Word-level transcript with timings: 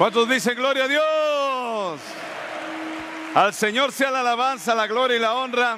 ¿Cuántos 0.00 0.26
dicen 0.30 0.56
gloria 0.56 0.84
a 0.84 0.88
Dios? 0.88 2.00
Al 3.34 3.52
Señor 3.52 3.92
sea 3.92 4.10
la 4.10 4.20
alabanza, 4.20 4.74
la 4.74 4.86
gloria 4.86 5.18
y 5.18 5.20
la 5.20 5.34
honra. 5.34 5.76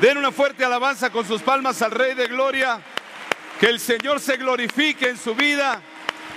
Den 0.00 0.18
una 0.18 0.30
fuerte 0.30 0.64
alabanza 0.64 1.10
con 1.10 1.26
sus 1.26 1.42
palmas 1.42 1.82
al 1.82 1.90
Rey 1.90 2.14
de 2.14 2.28
Gloria. 2.28 2.80
Que 3.58 3.66
el 3.66 3.80
Señor 3.80 4.20
se 4.20 4.36
glorifique 4.36 5.08
en 5.08 5.18
su 5.18 5.34
vida. 5.34 5.80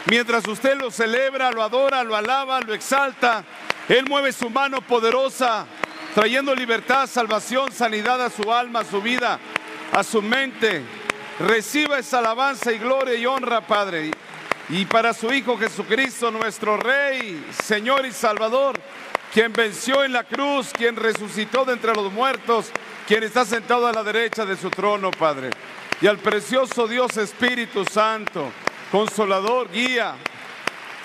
Mientras 0.07 0.47
usted 0.47 0.79
lo 0.79 0.89
celebra, 0.89 1.51
lo 1.51 1.61
adora, 1.61 2.03
lo 2.03 2.15
alaba, 2.15 2.59
lo 2.61 2.73
exalta. 2.73 3.43
Él 3.87 4.07
mueve 4.09 4.31
su 4.31 4.49
mano 4.49 4.81
poderosa, 4.81 5.67
trayendo 6.15 6.55
libertad, 6.55 7.05
salvación, 7.05 7.71
sanidad 7.71 8.19
a 8.19 8.31
su 8.31 8.51
alma, 8.51 8.79
a 8.79 8.85
su 8.85 8.99
vida, 8.99 9.39
a 9.93 10.03
su 10.03 10.23
mente. 10.23 10.81
Reciba 11.37 11.99
esa 11.99 12.17
alabanza 12.17 12.71
y 12.71 12.79
gloria 12.79 13.13
y 13.13 13.27
honra, 13.27 13.61
Padre. 13.61 14.09
Y 14.69 14.85
para 14.85 15.13
su 15.13 15.33
Hijo 15.33 15.57
Jesucristo, 15.57 16.29
nuestro 16.29 16.77
Rey, 16.77 17.43
Señor 17.63 18.05
y 18.05 18.11
Salvador, 18.11 18.79
quien 19.33 19.51
venció 19.51 20.03
en 20.03 20.13
la 20.13 20.23
cruz, 20.23 20.71
quien 20.71 20.95
resucitó 20.95 21.65
de 21.65 21.73
entre 21.73 21.93
los 21.93 22.11
muertos, 22.11 22.71
quien 23.07 23.23
está 23.23 23.45
sentado 23.45 23.87
a 23.87 23.91
la 23.91 24.03
derecha 24.03 24.45
de 24.45 24.55
su 24.55 24.69
trono, 24.69 25.09
Padre. 25.09 25.49
Y 26.01 26.07
al 26.07 26.19
precioso 26.19 26.87
Dios 26.87 27.17
Espíritu 27.17 27.83
Santo, 27.83 28.51
consolador, 28.91 29.71
guía, 29.71 30.15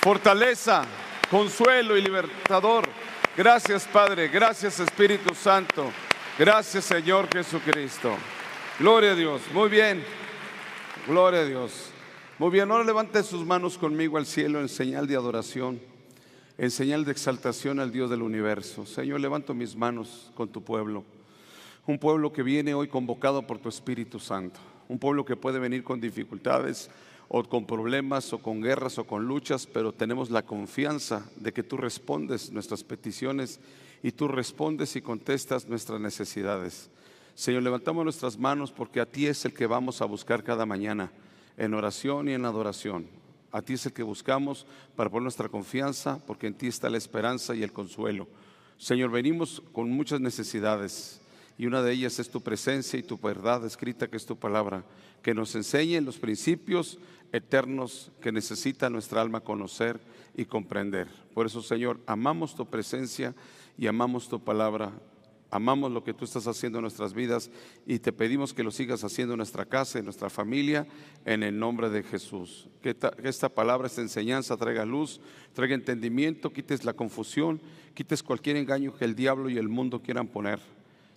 fortaleza, 0.02 0.84
consuelo 1.30 1.96
y 1.96 2.02
libertador. 2.02 2.86
Gracias, 3.34 3.88
Padre. 3.90 4.28
Gracias, 4.28 4.78
Espíritu 4.78 5.34
Santo. 5.34 5.90
Gracias, 6.38 6.84
Señor 6.84 7.28
Jesucristo. 7.32 8.14
Gloria 8.78 9.12
a 9.12 9.14
Dios. 9.14 9.40
Muy 9.52 9.70
bien. 9.70 10.04
Gloria 11.06 11.40
a 11.40 11.44
Dios. 11.44 11.93
Muy 12.36 12.50
bien, 12.50 12.68
ahora 12.68 12.82
levante 12.82 13.22
sus 13.22 13.46
manos 13.46 13.78
conmigo 13.78 14.18
al 14.18 14.26
cielo 14.26 14.60
en 14.60 14.68
señal 14.68 15.06
de 15.06 15.14
adoración, 15.14 15.80
en 16.58 16.72
señal 16.72 17.04
de 17.04 17.12
exaltación 17.12 17.78
al 17.78 17.92
Dios 17.92 18.10
del 18.10 18.22
universo. 18.22 18.84
Señor, 18.86 19.20
levanto 19.20 19.54
mis 19.54 19.76
manos 19.76 20.32
con 20.34 20.48
tu 20.48 20.60
pueblo. 20.60 21.04
Un 21.86 21.96
pueblo 21.96 22.32
que 22.32 22.42
viene 22.42 22.74
hoy 22.74 22.88
convocado 22.88 23.46
por 23.46 23.60
tu 23.60 23.68
Espíritu 23.68 24.18
Santo. 24.18 24.58
Un 24.88 24.98
pueblo 24.98 25.24
que 25.24 25.36
puede 25.36 25.60
venir 25.60 25.84
con 25.84 26.00
dificultades 26.00 26.90
o 27.28 27.44
con 27.44 27.66
problemas 27.66 28.32
o 28.32 28.38
con 28.38 28.60
guerras 28.60 28.98
o 28.98 29.04
con 29.04 29.26
luchas, 29.26 29.68
pero 29.68 29.92
tenemos 29.92 30.28
la 30.28 30.42
confianza 30.42 31.30
de 31.36 31.52
que 31.52 31.62
tú 31.62 31.76
respondes 31.76 32.50
nuestras 32.50 32.82
peticiones 32.82 33.60
y 34.02 34.10
tú 34.10 34.26
respondes 34.26 34.96
y 34.96 35.02
contestas 35.02 35.68
nuestras 35.68 36.00
necesidades. 36.00 36.90
Señor, 37.36 37.62
levantamos 37.62 38.02
nuestras 38.02 38.36
manos 38.36 38.72
porque 38.72 38.98
a 38.98 39.06
ti 39.06 39.28
es 39.28 39.44
el 39.44 39.54
que 39.54 39.68
vamos 39.68 40.02
a 40.02 40.06
buscar 40.06 40.42
cada 40.42 40.66
mañana 40.66 41.12
en 41.56 41.74
oración 41.74 42.28
y 42.28 42.32
en 42.32 42.44
adoración. 42.44 43.06
A 43.52 43.62
ti 43.62 43.74
es 43.74 43.86
el 43.86 43.92
que 43.92 44.02
buscamos 44.02 44.66
para 44.96 45.10
poner 45.10 45.22
nuestra 45.22 45.48
confianza, 45.48 46.18
porque 46.26 46.48
en 46.48 46.54
ti 46.54 46.66
está 46.66 46.90
la 46.90 46.98
esperanza 46.98 47.54
y 47.54 47.62
el 47.62 47.72
consuelo. 47.72 48.26
Señor, 48.78 49.10
venimos 49.10 49.62
con 49.72 49.90
muchas 49.90 50.20
necesidades 50.20 51.20
y 51.56 51.66
una 51.66 51.82
de 51.82 51.92
ellas 51.92 52.18
es 52.18 52.28
tu 52.30 52.40
presencia 52.40 52.98
y 52.98 53.04
tu 53.04 53.16
verdad 53.16 53.64
escrita, 53.64 54.08
que 54.08 54.16
es 54.16 54.26
tu 54.26 54.36
palabra, 54.36 54.84
que 55.22 55.34
nos 55.34 55.54
enseñe 55.54 56.00
los 56.00 56.18
principios 56.18 56.98
eternos 57.32 58.10
que 58.20 58.32
necesita 58.32 58.90
nuestra 58.90 59.20
alma 59.20 59.40
conocer 59.40 60.00
y 60.36 60.44
comprender. 60.44 61.06
Por 61.32 61.46
eso, 61.46 61.62
Señor, 61.62 62.00
amamos 62.06 62.56
tu 62.56 62.66
presencia 62.66 63.34
y 63.78 63.86
amamos 63.86 64.28
tu 64.28 64.42
palabra 64.42 64.92
Amamos 65.50 65.92
lo 65.92 66.02
que 66.02 66.14
tú 66.14 66.24
estás 66.24 66.46
haciendo 66.46 66.78
en 66.78 66.82
nuestras 66.82 67.14
vidas 67.14 67.50
y 67.86 68.00
te 68.00 68.12
pedimos 68.12 68.52
que 68.52 68.64
lo 68.64 68.70
sigas 68.70 69.04
haciendo 69.04 69.34
en 69.34 69.38
nuestra 69.38 69.64
casa, 69.64 69.98
en 69.98 70.04
nuestra 70.04 70.28
familia, 70.28 70.86
en 71.24 71.42
el 71.42 71.58
nombre 71.58 71.90
de 71.90 72.02
Jesús. 72.02 72.68
Que 72.82 72.96
esta, 73.22 73.48
palabra, 73.48 73.86
esta 73.86 74.00
enseñanza 74.00 74.56
traiga 74.56 74.84
luz, 74.84 75.20
traiga 75.52 75.74
entendimiento, 75.74 76.52
quites 76.52 76.84
la 76.84 76.94
confusión, 76.94 77.60
quites 77.94 78.22
cualquier 78.22 78.56
engaño 78.56 78.96
que 78.96 79.04
el 79.04 79.14
diablo 79.14 79.48
y 79.48 79.58
el 79.58 79.68
mundo 79.68 80.02
quieran 80.02 80.26
poner. 80.26 80.58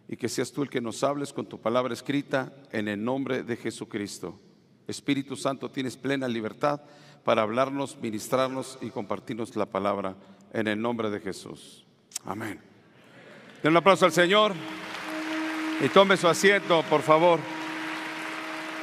Y 0.07 0.15
que 0.15 0.29
seas 0.29 0.51
tú 0.51 0.61
el 0.61 0.69
que 0.69 0.81
nos 0.81 1.03
hables 1.03 1.33
con 1.33 1.47
tu 1.47 1.59
palabra 1.59 1.93
escrita 1.93 2.53
en 2.71 2.87
el 2.87 3.03
nombre 3.03 3.43
de 3.43 3.57
Jesucristo. 3.57 4.39
Espíritu 4.87 5.35
Santo, 5.35 5.69
tienes 5.69 5.97
plena 5.97 6.27
libertad 6.27 6.81
para 7.23 7.41
hablarnos, 7.41 7.97
ministrarnos 8.01 8.77
y 8.81 8.89
compartirnos 8.89 9.55
la 9.55 9.65
palabra 9.65 10.15
en 10.53 10.67
el 10.67 10.81
nombre 10.81 11.09
de 11.09 11.19
Jesús. 11.19 11.85
Amén. 12.23 12.76
Den 13.63 13.71
un 13.71 13.77
aplauso 13.77 14.05
al 14.05 14.11
Señor 14.11 14.53
y 15.83 15.89
tome 15.89 16.15
su 16.15 16.27
asiento, 16.27 16.83
por 16.89 17.01
favor. 17.01 17.39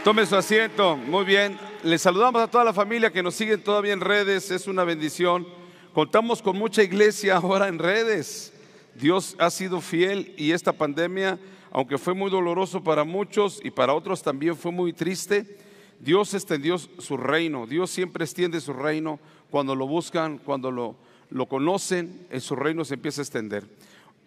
Tome 0.03 0.27
su 0.27 0.35
asiento. 0.35 0.97
Muy 0.97 1.25
bien. 1.25 1.57
Les 1.85 2.03
saludamos 2.03 2.43
a 2.43 2.51
toda 2.51 2.65
la 2.65 2.73
familia 2.73 3.13
que 3.13 3.23
nos 3.23 3.37
siguen 3.37 3.63
todavía 3.63 3.93
en 3.93 4.01
redes. 4.01 4.51
Es 4.51 4.67
una 4.67 4.83
bendición. 4.83 5.47
Contamos 5.93 6.43
con 6.43 6.59
mucha 6.59 6.83
iglesia 6.83 7.37
ahora 7.43 7.69
en 7.69 7.79
redes. 7.79 8.53
Dios 8.97 9.37
ha 9.39 9.49
sido 9.51 9.81
fiel 9.81 10.35
y 10.37 10.51
esta 10.51 10.73
pandemia, 10.73 11.39
aunque 11.71 11.97
fue 11.97 12.15
muy 12.15 12.29
doloroso 12.29 12.83
para 12.83 13.05
muchos 13.05 13.61
y 13.63 13.71
para 13.71 13.95
otros 13.95 14.23
también 14.23 14.57
fue 14.57 14.73
muy 14.73 14.93
triste, 14.93 15.59
Dios 16.01 16.35
extendió 16.35 16.79
su 16.79 17.17
reino. 17.17 17.67
Dios 17.67 17.91
siempre 17.91 18.25
extiende 18.25 18.61
su 18.61 18.73
reino 18.73 19.21
cuando 19.51 19.77
lo 19.77 19.87
buscan, 19.87 20.39
cuando 20.39 20.73
lo, 20.73 20.97
lo 21.31 21.47
conocen, 21.47 22.27
en 22.31 22.41
su 22.41 22.57
reino 22.57 22.85
se 22.85 22.95
empieza 22.95 23.21
a 23.21 23.25
extender. 23.25 23.65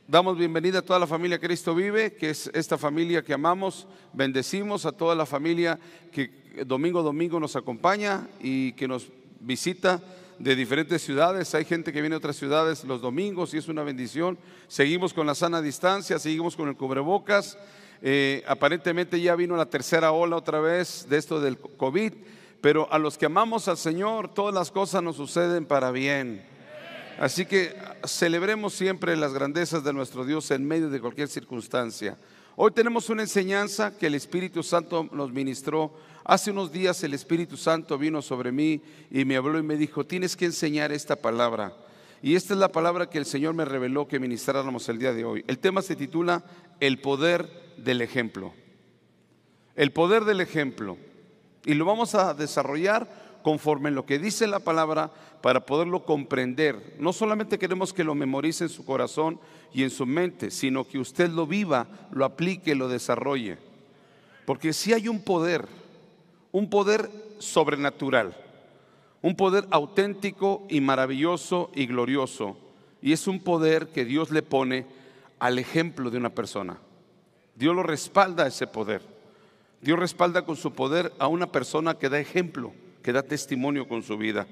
Damos 0.09 0.37
bienvenida 0.37 0.79
a 0.79 0.81
toda 0.81 0.99
la 0.99 1.05
familia 1.05 1.37
Cristo 1.37 1.75
Vive, 1.75 2.13
que 2.13 2.29
es 2.29 2.49
esta 2.53 2.77
familia 2.77 3.21
que 3.21 3.33
amamos. 3.33 3.87
Bendecimos 4.13 4.85
a 4.85 4.93
toda 4.93 5.13
la 5.15 5.25
familia 5.25 5.77
que 6.13 6.31
domingo 6.65 7.01
a 7.01 7.03
domingo 7.03 7.41
nos 7.41 7.57
acompaña 7.57 8.25
y 8.39 8.71
que 8.71 8.87
nos 8.87 9.09
visita 9.41 10.01
de 10.39 10.55
diferentes 10.55 11.01
ciudades. 11.01 11.53
Hay 11.55 11.65
gente 11.65 11.91
que 11.91 11.99
viene 11.99 12.13
de 12.13 12.19
otras 12.19 12.37
ciudades 12.37 12.85
los 12.85 13.01
domingos 13.01 13.53
y 13.53 13.57
es 13.57 13.67
una 13.67 13.83
bendición. 13.83 14.37
Seguimos 14.69 15.13
con 15.13 15.27
la 15.27 15.35
sana 15.35 15.61
distancia, 15.61 16.19
seguimos 16.19 16.55
con 16.55 16.69
el 16.69 16.77
cubrebocas. 16.77 17.57
Eh, 18.01 18.45
aparentemente 18.47 19.19
ya 19.19 19.35
vino 19.35 19.57
la 19.57 19.65
tercera 19.65 20.13
ola 20.13 20.37
otra 20.37 20.61
vez 20.61 21.05
de 21.09 21.17
esto 21.17 21.41
del 21.41 21.57
COVID, 21.57 22.13
pero 22.61 22.87
a 22.93 22.97
los 22.97 23.17
que 23.17 23.25
amamos 23.25 23.67
al 23.67 23.75
Señor, 23.75 24.33
todas 24.33 24.55
las 24.55 24.71
cosas 24.71 25.03
nos 25.03 25.17
suceden 25.17 25.65
para 25.65 25.91
bien. 25.91 26.56
Así 27.19 27.47
que 27.47 27.75
celebremos 28.05 28.73
siempre 28.73 29.15
las 29.17 29.33
grandezas 29.33 29.83
de 29.83 29.91
nuestro 29.91 30.23
Dios 30.23 30.51
en 30.51 30.67
medio 30.67 30.89
de 30.89 31.01
cualquier 31.01 31.27
circunstancia. 31.27 32.15
Hoy 32.55 32.71
tenemos 32.71 33.09
una 33.09 33.23
enseñanza 33.23 33.97
que 33.97 34.05
el 34.05 34.13
Espíritu 34.13 34.61
Santo 34.61 35.09
nos 35.11 35.31
ministró. 35.31 35.95
Hace 36.23 36.51
unos 36.51 36.71
días 36.71 37.03
el 37.03 37.15
Espíritu 37.15 37.57
Santo 37.57 37.97
vino 37.97 38.21
sobre 38.21 38.51
mí 38.51 38.83
y 39.09 39.25
me 39.25 39.35
habló 39.35 39.57
y 39.57 39.63
me 39.63 39.77
dijo, 39.77 40.05
tienes 40.05 40.35
que 40.35 40.45
enseñar 40.45 40.91
esta 40.91 41.15
palabra. 41.15 41.75
Y 42.21 42.35
esta 42.35 42.53
es 42.53 42.59
la 42.59 42.71
palabra 42.71 43.09
que 43.09 43.17
el 43.17 43.25
Señor 43.25 43.55
me 43.55 43.65
reveló 43.65 44.07
que 44.07 44.19
ministráramos 44.19 44.87
el 44.87 44.99
día 44.99 45.13
de 45.13 45.25
hoy. 45.25 45.43
El 45.47 45.57
tema 45.57 45.81
se 45.81 45.95
titula 45.95 46.43
El 46.79 46.99
poder 46.99 47.49
del 47.77 48.01
ejemplo. 48.01 48.53
El 49.75 49.91
poder 49.91 50.23
del 50.23 50.41
ejemplo. 50.41 50.97
Y 51.65 51.73
lo 51.73 51.85
vamos 51.85 52.13
a 52.13 52.35
desarrollar 52.35 53.26
conforme 53.47 53.87
en 53.87 53.95
lo 53.95 54.05
que 54.05 54.19
dice 54.19 54.45
la 54.45 54.59
palabra 54.59 55.09
para 55.41 55.65
poderlo 55.65 56.03
comprender. 56.03 56.97
No 56.99 57.13
solamente 57.13 57.57
queremos 57.57 57.93
que 57.93 58.03
lo 58.03 58.13
memorice 58.13 58.65
en 58.65 58.69
su 58.69 58.83
corazón 58.83 59.39
y 59.73 59.83
en 59.83 59.89
su 59.89 60.05
mente, 60.05 60.51
sino 60.51 60.83
que 60.83 60.99
usted 60.99 61.29
lo 61.29 61.47
viva, 61.47 61.87
lo 62.11 62.25
aplique, 62.25 62.75
lo 62.75 62.89
desarrolle. 62.89 63.57
Porque 64.45 64.73
si 64.73 64.91
hay 64.91 65.07
un 65.07 65.21
poder, 65.21 65.65
un 66.51 66.69
poder 66.69 67.09
sobrenatural, 67.39 68.35
un 69.21 69.37
poder 69.37 69.65
auténtico 69.71 70.65
y 70.67 70.81
maravilloso 70.81 71.71
y 71.73 71.85
glorioso, 71.85 72.57
y 73.01 73.13
es 73.13 73.27
un 73.27 73.39
poder 73.39 73.87
que 73.87 74.03
Dios 74.03 74.29
le 74.29 74.41
pone 74.41 74.85
al 75.39 75.57
ejemplo 75.57 76.09
de 76.09 76.17
una 76.17 76.31
persona. 76.31 76.79
Dios 77.55 77.73
lo 77.73 77.83
respalda 77.83 78.45
ese 78.45 78.67
poder. 78.67 79.03
Dios 79.79 79.97
respalda 79.97 80.43
con 80.43 80.57
su 80.57 80.73
poder 80.73 81.13
a 81.17 81.27
una 81.27 81.49
persona 81.49 81.97
que 81.97 82.09
da 82.09 82.19
ejemplo 82.19 82.73
que 83.07 83.13
da 83.13 83.23
testimonio 83.23 83.87
con 83.87 84.03
su 84.03 84.17
vida. 84.17 84.45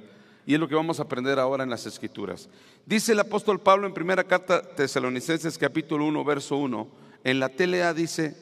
Y 0.45 0.53
es 0.53 0.59
lo 0.61 0.69
que 0.69 0.75
vamos 0.75 1.01
a 1.01 1.03
aprender 1.03 1.39
ahora 1.39 1.65
en 1.65 1.69
las 1.69 1.85
Escrituras. 1.85 2.47
Dice 2.85 3.11
el 3.11 3.19
apóstol 3.19 3.59
Pablo 3.59 3.85
en 3.85 3.93
primera 3.93 4.23
carta 4.23 4.61
Tesalonicenses 4.61 5.57
capítulo 5.57 6.05
1, 6.05 6.23
verso 6.23 6.55
1, 6.55 6.87
en 7.25 7.41
la 7.41 7.49
TLA 7.49 7.93
dice 7.93 8.33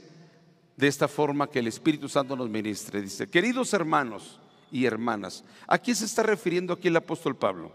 de 0.78 0.88
esta 0.88 1.08
forma 1.08 1.50
que 1.50 1.58
el 1.58 1.66
Espíritu 1.66 2.08
Santo 2.08 2.36
nos 2.36 2.48
ministre. 2.48 3.02
Dice, 3.02 3.28
queridos 3.28 3.74
hermanos 3.74 4.40
y 4.72 4.86
hermanas, 4.86 5.44
¿a 5.66 5.80
quién 5.80 5.96
se 5.96 6.06
está 6.06 6.22
refiriendo 6.22 6.74
aquí 6.74 6.90
el 6.90 6.98
apóstol 6.98 7.36
Pablo? 7.36 7.72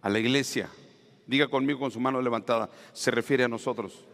A 0.00 0.10
la 0.10 0.18
iglesia. 0.18 0.70
Diga 1.28 1.46
conmigo 1.46 1.78
con 1.78 1.92
su 1.92 2.00
mano 2.00 2.20
levantada, 2.20 2.68
se 2.92 3.12
refiere 3.12 3.44
a 3.44 3.48
nosotros. 3.48 4.04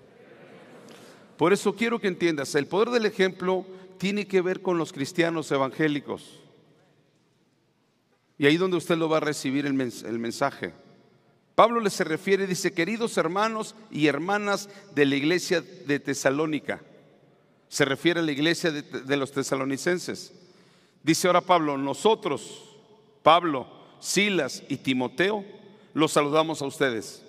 Por 1.39 1.55
eso 1.55 1.75
quiero 1.75 2.01
que 2.01 2.09
entiendas, 2.09 2.55
el 2.55 2.67
poder 2.67 2.91
del 2.91 3.07
ejemplo 3.07 3.65
tiene 3.97 4.27
que 4.27 4.43
ver 4.43 4.61
con 4.61 4.77
los 4.77 4.93
cristianos 4.93 5.51
evangélicos. 5.51 6.43
Y 8.39 8.47
ahí 8.47 8.57
donde 8.57 8.77
usted 8.77 8.97
lo 8.97 9.09
va 9.09 9.17
a 9.17 9.21
recibir 9.21 9.67
el, 9.67 9.75
mensaje. 9.75 10.73
Pablo 11.57 11.81
le 11.81 11.91
se 11.91 12.05
refiere, 12.05 12.47
dice, 12.47 12.73
queridos 12.73 13.17
hermanos 13.17 13.75
y 13.91 14.07
hermanas 14.07 14.69
de 14.95 15.07
la 15.07 15.17
iglesia 15.17 15.61
de 15.61 15.99
Tesalónica. 15.99 16.81
Se 17.69 17.85
refiere 17.85 18.21
a 18.21 18.23
la 18.23 18.31
iglesia 18.31 18.71
de, 18.71 18.83
de 18.83 19.17
los 19.17 19.33
tesalonicenses. 19.33 20.33
Dice 21.03 21.27
ahora 21.27 21.41
Pablo, 21.41 21.77
nosotros, 21.77 22.77
Pablo, 23.25 23.67
Silas 23.99 24.63
y 24.69 24.77
Timoteo, 24.77 25.45
los 25.93 26.13
saludamos 26.13 26.63
a 26.63 26.67
ustedes, 26.67 27.25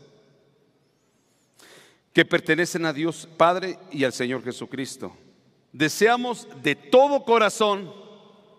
que 2.13 2.23
pertenecen 2.23 2.85
a 2.85 2.93
Dios 2.93 3.27
Padre 3.35 3.79
y 3.91 4.03
al 4.03 4.13
Señor 4.13 4.43
Jesucristo. 4.43 5.15
Deseamos 5.73 6.47
de 6.61 6.75
todo 6.75 7.25
corazón 7.25 7.91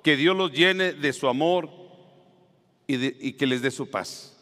que 0.03 0.17
Dios 0.17 0.37
los 0.37 0.53
llene 0.53 0.93
de 0.93 1.13
su 1.13 1.29
amor 1.29 1.80
y, 2.95 3.33
que 3.33 3.47
les 3.47 3.63
dé 3.63 3.71
su 3.71 3.89
paz. 3.91 4.37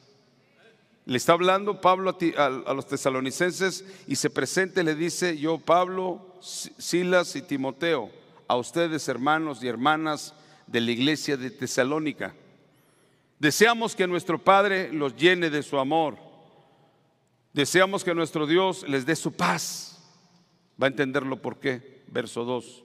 Le 1.05 1.17
está 1.17 1.33
hablando 1.33 1.81
Pablo 1.81 2.17
a, 2.37 2.75
los 2.75 2.87
tesalonicenses 2.87 3.85
y 4.07 4.17
se 4.17 4.31
presenta 4.31 4.81
y 4.81 4.85
le 4.85 4.95
dice, 4.95 5.39
yo 5.39 5.59
Pablo, 5.59 6.35
Silas 6.41 7.35
y 7.37 7.43
Timoteo, 7.43 8.11
a 8.47 8.57
ustedes 8.57 9.09
hermanos 9.09 9.63
y 9.63 9.69
hermanas 9.69 10.35
de 10.67 10.81
la 10.81 10.91
iglesia 10.91 11.37
de 11.37 11.51
Tesalónica. 11.51 12.35
Deseamos 13.39 13.95
que 13.95 14.07
nuestro 14.07 14.43
Padre 14.43 14.93
los 14.93 15.17
llene 15.17 15.49
de 15.51 15.63
su 15.63 15.79
amor. 15.79 16.19
Deseamos 17.53 18.05
que 18.05 18.15
nuestro 18.15 18.47
Dios 18.47 18.87
les 18.89 19.07
dé 19.07 19.17
su 19.17 19.33
paz. 19.33 19.99
Va 20.81 20.87
a 20.87 20.91
entenderlo 20.91 21.41
por 21.41 21.59
qué. 21.59 22.03
Verso 22.09 22.45
2. 22.45 22.85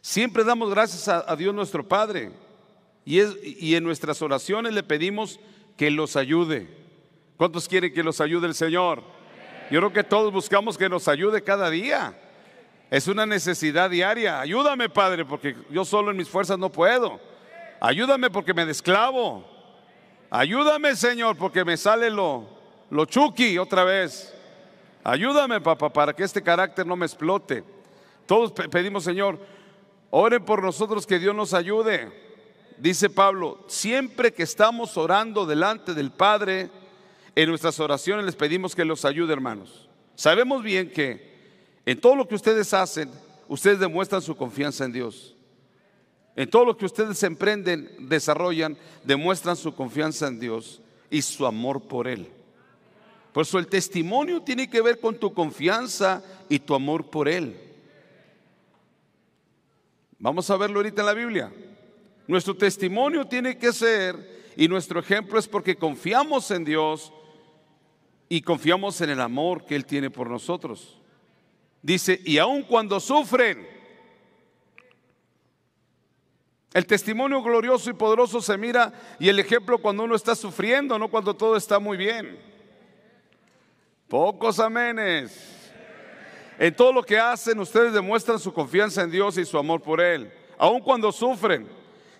Siempre 0.00 0.42
damos 0.42 0.68
gracias 0.70 1.08
a, 1.08 1.36
Dios 1.36 1.54
nuestro 1.54 1.86
Padre 1.86 2.32
y, 3.04 3.20
y 3.66 3.74
en 3.74 3.84
nuestras 3.84 4.22
oraciones 4.22 4.72
le 4.72 4.82
pedimos 4.82 5.40
que 5.76 5.90
los 5.90 6.16
ayude. 6.16 6.68
¿Cuántos 7.36 7.68
quieren 7.68 7.92
que 7.92 8.02
los 8.02 8.20
ayude 8.20 8.46
el 8.46 8.54
Señor? 8.54 9.02
Yo 9.70 9.80
creo 9.80 9.92
que 9.92 10.04
todos 10.04 10.32
buscamos 10.32 10.76
que 10.76 10.88
nos 10.88 11.08
ayude 11.08 11.42
cada 11.42 11.70
día. 11.70 12.14
Es 12.90 13.08
una 13.08 13.24
necesidad 13.24 13.88
diaria. 13.88 14.38
Ayúdame, 14.40 14.90
Padre, 14.90 15.24
porque 15.24 15.56
yo 15.70 15.84
solo 15.84 16.10
en 16.10 16.16
mis 16.18 16.28
fuerzas 16.28 16.58
no 16.58 16.70
puedo. 16.70 17.18
Ayúdame 17.80 18.28
porque 18.28 18.52
me 18.52 18.66
desclavo. 18.66 19.44
Ayúdame, 20.28 20.94
Señor, 20.94 21.36
porque 21.36 21.64
me 21.64 21.76
sale 21.76 22.10
lo, 22.10 22.46
lo 22.90 23.06
chuki 23.06 23.58
otra 23.58 23.84
vez. 23.84 24.34
Ayúdame, 25.02 25.60
papá, 25.60 25.92
para 25.92 26.12
que 26.12 26.22
este 26.22 26.42
carácter 26.42 26.86
no 26.86 26.94
me 26.94 27.06
explote. 27.06 27.64
Todos 28.26 28.52
pedimos, 28.52 29.04
Señor, 29.04 29.38
oren 30.10 30.44
por 30.44 30.62
nosotros 30.62 31.06
que 31.06 31.18
Dios 31.18 31.34
nos 31.34 31.54
ayude. 31.54 32.12
Dice 32.78 33.10
Pablo, 33.10 33.64
siempre 33.68 34.32
que 34.32 34.42
estamos 34.42 34.96
orando 34.96 35.46
delante 35.46 35.94
del 35.94 36.10
Padre, 36.10 36.70
en 37.34 37.48
nuestras 37.48 37.78
oraciones 37.80 38.24
les 38.24 38.36
pedimos 38.36 38.74
que 38.74 38.84
los 38.84 39.04
ayude, 39.04 39.32
hermanos. 39.32 39.88
Sabemos 40.14 40.62
bien 40.62 40.90
que 40.90 41.32
en 41.86 42.00
todo 42.00 42.14
lo 42.14 42.28
que 42.28 42.34
ustedes 42.34 42.74
hacen, 42.74 43.10
ustedes 43.48 43.78
demuestran 43.78 44.22
su 44.22 44.36
confianza 44.36 44.84
en 44.84 44.92
Dios. 44.92 45.34
En 46.36 46.48
todo 46.48 46.64
lo 46.64 46.76
que 46.76 46.86
ustedes 46.86 47.22
emprenden, 47.22 47.90
desarrollan, 48.08 48.76
demuestran 49.04 49.56
su 49.56 49.74
confianza 49.74 50.28
en 50.28 50.40
Dios 50.40 50.80
y 51.10 51.22
su 51.22 51.46
amor 51.46 51.82
por 51.82 52.08
Él. 52.08 52.28
Por 53.32 53.42
eso 53.42 53.58
el 53.58 53.66
testimonio 53.66 54.42
tiene 54.42 54.68
que 54.68 54.82
ver 54.82 55.00
con 55.00 55.16
tu 55.16 55.32
confianza 55.32 56.22
y 56.48 56.58
tu 56.58 56.74
amor 56.74 57.10
por 57.10 57.28
Él. 57.28 57.56
Vamos 60.18 60.48
a 60.50 60.56
verlo 60.56 60.78
ahorita 60.78 61.02
en 61.02 61.06
la 61.06 61.14
Biblia. 61.14 61.52
Nuestro 62.26 62.56
testimonio 62.56 63.26
tiene 63.26 63.58
que 63.58 63.72
ser, 63.72 64.42
y 64.56 64.68
nuestro 64.68 65.00
ejemplo 65.00 65.38
es 65.38 65.48
porque 65.48 65.76
confiamos 65.76 66.50
en 66.50 66.64
Dios 66.64 67.12
y 68.28 68.42
confiamos 68.42 69.00
en 69.00 69.10
el 69.10 69.20
amor 69.20 69.64
que 69.64 69.76
Él 69.76 69.86
tiene 69.86 70.10
por 70.10 70.28
nosotros. 70.30 70.98
Dice, 71.82 72.20
y 72.24 72.38
aun 72.38 72.62
cuando 72.62 73.00
sufren, 73.00 73.66
el 76.72 76.86
testimonio 76.86 77.42
glorioso 77.42 77.90
y 77.90 77.94
poderoso 77.94 78.40
se 78.40 78.56
mira 78.56 78.92
y 79.18 79.28
el 79.28 79.38
ejemplo 79.38 79.78
cuando 79.78 80.04
uno 80.04 80.14
está 80.14 80.34
sufriendo, 80.34 80.98
no 80.98 81.08
cuando 81.08 81.34
todo 81.34 81.56
está 81.56 81.78
muy 81.78 81.96
bien. 81.96 82.38
Pocos 84.08 84.58
amenes. 84.58 85.48
En 86.58 86.74
todo 86.74 86.92
lo 86.92 87.02
que 87.02 87.18
hacen, 87.18 87.58
ustedes 87.58 87.92
demuestran 87.92 88.38
su 88.38 88.52
confianza 88.52 89.02
en 89.02 89.10
Dios 89.10 89.36
y 89.36 89.44
su 89.44 89.58
amor 89.58 89.82
por 89.82 90.00
Él. 90.00 90.32
Aun 90.56 90.80
cuando 90.80 91.10
sufren, 91.10 91.68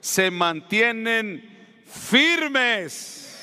se 0.02 0.32
mantienen 0.32 1.84
firmes. 1.86 3.38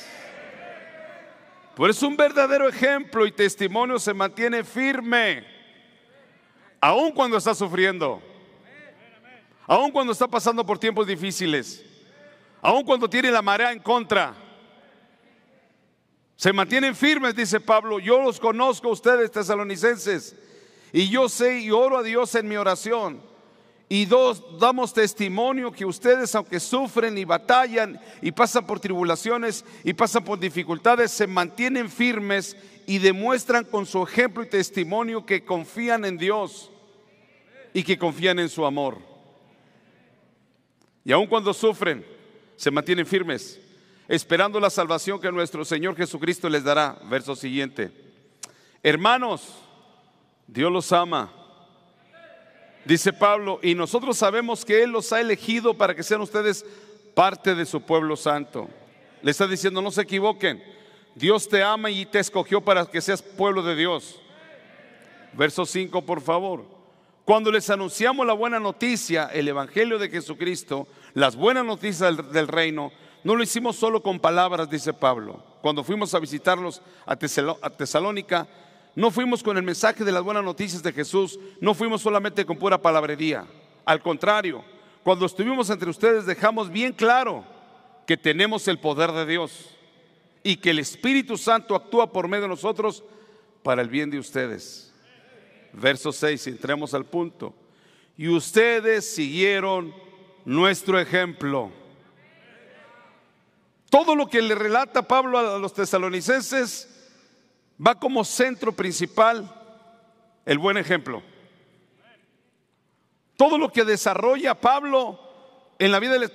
Por 1.73 1.89
eso 1.89 2.05
un 2.05 2.17
verdadero 2.17 2.67
ejemplo 2.67 3.25
y 3.25 3.31
testimonio 3.31 3.97
se 3.97 4.13
mantiene 4.13 4.65
firme 4.65 5.45
aun 6.81 7.13
cuando 7.13 7.37
está 7.37 7.55
sufriendo, 7.55 8.21
aun 9.67 9.89
cuando 9.89 10.11
está 10.11 10.27
pasando 10.27 10.65
por 10.65 10.77
tiempos 10.77 11.07
difíciles, 11.07 11.85
aun 12.61 12.83
cuando 12.83 13.09
tiene 13.09 13.31
la 13.31 13.41
marea 13.41 13.71
en 13.71 13.79
contra. 13.79 14.35
Se 16.35 16.51
mantienen 16.51 16.93
firmes, 16.93 17.35
dice 17.35 17.61
Pablo. 17.61 17.99
Yo 17.99 18.21
los 18.21 18.37
conozco 18.39 18.89
a 18.89 18.91
ustedes, 18.91 19.31
tesalonicenses, 19.31 20.35
y 20.91 21.09
yo 21.09 21.29
sé 21.29 21.59
y 21.59 21.71
oro 21.71 21.97
a 21.97 22.03
Dios 22.03 22.35
en 22.35 22.49
mi 22.49 22.57
oración. 22.57 23.28
Y 23.91 24.05
dos, 24.05 24.59
damos 24.59 24.93
testimonio 24.93 25.71
que 25.71 25.83
ustedes, 25.83 26.35
aunque 26.35 26.59
sufren 26.59 27.17
y 27.17 27.25
batallan 27.25 27.99
y 28.21 28.31
pasan 28.31 28.67
por 28.67 28.79
tribulaciones 28.79 29.65
y 29.83 29.93
pasan 29.93 30.23
por 30.23 30.39
dificultades, 30.39 31.09
se 31.09 31.25
mantienen 31.25 31.89
firmes 31.89 32.55
y 32.85 32.99
demuestran 32.99 33.65
con 33.65 33.87
su 33.87 34.03
ejemplo 34.03 34.43
y 34.43 34.49
testimonio 34.49 35.25
que 35.25 35.43
confían 35.43 36.05
en 36.05 36.19
Dios 36.19 36.69
y 37.73 37.81
que 37.81 37.97
confían 37.97 38.37
en 38.37 38.49
su 38.49 38.63
amor. 38.63 38.99
Y 41.03 41.11
aun 41.11 41.25
cuando 41.25 41.51
sufren, 41.51 42.05
se 42.57 42.69
mantienen 42.69 43.07
firmes, 43.07 43.59
esperando 44.07 44.59
la 44.59 44.69
salvación 44.69 45.19
que 45.19 45.31
nuestro 45.31 45.65
Señor 45.65 45.95
Jesucristo 45.95 46.47
les 46.47 46.63
dará. 46.63 46.99
Verso 47.09 47.35
siguiente. 47.35 47.89
Hermanos, 48.83 49.55
Dios 50.45 50.71
los 50.71 50.91
ama. 50.91 51.38
Dice 52.89 53.13
Pablo, 53.13 53.59
y 53.61 53.75
nosotros 53.75 54.17
sabemos 54.17 54.65
que 54.65 54.81
Él 54.81 54.89
los 54.89 55.13
ha 55.13 55.21
elegido 55.21 55.75
para 55.75 55.93
que 55.93 56.01
sean 56.01 56.21
ustedes 56.21 56.65
parte 57.13 57.53
de 57.53 57.67
su 57.67 57.81
pueblo 57.81 58.15
santo. 58.15 58.67
Le 59.21 59.29
está 59.29 59.45
diciendo, 59.45 59.79
no 59.79 59.91
se 59.91 60.01
equivoquen. 60.01 60.63
Dios 61.13 61.47
te 61.47 61.61
ama 61.61 61.91
y 61.91 62.07
te 62.07 62.17
escogió 62.17 62.61
para 62.61 62.87
que 62.87 62.99
seas 62.99 63.21
pueblo 63.21 63.61
de 63.61 63.75
Dios. 63.75 64.19
Verso 65.33 65.67
5, 65.67 66.01
por 66.03 66.19
favor. 66.19 66.65
Cuando 67.25 67.51
les 67.51 67.69
anunciamos 67.69 68.25
la 68.25 68.33
buena 68.33 68.59
noticia, 68.59 69.29
el 69.31 69.47
Evangelio 69.47 69.99
de 69.99 70.09
Jesucristo, 70.09 70.87
las 71.13 71.35
buenas 71.35 71.65
noticias 71.65 72.33
del, 72.33 72.47
reino, 72.47 72.91
no 73.23 73.35
lo 73.35 73.43
hicimos 73.43 73.75
solo 73.75 74.01
con 74.01 74.19
palabras, 74.19 74.67
dice 74.67 74.93
Pablo. 74.93 75.43
Cuando 75.61 75.83
fuimos 75.83 76.15
a 76.15 76.19
visitarlos 76.19 76.81
a, 77.05 77.11
a 77.11 77.69
Tesalónica, 77.69 78.47
no 78.95 79.11
fuimos 79.11 79.43
con 79.43 79.57
el 79.57 79.63
mensaje 79.63 80.03
de 80.03 80.11
las 80.11 80.23
buenas 80.23 80.43
noticias 80.43 80.83
de 80.83 80.93
Jesús, 80.93 81.39
no 81.61 81.73
fuimos 81.73 82.01
solamente 82.01 82.45
con 82.45 82.57
pura 82.57 82.81
palabrería. 82.81 83.45
Al 83.85 84.01
contrario, 84.01 84.63
cuando 85.03 85.25
estuvimos 85.25 85.69
entre 85.69 85.89
ustedes 85.89 86.25
dejamos 86.25 86.69
bien 86.69 86.93
claro 86.93 87.45
que 88.05 88.17
tenemos 88.17 88.67
el 88.67 88.79
poder 88.79 89.11
de 89.11 89.25
Dios 89.25 89.77
y 90.43 90.57
que 90.57 90.71
el 90.71 90.79
Espíritu 90.79 91.37
Santo 91.37 91.75
actúa 91.75 92.11
por 92.11 92.27
medio 92.27 92.43
de 92.43 92.49
nosotros 92.49 93.03
para 93.63 93.81
el 93.81 93.89
bien 93.89 94.09
de 94.09 94.19
ustedes. 94.19 94.93
Verso 95.73 96.11
6, 96.11 96.47
entremos 96.47 96.93
al 96.93 97.05
punto. 97.05 97.53
Y 98.17 98.27
ustedes 98.27 99.09
siguieron 99.09 99.93
nuestro 100.45 100.99
ejemplo. 100.99 101.71
Todo 103.89 104.15
lo 104.15 104.27
que 104.27 104.41
le 104.41 104.55
relata 104.55 105.07
Pablo 105.07 105.37
a 105.37 105.57
los 105.57 105.73
tesalonicenses 105.73 106.98
va 107.85 107.95
como 107.95 108.23
centro 108.23 108.71
principal 108.71 109.55
el 110.45 110.57
buen 110.57 110.77
ejemplo. 110.77 111.23
Todo 113.37 113.57
lo 113.57 113.71
que 113.71 113.85
desarrolla 113.85 114.59
Pablo 114.59 115.19
en 115.79 115.91
la 115.91 115.99
vida 115.99 116.13
de 116.13 116.19
los 116.19 116.31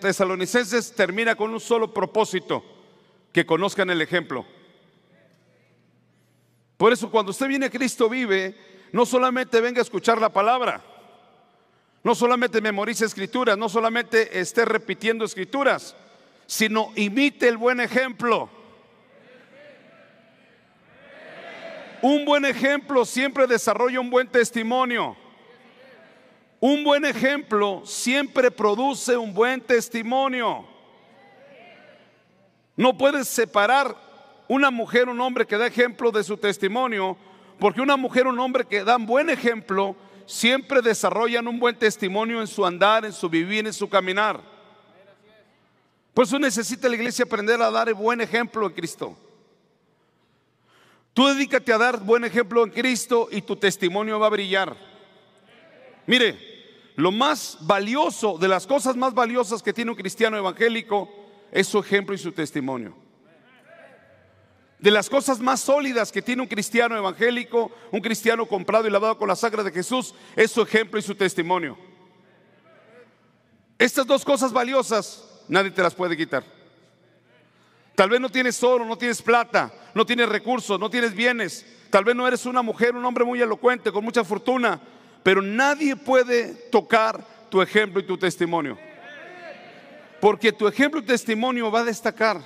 tesalonicenses 0.00 0.94
termina 0.94 1.34
con 1.34 1.52
un 1.52 1.60
solo 1.60 1.92
propósito 1.92 2.64
que 3.32 3.44
conozcan 3.44 3.90
el 3.90 4.00
ejemplo. 4.00 4.46
Por 6.76 6.92
eso 6.92 7.10
cuando 7.10 7.30
usted 7.30 7.48
viene 7.48 7.66
a 7.66 7.70
Cristo 7.70 8.08
vive, 8.08 8.56
no 8.92 9.04
solamente 9.04 9.60
venga 9.60 9.80
a 9.80 9.82
escuchar 9.82 10.20
la 10.20 10.32
palabra, 10.32 10.84
no 12.04 12.14
solamente 12.14 12.60
memorice 12.60 13.04
escrituras, 13.04 13.58
no 13.58 13.68
solamente 13.68 14.38
esté 14.38 14.64
repitiendo 14.64 15.24
escrituras, 15.24 15.96
sino 16.46 16.92
imite 16.94 17.48
el 17.48 17.56
buen 17.56 17.80
ejemplo. 17.80 18.48
Un 22.06 22.26
buen 22.26 22.44
ejemplo 22.44 23.02
siempre 23.06 23.46
desarrolla 23.46 23.98
un 23.98 24.10
buen 24.10 24.28
testimonio. 24.28 25.16
Un 26.60 26.84
buen 26.84 27.02
ejemplo 27.06 27.80
siempre 27.86 28.50
produce 28.50 29.16
un 29.16 29.32
buen 29.32 29.58
testimonio. 29.62 30.66
No 32.76 32.98
puedes 32.98 33.26
separar 33.26 33.96
una 34.48 34.70
mujer, 34.70 35.08
un 35.08 35.18
hombre 35.18 35.46
que 35.46 35.56
da 35.56 35.66
ejemplo 35.66 36.10
de 36.10 36.22
su 36.22 36.36
testimonio, 36.36 37.16
porque 37.58 37.80
una 37.80 37.96
mujer, 37.96 38.26
un 38.26 38.38
hombre 38.38 38.66
que 38.66 38.84
dan 38.84 39.06
buen 39.06 39.30
ejemplo, 39.30 39.96
siempre 40.26 40.82
desarrollan 40.82 41.48
un 41.48 41.58
buen 41.58 41.78
testimonio 41.78 42.42
en 42.42 42.46
su 42.46 42.66
andar, 42.66 43.06
en 43.06 43.14
su 43.14 43.30
vivir, 43.30 43.66
en 43.66 43.72
su 43.72 43.88
caminar. 43.88 44.42
Por 46.12 46.26
eso 46.26 46.38
necesita 46.38 46.86
la 46.86 46.96
iglesia 46.96 47.24
aprender 47.24 47.62
a 47.62 47.70
dar 47.70 47.94
buen 47.94 48.20
ejemplo 48.20 48.66
en 48.66 48.74
Cristo. 48.74 49.16
Tú 51.14 51.28
dedícate 51.28 51.72
a 51.72 51.78
dar 51.78 52.00
buen 52.00 52.24
ejemplo 52.24 52.64
en 52.64 52.70
Cristo 52.70 53.28
y 53.30 53.40
tu 53.40 53.54
testimonio 53.54 54.18
va 54.18 54.26
a 54.26 54.30
brillar. 54.30 54.76
Mire, 56.06 56.36
lo 56.96 57.12
más 57.12 57.56
valioso, 57.60 58.36
de 58.36 58.48
las 58.48 58.66
cosas 58.66 58.96
más 58.96 59.14
valiosas 59.14 59.62
que 59.62 59.72
tiene 59.72 59.92
un 59.92 59.96
cristiano 59.96 60.36
evangélico, 60.36 61.08
es 61.52 61.68
su 61.68 61.78
ejemplo 61.78 62.16
y 62.16 62.18
su 62.18 62.32
testimonio. 62.32 62.96
De 64.80 64.90
las 64.90 65.08
cosas 65.08 65.38
más 65.38 65.60
sólidas 65.60 66.10
que 66.10 66.20
tiene 66.20 66.42
un 66.42 66.48
cristiano 66.48 66.96
evangélico, 66.96 67.70
un 67.92 68.00
cristiano 68.00 68.44
comprado 68.46 68.88
y 68.88 68.90
lavado 68.90 69.16
con 69.16 69.28
la 69.28 69.36
sangre 69.36 69.62
de 69.62 69.70
Jesús, 69.70 70.14
es 70.34 70.50
su 70.50 70.62
ejemplo 70.62 70.98
y 70.98 71.02
su 71.02 71.14
testimonio. 71.14 71.78
Estas 73.78 74.04
dos 74.04 74.24
cosas 74.24 74.52
valiosas, 74.52 75.44
nadie 75.48 75.70
te 75.70 75.80
las 75.80 75.94
puede 75.94 76.16
quitar. 76.16 76.44
Tal 77.94 78.10
vez 78.10 78.20
no 78.20 78.28
tienes 78.28 78.62
oro, 78.62 78.84
no 78.84 78.96
tienes 78.96 79.22
plata, 79.22 79.72
no 79.94 80.04
tienes 80.04 80.28
recursos, 80.28 80.78
no 80.80 80.90
tienes 80.90 81.14
bienes. 81.14 81.64
Tal 81.90 82.04
vez 82.04 82.16
no 82.16 82.26
eres 82.26 82.44
una 82.44 82.62
mujer, 82.62 82.96
un 82.96 83.04
hombre 83.04 83.24
muy 83.24 83.40
elocuente, 83.40 83.92
con 83.92 84.02
mucha 84.02 84.24
fortuna, 84.24 84.80
pero 85.22 85.40
nadie 85.40 85.94
puede 85.94 86.54
tocar 86.70 87.24
tu 87.48 87.62
ejemplo 87.62 88.00
y 88.00 88.06
tu 88.06 88.18
testimonio. 88.18 88.76
Porque 90.20 90.52
tu 90.52 90.66
ejemplo 90.66 91.00
y 91.00 91.04
testimonio 91.04 91.70
va 91.70 91.80
a 91.80 91.84
destacar. 91.84 92.40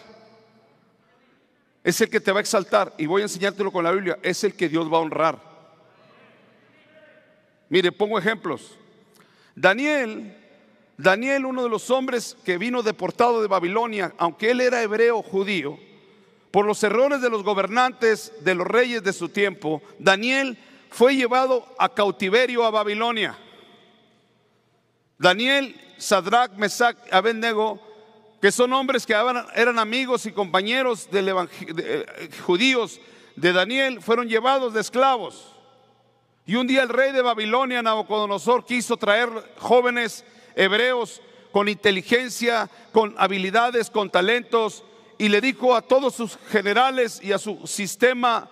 Es 1.82 2.00
el 2.00 2.10
que 2.10 2.20
te 2.20 2.32
va 2.32 2.38
a 2.38 2.42
exaltar. 2.42 2.92
Y 2.98 3.06
voy 3.06 3.22
a 3.22 3.24
enseñártelo 3.24 3.72
con 3.72 3.84
la 3.84 3.92
Biblia. 3.92 4.18
Es 4.22 4.44
el 4.44 4.54
que 4.54 4.68
Dios 4.68 4.92
va 4.92 4.98
a 4.98 5.00
honrar. 5.00 5.38
Mire, 7.68 7.92
pongo 7.92 8.18
ejemplos. 8.18 8.76
Daniel 9.54 10.36
Daniel, 10.98 11.46
uno 11.46 11.62
de 11.62 11.68
los 11.68 11.90
hombres 11.90 12.36
que 12.44 12.58
vino 12.58 12.82
deportado 12.82 13.40
de 13.40 13.46
Babilonia, 13.46 14.12
aunque 14.18 14.50
él 14.50 14.60
era 14.60 14.82
hebreo 14.82 15.22
judío, 15.22 15.78
por 16.50 16.66
los 16.66 16.82
errores 16.82 17.20
de 17.20 17.30
los 17.30 17.44
gobernantes, 17.44 18.32
de 18.40 18.56
los 18.56 18.66
reyes 18.66 19.04
de 19.04 19.12
su 19.12 19.28
tiempo, 19.28 19.80
Daniel 20.00 20.58
fue 20.90 21.14
llevado 21.14 21.64
a 21.78 21.88
cautiverio 21.88 22.64
a 22.64 22.70
Babilonia. 22.70 23.38
Daniel, 25.18 25.80
Sadrach, 25.98 26.52
Mesach, 26.56 26.96
Abednego, 27.12 27.80
que 28.42 28.50
son 28.50 28.72
hombres 28.72 29.06
que 29.06 29.14
eran 29.54 29.78
amigos 29.78 30.26
y 30.26 30.32
compañeros 30.32 31.08
de, 31.12 31.48
eh, 31.78 32.30
judíos 32.44 33.00
de 33.36 33.52
Daniel, 33.52 34.02
fueron 34.02 34.28
llevados 34.28 34.74
de 34.74 34.80
esclavos. 34.80 35.54
Y 36.44 36.56
un 36.56 36.66
día 36.66 36.82
el 36.82 36.88
rey 36.88 37.12
de 37.12 37.22
Babilonia, 37.22 37.82
Nabucodonosor, 37.82 38.64
quiso 38.64 38.96
traer 38.96 39.28
jóvenes 39.58 40.24
hebreos 40.58 41.22
con 41.52 41.68
inteligencia, 41.68 42.68
con 42.92 43.14
habilidades, 43.16 43.90
con 43.90 44.10
talentos, 44.10 44.84
y 45.16 45.28
le 45.28 45.40
dijo 45.40 45.74
a 45.74 45.82
todos 45.82 46.14
sus 46.14 46.36
generales 46.50 47.20
y 47.22 47.32
a 47.32 47.38
su 47.38 47.66
sistema 47.66 48.50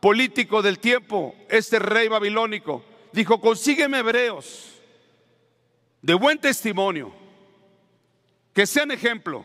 político 0.00 0.62
del 0.62 0.78
tiempo, 0.78 1.34
este 1.48 1.78
rey 1.78 2.08
babilónico, 2.08 2.84
dijo, 3.12 3.40
consígueme 3.40 3.98
hebreos 3.98 4.66
de 6.02 6.14
buen 6.14 6.38
testimonio, 6.38 7.12
que 8.52 8.66
sean 8.66 8.90
ejemplo, 8.90 9.44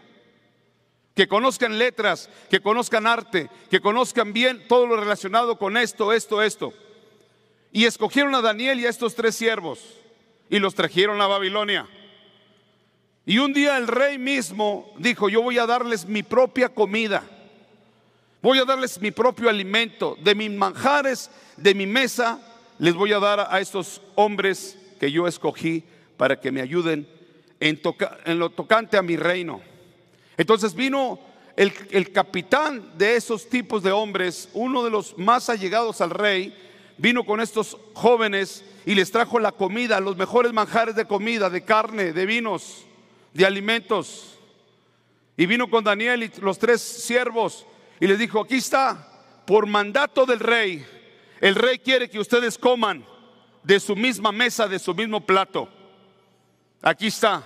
que 1.15 1.27
conozcan 1.27 1.77
letras, 1.77 2.27
que 2.49 2.59
conozcan 2.59 3.05
arte, 3.05 3.49
que 3.69 3.81
conozcan 3.81 4.33
bien 4.33 4.67
todo 4.67 4.87
lo 4.87 4.97
relacionado 4.97 5.59
con 5.59 5.77
esto, 5.77 6.11
esto, 6.11 6.41
esto. 6.41 6.73
Y 7.71 7.85
escogieron 7.85 8.33
a 8.33 8.41
Daniel 8.41 8.79
y 8.79 8.87
a 8.87 8.89
estos 8.89 9.13
tres 9.13 9.35
siervos 9.35 10.02
y 10.53 10.59
los 10.59 10.75
trajeron 10.75 11.19
a 11.19 11.25
Babilonia. 11.25 11.87
Y 13.25 13.39
un 13.39 13.53
día 13.53 13.75
el 13.75 13.87
rey 13.87 14.19
mismo 14.19 14.93
dijo, 14.99 15.27
yo 15.27 15.41
voy 15.41 15.57
a 15.57 15.65
darles 15.65 16.05
mi 16.05 16.21
propia 16.21 16.69
comida, 16.69 17.23
voy 18.39 18.59
a 18.59 18.63
darles 18.63 19.01
mi 19.01 19.09
propio 19.09 19.49
alimento, 19.49 20.15
de 20.21 20.35
mis 20.35 20.51
manjares, 20.51 21.31
de 21.57 21.73
mi 21.73 21.87
mesa, 21.87 22.39
les 22.77 22.93
voy 22.93 23.13
a 23.13 23.19
dar 23.19 23.47
a 23.49 23.59
estos 23.61 23.99
hombres 24.13 24.77
que 24.99 25.11
yo 25.11 25.27
escogí 25.27 25.83
para 26.17 26.39
que 26.39 26.51
me 26.51 26.61
ayuden 26.61 27.07
en, 27.59 27.81
lo 28.37 28.51
tocante 28.51 28.95
a 28.95 29.01
mi 29.01 29.15
reino. 29.15 29.59
Entonces 30.37 30.75
vino 30.75 31.19
el 31.55 32.11
capitán 32.11 32.95
de 32.95 33.15
esos 33.15 33.49
tipos 33.49 33.81
de 33.81 33.91
hombres, 33.91 34.49
uno 34.53 34.83
de 34.83 34.91
los 34.91 35.17
más 35.17 35.49
allegados 35.49 35.99
al 35.99 36.11
rey, 36.11 36.53
vino 37.03 37.25
con 37.25 37.41
estos 37.41 37.77
jóvenes 37.95 38.63
y 38.85 38.95
les 38.95 39.11
trajo 39.11 39.37
la 39.37 39.51
comida, 39.51 39.99
los 39.99 40.15
mejores 40.15 40.53
manjares 40.53 40.95
de 40.95 41.03
comida, 41.03 41.49
de 41.49 41.65
carne, 41.65 42.13
de 42.13 42.25
vinos, 42.25 42.85
de 43.33 43.45
alimentos. 43.45 44.39
Y 45.35 45.45
vino 45.45 45.69
con 45.69 45.83
Daniel 45.83 46.23
y 46.23 46.31
los 46.39 46.57
tres 46.59 46.81
siervos 46.81 47.65
y 47.99 48.07
les 48.07 48.17
dijo, 48.17 48.39
aquí 48.39 48.55
está, 48.55 49.05
por 49.45 49.67
mandato 49.67 50.25
del 50.25 50.39
rey, 50.39 50.85
el 51.41 51.55
rey 51.55 51.79
quiere 51.79 52.09
que 52.09 52.21
ustedes 52.21 52.57
coman 52.57 53.05
de 53.63 53.81
su 53.81 53.97
misma 53.97 54.31
mesa, 54.31 54.69
de 54.69 54.79
su 54.79 54.95
mismo 54.95 55.25
plato. 55.25 55.67
Aquí 56.81 57.07
está, 57.07 57.43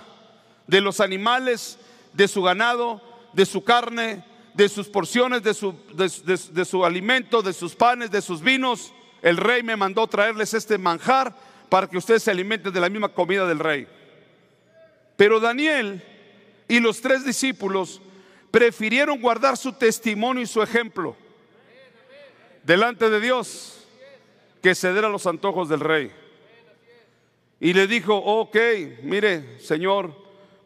de 0.68 0.80
los 0.80 1.00
animales, 1.00 1.80
de 2.12 2.28
su 2.28 2.42
ganado, 2.42 3.02
de 3.32 3.44
su 3.44 3.64
carne, 3.64 4.24
de 4.54 4.68
sus 4.68 4.86
porciones, 4.86 5.42
de 5.42 5.52
su, 5.52 5.74
de 5.96 6.64
su 6.64 6.84
alimento, 6.84 7.42
de 7.42 7.52
sus 7.52 7.74
panes, 7.74 8.12
de 8.12 8.22
sus 8.22 8.40
vinos 8.40 8.92
el 9.22 9.36
rey 9.36 9.62
me 9.62 9.76
mandó 9.76 10.06
traerles 10.06 10.54
este 10.54 10.78
manjar 10.78 11.34
para 11.68 11.88
que 11.88 11.98
ustedes 11.98 12.22
se 12.22 12.30
alimenten 12.30 12.72
de 12.72 12.80
la 12.80 12.88
misma 12.88 13.08
comida 13.08 13.46
del 13.46 13.58
rey. 13.58 13.86
Pero 15.16 15.40
Daniel 15.40 16.02
y 16.68 16.80
los 16.80 17.00
tres 17.00 17.24
discípulos 17.24 18.00
prefirieron 18.50 19.20
guardar 19.20 19.56
su 19.56 19.72
testimonio 19.72 20.42
y 20.42 20.46
su 20.46 20.62
ejemplo 20.62 21.16
delante 22.62 23.10
de 23.10 23.20
Dios 23.20 23.86
que 24.62 24.74
ceder 24.74 25.04
a 25.04 25.08
los 25.08 25.26
antojos 25.26 25.68
del 25.68 25.80
rey. 25.80 26.12
Y 27.60 27.72
le 27.72 27.86
dijo, 27.86 28.14
ok, 28.14 28.56
mire, 29.02 29.58
Señor, 29.58 30.14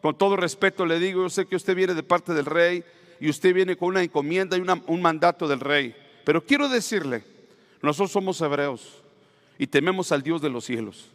con 0.01 0.17
todo 0.17 0.35
respeto 0.35 0.85
le 0.85 0.99
digo, 0.99 1.23
yo 1.23 1.29
sé 1.29 1.45
que 1.47 1.55
usted 1.55 1.75
viene 1.75 1.93
de 1.93 2.03
parte 2.03 2.33
del 2.33 2.45
rey 2.45 2.83
y 3.19 3.29
usted 3.29 3.53
viene 3.53 3.75
con 3.75 3.89
una 3.89 4.03
encomienda 4.03 4.57
y 4.57 4.61
un 4.61 5.01
mandato 5.01 5.47
del 5.47 5.59
rey. 5.59 5.95
Pero 6.23 6.45
quiero 6.45 6.69
decirle 6.69 7.23
nosotros 7.83 8.11
somos 8.11 8.39
hebreos 8.39 9.03
y 9.57 9.67
tememos 9.67 10.11
al 10.11 10.23
Dios 10.23 10.41
de 10.41 10.49
los 10.49 10.63
cielos. 10.63 11.11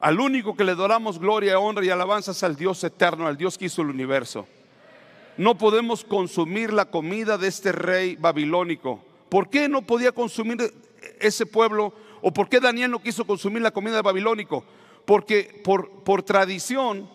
Al 0.00 0.18
único 0.18 0.56
que 0.56 0.64
le 0.64 0.72
adoramos 0.72 1.18
gloria, 1.18 1.58
honra 1.60 1.84
y 1.84 1.90
alabanza 1.90 2.32
es 2.32 2.42
al 2.42 2.56
Dios 2.56 2.82
eterno, 2.82 3.26
al 3.26 3.36
Dios 3.36 3.56
que 3.56 3.66
hizo 3.66 3.80
el 3.80 3.88
universo. 3.88 4.46
No 5.36 5.56
podemos 5.56 6.04
consumir 6.04 6.72
la 6.72 6.90
comida 6.90 7.38
de 7.38 7.48
este 7.48 7.70
rey 7.70 8.16
babilónico. 8.16 9.00
¿Por 9.28 9.48
qué 9.48 9.68
no 9.68 9.82
podía 9.82 10.10
consumir 10.10 10.74
ese 11.20 11.46
pueblo? 11.46 11.94
¿O 12.20 12.32
por 12.32 12.48
qué 12.48 12.58
Daniel 12.58 12.90
no 12.90 13.02
quiso 13.02 13.24
consumir 13.24 13.62
la 13.62 13.70
comida 13.70 13.94
de 13.96 14.02
babilónico? 14.02 14.64
Porque 15.04 15.60
por, 15.62 16.02
por 16.02 16.24
tradición, 16.24 17.08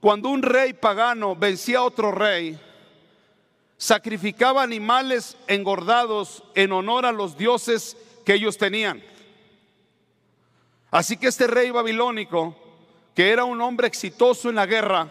cuando 0.00 0.28
un 0.28 0.42
rey 0.42 0.74
pagano 0.74 1.34
vencía 1.34 1.78
a 1.78 1.84
otro 1.84 2.12
rey, 2.12 2.56
sacrificaba 3.76 4.62
animales 4.62 5.36
engordados 5.46 6.42
en 6.54 6.72
honor 6.72 7.06
a 7.06 7.12
los 7.12 7.36
dioses 7.36 7.96
que 8.24 8.34
ellos 8.34 8.56
tenían. 8.56 9.02
Así 10.90 11.16
que 11.16 11.26
este 11.26 11.46
rey 11.46 11.70
babilónico, 11.70 12.56
que 13.14 13.30
era 13.30 13.44
un 13.44 13.60
hombre 13.60 13.86
exitoso 13.86 14.48
en 14.48 14.54
la 14.54 14.66
guerra, 14.66 15.10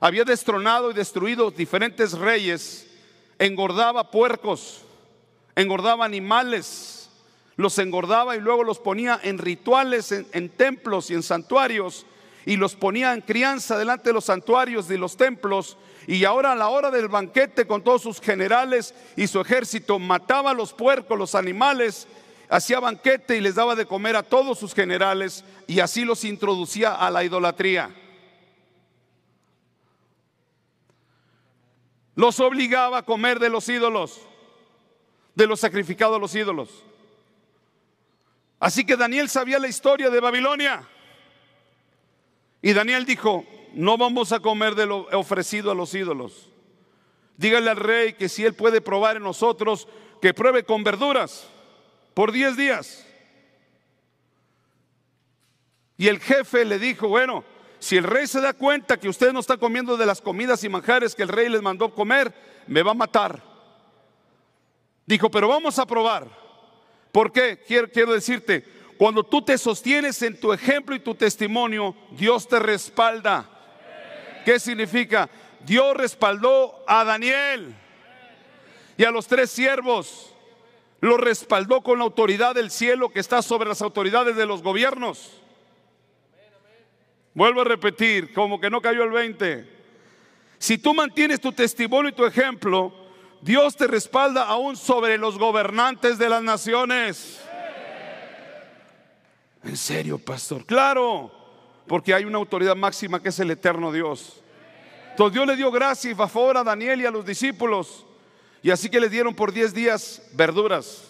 había 0.00 0.24
destronado 0.24 0.90
y 0.90 0.94
destruido 0.94 1.50
diferentes 1.50 2.12
reyes, 2.12 2.86
engordaba 3.38 4.10
puercos, 4.10 4.82
engordaba 5.54 6.04
animales, 6.04 7.10
los 7.56 7.78
engordaba 7.78 8.36
y 8.36 8.40
luego 8.40 8.64
los 8.64 8.78
ponía 8.78 9.18
en 9.22 9.38
rituales, 9.38 10.12
en, 10.12 10.48
templos 10.50 11.10
y 11.10 11.14
en 11.14 11.22
santuarios, 11.22 12.06
y 12.44 12.56
los 12.56 12.76
ponía 12.76 13.12
en 13.12 13.22
crianza 13.22 13.78
delante 13.78 14.10
de 14.10 14.14
los 14.14 14.26
santuarios 14.26 14.90
y 14.90 14.96
los 14.96 15.16
templos 15.16 15.76
y 16.06 16.24
ahora 16.24 16.52
a 16.52 16.56
la 16.56 16.68
hora 16.68 16.90
del 16.90 17.08
banquete 17.08 17.66
con 17.66 17.82
todos 17.82 18.02
sus 18.02 18.20
generales 18.20 18.94
y 19.16 19.26
su 19.26 19.40
ejército 19.40 19.98
mataba 19.98 20.52
a 20.52 20.54
los 20.54 20.72
puercos, 20.72 21.18
los 21.18 21.34
animales, 21.34 22.06
hacía 22.48 22.78
banquete 22.78 23.36
y 23.36 23.40
les 23.40 23.56
daba 23.56 23.74
de 23.74 23.86
comer 23.86 24.14
a 24.14 24.22
todos 24.22 24.58
sus 24.58 24.72
generales 24.72 25.44
y 25.66 25.80
así 25.80 26.04
los 26.04 26.24
introducía 26.24 26.94
a 26.94 27.10
la 27.10 27.24
idolatría. 27.24 27.94
Los 32.14 32.38
obligaba 32.40 32.98
a 32.98 33.02
comer 33.02 33.40
de 33.40 33.50
los 33.50 33.68
ídolos, 33.68 34.20
de 35.34 35.46
los 35.46 35.60
sacrificados 35.60 36.16
a 36.16 36.20
los 36.20 36.34
ídolos. 36.34 36.84
Así 38.60 38.86
que 38.86 38.96
Daniel 38.96 39.28
sabía 39.28 39.58
la 39.58 39.68
historia 39.68 40.08
de 40.08 40.20
Babilonia. 40.20 40.88
Y 42.62 42.72
Daniel 42.72 43.04
dijo, 43.04 43.44
no 43.76 43.98
vamos 43.98 44.32
a 44.32 44.40
comer 44.40 44.74
de 44.74 44.86
lo 44.86 45.06
ofrecido 45.12 45.70
a 45.70 45.74
los 45.74 45.94
ídolos. 45.94 46.48
Dígale 47.36 47.70
al 47.70 47.76
rey 47.76 48.14
que 48.14 48.30
si 48.30 48.42
él 48.42 48.54
puede 48.54 48.80
probar 48.80 49.16
en 49.16 49.22
nosotros, 49.22 49.86
que 50.22 50.32
pruebe 50.32 50.64
con 50.64 50.82
verduras 50.82 51.46
por 52.14 52.32
10 52.32 52.56
días. 52.56 53.06
Y 55.98 56.08
el 56.08 56.20
jefe 56.20 56.64
le 56.64 56.78
dijo, 56.78 57.08
bueno, 57.08 57.44
si 57.78 57.98
el 57.98 58.04
rey 58.04 58.26
se 58.26 58.40
da 58.40 58.54
cuenta 58.54 58.98
que 58.98 59.10
ustedes 59.10 59.34
no 59.34 59.40
están 59.40 59.58
comiendo 59.58 59.98
de 59.98 60.06
las 60.06 60.22
comidas 60.22 60.64
y 60.64 60.70
manjares 60.70 61.14
que 61.14 61.24
el 61.24 61.28
rey 61.28 61.50
les 61.50 61.60
mandó 61.60 61.94
comer, 61.94 62.32
me 62.66 62.82
va 62.82 62.92
a 62.92 62.94
matar. 62.94 63.42
Dijo, 65.04 65.30
pero 65.30 65.48
vamos 65.48 65.78
a 65.78 65.84
probar. 65.84 66.26
¿Por 67.12 67.30
qué? 67.30 67.62
Quiero, 67.66 67.90
quiero 67.90 68.14
decirte, 68.14 68.64
cuando 68.96 69.22
tú 69.22 69.42
te 69.42 69.58
sostienes 69.58 70.22
en 70.22 70.40
tu 70.40 70.54
ejemplo 70.54 70.96
y 70.96 71.00
tu 71.00 71.14
testimonio, 71.14 71.94
Dios 72.12 72.48
te 72.48 72.58
respalda. 72.58 73.52
¿Qué 74.46 74.60
significa? 74.60 75.28
Dios 75.64 75.96
respaldó 75.96 76.84
a 76.86 77.02
Daniel 77.02 77.74
y 78.96 79.02
a 79.02 79.10
los 79.10 79.26
tres 79.26 79.50
siervos. 79.50 80.32
Lo 81.00 81.16
respaldó 81.16 81.80
con 81.80 81.98
la 81.98 82.04
autoridad 82.04 82.54
del 82.54 82.70
cielo 82.70 83.08
que 83.08 83.18
está 83.18 83.42
sobre 83.42 83.68
las 83.68 83.82
autoridades 83.82 84.36
de 84.36 84.46
los 84.46 84.62
gobiernos. 84.62 85.42
Vuelvo 87.34 87.62
a 87.62 87.64
repetir, 87.64 88.32
como 88.32 88.60
que 88.60 88.70
no 88.70 88.80
cayó 88.80 89.02
el 89.02 89.10
20. 89.10 89.68
Si 90.58 90.78
tú 90.78 90.94
mantienes 90.94 91.40
tu 91.40 91.50
testimonio 91.50 92.10
y 92.10 92.14
tu 92.14 92.24
ejemplo, 92.24 92.94
Dios 93.42 93.74
te 93.74 93.88
respalda 93.88 94.44
aún 94.44 94.76
sobre 94.76 95.18
los 95.18 95.40
gobernantes 95.40 96.18
de 96.18 96.28
las 96.28 96.42
naciones. 96.44 97.40
En 99.64 99.76
serio, 99.76 100.18
pastor. 100.18 100.64
Claro, 100.64 101.35
porque 101.86 102.14
hay 102.14 102.24
una 102.24 102.38
autoridad 102.38 102.76
máxima 102.76 103.22
que 103.22 103.28
es 103.28 103.38
el 103.40 103.50
eterno 103.50 103.92
Dios. 103.92 104.40
Entonces 105.10 105.34
Dios 105.34 105.46
le 105.46 105.56
dio 105.56 105.70
gracia 105.70 106.10
y 106.10 106.14
favor 106.14 106.56
a 106.56 106.64
Daniel 106.64 107.00
y 107.00 107.06
a 107.06 107.10
los 107.10 107.24
discípulos. 107.24 108.04
Y 108.62 108.70
así 108.70 108.90
que 108.90 109.00
les 109.00 109.10
dieron 109.10 109.34
por 109.34 109.52
10 109.52 109.72
días 109.72 110.22
verduras. 110.32 111.04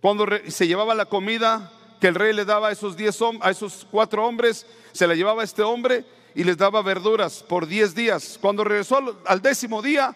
Cuando 0.00 0.26
se 0.48 0.66
llevaba 0.66 0.94
la 0.94 1.06
comida, 1.06 1.72
que 2.00 2.08
el 2.08 2.16
rey 2.16 2.32
le 2.32 2.44
daba 2.44 2.68
a 2.68 2.72
esos, 2.72 2.96
diez, 2.96 3.16
a 3.40 3.50
esos 3.50 3.86
cuatro 3.88 4.26
hombres, 4.26 4.66
se 4.90 5.06
la 5.06 5.14
llevaba 5.14 5.42
a 5.42 5.44
este 5.44 5.62
hombre 5.62 6.04
y 6.34 6.42
les 6.42 6.56
daba 6.56 6.82
verduras 6.82 7.44
por 7.44 7.66
diez 7.66 7.94
días. 7.94 8.38
Cuando 8.40 8.64
regresó 8.64 9.16
al, 9.24 9.40
décimo 9.40 9.80
día, 9.82 10.14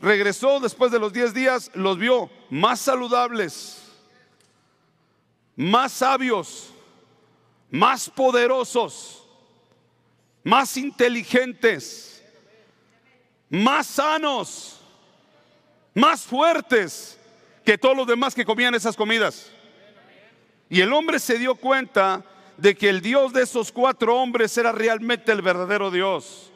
regresó 0.00 0.58
después 0.58 0.90
de 0.90 0.98
los 0.98 1.12
diez 1.12 1.34
días, 1.34 1.70
los 1.74 1.98
vio 1.98 2.30
más 2.48 2.80
saludables, 2.80 3.82
más 5.54 5.92
sabios, 5.92 6.72
más 7.70 8.08
poderosos, 8.08 9.26
más 10.42 10.76
inteligentes, 10.76 12.24
más 13.50 13.86
sanos, 13.86 14.80
más 15.94 16.22
fuertes 16.22 17.18
que 17.64 17.76
todos 17.76 17.96
los 17.96 18.06
demás 18.06 18.34
que 18.34 18.44
comían 18.44 18.74
esas 18.74 18.96
comidas. 18.96 19.50
Y 20.70 20.80
el 20.80 20.92
hombre 20.92 21.18
se 21.18 21.38
dio 21.38 21.54
cuenta 21.54 22.24
de 22.56 22.74
que 22.74 22.88
el 22.88 23.00
Dios 23.00 23.32
de 23.32 23.42
esos 23.42 23.72
cuatro 23.72 24.16
hombres 24.16 24.56
era 24.58 24.72
realmente 24.72 25.32
el 25.32 25.42
verdadero 25.42 25.90
Dios. 25.90 26.50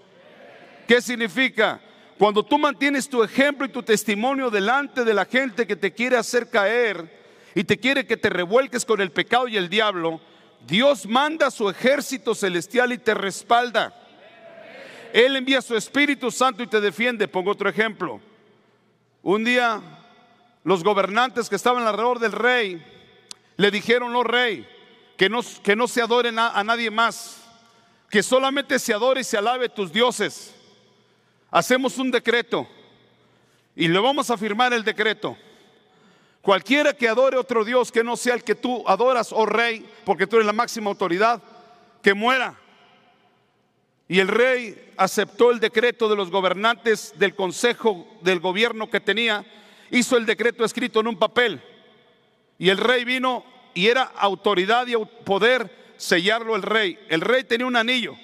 ¿Qué 0.86 1.00
significa? 1.00 1.80
Cuando 2.18 2.42
tú 2.42 2.58
mantienes 2.58 3.08
tu 3.08 3.22
ejemplo 3.22 3.66
y 3.66 3.70
tu 3.70 3.82
testimonio 3.82 4.50
delante 4.50 5.04
de 5.04 5.14
la 5.14 5.24
gente 5.24 5.66
que 5.66 5.76
te 5.76 5.92
quiere 5.92 6.16
hacer 6.16 6.50
caer 6.50 7.20
y 7.54 7.64
te 7.64 7.78
quiere 7.78 8.06
que 8.06 8.16
te 8.16 8.30
revuelques 8.30 8.84
con 8.84 9.00
el 9.00 9.10
pecado 9.10 9.48
y 9.48 9.56
el 9.56 9.68
diablo, 9.68 10.20
Dios 10.66 11.06
manda 11.06 11.50
su 11.50 11.68
ejército 11.68 12.34
celestial 12.34 12.92
y 12.92 12.98
te 12.98 13.14
respalda. 13.14 13.94
Él 15.12 15.36
envía 15.36 15.60
su 15.60 15.76
Espíritu 15.76 16.30
Santo 16.30 16.62
y 16.62 16.66
te 16.66 16.80
defiende. 16.80 17.28
Pongo 17.28 17.50
otro 17.50 17.68
ejemplo. 17.68 18.20
Un 19.22 19.44
día 19.44 19.80
los 20.64 20.82
gobernantes 20.82 21.48
que 21.48 21.56
estaban 21.56 21.86
alrededor 21.86 22.18
del 22.18 22.32
rey 22.32 22.82
le 23.56 23.70
dijeron, 23.70 24.14
oh 24.14 24.24
rey, 24.24 24.66
que 25.16 25.28
no, 25.28 25.40
que 25.62 25.76
no 25.76 25.86
se 25.86 26.00
adoren 26.00 26.38
a, 26.38 26.64
nadie 26.64 26.90
más, 26.90 27.42
que 28.08 28.22
solamente 28.22 28.78
se 28.78 28.94
adore 28.94 29.20
y 29.20 29.24
se 29.24 29.36
alabe 29.36 29.68
tus 29.68 29.92
dioses. 29.92 30.54
Hacemos 31.50 31.98
un 31.98 32.10
decreto 32.10 32.66
y 33.76 33.88
le 33.88 33.98
vamos 33.98 34.30
a 34.30 34.36
firmar 34.36 34.72
el 34.72 34.84
decreto. 34.84 35.36
Cualquiera 36.42 36.92
que 36.92 37.08
adore 37.08 37.36
otro 37.38 37.64
Dios 37.64 37.90
que 37.90 38.04
no 38.04 38.16
sea 38.16 38.34
el 38.34 38.44
que 38.44 38.56
tú 38.56 38.82
adoras, 38.86 39.32
oh 39.32 39.46
rey, 39.46 39.88
porque 40.04 40.26
tú 40.26 40.36
eres 40.36 40.46
la 40.46 40.52
máxima 40.52 40.90
autoridad, 40.90 41.40
que 42.02 42.14
muera. 42.14 42.58
Y 44.08 44.18
el 44.18 44.28
rey 44.28 44.92
aceptó 44.96 45.52
el 45.52 45.60
decreto 45.60 46.08
de 46.08 46.16
los 46.16 46.30
gobernantes 46.30 47.14
del 47.16 47.34
consejo 47.34 48.06
del 48.22 48.40
gobierno 48.40 48.90
que 48.90 49.00
tenía, 49.00 49.46
hizo 49.90 50.16
el 50.16 50.26
decreto 50.26 50.64
escrito 50.64 51.00
en 51.00 51.06
un 51.06 51.18
papel 51.18 51.62
y 52.58 52.68
el 52.70 52.78
rey 52.78 53.04
vino 53.04 53.44
y 53.74 53.86
era 53.86 54.02
autoridad 54.02 54.86
y 54.86 54.94
poder 55.24 55.94
sellarlo 55.96 56.56
el 56.56 56.62
rey. 56.62 56.98
El 57.08 57.20
rey 57.20 57.44
tenía 57.44 57.66
un 57.66 57.76
anillo. 57.76 58.16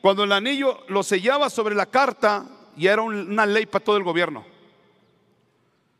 Cuando 0.00 0.24
el 0.24 0.32
anillo 0.32 0.80
lo 0.88 1.02
sellaba 1.02 1.50
sobre 1.50 1.74
la 1.74 1.86
carta, 1.86 2.46
y 2.76 2.86
era 2.86 3.02
una 3.02 3.46
ley 3.46 3.66
para 3.66 3.84
todo 3.84 3.96
el 3.96 4.02
gobierno. 4.02 4.44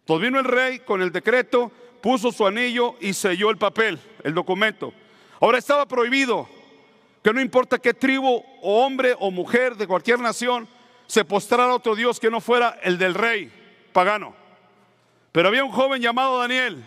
Pues 0.04 0.20
vino 0.20 0.38
el 0.38 0.44
rey 0.44 0.80
con 0.80 1.00
el 1.00 1.10
decreto, 1.10 1.72
puso 2.02 2.30
su 2.30 2.46
anillo 2.46 2.96
y 3.00 3.14
selló 3.14 3.50
el 3.50 3.56
papel, 3.56 3.98
el 4.22 4.34
documento. 4.34 4.92
Ahora 5.40 5.58
estaba 5.58 5.86
prohibido 5.86 6.48
que 7.22 7.32
no 7.32 7.40
importa 7.40 7.78
qué 7.78 7.94
tribu 7.94 8.42
o 8.62 8.84
hombre 8.84 9.16
o 9.18 9.30
mujer 9.30 9.76
de 9.76 9.86
cualquier 9.86 10.20
nación 10.20 10.68
se 11.06 11.24
postrara 11.24 11.74
otro 11.74 11.94
Dios 11.94 12.20
que 12.20 12.30
no 12.30 12.40
fuera 12.40 12.78
el 12.82 12.98
del 12.98 13.14
rey 13.14 13.50
pagano. 13.92 14.34
Pero 15.32 15.48
había 15.48 15.64
un 15.64 15.72
joven 15.72 16.02
llamado 16.02 16.38
Daniel 16.38 16.84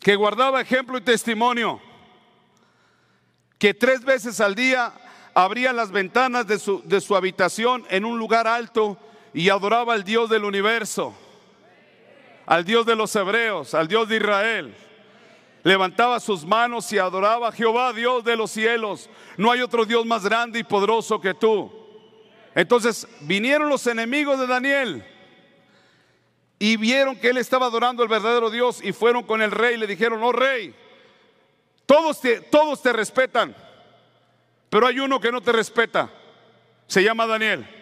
que 0.00 0.14
guardaba 0.14 0.60
ejemplo 0.60 0.98
y 0.98 1.00
testimonio, 1.00 1.80
que 3.58 3.74
tres 3.74 4.04
veces 4.04 4.40
al 4.40 4.54
día 4.54 4.92
abría 5.34 5.72
las 5.72 5.90
ventanas 5.90 6.46
de 6.46 6.60
su, 6.60 6.80
de 6.84 7.00
su 7.00 7.16
habitación 7.16 7.84
en 7.90 8.04
un 8.04 8.16
lugar 8.16 8.46
alto 8.46 8.98
y 9.36 9.50
adoraba 9.50 9.92
al 9.92 10.02
Dios 10.02 10.30
del 10.30 10.44
universo, 10.44 11.14
al 12.46 12.64
Dios 12.64 12.86
de 12.86 12.96
los 12.96 13.14
hebreos, 13.14 13.74
al 13.74 13.86
Dios 13.86 14.08
de 14.08 14.16
Israel. 14.16 14.74
Levantaba 15.62 16.18
sus 16.20 16.46
manos 16.46 16.90
y 16.90 16.96
adoraba 16.96 17.48
a 17.48 17.52
Jehová, 17.52 17.92
Dios 17.92 18.24
de 18.24 18.34
los 18.34 18.50
cielos. 18.50 19.10
No 19.36 19.52
hay 19.52 19.60
otro 19.60 19.84
Dios 19.84 20.06
más 20.06 20.24
grande 20.24 20.60
y 20.60 20.64
poderoso 20.64 21.20
que 21.20 21.34
tú. 21.34 21.70
Entonces 22.54 23.06
vinieron 23.20 23.68
los 23.68 23.86
enemigos 23.86 24.40
de 24.40 24.46
Daniel 24.46 25.04
y 26.58 26.78
vieron 26.78 27.14
que 27.14 27.28
él 27.28 27.36
estaba 27.36 27.66
adorando 27.66 28.02
al 28.02 28.08
verdadero 28.08 28.48
Dios 28.48 28.82
y 28.82 28.92
fueron 28.92 29.22
con 29.22 29.42
el 29.42 29.50
rey 29.50 29.74
y 29.74 29.78
le 29.78 29.86
dijeron, 29.86 30.22
oh 30.22 30.32
rey, 30.32 30.74
todos 31.84 32.22
te, 32.22 32.40
todos 32.40 32.80
te 32.80 32.90
respetan, 32.90 33.54
pero 34.70 34.86
hay 34.86 34.98
uno 34.98 35.20
que 35.20 35.30
no 35.30 35.42
te 35.42 35.52
respeta, 35.52 36.08
se 36.86 37.02
llama 37.02 37.26
Daniel. 37.26 37.75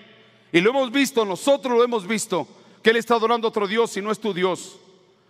Y 0.55 0.61
lo 0.61 0.71
hemos 0.71 0.93
visto, 0.93 1.25
nosotros 1.25 1.77
lo 1.77 1.83
hemos 1.83 2.07
visto, 2.07 2.47
que 2.81 2.90
él 2.90 2.97
está 2.97 3.17
adorando 3.17 3.49
a 3.49 3.51
otro 3.51 3.67
Dios 3.67 3.97
y 3.97 4.01
no 4.01 4.12
es 4.12 4.21
tu 4.21 4.33
Dios, 4.33 4.79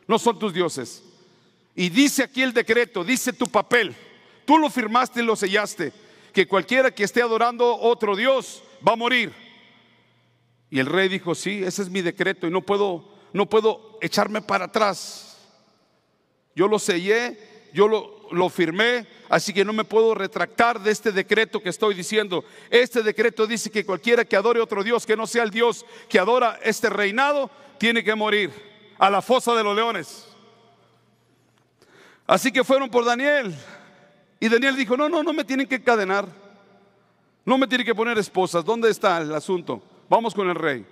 no 0.07 0.19
son 0.19 0.39
tus 0.39 0.53
dioses. 0.53 1.03
Y 1.75 1.89
dice 1.89 2.23
aquí 2.23 2.43
el 2.43 2.53
decreto, 2.53 3.03
dice 3.03 3.33
tu 3.33 3.47
papel, 3.47 3.97
tú 4.45 4.59
lo 4.59 4.69
firmaste 4.69 5.23
y 5.23 5.25
lo 5.25 5.35
sellaste, 5.35 5.95
que 6.35 6.47
cualquiera 6.47 6.91
que 6.91 7.05
esté 7.05 7.23
adorando 7.23 7.75
otro 7.75 8.15
Dios 8.15 8.63
va 8.87 8.93
a 8.93 8.97
morir. 8.97 9.33
Y 10.69 10.79
el 10.79 10.85
rey 10.85 11.09
dijo, 11.09 11.35
sí, 11.35 11.65
ese 11.65 11.81
es 11.81 11.89
mi 11.89 12.03
decreto 12.03 12.47
y 12.47 12.51
no 12.51 12.61
puedo 12.61 13.15
no 13.33 13.47
puedo 13.47 13.99
echarme 14.01 14.43
para 14.43 14.67
atrás. 14.67 15.39
Yo 16.55 16.69
lo 16.69 16.79
sellé, 16.79 17.69
yo 17.73 17.89
lo, 17.89 18.14
lo 18.35 18.49
firmé, 18.49 19.07
así 19.29 19.53
que 19.53 19.65
no 19.65 19.73
me 19.73 19.85
puedo 19.85 20.15
retractar 20.15 20.81
de 20.81 20.91
este 20.91 21.13
decreto 21.13 21.63
que 21.63 21.69
estoy 21.69 21.95
diciendo. 21.95 22.45
Este 22.71 23.03
decreto 23.03 23.47
dice 23.47 23.71
que 23.71 23.85
cualquiera 23.87 24.25
que 24.25 24.37
adore 24.37 24.61
otro 24.61 24.83
Dios 24.83 25.07
que 25.07 25.17
no 25.17 25.27
sea 25.27 25.43
el 25.43 25.51
Dios 25.51 25.87
que 26.09 26.19
adora 26.19 26.59
este 26.63 26.91
reinado, 26.91 27.51
tiene 27.79 28.05
que 28.05 28.15
morir 28.15 28.51
a 28.99 29.11
la 29.11 29.23
fosa 29.23 29.55
de 29.55 29.65
los 29.65 29.75
leones. 29.75 30.27
Así 32.27 32.51
que 32.53 32.65
fueron 32.65 32.91
por 32.91 33.05
Daniel. 33.05 33.55
Y 34.41 34.49
Daniel 34.49 34.77
dijo, 34.77 34.97
no, 34.97 35.09
no, 35.09 35.23
no 35.23 35.33
me 35.33 35.45
tienen 35.45 35.67
que 35.67 35.77
encadenar. 35.77 36.27
No 37.45 37.59
me 37.59 37.67
tienen 37.67 37.87
que 37.87 37.95
poner 37.95 38.17
esposas. 38.19 38.65
¿Dónde 38.65 38.91
está 38.91 39.19
el 39.19 39.35
asunto? 39.35 39.83
Vamos 40.09 40.35
con 40.35 40.49
el 40.49 40.55
rey. 40.55 40.87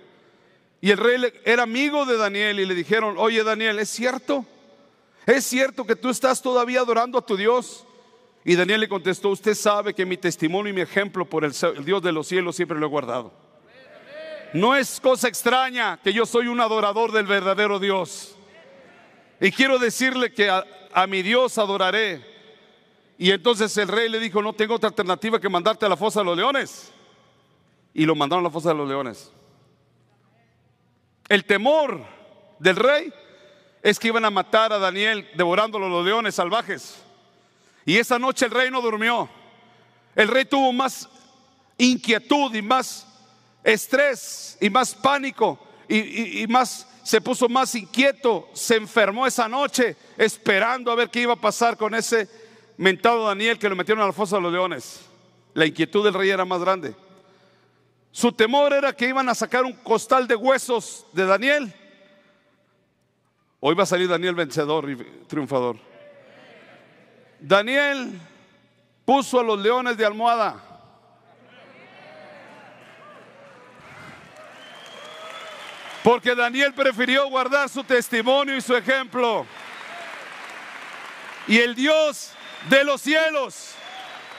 Y 0.81 0.91
el 0.91 0.97
rey 0.97 1.33
era 1.45 1.63
amigo 1.63 2.05
de 2.05 2.17
Daniel 2.17 2.59
y 2.59 2.65
le 2.65 2.75
dijeron, 2.75 3.15
oye 3.17 3.43
Daniel, 3.43 3.79
¿es 3.79 3.89
cierto? 3.89 4.45
¿Es 5.25 5.45
cierto 5.45 5.85
que 5.85 5.95
tú 5.95 6.09
estás 6.09 6.41
todavía 6.41 6.81
adorando 6.81 7.17
a 7.17 7.25
tu 7.25 7.37
Dios? 7.37 7.85
Y 8.45 8.55
Daniel 8.55 8.81
le 8.81 8.89
contestó, 8.89 9.29
usted 9.29 9.55
sabe 9.55 9.93
que 9.93 10.05
mi 10.05 10.17
testimonio 10.17 10.71
y 10.71 10.75
mi 10.75 10.81
ejemplo 10.81 11.25
por 11.25 11.45
el, 11.45 11.53
Dios 11.85 12.01
de 12.01 12.11
los 12.11 12.27
cielos 12.27 12.55
siempre 12.55 12.77
lo 12.77 12.85
he 12.85 12.89
guardado. 12.89 13.31
No 14.53 14.75
es 14.75 14.99
cosa 14.99 15.27
extraña 15.27 15.99
que 16.03 16.13
yo 16.13 16.25
soy 16.25 16.47
un 16.47 16.59
adorador 16.59 17.11
del 17.11 17.25
verdadero 17.25 17.79
Dios. 17.79 18.35
Y 19.39 19.51
quiero 19.51 19.79
decirle 19.79 20.31
que 20.33 20.49
a, 20.49 21.07
mi 21.07 21.21
Dios 21.21 21.57
adoraré. 21.57 22.23
Y 23.17 23.31
entonces 23.31 23.75
el 23.77 23.87
rey 23.87 24.09
le 24.09 24.19
dijo, 24.19 24.41
no 24.41 24.53
tengo 24.53 24.75
otra 24.75 24.89
alternativa 24.89 25.39
que 25.39 25.49
mandarte 25.49 25.85
a 25.85 25.89
la 25.89 25.97
fosa 25.97 26.19
de 26.19 26.25
los 26.25 26.37
leones. 26.37 26.91
Y 27.93 28.05
lo 28.05 28.15
mandaron 28.15 28.45
a 28.45 28.49
la 28.49 28.53
fosa 28.53 28.69
de 28.69 28.75
los 28.75 28.87
leones. 28.87 29.31
El 31.29 31.45
temor 31.45 32.05
del 32.59 32.75
rey 32.75 33.11
es 33.83 33.99
que 33.99 34.07
iban 34.07 34.23
a 34.23 34.31
matar 34.31 34.71
a 34.71 34.79
Daniel 34.79 35.29
devorándolo 35.35 35.89
los 35.89 36.05
leones 36.05 36.35
salvajes. 36.35 36.95
Y 37.85 37.97
esa 37.97 38.17
noche 38.17 38.45
el 38.45 38.51
rey 38.51 38.71
no 38.71 38.81
durmió. 38.81 39.29
El 40.15 40.29
rey 40.29 40.45
tuvo 40.45 40.71
más 40.71 41.09
inquietud 41.77 42.55
y 42.55 42.61
más 42.61 43.05
estrés 43.61 44.57
y 44.61 44.69
más 44.69 44.95
pánico 44.95 45.59
y, 45.89 46.45
más 46.47 46.87
se 47.03 47.19
puso 47.19 47.49
más 47.49 47.75
inquieto, 47.75 48.49
se 48.53 48.77
enfermó 48.77 49.27
esa 49.27 49.49
noche 49.49 49.97
esperando 50.17 50.89
a 50.89 50.95
ver 50.95 51.09
qué 51.09 51.19
iba 51.21 51.33
a 51.33 51.35
pasar 51.35 51.75
con 51.75 51.93
ese 51.93 52.29
mentado 52.77 53.27
Daniel 53.27 53.59
que 53.59 53.67
lo 53.67 53.75
metieron 53.75 54.01
a 54.01 54.07
la 54.07 54.13
fosa 54.13 54.37
de 54.37 54.43
los 54.43 54.53
leones. 54.53 55.01
La 55.53 55.65
inquietud 55.65 56.05
del 56.05 56.13
rey 56.13 56.29
era 56.29 56.45
más 56.45 56.61
grande. 56.61 56.95
Su 58.13 58.31
temor 58.31 58.71
era 58.71 58.95
que 58.95 59.09
iban 59.09 59.27
a 59.27 59.35
sacar 59.35 59.65
un 59.65 59.73
costal 59.73 60.25
de 60.25 60.35
huesos 60.35 61.05
de 61.11 61.25
Daniel. 61.25 61.73
Hoy 63.65 63.75
va 63.75 63.83
a 63.83 63.85
salir 63.85 64.09
Daniel 64.09 64.35
vencedor 64.35 64.89
y 64.89 64.97
triunfador. 65.25 65.77
Daniel 67.39 68.11
puso 69.05 69.39
a 69.39 69.43
los 69.43 69.57
leones 69.57 69.95
de 69.95 70.05
almohada. 70.05 70.61
Porque 76.03 76.35
Daniel 76.35 76.73
prefirió 76.73 77.29
guardar 77.29 77.69
su 77.69 77.85
testimonio 77.85 78.57
y 78.57 78.59
su 78.59 78.75
ejemplo. 78.75 79.45
Y 81.47 81.59
el 81.59 81.73
Dios 81.73 82.33
de 82.67 82.83
los 82.83 82.99
cielos 82.99 83.75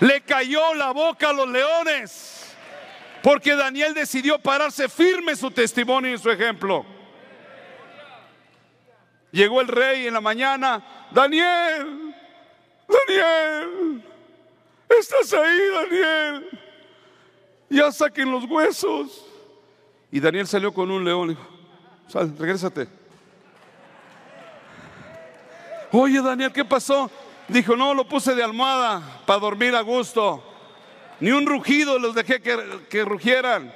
le 0.00 0.20
cayó 0.20 0.74
la 0.74 0.90
boca 0.90 1.30
a 1.30 1.32
los 1.32 1.48
leones. 1.48 2.54
Porque 3.22 3.56
Daniel 3.56 3.94
decidió 3.94 4.38
pararse 4.38 4.86
firme 4.86 5.34
su 5.34 5.50
testimonio 5.50 6.12
y 6.12 6.18
su 6.18 6.30
ejemplo. 6.30 6.93
Llegó 9.34 9.60
el 9.60 9.66
rey 9.66 10.06
en 10.06 10.14
la 10.14 10.20
mañana. 10.20 11.08
Daniel, 11.10 12.14
Daniel, 12.86 14.04
estás 14.88 15.32
ahí, 15.32 15.58
Daniel. 15.74 16.60
Ya 17.68 17.90
saquen 17.90 18.30
los 18.30 18.44
huesos. 18.44 19.26
Y 20.12 20.20
Daniel 20.20 20.46
salió 20.46 20.72
con 20.72 20.88
un 20.88 21.04
león. 21.04 21.30
Dijo, 21.30 21.42
Sal, 22.06 22.32
regrésate. 22.38 22.86
Oye, 25.90 26.22
Daniel, 26.22 26.52
¿qué 26.52 26.64
pasó? 26.64 27.10
Dijo, 27.48 27.74
no, 27.74 27.92
lo 27.92 28.08
puse 28.08 28.36
de 28.36 28.44
almohada 28.44 29.02
para 29.26 29.40
dormir 29.40 29.74
a 29.74 29.80
gusto. 29.80 30.44
Ni 31.18 31.32
un 31.32 31.44
rugido 31.44 31.98
los 31.98 32.14
dejé 32.14 32.40
que, 32.40 32.56
que 32.88 33.04
rugieran. 33.04 33.74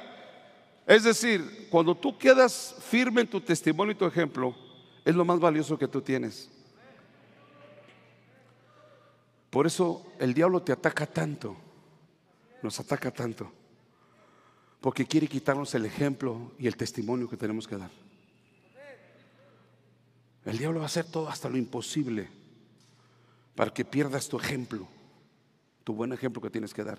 Es 0.86 1.02
decir, 1.02 1.66
cuando 1.68 1.96
tú 1.96 2.16
quedas 2.16 2.76
firme 2.88 3.22
en 3.22 3.26
tu 3.26 3.40
testimonio 3.40 3.90
y 3.90 3.96
tu 3.96 4.06
ejemplo, 4.06 4.54
es 5.08 5.14
lo 5.14 5.24
más 5.24 5.40
valioso 5.40 5.78
que 5.78 5.88
tú 5.88 6.02
tienes. 6.02 6.50
Por 9.48 9.66
eso 9.66 10.04
el 10.18 10.34
diablo 10.34 10.60
te 10.60 10.70
ataca 10.70 11.06
tanto, 11.06 11.56
nos 12.62 12.78
ataca 12.78 13.10
tanto, 13.10 13.50
porque 14.82 15.06
quiere 15.06 15.26
quitarnos 15.26 15.74
el 15.74 15.86
ejemplo 15.86 16.52
y 16.58 16.66
el 16.66 16.76
testimonio 16.76 17.26
que 17.26 17.38
tenemos 17.38 17.66
que 17.66 17.78
dar. 17.78 17.90
El 20.44 20.58
diablo 20.58 20.80
va 20.80 20.84
a 20.84 20.88
hacer 20.88 21.06
todo 21.06 21.30
hasta 21.30 21.48
lo 21.48 21.56
imposible 21.56 22.28
para 23.54 23.72
que 23.72 23.86
pierdas 23.86 24.28
tu 24.28 24.38
ejemplo, 24.38 24.86
tu 25.84 25.94
buen 25.94 26.12
ejemplo 26.12 26.42
que 26.42 26.50
tienes 26.50 26.74
que 26.74 26.84
dar 26.84 26.98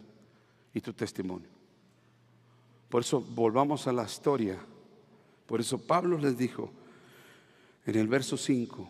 y 0.73 0.81
tu 0.81 0.93
testimonio. 0.93 1.49
Por 2.89 3.01
eso 3.01 3.21
volvamos 3.21 3.85
a 3.85 3.93
la 3.93 4.05
historia. 4.05 4.57
Por 5.45 5.59
eso 5.59 5.77
Pablo 5.77 6.17
les 6.17 6.35
dijo 6.35 6.71
en 7.89 7.95
el 7.95 8.07
verso 8.07 8.37
5, 8.37 8.87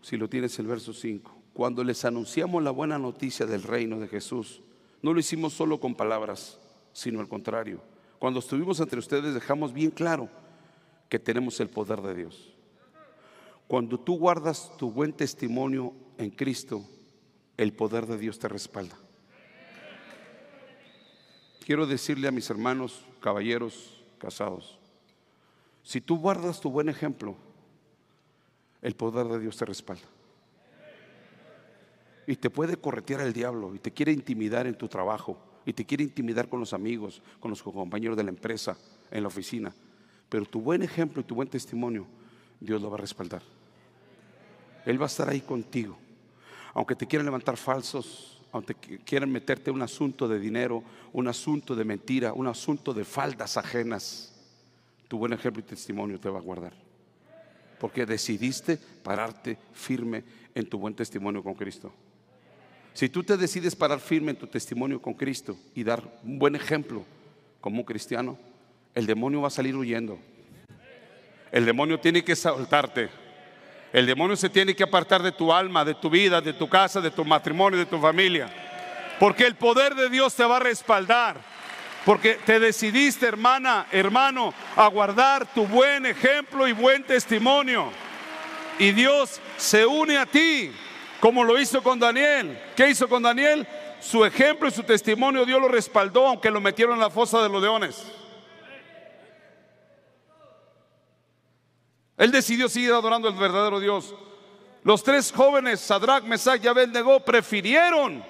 si 0.00 0.16
lo 0.16 0.28
tienes 0.28 0.58
el 0.58 0.66
verso 0.66 0.92
5, 0.92 1.36
cuando 1.52 1.84
les 1.84 2.04
anunciamos 2.04 2.62
la 2.62 2.70
buena 2.70 2.98
noticia 2.98 3.44
del 3.44 3.62
reino 3.62 3.98
de 3.98 4.08
Jesús, 4.08 4.62
no 5.02 5.12
lo 5.12 5.20
hicimos 5.20 5.52
solo 5.52 5.78
con 5.78 5.94
palabras, 5.94 6.58
sino 6.92 7.20
al 7.20 7.28
contrario. 7.28 7.80
Cuando 8.18 8.40
estuvimos 8.40 8.80
entre 8.80 8.98
ustedes 8.98 9.34
dejamos 9.34 9.72
bien 9.72 9.90
claro 9.90 10.28
que 11.08 11.18
tenemos 11.18 11.60
el 11.60 11.68
poder 11.68 12.00
de 12.00 12.14
Dios. 12.14 12.52
Cuando 13.66 14.00
tú 14.00 14.18
guardas 14.18 14.74
tu 14.78 14.90
buen 14.90 15.12
testimonio 15.12 15.92
en 16.16 16.30
Cristo, 16.30 16.84
el 17.56 17.72
poder 17.74 18.06
de 18.06 18.16
Dios 18.16 18.38
te 18.38 18.48
respalda. 18.48 18.96
Quiero 21.66 21.86
decirle 21.86 22.28
a 22.28 22.32
mis 22.32 22.48
hermanos, 22.48 23.04
caballeros 23.20 24.02
casados, 24.16 24.78
si 25.82 26.00
tú 26.00 26.18
guardas 26.18 26.60
tu 26.60 26.70
buen 26.70 26.88
ejemplo, 26.88 27.36
el 28.82 28.94
poder 28.94 29.26
de 29.26 29.40
Dios 29.40 29.56
te 29.56 29.64
respalda. 29.64 30.06
Y 32.26 32.36
te 32.36 32.50
puede 32.50 32.76
corretear 32.76 33.22
el 33.22 33.32
diablo 33.32 33.74
y 33.74 33.78
te 33.78 33.90
quiere 33.90 34.12
intimidar 34.12 34.66
en 34.66 34.76
tu 34.76 34.86
trabajo 34.88 35.38
y 35.64 35.72
te 35.72 35.84
quiere 35.84 36.04
intimidar 36.04 36.48
con 36.48 36.60
los 36.60 36.72
amigos, 36.72 37.22
con 37.40 37.50
los 37.50 37.62
compañeros 37.62 38.16
de 38.16 38.24
la 38.24 38.30
empresa, 38.30 38.76
en 39.10 39.22
la 39.22 39.28
oficina. 39.28 39.74
Pero 40.28 40.44
tu 40.44 40.60
buen 40.60 40.82
ejemplo 40.82 41.20
y 41.22 41.24
tu 41.24 41.34
buen 41.34 41.48
testimonio, 41.48 42.06
Dios 42.60 42.80
lo 42.82 42.90
va 42.90 42.96
a 42.96 43.00
respaldar. 43.00 43.42
Él 44.84 45.00
va 45.00 45.06
a 45.06 45.08
estar 45.08 45.28
ahí 45.28 45.40
contigo. 45.40 45.98
Aunque 46.74 46.94
te 46.94 47.06
quieran 47.06 47.26
levantar 47.26 47.56
falsos, 47.56 48.40
aunque 48.52 48.74
quieran 48.74 49.30
meterte 49.30 49.70
un 49.70 49.82
asunto 49.82 50.28
de 50.28 50.38
dinero, 50.38 50.82
un 51.12 51.28
asunto 51.28 51.74
de 51.74 51.84
mentira, 51.84 52.32
un 52.32 52.46
asunto 52.46 52.94
de 52.94 53.04
faldas 53.04 53.56
ajenas, 53.56 54.34
tu 55.06 55.18
buen 55.18 55.32
ejemplo 55.32 55.60
y 55.60 55.64
testimonio 55.64 56.20
te 56.20 56.28
va 56.28 56.38
a 56.38 56.42
guardar. 56.42 56.87
Porque 57.78 58.06
decidiste 58.06 58.78
pararte 59.02 59.58
firme 59.72 60.24
en 60.54 60.68
tu 60.68 60.78
buen 60.78 60.94
testimonio 60.94 61.42
con 61.42 61.54
Cristo. 61.54 61.92
Si 62.94 63.08
tú 63.08 63.22
te 63.22 63.36
decides 63.36 63.76
parar 63.76 64.00
firme 64.00 64.32
en 64.32 64.36
tu 64.36 64.48
testimonio 64.48 65.00
con 65.00 65.14
Cristo 65.14 65.56
y 65.74 65.84
dar 65.84 66.02
un 66.24 66.38
buen 66.38 66.56
ejemplo 66.56 67.04
como 67.60 67.78
un 67.78 67.84
cristiano, 67.84 68.36
el 68.94 69.06
demonio 69.06 69.42
va 69.42 69.48
a 69.48 69.52
salir 69.52 69.76
huyendo. 69.76 70.18
El 71.52 71.64
demonio 71.64 72.00
tiene 72.00 72.24
que 72.24 72.34
saltarte. 72.34 73.08
El 73.92 74.06
demonio 74.06 74.36
se 74.36 74.50
tiene 74.50 74.74
que 74.74 74.82
apartar 74.82 75.22
de 75.22 75.32
tu 75.32 75.52
alma, 75.52 75.84
de 75.84 75.94
tu 75.94 76.10
vida, 76.10 76.40
de 76.40 76.52
tu 76.52 76.68
casa, 76.68 77.00
de 77.00 77.10
tu 77.10 77.24
matrimonio, 77.24 77.78
de 77.78 77.86
tu 77.86 77.98
familia. 77.98 78.50
Porque 79.18 79.46
el 79.46 79.54
poder 79.54 79.94
de 79.94 80.10
Dios 80.10 80.34
te 80.34 80.44
va 80.44 80.56
a 80.56 80.60
respaldar. 80.60 81.40
Porque 82.08 82.36
te 82.36 82.58
decidiste, 82.58 83.26
hermana, 83.26 83.86
hermano, 83.92 84.54
a 84.76 84.86
guardar 84.88 85.44
tu 85.52 85.66
buen 85.66 86.06
ejemplo 86.06 86.66
y 86.66 86.72
buen 86.72 87.04
testimonio. 87.04 87.90
Y 88.78 88.92
Dios 88.92 89.38
se 89.58 89.84
une 89.84 90.16
a 90.16 90.24
ti, 90.24 90.72
como 91.20 91.44
lo 91.44 91.60
hizo 91.60 91.82
con 91.82 91.98
Daniel. 91.98 92.58
¿Qué 92.74 92.88
hizo 92.88 93.10
con 93.10 93.22
Daniel? 93.22 93.68
Su 94.00 94.24
ejemplo 94.24 94.68
y 94.68 94.70
su 94.70 94.84
testimonio 94.84 95.44
Dios 95.44 95.60
lo 95.60 95.68
respaldó, 95.68 96.26
aunque 96.26 96.50
lo 96.50 96.62
metieron 96.62 96.94
en 96.94 97.00
la 97.00 97.10
fosa 97.10 97.42
de 97.42 97.50
los 97.50 97.60
leones. 97.60 98.02
Él 102.16 102.32
decidió 102.32 102.70
seguir 102.70 102.92
adorando 102.92 103.28
al 103.28 103.34
verdadero 103.34 103.80
Dios. 103.80 104.14
Los 104.82 105.02
tres 105.04 105.30
jóvenes, 105.30 105.80
Sadrach, 105.80 106.24
Mesach 106.24 106.64
y 106.64 106.68
Abednego, 106.68 107.20
prefirieron 107.20 108.24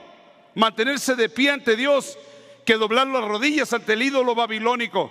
mantenerse 0.57 1.15
de 1.15 1.29
pie 1.29 1.53
ante 1.53 1.77
Dios 1.77 2.19
que 2.69 2.75
doblar 2.75 3.07
las 3.07 3.25
rodillas 3.25 3.73
ante 3.73 3.95
el 3.95 4.03
ídolo 4.03 4.35
babilónico. 4.35 5.11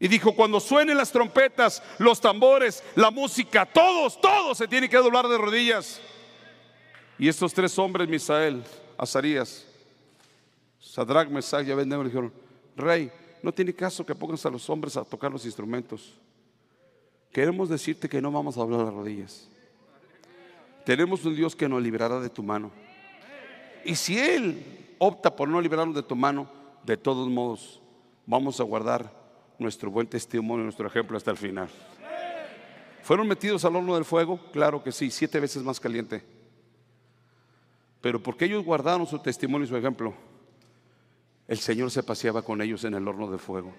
Y 0.00 0.08
dijo, 0.08 0.34
cuando 0.34 0.58
suenen 0.58 0.96
las 0.96 1.12
trompetas, 1.12 1.80
los 1.98 2.20
tambores, 2.20 2.82
la 2.96 3.12
música, 3.12 3.64
todos, 3.64 4.20
todos 4.20 4.58
se 4.58 4.66
tienen 4.66 4.90
que 4.90 4.96
doblar 4.96 5.28
de 5.28 5.38
rodillas. 5.38 6.00
Y 7.16 7.28
estos 7.28 7.54
tres 7.54 7.78
hombres, 7.78 8.08
Misael, 8.08 8.64
Azarías, 8.98 9.64
Sadrach, 10.80 11.28
Mesach 11.28 11.64
y 11.64 11.70
Abednego, 11.70 12.02
dijeron, 12.02 12.32
rey, 12.74 13.12
no 13.40 13.52
tiene 13.52 13.72
caso 13.72 14.04
que 14.04 14.16
pongas 14.16 14.44
a 14.44 14.50
los 14.50 14.68
hombres 14.68 14.96
a 14.96 15.04
tocar 15.04 15.30
los 15.30 15.44
instrumentos. 15.44 16.12
Queremos 17.32 17.68
decirte 17.68 18.08
que 18.08 18.20
no 18.20 18.32
vamos 18.32 18.58
a 18.58 18.62
hablar 18.62 18.80
las 18.80 18.92
rodillas. 18.92 19.48
Tenemos 20.84 21.24
un 21.24 21.36
Dios 21.36 21.54
que 21.54 21.68
nos 21.68 21.80
librará 21.80 22.18
de 22.18 22.30
tu 22.30 22.42
mano. 22.42 22.72
Y 23.84 23.94
si 23.94 24.18
Él 24.18 24.83
opta 24.98 25.34
por 25.34 25.48
no 25.48 25.60
librarnos 25.60 25.94
de 25.94 26.02
tu 26.02 26.16
mano, 26.16 26.48
de 26.84 26.96
todos 26.96 27.28
modos, 27.28 27.80
vamos 28.26 28.60
a 28.60 28.64
guardar 28.64 29.12
nuestro 29.58 29.90
buen 29.90 30.06
testimonio, 30.06 30.64
nuestro 30.64 30.86
ejemplo 30.86 31.16
hasta 31.16 31.30
el 31.30 31.36
final. 31.36 31.68
¿Fueron 33.02 33.28
metidos 33.28 33.64
al 33.64 33.76
horno 33.76 33.94
del 33.94 34.04
fuego? 34.04 34.40
Claro 34.52 34.82
que 34.82 34.90
sí, 34.90 35.10
siete 35.10 35.38
veces 35.38 35.62
más 35.62 35.78
caliente. 35.78 36.22
Pero 38.00 38.22
porque 38.22 38.46
ellos 38.46 38.64
guardaron 38.64 39.06
su 39.06 39.18
testimonio 39.18 39.66
y 39.66 39.68
su 39.68 39.76
ejemplo, 39.76 40.14
el 41.46 41.58
Señor 41.58 41.90
se 41.90 42.02
paseaba 42.02 42.42
con 42.42 42.62
ellos 42.62 42.84
en 42.84 42.94
el 42.94 43.06
horno 43.06 43.30
de 43.30 43.38
fuego. 43.38 43.74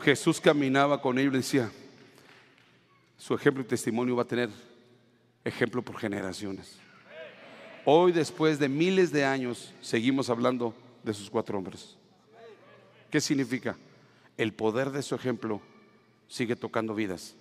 Jesús 0.00 0.40
caminaba 0.40 1.00
con 1.00 1.18
ellos 1.18 1.32
y 1.32 1.36
decía, 1.38 1.70
su 3.16 3.34
ejemplo 3.34 3.62
y 3.62 3.66
testimonio 3.66 4.16
va 4.16 4.22
a 4.22 4.26
tener 4.26 4.50
ejemplo 5.44 5.82
por 5.82 5.96
generaciones. 5.96 6.78
Hoy, 7.86 8.12
después 8.12 8.58
de 8.58 8.68
miles 8.68 9.12
de 9.12 9.26
años, 9.26 9.74
seguimos 9.82 10.30
hablando 10.30 10.74
de 11.02 11.12
sus 11.12 11.28
cuatro 11.28 11.58
hombres. 11.58 11.96
¿Qué 13.10 13.20
significa? 13.20 13.76
El 14.38 14.54
poder 14.54 14.90
de 14.90 15.02
su 15.02 15.14
ejemplo 15.14 15.60
sigue 16.26 16.56
tocando 16.56 16.94
vidas. 16.94 17.36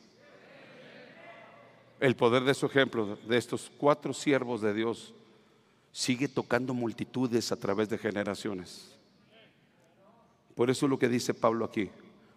El 2.01 2.17
poder 2.17 2.43
de 2.43 2.53
su 2.53 2.65
ejemplo, 2.65 3.15
de 3.15 3.37
estos 3.37 3.71
cuatro 3.77 4.13
siervos 4.13 4.59
de 4.59 4.73
Dios, 4.73 5.13
sigue 5.93 6.27
tocando 6.27 6.73
multitudes 6.73 7.53
a 7.53 7.55
través 7.55 7.87
de 7.87 7.97
generaciones. 7.97 8.97
Por 10.55 10.69
eso 10.69 10.85
es 10.85 10.89
lo 10.89 10.99
que 10.99 11.07
dice 11.07 11.33
Pablo 11.33 11.63
aquí. 11.63 11.89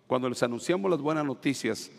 Cuando 0.06 0.28
les 0.28 0.42
anunciamos 0.44 0.88
las 0.88 1.00
buenas 1.00 1.24
noticias, 1.24 1.90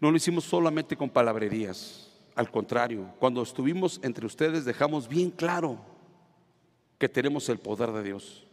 no 0.00 0.10
lo 0.10 0.16
hicimos 0.16 0.42
solamente 0.42 0.96
con 0.96 1.08
palabrerías. 1.08 2.09
Al 2.40 2.50
contrario, 2.50 3.12
cuando 3.18 3.42
estuvimos 3.42 4.00
entre 4.02 4.24
ustedes 4.24 4.64
dejamos 4.64 5.06
bien 5.06 5.30
claro 5.30 5.78
que 6.98 7.06
tenemos 7.06 7.46
el 7.50 7.58
poder 7.58 7.92
de 7.92 8.02
Dios 8.02 8.46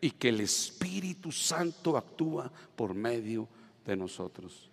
y 0.00 0.12
que 0.12 0.30
el 0.30 0.40
Espíritu 0.40 1.30
Santo 1.30 1.98
actúa 1.98 2.50
por 2.74 2.94
medio 2.94 3.46
de 3.84 3.96
nosotros. 3.96 4.70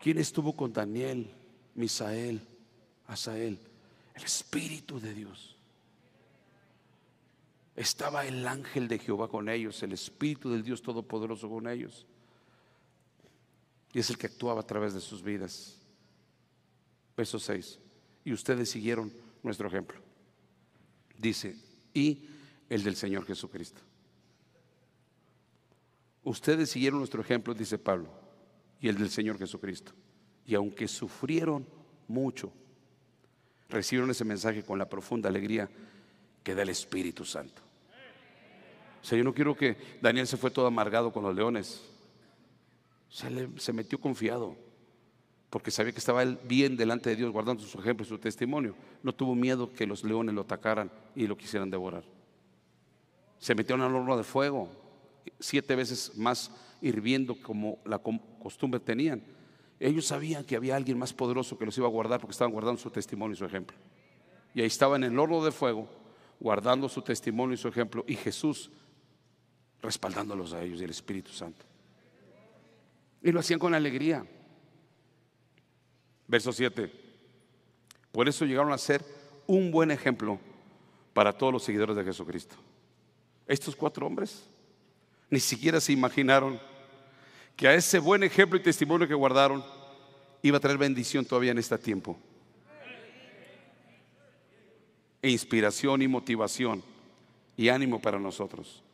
¿Quién 0.00 0.18
estuvo 0.18 0.56
con 0.56 0.72
Daniel, 0.72 1.30
Misael, 1.76 2.40
Asael? 3.06 3.60
El 4.12 4.24
Espíritu 4.24 4.98
de 4.98 5.14
Dios. 5.14 5.56
Estaba 7.76 8.26
el 8.26 8.44
ángel 8.44 8.88
de 8.88 8.98
Jehová 8.98 9.28
con 9.28 9.48
ellos, 9.48 9.80
el 9.84 9.92
Espíritu 9.92 10.50
del 10.50 10.64
Dios 10.64 10.82
Todopoderoso 10.82 11.48
con 11.48 11.68
ellos. 11.68 12.08
Y 13.92 14.00
es 14.00 14.10
el 14.10 14.18
que 14.18 14.26
actuaba 14.26 14.62
a 14.62 14.66
través 14.66 14.94
de 14.94 15.00
sus 15.00 15.22
vidas. 15.22 15.79
Verso 17.20 17.38
6. 17.38 17.78
Y 18.24 18.32
ustedes 18.32 18.70
siguieron 18.70 19.12
nuestro 19.42 19.68
ejemplo. 19.68 20.00
Dice, 21.18 21.54
y 21.92 22.26
el 22.70 22.82
del 22.82 22.96
Señor 22.96 23.26
Jesucristo. 23.26 23.82
Ustedes 26.24 26.70
siguieron 26.70 26.98
nuestro 26.98 27.20
ejemplo, 27.20 27.52
dice 27.52 27.76
Pablo, 27.76 28.08
y 28.80 28.88
el 28.88 28.96
del 28.96 29.10
Señor 29.10 29.36
Jesucristo. 29.36 29.92
Y 30.46 30.54
aunque 30.54 30.88
sufrieron 30.88 31.66
mucho, 32.08 32.54
recibieron 33.68 34.10
ese 34.10 34.24
mensaje 34.24 34.62
con 34.62 34.78
la 34.78 34.88
profunda 34.88 35.28
alegría 35.28 35.68
que 36.42 36.54
da 36.54 36.62
el 36.62 36.70
Espíritu 36.70 37.26
Santo. 37.26 37.60
O 39.02 39.04
sea, 39.04 39.18
yo 39.18 39.24
no 39.24 39.34
quiero 39.34 39.54
que 39.54 39.76
Daniel 40.00 40.26
se 40.26 40.38
fue 40.38 40.50
todo 40.50 40.66
amargado 40.66 41.12
con 41.12 41.22
los 41.22 41.34
leones. 41.34 41.82
Se, 43.10 43.28
se 43.58 43.74
metió 43.74 44.00
confiado, 44.00 44.56
porque 45.50 45.72
sabía 45.72 45.92
que 45.92 45.98
estaba 45.98 46.22
él 46.22 46.38
bien 46.44 46.76
delante 46.76 47.10
de 47.10 47.16
Dios, 47.16 47.32
guardando 47.32 47.64
su 47.64 47.78
ejemplo 47.80 48.06
y 48.06 48.08
su 48.08 48.18
testimonio. 48.18 48.74
No 49.02 49.12
tuvo 49.12 49.34
miedo 49.34 49.72
que 49.72 49.84
los 49.86 50.04
leones 50.04 50.34
lo 50.34 50.42
atacaran 50.42 50.90
y 51.16 51.26
lo 51.26 51.36
quisieran 51.36 51.68
devorar. 51.68 52.04
Se 53.38 53.54
metió 53.54 53.74
en 53.74 53.82
el 53.82 53.94
horno 53.94 54.16
de 54.16 54.22
fuego, 54.22 54.68
siete 55.40 55.74
veces 55.74 56.16
más 56.16 56.52
hirviendo 56.80 57.34
como 57.42 57.78
la 57.84 57.98
costumbre 57.98 58.78
tenían. 58.78 59.22
Ellos 59.80 60.06
sabían 60.06 60.44
que 60.44 60.54
había 60.54 60.76
alguien 60.76 60.98
más 60.98 61.12
poderoso 61.12 61.58
que 61.58 61.66
los 61.66 61.76
iba 61.76 61.86
a 61.86 61.90
guardar 61.90 62.20
porque 62.20 62.32
estaban 62.32 62.52
guardando 62.52 62.80
su 62.80 62.90
testimonio 62.90 63.34
y 63.34 63.38
su 63.38 63.44
ejemplo. 63.44 63.76
Y 64.54 64.60
ahí 64.60 64.66
estaban 64.66 65.02
en 65.02 65.12
el 65.12 65.18
horno 65.18 65.44
de 65.44 65.50
fuego, 65.50 65.88
guardando 66.38 66.88
su 66.88 67.02
testimonio 67.02 67.54
y 67.54 67.56
su 67.56 67.68
ejemplo, 67.68 68.04
y 68.06 68.14
Jesús 68.14 68.70
respaldándolos 69.82 70.52
a 70.52 70.62
ellos 70.62 70.80
y 70.80 70.84
el 70.84 70.90
Espíritu 70.90 71.32
Santo. 71.32 71.64
Y 73.22 73.32
lo 73.32 73.40
hacían 73.40 73.58
con 73.58 73.74
alegría. 73.74 74.24
Verso 76.30 76.52
7. 76.52 76.88
Por 78.12 78.28
eso 78.28 78.44
llegaron 78.44 78.72
a 78.72 78.78
ser 78.78 79.04
un 79.48 79.72
buen 79.72 79.90
ejemplo 79.90 80.38
para 81.12 81.32
todos 81.32 81.52
los 81.52 81.64
seguidores 81.64 81.96
de 81.96 82.04
Jesucristo. 82.04 82.54
Estos 83.48 83.74
cuatro 83.74 84.06
hombres 84.06 84.48
ni 85.28 85.40
siquiera 85.40 85.80
se 85.80 85.92
imaginaron 85.92 86.60
que 87.56 87.66
a 87.66 87.74
ese 87.74 87.98
buen 87.98 88.22
ejemplo 88.22 88.56
y 88.56 88.62
testimonio 88.62 89.08
que 89.08 89.14
guardaron 89.14 89.64
iba 90.40 90.56
a 90.56 90.60
traer 90.60 90.78
bendición 90.78 91.24
todavía 91.24 91.50
en 91.50 91.58
este 91.58 91.76
tiempo. 91.78 92.16
E 95.20 95.30
inspiración 95.30 96.00
y 96.00 96.06
motivación 96.06 96.80
y 97.56 97.68
ánimo 97.70 98.00
para 98.00 98.20
nosotros. 98.20 98.84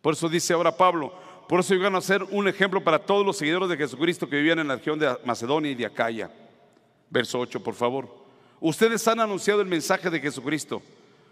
Por 0.00 0.14
eso 0.14 0.26
dice 0.30 0.54
ahora 0.54 0.74
Pablo, 0.74 1.12
por 1.50 1.60
eso 1.60 1.74
llegan 1.74 1.96
a 1.96 2.00
ser 2.00 2.22
un 2.22 2.48
ejemplo 2.48 2.82
para 2.82 2.98
todos 2.98 3.26
los 3.26 3.36
seguidores 3.36 3.68
de 3.68 3.76
Jesucristo 3.76 4.26
que 4.26 4.36
vivían 4.36 4.58
en 4.58 4.68
la 4.68 4.76
región 4.76 4.98
de 4.98 5.14
Macedonia 5.26 5.70
y 5.70 5.74
de 5.74 5.84
Acaya. 5.84 6.30
Verso 7.10 7.38
8, 7.38 7.62
por 7.62 7.74
favor. 7.74 8.08
Ustedes 8.60 9.06
han 9.08 9.20
anunciado 9.20 9.60
el 9.60 9.68
mensaje 9.68 10.10
de 10.10 10.20
Jesucristo, 10.20 10.82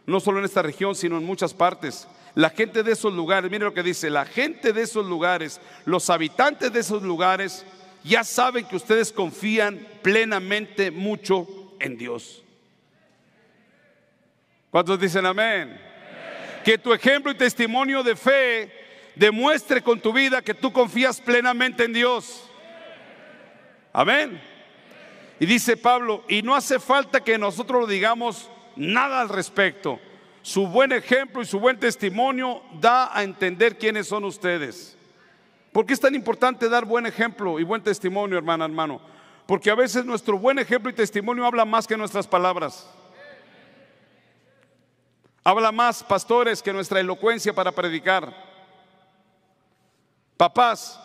no 0.07 0.21
solo 0.21 0.39
en 0.39 0.45
esta 0.45 0.63
región, 0.63 0.95
sino 0.95 1.19
en 1.19 1.25
muchas 1.25 1.53
partes. 1.53 2.07
La 2.35 2.51
gente 2.51 2.83
de 2.83 2.93
esos 2.93 3.13
lugares, 3.13 3.51
mire 3.51 3.65
lo 3.65 3.75
que 3.75 3.83
dice, 3.83 4.11
la 4.11 4.25
gente 4.25 4.73
de 4.73 4.83
esos 4.83 5.07
lugares, 5.07 5.61
los 5.85 6.09
habitantes 6.11 6.73
de 6.73 6.81
esos 6.81 7.03
lugares, 7.03 7.65
ya 8.05 8.23
saben 8.23 8.67
que 8.67 8.77
ustedes 8.77 9.13
confían 9.13 9.87
plenamente 10.03 10.91
mucho 10.91 11.47
en 11.81 11.99
Dios. 11.99 12.43
¿Cuántos 14.71 15.01
dicen 15.01 15.27
amén? 15.27 15.81
Que 16.65 16.79
tu 16.79 16.93
ejemplo 16.93 17.33
y 17.33 17.37
testimonio 17.37 18.03
de 18.03 18.15
fe 18.15 18.71
demuestre 19.15 19.83
con 19.83 20.01
tu 20.01 20.13
vida 20.13 20.43
que 20.43 20.55
tú 20.55 20.73
confías 20.73 21.21
plenamente 21.21 21.85
en 21.85 21.93
Dios. 21.93 22.49
Amén. 23.93 24.56
Y 25.39 25.47
dice 25.47 25.77
Pablo, 25.77 26.25
y 26.29 26.43
no 26.43 26.55
hace 26.55 26.79
falta 26.79 27.23
que 27.23 27.37
nosotros 27.37 27.83
lo 27.83 27.87
digamos 27.87 28.51
nada 28.75 29.21
al 29.21 29.29
respecto. 29.29 30.01
Su 30.43 30.67
buen 30.67 30.93
ejemplo 30.93 31.43
y 31.43 31.47
su 31.47 31.59
buen 31.59 31.79
testimonio 31.79 32.63
da 32.81 33.17
a 33.17 33.23
entender 33.23 33.77
quiénes 33.77 34.07
son 34.07 34.25
ustedes. 34.25 34.97
¿Por 35.73 35.85
qué 35.85 35.93
es 35.93 36.01
tan 36.01 36.15
importante 36.15 36.69
dar 36.69 36.85
buen 36.85 37.05
ejemplo 37.05 37.59
y 37.59 37.65
buen 37.65 37.83
testimonio, 37.83 38.39
hermana, 38.39 38.65
hermano? 38.65 39.01
Porque 39.47 39.71
a 39.71 39.75
veces 39.75 40.05
nuestro 40.05 40.39
buen 40.39 40.59
ejemplo 40.59 40.91
y 40.91 40.95
testimonio 40.95 41.45
habla 41.45 41.65
más 41.65 41.87
que 41.87 41.97
nuestras 41.97 42.27
palabras. 42.27 42.89
Habla 45.45 45.71
más, 45.71 46.03
pastores, 46.03 46.63
que 46.63 46.73
nuestra 46.73 46.99
elocuencia 46.99 47.53
para 47.53 47.73
predicar. 47.73 48.35
Papás, 50.37 50.99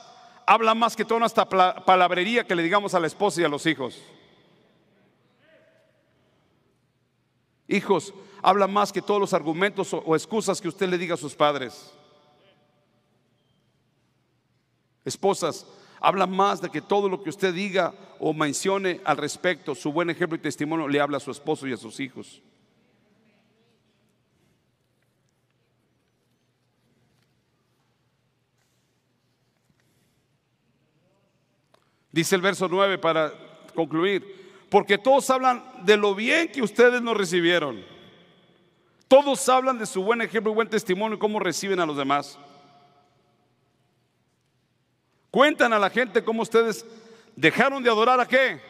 habla 0.47 0.73
más 0.73 0.95
que 0.95 1.05
toda 1.05 1.19
nuestra 1.19 1.47
palabrería 1.47 2.45
que 2.45 2.55
le 2.55 2.63
digamos 2.63 2.93
a 2.93 2.99
la 2.99 3.07
esposa 3.07 3.41
y 3.41 3.43
a 3.43 3.49
los 3.49 3.65
hijos. 3.65 4.01
Hijos, 7.71 8.13
habla 8.41 8.67
más 8.67 8.91
que 8.91 9.01
todos 9.01 9.21
los 9.21 9.33
argumentos 9.33 9.93
o, 9.93 10.13
excusas 10.13 10.59
que 10.59 10.67
usted 10.67 10.89
le 10.89 10.97
diga 10.97 11.13
a 11.13 11.17
sus 11.17 11.33
padres. 11.33 11.89
Esposas, 15.05 15.65
habla 16.01 16.27
más 16.27 16.59
de 16.59 16.69
que 16.69 16.81
todo 16.81 17.07
lo 17.07 17.23
que 17.23 17.29
usted 17.29 17.53
diga 17.53 17.93
o 18.19 18.33
mencione 18.33 18.99
al 19.05 19.15
respecto, 19.15 19.73
su 19.73 19.93
buen 19.93 20.09
ejemplo 20.09 20.35
y 20.35 20.41
testimonio 20.41 20.89
le 20.89 20.99
habla 20.99 21.15
a 21.15 21.21
su 21.21 21.31
esposo 21.31 21.65
y 21.65 21.71
a 21.71 21.77
sus 21.77 22.01
hijos. 22.01 22.41
Dice 32.11 32.35
el 32.35 32.41
verso 32.41 32.67
9 32.67 32.97
para 32.97 33.31
concluir, 33.73 34.40
porque 34.71 34.97
todos 34.97 35.29
hablan 35.29 35.61
de 35.83 35.97
lo 35.97 36.15
bien 36.15 36.47
que 36.47 36.61
ustedes 36.61 37.01
nos 37.01 37.17
recibieron. 37.17 37.83
Todos 39.09 39.49
hablan 39.49 39.77
de 39.77 39.85
su 39.85 40.01
buen 40.01 40.21
ejemplo 40.21 40.49
y 40.49 40.55
buen 40.55 40.69
testimonio 40.69 41.17
y 41.17 41.19
cómo 41.19 41.41
reciben 41.41 41.81
a 41.81 41.85
los 41.85 41.97
demás. 41.97 42.39
Cuentan 45.29 45.73
a 45.73 45.79
la 45.79 45.89
gente 45.89 46.23
cómo 46.23 46.43
ustedes 46.43 46.85
dejaron 47.35 47.83
de 47.83 47.89
adorar 47.89 48.21
a 48.21 48.25
qué. 48.25 48.61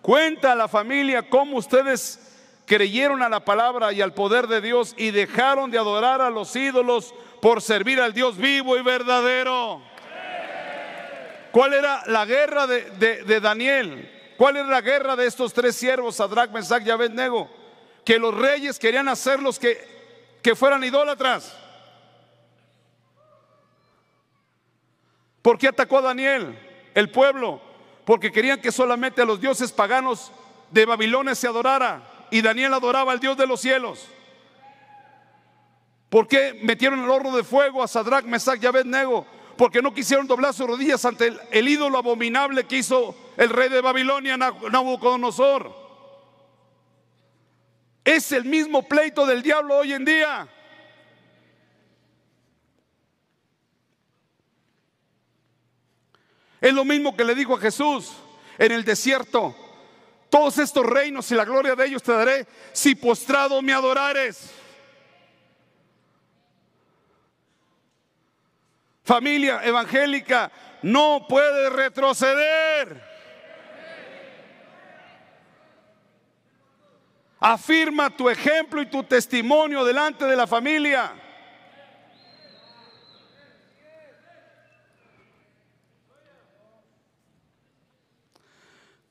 Cuenta 0.00 0.52
a 0.52 0.56
la 0.56 0.68
familia 0.68 1.28
cómo 1.28 1.58
ustedes 1.58 2.18
creyeron 2.64 3.22
a 3.22 3.28
la 3.28 3.44
palabra 3.44 3.92
y 3.92 4.00
al 4.00 4.14
poder 4.14 4.46
de 4.46 4.62
Dios 4.62 4.94
y 4.96 5.10
dejaron 5.10 5.70
de 5.70 5.76
adorar 5.76 6.22
a 6.22 6.30
los 6.30 6.56
ídolos 6.56 7.14
por 7.42 7.60
servir 7.60 8.00
al 8.00 8.14
Dios 8.14 8.38
vivo 8.38 8.78
y 8.78 8.82
verdadero. 8.82 9.82
¿Cuál 11.50 11.74
era 11.74 12.04
la 12.06 12.24
guerra 12.24 12.66
de, 12.66 13.38
Daniel? 13.38 14.11
¿Cuál 14.36 14.56
era 14.56 14.66
la 14.66 14.80
guerra 14.80 15.16
de 15.16 15.26
estos 15.26 15.52
tres 15.52 15.76
siervos, 15.76 16.16
Sadrach, 16.16 16.50
Mesach 16.50 16.86
y 16.86 16.90
Abednego? 16.90 17.50
Que 18.04 18.18
los 18.18 18.34
reyes 18.34 18.78
querían 18.78 19.08
hacerlos 19.08 19.58
que, 19.58 19.78
que 20.42 20.54
fueran 20.54 20.82
idólatras. 20.82 21.56
¿Por 25.42 25.58
qué 25.58 25.68
atacó 25.68 25.98
a 25.98 26.02
Daniel, 26.02 26.58
el 26.94 27.10
pueblo? 27.10 27.60
Porque 28.04 28.32
querían 28.32 28.60
que 28.60 28.72
solamente 28.72 29.22
a 29.22 29.24
los 29.24 29.40
dioses 29.40 29.72
paganos 29.72 30.32
de 30.70 30.86
Babilonia 30.86 31.34
se 31.34 31.46
adorara. 31.46 32.02
Y 32.30 32.42
Daniel 32.42 32.72
adoraba 32.74 33.12
al 33.12 33.20
Dios 33.20 33.36
de 33.36 33.46
los 33.46 33.60
cielos. 33.60 34.06
¿Por 36.08 36.28
qué 36.28 36.58
metieron 36.62 37.02
el 37.02 37.10
horno 37.10 37.36
de 37.36 37.44
fuego 37.44 37.82
a 37.82 37.88
Sadrach, 37.88 38.24
Mesach 38.24 38.62
y 38.62 38.66
Abednego? 38.66 39.26
Porque 39.62 39.80
no 39.80 39.94
quisieron 39.94 40.26
doblar 40.26 40.52
sus 40.52 40.66
rodillas 40.66 41.04
ante 41.04 41.32
el, 41.52 41.68
ídolo 41.68 41.96
abominable 41.96 42.64
que 42.64 42.78
hizo 42.78 43.14
el 43.36 43.48
rey 43.48 43.68
de 43.68 43.80
Babilonia, 43.80 44.36
Nabucodonosor. 44.36 45.72
Es 48.04 48.32
el 48.32 48.44
mismo 48.44 48.88
pleito 48.88 49.24
del 49.24 49.40
diablo 49.40 49.76
hoy 49.76 49.92
en 49.92 50.04
día. 50.04 50.48
Es 56.60 56.74
lo 56.74 56.84
mismo 56.84 57.16
que 57.16 57.22
le 57.22 57.36
dijo 57.36 57.54
a 57.54 57.60
Jesús 57.60 58.14
en 58.58 58.72
el 58.72 58.84
desierto. 58.84 59.54
Todos 60.28 60.58
estos 60.58 60.84
reinos 60.84 61.30
y 61.30 61.36
la 61.36 61.44
gloria 61.44 61.76
de 61.76 61.86
ellos 61.86 62.02
te 62.02 62.10
daré 62.10 62.48
si 62.72 62.96
postrado 62.96 63.62
me 63.62 63.72
adorares. 63.72 64.61
Familia 69.04 69.60
evangélica 69.64 70.50
no 70.82 71.26
puede 71.28 71.70
retroceder. 71.70 73.12
Afirma 77.40 78.08
tu 78.08 78.30
ejemplo 78.30 78.80
y 78.80 78.86
tu 78.86 79.02
testimonio 79.02 79.84
delante 79.84 80.24
de 80.24 80.36
la 80.36 80.46
familia. 80.46 81.12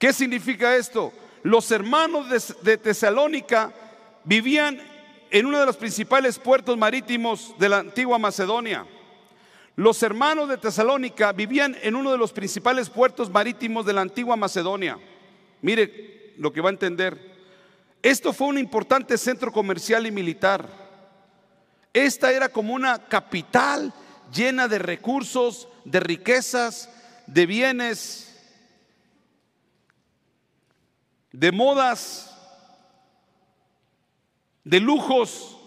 ¿Qué 0.01 0.13
significa 0.13 0.75
esto? 0.75 1.13
Los 1.43 1.69
hermanos 1.69 2.27
de, 2.63 2.77
Tesalónica 2.77 3.73
vivían 4.23 4.81
en 5.29 5.45
uno 5.45 5.59
de 5.59 5.65
los 5.65 5.77
principales 5.77 6.39
puertos 6.39 6.77
marítimos 6.77 7.53
de 7.59 7.69
la 7.69 7.79
antigua 7.79 8.17
Macedonia. 8.17 8.87
Los 9.81 10.03
hermanos 10.03 10.47
de 10.47 10.59
Tesalónica 10.59 11.31
vivían 11.31 11.75
en 11.81 11.95
uno 11.95 12.11
de 12.11 12.17
los 12.19 12.31
principales 12.33 12.87
puertos 12.87 13.31
marítimos 13.31 13.83
de 13.83 13.93
la 13.93 14.01
antigua 14.01 14.35
Macedonia. 14.35 14.99
Mire 15.63 16.35
lo 16.37 16.53
que 16.53 16.61
va 16.61 16.69
a 16.69 16.71
entender. 16.71 17.19
Esto 18.03 18.31
fue 18.31 18.45
un 18.45 18.59
importante 18.59 19.17
centro 19.17 19.51
comercial 19.51 20.05
y 20.05 20.11
militar. 20.11 20.69
Esta 21.93 22.31
era 22.31 22.49
como 22.49 22.75
una 22.75 23.07
capital 23.07 23.91
llena 24.31 24.67
de 24.67 24.77
recursos, 24.77 25.67
de 25.83 25.99
riquezas, 25.99 26.87
de 27.25 27.47
bienes, 27.47 28.39
de 31.31 31.51
modas, 31.51 32.37
de 34.63 34.79
lujos. 34.79 35.57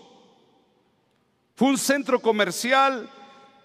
Fue 1.57 1.67
un 1.67 1.79
centro 1.79 2.23
comercial 2.23 3.11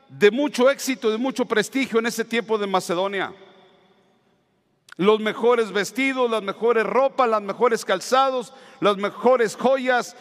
de 0.09 0.31
mucho 0.31 0.69
éxito, 0.69 1.11
de 1.11 1.17
mucho 1.17 1.45
prestigio 1.45 1.99
en 1.99 2.07
ese 2.07 2.25
tiempo 2.25 2.57
de 2.57 2.67
Macedonia. 2.67 3.33
Los 4.97 5.19
mejores 5.19 5.71
vestidos, 5.71 6.29
las 6.29 6.43
mejores 6.43 6.83
ropas, 6.83 7.29
las 7.29 7.41
mejores 7.41 7.85
calzados, 7.85 8.51
las 8.81 8.97
mejores 8.97 9.55
joyas, 9.55 10.15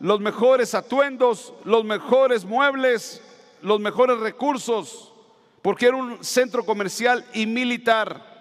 los 0.00 0.18
mejores 0.20 0.74
atuendos, 0.74 1.52
los 1.64 1.84
mejores 1.84 2.44
muebles, 2.44 3.22
los 3.62 3.78
mejores 3.78 4.18
recursos, 4.18 5.12
porque 5.62 5.86
era 5.86 5.96
un 5.96 6.24
centro 6.24 6.64
comercial 6.64 7.24
y 7.32 7.46
militar. 7.46 8.34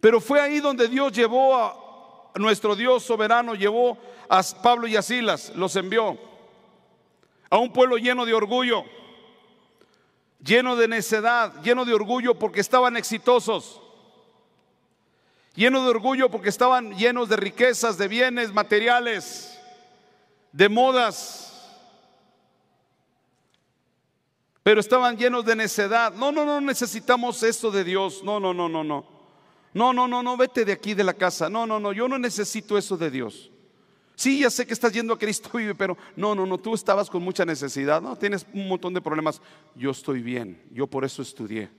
Pero 0.00 0.20
fue 0.20 0.40
ahí 0.40 0.60
donde 0.60 0.86
Dios 0.86 1.12
llevó 1.12 1.56
a 1.56 2.30
nuestro 2.36 2.76
Dios 2.76 3.02
soberano, 3.02 3.54
llevó 3.54 3.98
a 4.28 4.42
Pablo 4.62 4.86
y 4.86 4.96
a 4.96 5.02
Silas, 5.02 5.52
los 5.56 5.74
envió 5.76 6.16
a 7.50 7.58
un 7.58 7.72
pueblo 7.72 7.96
lleno 7.96 8.24
de 8.24 8.32
orgullo, 8.32 8.84
lleno 10.44 10.76
de 10.76 10.88
necedad, 10.88 11.62
lleno 11.62 11.84
de 11.84 11.94
orgullo 11.94 12.38
porque 12.38 12.60
estaban 12.60 12.96
exitosos, 12.96 13.80
lleno 15.54 15.82
de 15.82 15.90
orgullo 15.90 16.30
porque 16.30 16.48
estaban 16.48 16.96
llenos 16.96 17.28
de 17.28 17.36
riquezas, 17.36 17.98
de 17.98 18.08
bienes 18.08 18.52
materiales, 18.52 19.58
de 20.52 20.68
modas. 20.68 21.46
Pero 24.62 24.80
estaban 24.80 25.16
llenos 25.16 25.44
de 25.44 25.56
necedad. 25.56 26.12
No, 26.12 26.30
no, 26.30 26.44
no 26.44 26.60
necesitamos 26.60 27.42
esto 27.42 27.70
de 27.70 27.82
Dios. 27.82 28.22
No, 28.22 28.38
no, 28.38 28.52
no, 28.52 28.68
no, 28.68 28.84
no. 28.84 29.06
No, 29.72 29.92
no, 29.92 30.06
no, 30.06 30.22
no, 30.22 30.36
vete 30.36 30.64
de 30.64 30.72
aquí 30.72 30.94
de 30.94 31.04
la 31.04 31.14
casa. 31.14 31.48
No, 31.48 31.66
no, 31.66 31.80
no, 31.80 31.92
yo 31.92 32.08
no 32.08 32.18
necesito 32.18 32.76
eso 32.76 32.96
de 32.96 33.10
Dios. 33.10 33.50
Sí, 34.20 34.40
ya 34.40 34.50
sé 34.50 34.66
que 34.66 34.74
estás 34.74 34.92
yendo 34.92 35.14
a 35.14 35.18
Cristo 35.18 35.48
pero 35.78 35.96
no, 36.14 36.34
no, 36.34 36.44
no, 36.44 36.58
tú 36.58 36.74
estabas 36.74 37.08
con 37.08 37.22
mucha 37.22 37.46
necesidad, 37.46 38.02
no, 38.02 38.16
tienes 38.16 38.46
un 38.52 38.68
montón 38.68 38.92
de 38.92 39.00
problemas. 39.00 39.40
Yo 39.74 39.92
estoy 39.92 40.20
bien, 40.20 40.62
yo 40.70 40.86
por 40.86 41.06
eso 41.06 41.22
estudié. 41.22 41.70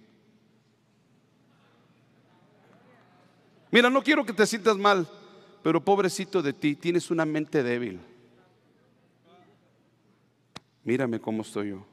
Mira, 3.70 3.92
no 3.92 4.02
quiero 4.02 4.26
que 4.26 4.34
te 4.34 4.48
sientas 4.48 4.76
mal, 4.76 5.08
pero 5.62 5.86
pobrecito 5.86 6.42
de 6.42 6.52
ti, 6.52 6.76
tienes 6.76 7.12
una 7.12 7.26
mente 7.26 7.62
débil. 7.62 8.00
Mírame 10.84 11.20
cómo 11.20 11.44
estoy 11.44 11.70
yo. 11.70 11.86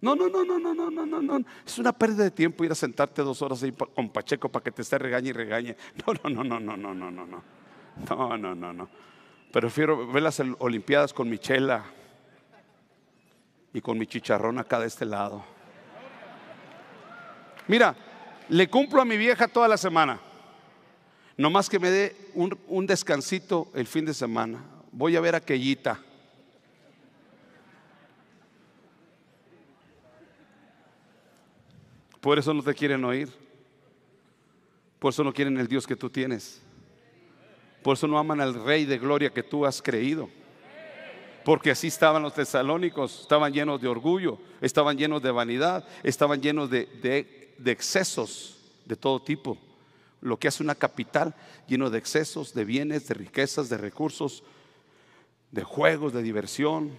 No, 0.00 0.16
no, 0.16 0.28
no, 0.28 0.44
no, 0.44 0.58
no, 0.58 0.74
no, 0.74 0.90
no, 0.90 1.06
no, 1.06 1.20
no. 1.22 1.46
Es 1.66 1.78
una 1.78 1.92
pérdida 1.92 2.24
de 2.24 2.30
tiempo 2.30 2.64
ir 2.64 2.72
a 2.72 2.74
sentarte 2.74 3.20
dos 3.22 3.42
horas 3.42 3.62
ahí 3.62 3.72
con 3.72 4.08
Pacheco 4.08 4.48
para 4.48 4.64
que 4.64 4.70
te 4.70 4.82
esté 4.82 4.98
regañe 4.98 5.28
y 5.28 5.32
regañe. 5.32 5.76
No, 6.06 6.14
no, 6.30 6.42
no, 6.42 6.60
no, 6.60 6.60
no, 6.60 6.76
no, 6.76 6.94
no, 6.94 7.10
no, 7.10 7.26
no. 7.26 7.42
No, 8.08 8.38
no, 8.38 8.54
no, 8.54 8.72
no. 8.72 8.88
Prefiero 9.52 10.06
ver 10.10 10.22
las 10.22 10.40
Olimpiadas 10.58 11.12
con 11.12 11.28
mi 11.28 11.38
chela 11.38 11.84
y 13.74 13.80
con 13.80 13.98
mi 13.98 14.06
chicharrón 14.06 14.58
acá 14.58 14.78
de 14.80 14.86
este 14.86 15.04
lado. 15.04 15.44
Mira, 17.68 17.94
le 18.48 18.70
cumplo 18.70 19.02
a 19.02 19.04
mi 19.04 19.16
vieja 19.16 19.48
toda 19.48 19.68
la 19.68 19.76
semana. 19.76 20.18
No 21.36 21.50
más 21.50 21.68
que 21.68 21.78
me 21.78 21.90
dé 21.90 22.16
un, 22.34 22.58
un 22.68 22.86
descansito 22.86 23.70
el 23.74 23.86
fin 23.86 24.06
de 24.06 24.14
semana. 24.14 24.64
Voy 24.92 25.16
a 25.16 25.20
ver 25.20 25.34
a 25.34 25.40
Quellita. 25.40 26.00
Por 32.20 32.38
eso 32.38 32.52
no 32.52 32.62
te 32.62 32.74
quieren 32.74 33.04
oír. 33.04 33.28
Por 34.98 35.12
eso 35.12 35.24
no 35.24 35.32
quieren 35.32 35.56
el 35.58 35.66
Dios 35.66 35.86
que 35.86 35.96
tú 35.96 36.10
tienes. 36.10 36.60
Por 37.82 37.96
eso 37.96 38.06
no 38.06 38.18
aman 38.18 38.40
al 38.40 38.54
Rey 38.54 38.84
de 38.84 38.98
Gloria 38.98 39.30
que 39.30 39.42
tú 39.42 39.64
has 39.64 39.80
creído. 39.80 40.28
Porque 41.44 41.70
así 41.70 41.86
estaban 41.86 42.22
los 42.22 42.34
tesalónicos, 42.34 43.22
estaban 43.22 43.52
llenos 43.52 43.80
de 43.80 43.88
orgullo, 43.88 44.38
estaban 44.60 44.98
llenos 44.98 45.22
de 45.22 45.30
vanidad, 45.30 45.88
estaban 46.02 46.42
llenos 46.42 46.68
de, 46.68 46.86
de 47.56 47.70
excesos 47.70 48.58
de 48.84 48.96
todo 48.96 49.22
tipo. 49.22 49.56
Lo 50.20 50.38
que 50.38 50.48
hace 50.48 50.62
una 50.62 50.74
capital 50.74 51.34
lleno 51.66 51.88
de 51.88 51.98
excesos, 51.98 52.52
de 52.52 52.66
bienes, 52.66 53.08
de 53.08 53.14
riquezas, 53.14 53.70
de 53.70 53.78
recursos, 53.78 54.42
de 55.50 55.64
juegos, 55.64 56.12
de 56.12 56.22
diversión, 56.22 56.90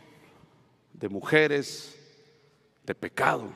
de 0.94 1.08
mujeres, 1.08 1.98
de 2.84 2.96
pecado. 2.96 3.52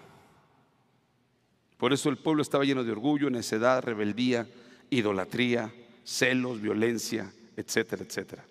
Por 1.85 1.93
eso 1.93 2.09
el 2.09 2.17
pueblo 2.17 2.41
estaba 2.41 2.63
lleno 2.63 2.83
de 2.83 2.91
orgullo, 2.91 3.29
necedad, 3.29 3.83
rebeldía, 3.83 4.47
idolatría, 4.89 5.71
celos, 6.03 6.59
violencia, 6.59 7.31
etcétera, 7.55 8.03
etcétera. 8.03 8.43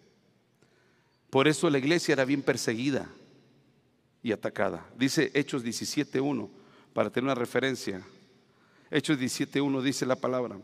Por 1.30 1.48
eso 1.48 1.68
la 1.68 1.78
iglesia 1.78 2.12
era 2.12 2.24
bien 2.24 2.42
perseguida 2.42 3.08
y 4.22 4.30
atacada. 4.30 4.86
Dice 4.96 5.32
Hechos 5.34 5.64
17.1, 5.64 6.48
para 6.92 7.10
tener 7.10 7.24
una 7.24 7.34
referencia. 7.34 8.06
Hechos 8.88 9.18
17.1 9.18 9.82
dice 9.82 10.06
la 10.06 10.14
palabra. 10.14 10.56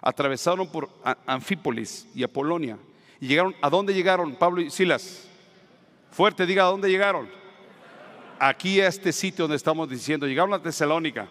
Atravesaron 0.00 0.72
por 0.72 0.88
Anfípolis 1.26 2.08
y 2.14 2.22
Apolonia. 2.22 2.78
Y 3.20 3.28
llegaron, 3.28 3.54
¿a 3.60 3.68
dónde 3.68 3.92
llegaron 3.92 4.36
Pablo 4.36 4.62
y 4.62 4.70
Silas? 4.70 5.28
Fuerte, 6.10 6.46
diga, 6.46 6.64
¿a 6.64 6.70
dónde 6.70 6.88
llegaron? 6.88 7.28
Aquí 8.38 8.80
a 8.80 8.88
este 8.88 9.12
sitio 9.12 9.42
donde 9.42 9.58
estamos 9.58 9.86
diciendo, 9.90 10.26
llegaron 10.26 10.54
a 10.54 10.62
Tesalónica 10.62 11.28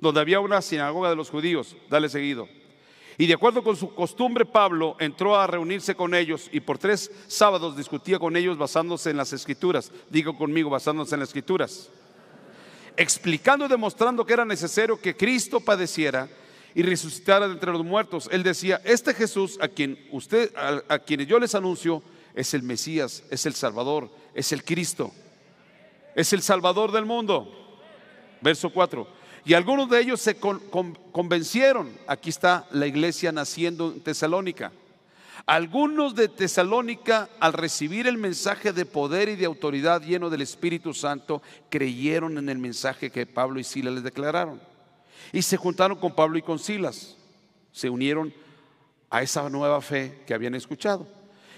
donde 0.00 0.20
había 0.20 0.40
una 0.40 0.62
sinagoga 0.62 1.10
de 1.10 1.16
los 1.16 1.30
judíos. 1.30 1.76
Dale 1.88 2.08
seguido. 2.08 2.48
Y 3.18 3.26
de 3.26 3.34
acuerdo 3.34 3.62
con 3.62 3.76
su 3.76 3.94
costumbre, 3.94 4.46
Pablo 4.46 4.96
entró 4.98 5.38
a 5.38 5.46
reunirse 5.46 5.94
con 5.94 6.14
ellos 6.14 6.48
y 6.52 6.60
por 6.60 6.78
tres 6.78 7.10
sábados 7.26 7.76
discutía 7.76 8.18
con 8.18 8.34
ellos 8.34 8.56
basándose 8.56 9.10
en 9.10 9.18
las 9.18 9.34
escrituras. 9.34 9.92
Digo 10.08 10.38
conmigo, 10.38 10.70
basándose 10.70 11.14
en 11.14 11.20
las 11.20 11.28
escrituras. 11.28 11.90
Explicando 12.96 13.66
y 13.66 13.68
demostrando 13.68 14.24
que 14.24 14.32
era 14.32 14.46
necesario 14.46 14.98
que 14.98 15.14
Cristo 15.14 15.60
padeciera 15.60 16.30
y 16.74 16.82
resucitara 16.82 17.46
de 17.46 17.54
entre 17.54 17.72
los 17.72 17.84
muertos. 17.84 18.28
Él 18.32 18.42
decía, 18.42 18.80
este 18.84 19.12
Jesús 19.12 19.58
a 19.60 19.68
quien 19.68 19.98
usted, 20.10 20.50
a, 20.88 20.98
quienes 21.00 21.26
yo 21.26 21.38
les 21.38 21.54
anuncio, 21.54 22.02
es 22.34 22.54
el 22.54 22.62
Mesías, 22.62 23.24
es 23.30 23.44
el 23.44 23.54
Salvador, 23.54 24.10
es 24.34 24.52
el 24.52 24.64
Cristo, 24.64 25.12
es 26.14 26.32
el 26.32 26.40
Salvador 26.40 26.92
del 26.92 27.04
mundo. 27.04 27.56
Verso 28.40 28.70
4. 28.70 29.19
Y 29.44 29.54
algunos 29.54 29.88
de 29.88 30.00
ellos 30.00 30.20
se 30.20 30.36
convencieron. 30.36 31.90
Aquí 32.06 32.30
está 32.30 32.66
la 32.70 32.86
iglesia 32.86 33.32
naciendo 33.32 33.92
en 33.92 34.00
Tesalónica. 34.00 34.72
Algunos 35.46 36.14
de 36.14 36.28
Tesalónica, 36.28 37.28
al 37.40 37.54
recibir 37.54 38.06
el 38.06 38.18
mensaje 38.18 38.72
de 38.72 38.84
poder 38.84 39.28
y 39.28 39.36
de 39.36 39.46
autoridad 39.46 40.02
lleno 40.02 40.28
del 40.28 40.42
Espíritu 40.42 40.92
Santo, 40.92 41.42
creyeron 41.70 42.36
en 42.38 42.48
el 42.48 42.58
mensaje 42.58 43.10
que 43.10 43.26
Pablo 43.26 43.58
y 43.58 43.64
Silas 43.64 43.94
les 43.94 44.02
declararon. 44.02 44.60
Y 45.32 45.42
se 45.42 45.56
juntaron 45.56 45.98
con 45.98 46.14
Pablo 46.14 46.38
y 46.38 46.42
con 46.42 46.58
Silas. 46.58 47.16
Se 47.72 47.88
unieron 47.88 48.34
a 49.08 49.22
esa 49.22 49.48
nueva 49.48 49.80
fe 49.80 50.22
que 50.26 50.34
habían 50.34 50.54
escuchado. 50.54 51.06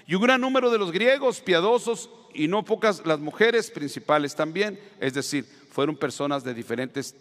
Y 0.07 0.15
un 0.15 0.23
gran 0.23 0.41
número 0.41 0.71
de 0.71 0.77
los 0.77 0.91
griegos 0.91 1.41
piadosos 1.41 2.09
y 2.33 2.47
no 2.47 2.63
pocas 2.63 3.05
las 3.05 3.19
mujeres 3.19 3.69
principales 3.69 4.35
también, 4.35 4.79
es 4.99 5.13
decir, 5.13 5.45
fueron 5.71 5.95
personas 5.95 6.43
de 6.43 6.53
diferentes 6.53 7.15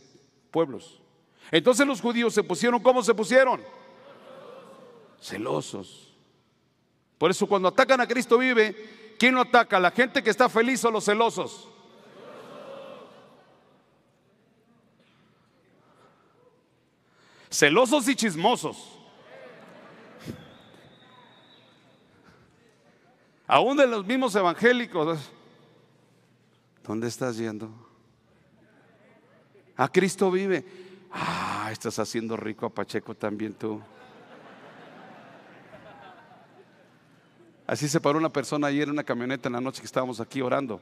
pueblos. 0.53 1.01
Entonces 1.51 1.85
los 1.85 2.01
judíos 2.01 2.33
se 2.33 2.45
pusieron, 2.45 2.81
¿cómo 2.81 3.03
se 3.03 3.13
pusieron? 3.13 3.61
Celosos. 5.21 6.15
Por 7.19 7.31
eso 7.31 7.47
cuando 7.47 7.69
atacan 7.69 8.01
a 8.01 8.07
Cristo 8.07 8.39
vive, 8.39 9.15
¿quién 9.19 9.35
lo 9.35 9.41
ataca? 9.41 9.81
¿La 9.81 9.91
gente 9.91 10.23
que 10.23 10.31
está 10.31 10.49
feliz 10.49 10.85
o 10.85 10.91
los 10.91 11.05
celosos? 11.05 11.69
Celosos 17.51 18.09
y 18.09 18.17
chismosos. 18.17 18.99
Aún 23.47 23.77
de 23.77 23.87
los 23.87 24.07
mismos 24.07 24.35
evangélicos. 24.35 25.19
¿Dónde 26.83 27.09
estás 27.09 27.37
yendo? 27.37 27.92
A 29.77 29.89
Cristo 29.89 30.31
vive. 30.31 30.65
Ah, 31.11 31.69
estás 31.71 31.99
haciendo 31.99 32.37
rico 32.37 32.67
a 32.67 32.71
Pacheco 32.71 33.15
también 33.15 33.55
tú. 33.55 33.81
Así 37.67 37.89
se 37.89 38.01
paró 38.01 38.19
una 38.19 38.29
persona 38.29 38.67
ayer 38.67 38.85
en 38.85 38.91
una 38.91 39.05
camioneta 39.05 39.49
en 39.49 39.55
la 39.55 39.61
noche 39.61 39.81
que 39.81 39.87
estábamos 39.87 40.21
aquí 40.21 40.43
orando. 40.43 40.81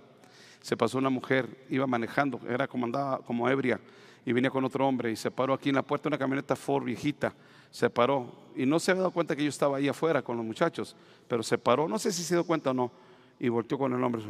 Se 0.61 0.77
pasó 0.77 0.99
una 0.99 1.11
mujer, 1.11 1.67
iba 1.71 1.87
manejando, 1.87 2.41
era 2.49 2.67
como 2.67 2.85
andaba 2.85 3.19
como 3.19 3.49
ebria 3.49 3.81
y 4.25 4.33
venía 4.33 4.51
con 4.51 4.65
otro 4.65 4.87
hombre 4.87 5.11
y 5.11 5.17
se 5.17 5.31
paró 5.31 5.55
aquí 5.55 5.71
en 5.71 5.77
la 5.77 5.83
puerta 5.83 6.09
una 6.09 6.19
camioneta 6.19 6.57
Ford 6.57 6.85
viejita. 6.85 7.33
Se 7.71 7.89
paró 7.89 8.51
y 8.57 8.67
no 8.67 8.79
se 8.79 8.91
había 8.91 9.03
dado 9.03 9.13
cuenta 9.13 9.37
que 9.37 9.43
yo 9.43 9.49
estaba 9.49 9.79
ahí 9.79 9.89
afuera 9.89 10.23
con 10.23 10.37
los 10.37 10.45
muchachos, 10.45 10.97
pero 11.29 11.43
se 11.43 11.57
paró, 11.59 11.89
no 11.89 11.99
sé 11.99 12.13
si 12.13 12.23
se 12.23 12.35
dio 12.35 12.45
cuenta 12.45 12.71
o 12.71 12.75
no, 12.75 12.91
y 13.39 13.49
volteó 13.49 13.79
con 13.79 13.93
el 13.93 14.03
hombre. 14.03 14.23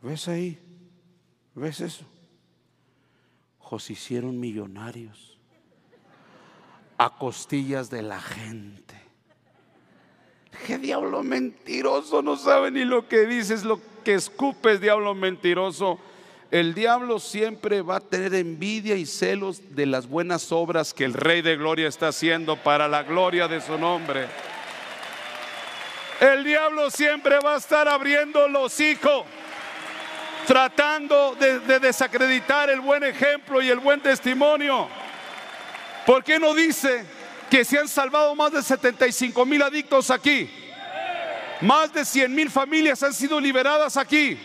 ¿Ves 0.00 0.28
ahí? 0.28 0.58
¿Ves 1.54 1.80
eso? 1.80 2.06
Jos 3.74 3.90
hicieron 3.90 4.38
millonarios 4.38 5.36
a 6.96 7.10
costillas 7.10 7.90
de 7.90 8.02
la 8.02 8.20
gente. 8.20 8.94
¿Qué 10.64 10.78
diablo 10.78 11.24
mentiroso? 11.24 12.22
No 12.22 12.36
sabe 12.36 12.70
ni 12.70 12.84
lo 12.84 13.08
que 13.08 13.26
dices, 13.26 13.64
lo 13.64 13.80
que 14.04 14.14
escupes, 14.14 14.80
diablo 14.80 15.16
mentiroso. 15.16 15.98
El 16.52 16.72
diablo 16.72 17.18
siempre 17.18 17.82
va 17.82 17.96
a 17.96 18.00
tener 18.00 18.32
envidia 18.34 18.94
y 18.94 19.06
celos 19.06 19.74
de 19.74 19.86
las 19.86 20.06
buenas 20.06 20.52
obras 20.52 20.94
que 20.94 21.04
el 21.04 21.14
Rey 21.14 21.42
de 21.42 21.56
Gloria 21.56 21.88
está 21.88 22.06
haciendo 22.08 22.54
para 22.54 22.86
la 22.86 23.02
gloria 23.02 23.48
de 23.48 23.60
su 23.60 23.76
nombre. 23.76 24.28
El 26.20 26.44
diablo 26.44 26.92
siempre 26.92 27.40
va 27.40 27.54
a 27.54 27.58
estar 27.58 27.88
abriendo 27.88 28.46
los 28.46 28.78
hijos, 28.78 29.24
tratando 30.46 31.34
de, 31.34 31.60
de 31.60 31.80
desacreditar 31.80 32.70
el 32.70 32.80
buen 32.80 33.04
ejemplo 33.04 33.62
y 33.62 33.70
el 33.70 33.78
buen 33.78 34.00
testimonio. 34.00 34.88
¿Por 36.06 36.22
qué 36.22 36.38
no 36.38 36.54
dice 36.54 37.04
que 37.50 37.64
se 37.64 37.78
han 37.78 37.88
salvado 37.88 38.34
más 38.34 38.52
de 38.52 38.62
75 38.62 39.46
mil 39.46 39.62
adictos 39.62 40.10
aquí? 40.10 40.50
Más 41.60 41.92
de 41.92 42.04
100 42.04 42.34
mil 42.34 42.50
familias 42.50 43.02
han 43.02 43.14
sido 43.14 43.40
liberadas 43.40 43.96
aquí. 43.96 44.38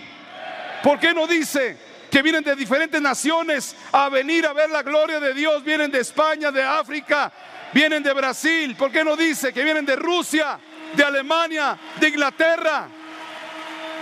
¿Por 0.84 1.00
qué 1.00 1.14
no 1.14 1.28
dice 1.28 1.78
que 2.10 2.22
vienen 2.22 2.44
de 2.44 2.56
diferentes 2.56 3.02
naciones 3.02 3.76
a 3.92 4.10
venir 4.10 4.46
a 4.46 4.54
ver 4.54 4.70
la 4.70 4.84
gloria 4.84 5.20
de 5.20 5.34
Dios? 5.34 5.64
Vienen 5.64 5.92
de 5.92 6.00
España, 6.00 6.52
de 6.52 6.64
África, 6.64 7.32
vienen 7.74 8.04
de 8.04 8.14
Brasil. 8.14 8.76
¿Por 8.76 8.92
qué 8.92 9.04
no 9.04 9.18
dice 9.18 9.52
que 9.52 9.64
vienen 9.64 9.86
de 9.86 9.98
Rusia, 9.98 10.58
de 10.94 11.04
Alemania, 11.04 11.78
de 12.00 12.08
Inglaterra, 12.08 12.88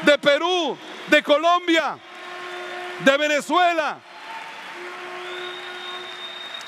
de 0.03 0.17
Perú, 0.19 0.77
de 1.07 1.23
Colombia, 1.23 1.97
de 3.03 3.17
Venezuela? 3.17 3.99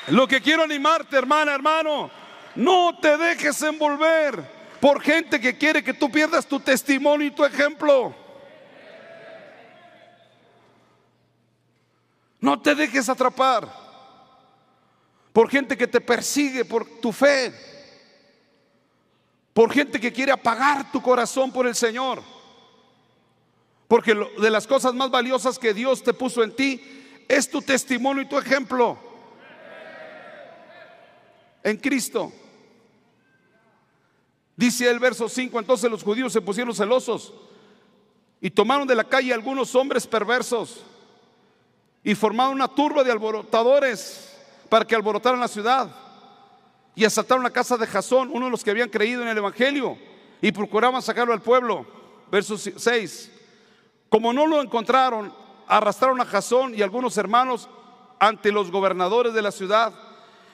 Lo 0.07 0.27
que 0.27 0.41
quiero 0.41 0.63
animarte, 0.63 1.17
hermana, 1.17 1.53
hermano, 1.53 2.09
no 2.55 2.97
te 2.99 3.17
dejes 3.17 3.61
envolver 3.61 4.43
por 4.79 5.01
gente 5.01 5.39
que 5.39 5.57
quiere 5.57 5.83
que 5.83 5.93
tú 5.93 6.09
pierdas 6.09 6.45
tu 6.45 6.59
testimonio 6.59 7.27
y 7.27 7.31
tu 7.31 7.45
ejemplo. 7.45 8.15
No 12.39 12.59
te 12.61 12.73
dejes 12.73 13.09
atrapar 13.09 13.67
por 15.33 15.49
gente 15.49 15.77
que 15.77 15.87
te 15.87 16.01
persigue 16.01 16.65
por 16.65 16.85
tu 16.99 17.11
fe, 17.11 17.53
por 19.53 19.71
gente 19.71 19.99
que 19.99 20.11
quiere 20.11 20.31
apagar 20.31 20.91
tu 20.91 21.01
corazón 21.01 21.51
por 21.51 21.67
el 21.67 21.75
Señor. 21.75 22.23
Porque 23.89 24.13
de 24.13 24.51
las 24.51 24.67
cosas 24.67 24.93
más 24.93 25.09
valiosas 25.09 25.57
que 25.57 25.73
Dios 25.73 26.03
te 26.03 26.13
puso 26.13 26.43
en 26.43 26.55
ti 26.55 26.79
es 27.27 27.49
tu 27.49 27.59
testimonio 27.59 28.21
y 28.21 28.29
tu 28.29 28.37
ejemplo 28.37 28.99
en 31.63 31.75
Cristo. 31.75 32.31
Dice 34.55 34.87
el 34.87 34.99
verso 34.99 35.27
5, 35.27 35.57
entonces 35.57 35.89
los 35.89 36.03
judíos 36.03 36.31
se 36.31 36.39
pusieron 36.39 36.75
celosos 36.75 37.33
y 38.39 38.51
tomaron 38.51 38.87
de 38.87 38.93
la 38.93 39.05
calle 39.05 39.33
algunos 39.33 39.73
hombres 39.73 40.05
perversos 40.05 40.83
y 42.03 42.13
formaron 42.13 42.53
una 42.53 42.67
turba 42.67 43.03
de 43.03 43.11
alborotadores 43.11 44.37
para 44.69 44.85
que 44.85 44.93
alborotaran 44.93 45.39
la 45.39 45.47
ciudad 45.47 45.89
y 46.93 47.05
asaltaron 47.05 47.43
la 47.43 47.49
casa 47.49 47.75
de 47.75 47.87
Jasón, 47.87 48.29
uno 48.31 48.45
de 48.45 48.51
los 48.51 48.63
que 48.63 48.69
habían 48.69 48.89
creído 48.89 49.23
en 49.23 49.29
el 49.29 49.37
Evangelio, 49.39 49.97
y 50.43 50.51
procuraban 50.51 51.01
sacarlo 51.01 51.33
al 51.33 51.41
pueblo. 51.41 51.87
Verso 52.29 52.55
6. 52.55 53.38
Como 54.09 54.33
no 54.33 54.47
lo 54.47 54.61
encontraron, 54.61 55.33
arrastraron 55.67 56.19
a 56.19 56.25
Jasón 56.25 56.73
y 56.75 56.81
algunos 56.81 57.17
hermanos 57.17 57.69
ante 58.19 58.51
los 58.51 58.71
gobernadores 58.71 59.33
de 59.33 59.41
la 59.41 59.51
ciudad, 59.51 59.93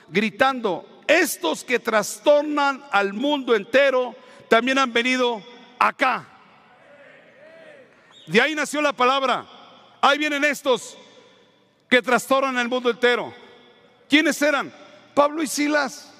gritando, 0.08 0.86
estos 1.06 1.64
que 1.64 1.78
trastornan 1.78 2.84
al 2.90 3.12
mundo 3.12 3.54
entero 3.54 4.14
también 4.48 4.78
han 4.78 4.92
venido 4.92 5.42
acá. 5.78 6.28
De 8.26 8.40
ahí 8.40 8.54
nació 8.54 8.82
la 8.82 8.92
palabra. 8.92 9.46
Ahí 10.00 10.18
vienen 10.18 10.44
estos 10.44 10.96
que 11.88 12.02
trastornan 12.02 12.58
el 12.58 12.68
mundo 12.68 12.90
entero. 12.90 13.32
¿Quiénes 14.08 14.40
eran? 14.42 14.72
Pablo 15.14 15.42
y 15.42 15.46
Silas. 15.46 16.12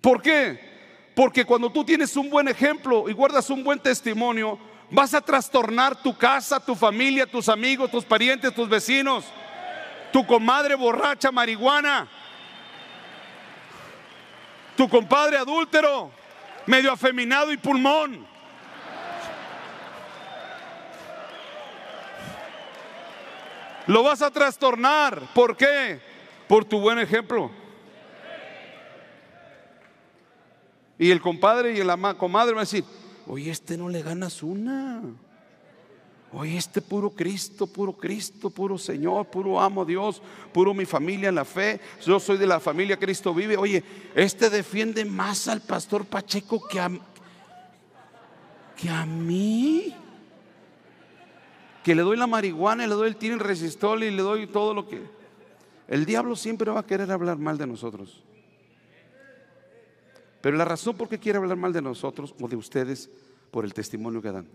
¿Por 0.00 0.20
qué? 0.20 0.73
Porque 1.14 1.44
cuando 1.44 1.70
tú 1.70 1.84
tienes 1.84 2.16
un 2.16 2.28
buen 2.28 2.48
ejemplo 2.48 3.08
y 3.08 3.12
guardas 3.12 3.48
un 3.50 3.62
buen 3.62 3.78
testimonio, 3.78 4.58
vas 4.90 5.14
a 5.14 5.20
trastornar 5.20 6.02
tu 6.02 6.16
casa, 6.16 6.58
tu 6.58 6.74
familia, 6.74 7.26
tus 7.26 7.48
amigos, 7.48 7.90
tus 7.90 8.04
parientes, 8.04 8.54
tus 8.54 8.68
vecinos 8.68 9.24
tu 10.14 10.24
comadre 10.24 10.76
borracha 10.76 11.32
marihuana, 11.32 12.06
tu 14.76 14.88
compadre 14.88 15.36
adúltero, 15.36 16.12
medio 16.66 16.92
afeminado 16.92 17.52
y 17.52 17.56
pulmón. 17.56 18.24
Lo 23.88 24.04
vas 24.04 24.22
a 24.22 24.30
trastornar. 24.30 25.20
¿Por 25.34 25.56
qué? 25.56 26.00
Por 26.46 26.64
tu 26.64 26.78
buen 26.78 27.00
ejemplo. 27.00 27.50
Y 30.98 31.10
el 31.10 31.20
compadre 31.20 31.76
y 31.76 31.82
la 31.82 32.14
comadre 32.14 32.52
van 32.52 32.58
a 32.58 32.62
decir, 32.62 32.84
oye, 33.26 33.50
este 33.50 33.76
no 33.76 33.88
le 33.88 34.02
ganas 34.02 34.42
una. 34.42 35.02
Oye, 36.32 36.56
este 36.56 36.80
puro 36.80 37.10
Cristo, 37.10 37.66
puro 37.66 37.92
Cristo, 37.92 38.50
puro 38.50 38.76
Señor, 38.76 39.26
puro 39.26 39.60
amo 39.60 39.84
Dios, 39.84 40.20
puro 40.52 40.74
mi 40.74 40.84
familia 40.84 41.28
en 41.28 41.36
la 41.36 41.44
fe. 41.44 41.80
Yo 42.04 42.18
soy 42.18 42.38
de 42.38 42.46
la 42.46 42.58
familia 42.58 42.96
Cristo 42.96 43.32
vive. 43.32 43.56
Oye, 43.56 43.84
este 44.16 44.50
defiende 44.50 45.04
más 45.04 45.46
al 45.46 45.60
pastor 45.60 46.04
Pacheco 46.04 46.66
que 46.66 46.80
a, 46.80 46.90
que 48.76 48.88
a 48.88 49.06
mí. 49.06 49.94
Que 51.84 51.94
le 51.94 52.02
doy 52.02 52.16
la 52.16 52.26
marihuana, 52.26 52.84
y 52.84 52.88
le 52.88 52.94
doy 52.94 53.08
el 53.08 53.16
tiro 53.16 53.38
resistol 53.38 54.02
y 54.02 54.10
le 54.10 54.22
doy 54.22 54.46
todo 54.46 54.74
lo 54.74 54.88
que. 54.88 55.02
El 55.86 56.06
diablo 56.06 56.34
siempre 56.34 56.70
va 56.70 56.80
a 56.80 56.86
querer 56.86 57.12
hablar 57.12 57.38
mal 57.38 57.58
de 57.58 57.66
nosotros. 57.66 58.24
Pero 60.44 60.58
la 60.58 60.66
razón 60.66 60.94
por 60.94 61.08
qué 61.08 61.18
quiere 61.18 61.38
hablar 61.38 61.56
mal 61.56 61.72
de 61.72 61.80
nosotros 61.80 62.34
o 62.38 62.46
de 62.46 62.54
ustedes, 62.54 63.08
por 63.50 63.64
el 63.64 63.72
testimonio 63.72 64.20
que 64.20 64.30
dan. 64.30 64.46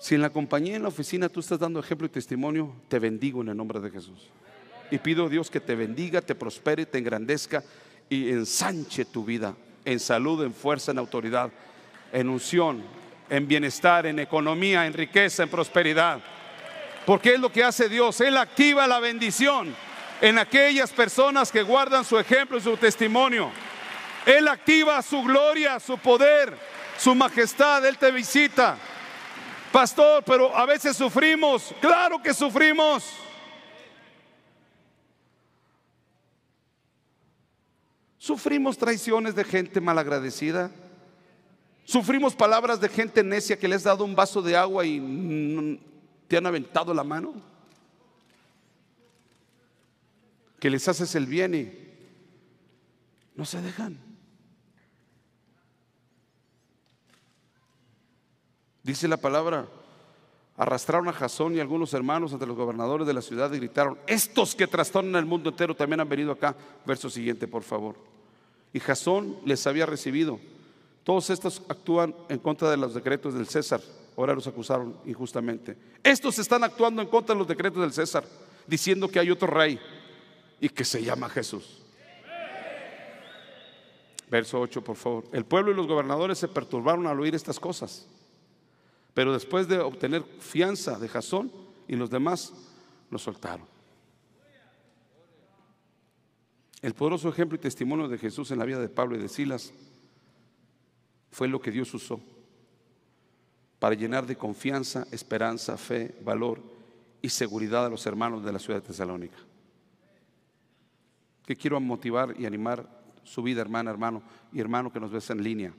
Si 0.00 0.16
en 0.16 0.20
la 0.20 0.30
compañía, 0.30 0.74
en 0.74 0.82
la 0.82 0.88
oficina, 0.88 1.28
tú 1.28 1.38
estás 1.38 1.60
dando 1.60 1.78
ejemplo 1.78 2.04
y 2.08 2.10
testimonio, 2.10 2.74
te 2.88 2.98
bendigo 2.98 3.40
en 3.40 3.50
el 3.50 3.56
nombre 3.56 3.78
de 3.78 3.88
Jesús. 3.88 4.30
Y 4.90 4.98
pido 4.98 5.26
a 5.26 5.28
Dios 5.28 5.48
que 5.48 5.60
te 5.60 5.76
bendiga, 5.76 6.20
te 6.20 6.34
prospere, 6.34 6.86
te 6.86 6.98
engrandezca 6.98 7.62
y 8.08 8.30
ensanche 8.30 9.04
tu 9.04 9.24
vida 9.24 9.54
en 9.84 10.00
salud, 10.00 10.42
en 10.42 10.54
fuerza, 10.54 10.90
en 10.90 10.98
autoridad, 10.98 11.52
en 12.12 12.30
unción, 12.30 12.82
en 13.30 13.46
bienestar, 13.46 14.06
en 14.06 14.18
economía, 14.18 14.88
en 14.88 14.92
riqueza, 14.92 15.44
en 15.44 15.50
prosperidad. 15.50 16.20
Porque 17.06 17.34
es 17.34 17.38
lo 17.38 17.52
que 17.52 17.62
hace 17.62 17.88
Dios. 17.88 18.20
Él 18.22 18.38
activa 18.38 18.88
la 18.88 18.98
bendición 18.98 19.72
en 20.22 20.38
aquellas 20.38 20.92
personas 20.92 21.50
que 21.50 21.64
guardan 21.64 22.04
su 22.04 22.16
ejemplo 22.16 22.56
y 22.56 22.60
su 22.60 22.76
testimonio. 22.76 23.50
Él 24.24 24.46
activa 24.46 25.02
su 25.02 25.20
gloria, 25.20 25.80
su 25.80 25.98
poder, 25.98 26.56
su 26.96 27.12
majestad. 27.12 27.84
Él 27.84 27.98
te 27.98 28.12
visita. 28.12 28.78
Pastor, 29.72 30.22
pero 30.22 30.56
a 30.56 30.64
veces 30.64 30.96
sufrimos. 30.96 31.74
Claro 31.80 32.22
que 32.22 32.32
sufrimos. 32.32 33.04
Sufrimos 38.16 38.78
traiciones 38.78 39.34
de 39.34 39.42
gente 39.42 39.80
malagradecida. 39.80 40.70
Sufrimos 41.84 42.36
palabras 42.36 42.80
de 42.80 42.88
gente 42.88 43.24
necia 43.24 43.58
que 43.58 43.66
les 43.66 43.78
has 43.78 43.84
dado 43.84 44.04
un 44.04 44.14
vaso 44.14 44.40
de 44.40 44.56
agua 44.56 44.86
y 44.86 45.80
te 46.28 46.36
han 46.36 46.46
aventado 46.46 46.94
la 46.94 47.02
mano. 47.02 47.51
Que 50.62 50.70
les 50.70 50.86
haces 50.86 51.16
el 51.16 51.26
bien 51.26 51.56
y 51.56 51.72
no 53.34 53.44
se 53.44 53.60
dejan. 53.60 53.98
Dice 58.84 59.08
la 59.08 59.16
palabra, 59.16 59.66
arrastraron 60.56 61.08
a 61.08 61.12
Jasón 61.12 61.56
y 61.56 61.58
algunos 61.58 61.92
hermanos 61.94 62.32
ante 62.32 62.46
los 62.46 62.56
gobernadores 62.56 63.08
de 63.08 63.12
la 63.12 63.22
ciudad 63.22 63.52
y 63.52 63.56
gritaron, 63.56 63.98
estos 64.06 64.54
que 64.54 64.68
trastornan 64.68 65.16
el 65.16 65.26
mundo 65.26 65.50
entero 65.50 65.74
también 65.74 65.98
han 65.98 66.08
venido 66.08 66.30
acá. 66.30 66.54
Verso 66.86 67.10
siguiente, 67.10 67.48
por 67.48 67.64
favor. 67.64 67.96
Y 68.72 68.78
Jasón 68.78 69.38
les 69.44 69.66
había 69.66 69.84
recibido. 69.84 70.38
Todos 71.02 71.28
estos 71.30 71.64
actúan 71.68 72.14
en 72.28 72.38
contra 72.38 72.70
de 72.70 72.76
los 72.76 72.94
decretos 72.94 73.34
del 73.34 73.48
César. 73.48 73.80
Ahora 74.16 74.32
los 74.32 74.46
acusaron 74.46 74.96
injustamente. 75.06 75.76
Estos 76.04 76.38
están 76.38 76.62
actuando 76.62 77.02
en 77.02 77.08
contra 77.08 77.34
de 77.34 77.40
los 77.40 77.48
decretos 77.48 77.82
del 77.82 77.92
César, 77.92 78.24
diciendo 78.68 79.08
que 79.08 79.18
hay 79.18 79.28
otro 79.32 79.48
rey 79.48 79.80
y 80.62 80.68
que 80.68 80.84
se 80.84 81.02
llama 81.02 81.28
Jesús. 81.28 81.82
Verso 84.30 84.60
8, 84.60 84.84
por 84.84 84.94
favor. 84.94 85.24
El 85.32 85.44
pueblo 85.44 85.72
y 85.72 85.74
los 85.74 85.88
gobernadores 85.88 86.38
se 86.38 86.46
perturbaron 86.46 87.08
al 87.08 87.18
oír 87.18 87.34
estas 87.34 87.58
cosas. 87.58 88.06
Pero 89.12 89.32
después 89.32 89.66
de 89.66 89.80
obtener 89.80 90.22
fianza 90.38 91.00
de 91.00 91.08
Jasón 91.08 91.50
y 91.88 91.96
los 91.96 92.10
demás, 92.10 92.54
lo 93.10 93.18
soltaron. 93.18 93.66
El 96.80 96.94
poderoso 96.94 97.28
ejemplo 97.28 97.56
y 97.56 97.60
testimonio 97.60 98.06
de 98.06 98.16
Jesús 98.16 98.52
en 98.52 98.60
la 98.60 98.64
vida 98.64 98.78
de 98.78 98.88
Pablo 98.88 99.16
y 99.16 99.18
de 99.20 99.28
Silas 99.28 99.72
fue 101.32 101.48
lo 101.48 101.60
que 101.60 101.72
Dios 101.72 101.92
usó 101.92 102.20
para 103.80 103.96
llenar 103.96 104.26
de 104.26 104.36
confianza, 104.36 105.08
esperanza, 105.10 105.76
fe, 105.76 106.14
valor 106.24 106.62
y 107.20 107.30
seguridad 107.30 107.86
a 107.86 107.90
los 107.90 108.06
hermanos 108.06 108.44
de 108.44 108.52
la 108.52 108.60
ciudad 108.60 108.80
de 108.80 108.86
Tesalónica. 108.86 109.38
Que 111.46 111.56
quiero 111.56 111.80
motivar 111.80 112.34
y 112.38 112.46
animar 112.46 112.88
su 113.24 113.42
vida, 113.42 113.60
hermana, 113.60 113.90
hermano 113.90 114.22
y 114.52 114.60
hermano 114.60 114.92
que 114.92 115.00
nos 115.00 115.10
ves 115.10 115.30
en 115.30 115.42
línea. 115.42 115.72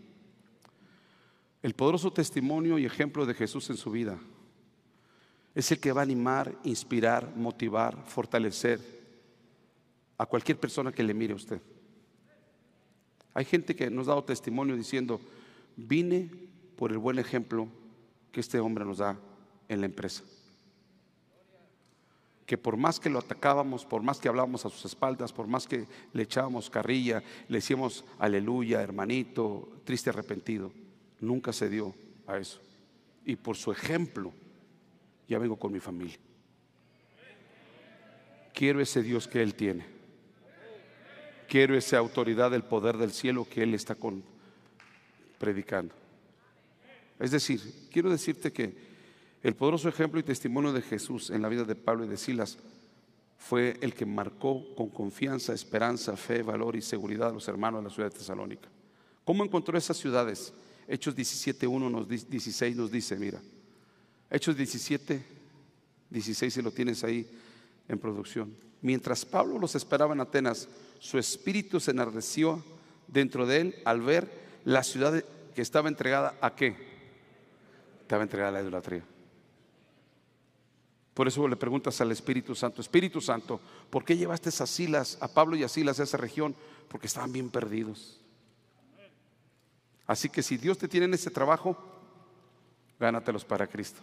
El 1.61 1.73
poderoso 1.73 2.11
testimonio 2.11 2.77
y 2.77 2.85
ejemplo 2.85 3.25
de 3.25 3.33
Jesús 3.33 3.69
en 3.69 3.77
su 3.77 3.91
vida 3.91 4.19
es 5.55 5.71
el 5.71 5.79
que 5.79 5.91
va 5.91 6.01
a 6.01 6.03
animar, 6.03 6.53
inspirar, 6.63 7.35
motivar, 7.35 8.03
fortalecer 8.07 8.79
a 10.17 10.25
cualquier 10.25 10.59
persona 10.59 10.91
que 10.91 11.03
le 11.03 11.13
mire 11.13 11.33
a 11.33 11.37
usted. 11.37 11.61
Hay 13.33 13.45
gente 13.45 13.75
que 13.75 13.89
nos 13.89 14.07
ha 14.07 14.11
dado 14.11 14.23
testimonio 14.23 14.75
diciendo, 14.75 15.19
vine 15.75 16.29
por 16.75 16.91
el 16.91 16.97
buen 16.97 17.19
ejemplo 17.19 17.67
que 18.31 18.39
este 18.39 18.59
hombre 18.59 18.85
nos 18.85 18.97
da 18.97 19.17
en 19.69 19.79
la 19.79 19.85
empresa. 19.85 20.23
Que 22.53 22.57
por 22.59 22.77
más 22.77 22.99
que 22.99 23.09
lo 23.09 23.17
atacábamos, 23.17 23.83
por 23.83 24.03
más 24.03 24.19
que 24.19 24.27
hablábamos 24.27 24.63
a 24.63 24.69
sus 24.69 24.85
espaldas, 24.85 25.33
por 25.33 25.47
más 25.47 25.65
que 25.65 25.87
le 26.13 26.21
echábamos 26.21 26.69
carrilla, 26.69 27.23
le 27.47 27.57
decíamos 27.57 28.05
aleluya, 28.19 28.79
hermanito, 28.79 29.81
triste 29.83 30.11
arrepentido, 30.11 30.71
nunca 31.19 31.51
se 31.51 31.67
dio 31.67 31.95
a 32.27 32.37
eso. 32.37 32.61
Y 33.25 33.37
por 33.37 33.57
su 33.57 33.71
ejemplo, 33.71 34.31
ya 35.27 35.39
vengo 35.39 35.55
con 35.55 35.73
mi 35.73 35.79
familia. 35.79 36.15
Quiero 38.53 38.81
ese 38.81 39.01
Dios 39.01 39.27
que 39.27 39.41
Él 39.41 39.55
tiene. 39.55 39.87
Quiero 41.47 41.75
esa 41.75 41.97
autoridad 41.97 42.51
del 42.51 42.61
poder 42.61 42.97
del 42.97 43.13
cielo 43.13 43.47
que 43.49 43.63
Él 43.63 43.73
está 43.73 43.95
con, 43.95 44.23
predicando. 45.39 45.95
Es 47.19 47.31
decir, 47.31 47.87
quiero 47.91 48.11
decirte 48.11 48.53
que 48.53 48.92
el 49.43 49.55
poderoso 49.55 49.89
ejemplo 49.89 50.19
y 50.19 50.23
testimonio 50.23 50.71
de 50.71 50.81
Jesús 50.81 51.29
en 51.29 51.41
la 51.41 51.49
vida 51.49 51.65
de 51.65 51.75
Pablo 51.75 52.05
y 52.05 52.07
de 52.07 52.17
Silas 52.17 52.57
fue 53.37 53.77
el 53.81 53.93
que 53.93 54.05
marcó 54.05 54.73
con 54.73 54.89
confianza, 54.89 55.53
esperanza, 55.53 56.15
fe, 56.15 56.41
valor 56.41 56.77
y 56.77 56.81
seguridad 56.81 57.29
a 57.29 57.33
los 57.33 57.47
hermanos 57.49 57.81
de 57.81 57.89
la 57.89 57.93
ciudad 57.93 58.09
de 58.09 58.17
Tesalónica. 58.17 58.69
¿Cómo 59.25 59.43
encontró 59.43 59.77
esas 59.77 59.97
ciudades? 59.97 60.53
Hechos 60.87 61.15
17.1 61.15 61.91
nos 61.91 62.07
16 62.07 62.75
nos 62.77 62.89
dice, 62.89 63.17
mira, 63.17 63.41
Hechos 64.29 64.55
17, 64.55 65.21
16 66.09 66.53
si 66.53 66.61
lo 66.61 66.71
tienes 66.71 67.03
ahí 67.03 67.27
en 67.89 67.99
producción. 67.99 68.55
Mientras 68.81 69.25
Pablo 69.25 69.59
los 69.59 69.75
esperaba 69.75 70.13
en 70.13 70.21
Atenas, 70.21 70.69
su 70.99 71.17
espíritu 71.17 71.81
se 71.81 71.91
enardeció 71.91 72.63
dentro 73.09 73.45
de 73.45 73.59
él 73.59 73.75
al 73.83 74.01
ver 74.01 74.29
la 74.63 74.83
ciudad 74.83 75.21
que 75.53 75.61
estaba 75.61 75.89
entregada 75.89 76.37
a 76.39 76.55
qué? 76.55 76.75
Estaba 78.01 78.23
entregada 78.23 78.49
a 78.49 78.53
la 78.53 78.61
idolatría. 78.61 79.03
Por 81.13 81.27
eso 81.27 81.47
le 81.47 81.55
preguntas 81.55 82.01
al 82.01 82.11
Espíritu 82.11 82.55
Santo, 82.55 82.81
Espíritu 82.81 83.21
Santo, 83.21 83.59
¿por 83.89 84.03
qué 84.03 84.17
llevaste 84.17 84.49
esas 84.49 84.69
Silas, 84.69 85.17
a 85.21 85.27
Pablo 85.27 85.55
y 85.55 85.63
a 85.63 85.69
Silas 85.69 85.99
a 85.99 86.03
esa 86.03 86.17
región? 86.17 86.55
Porque 86.87 87.07
estaban 87.07 87.31
bien 87.31 87.49
perdidos. 87.49 88.19
Así 90.07 90.29
que 90.29 90.41
si 90.41 90.57
Dios 90.57 90.77
te 90.77 90.87
tiene 90.87 91.05
en 91.05 91.13
ese 91.13 91.29
trabajo, 91.29 91.77
gánatelos 92.99 93.45
para 93.45 93.67
Cristo. 93.67 94.01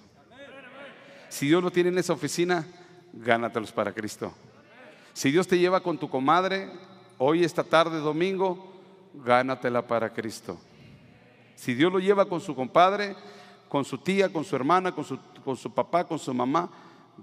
Si 1.29 1.47
Dios 1.47 1.63
lo 1.63 1.71
tiene 1.71 1.91
en 1.91 1.99
esa 1.99 2.13
oficina, 2.13 2.67
gánatelos 3.13 3.73
para 3.73 3.93
Cristo. 3.93 4.33
Si 5.13 5.31
Dios 5.31 5.49
te 5.49 5.59
lleva 5.59 5.81
con 5.81 5.99
tu 5.99 6.09
comadre, 6.09 6.71
hoy, 7.19 7.45
esta 7.45 7.65
tarde, 7.65 7.99
domingo, 7.99 8.73
gánatela 9.15 9.87
para 9.87 10.13
Cristo. 10.13 10.59
Si 11.57 11.75
Dios 11.75 11.93
lo 11.93 11.99
lleva 11.99 12.27
con 12.27 12.41
su 12.41 12.55
compadre, 12.55 13.17
con 13.69 13.85
su 13.85 13.99
tía, 13.99 14.33
con 14.33 14.45
su 14.45 14.57
hermana, 14.57 14.93
con 14.93 15.05
su, 15.05 15.19
con 15.45 15.57
su 15.57 15.73
papá, 15.73 16.05
con 16.05 16.19
su 16.19 16.33
mamá, 16.33 16.71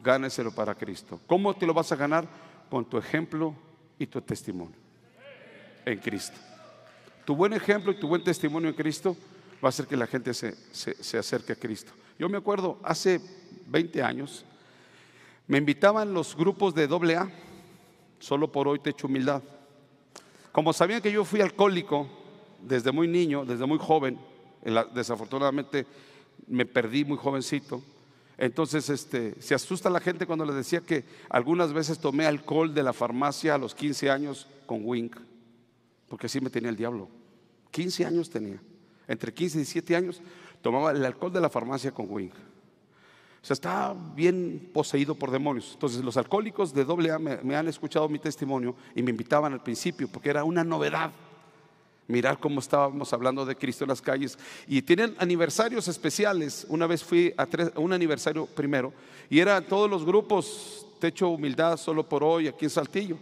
gáneselo 0.04 0.52
para 0.52 0.76
Cristo. 0.76 1.20
¿Cómo 1.28 1.56
te 1.56 1.66
lo 1.66 1.74
vas 1.74 1.92
a 1.92 1.96
ganar? 1.96 2.28
Con 2.70 2.86
tu 2.86 2.98
ejemplo 2.98 3.56
y 3.98 4.08
tu 4.08 4.22
testimonio 4.22 4.76
en 5.86 6.00
Cristo. 6.00 6.38
Tu 7.26 7.36
buen 7.36 7.54
ejemplo 7.54 7.92
y 7.92 8.00
tu 8.00 8.08
buen 8.08 8.24
testimonio 8.24 8.70
en 8.70 8.76
Cristo 8.76 9.16
va 9.64 9.68
a 9.68 9.70
hacer 9.70 9.88
que 9.88 9.98
la 9.98 10.08
gente 10.08 10.34
se, 10.34 10.56
se, 10.72 11.18
acerque 11.18 11.54
a 11.54 11.56
Cristo. 11.56 11.92
Yo 12.20 12.30
me 12.30 12.38
acuerdo, 12.38 12.80
hace 12.84 13.22
20 13.68 14.02
años, 14.04 14.46
me 15.48 15.58
invitaban 15.58 16.14
los 16.14 16.36
grupos 16.36 16.76
de 16.76 16.86
AA, 16.86 17.30
solo 18.20 18.52
por 18.52 18.68
hoy 18.68 18.80
te 18.80 18.92
echo 18.92 19.08
humildad. 19.08 19.42
Como 20.52 20.74
sabían 20.74 21.02
que 21.02 21.12
yo 21.12 21.24
fui 21.24 21.42
alcohólico 21.42 22.08
desde 22.62 22.92
muy 22.92 23.08
niño, 23.08 23.46
desde 23.46 23.66
muy 23.66 23.78
joven, 23.78 24.20
desafortunadamente 24.94 25.86
me 26.48 26.66
perdí 26.66 27.06
muy 27.06 27.18
jovencito. 27.18 27.82
Entonces, 28.38 28.90
este, 28.90 29.42
se 29.42 29.56
asusta 29.56 29.90
la 29.90 30.00
gente 30.00 30.28
cuando 30.28 30.46
les 30.46 30.56
decía 30.56 30.82
que 30.82 31.06
algunas 31.30 31.74
veces 31.74 32.00
tomé 32.00 32.26
alcohol 32.26 32.74
de 32.74 32.84
la 32.84 32.94
farmacia 32.94 33.56
a 33.56 33.58
los 33.58 33.74
15 33.74 34.12
años 34.12 34.48
con 34.66 34.82
Wink 34.84 35.18
porque 36.08 36.28
así 36.28 36.40
me 36.42 36.50
tenía 36.50 36.70
el 36.70 36.76
diablo. 36.76 37.10
15 37.72 38.06
años 38.06 38.30
tenía. 38.30 38.62
Entre 39.08 39.34
15 39.34 39.58
y 39.58 39.60
17 39.60 39.96
años 39.96 40.22
tomaba 40.62 40.92
el 40.92 41.06
alcohol 41.06 41.32
de 41.32 41.42
la 41.42 41.50
farmacia 41.50 41.92
con 41.92 42.08
Wing. 42.10 42.32
O 42.32 43.46
sea, 43.48 43.54
estaba 43.54 43.96
bien 44.16 44.70
poseído 44.74 45.16
por 45.16 45.32
demonios. 45.32 45.72
Entonces, 45.74 46.04
los 46.04 46.18
alcohólicos 46.18 46.74
de 46.74 46.82
AA 46.82 47.20
me, 47.20 47.38
me 47.38 47.56
han 47.56 47.68
escuchado 47.68 48.10
mi 48.10 48.20
testimonio 48.20 48.76
y 48.96 49.04
me 49.04 49.12
invitaban 49.12 49.54
al 49.54 49.64
principio 49.64 50.08
porque 50.08 50.30
era 50.30 50.44
una 50.44 50.64
novedad 50.64 51.12
mirar 52.08 52.40
cómo 52.40 52.60
estábamos 52.60 53.12
hablando 53.14 53.46
de 53.46 53.56
Cristo 53.56 53.84
en 53.84 53.90
las 53.90 54.02
calles. 54.02 54.38
Y 54.68 54.82
tienen 54.82 55.16
aniversarios 55.18 55.88
especiales. 55.88 56.66
Una 56.70 56.88
vez 56.88 57.04
fui 57.04 57.34
a, 57.38 57.44
a, 57.44 57.80
un 57.80 57.94
aniversario 57.94 58.46
primero 58.46 58.94
y 59.30 59.40
eran 59.40 59.66
todos 59.66 59.90
los 59.90 60.06
grupos, 60.06 60.86
Techo 61.00 61.30
Humildad, 61.30 61.78
solo 61.78 62.08
por 62.08 62.24
hoy, 62.24 62.48
aquí 62.48 62.66
en 62.66 62.72
Saltillo 62.72 63.18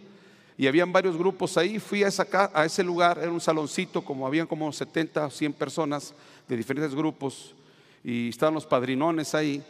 y 0.57 0.67
habían 0.67 0.91
varios 0.91 1.17
grupos 1.17 1.57
ahí. 1.57 1.79
Fui 1.79 2.03
a, 2.03 2.09
a 2.53 2.65
ese 2.65 2.83
lugar, 2.83 3.19
era 3.19 3.31
un 3.31 3.41
saloncito, 3.41 4.01
como 4.01 4.25
habían 4.25 4.47
como 4.47 4.71
70 4.71 5.25
o 5.25 5.29
100 5.29 5.53
personas 5.53 6.13
de 6.47 6.57
diferentes 6.57 6.95
grupos 6.95 7.53
y 8.03 8.29
estaban 8.29 8.53
los 8.53 8.65
padrinones 8.65 9.33
ahí 9.33 9.63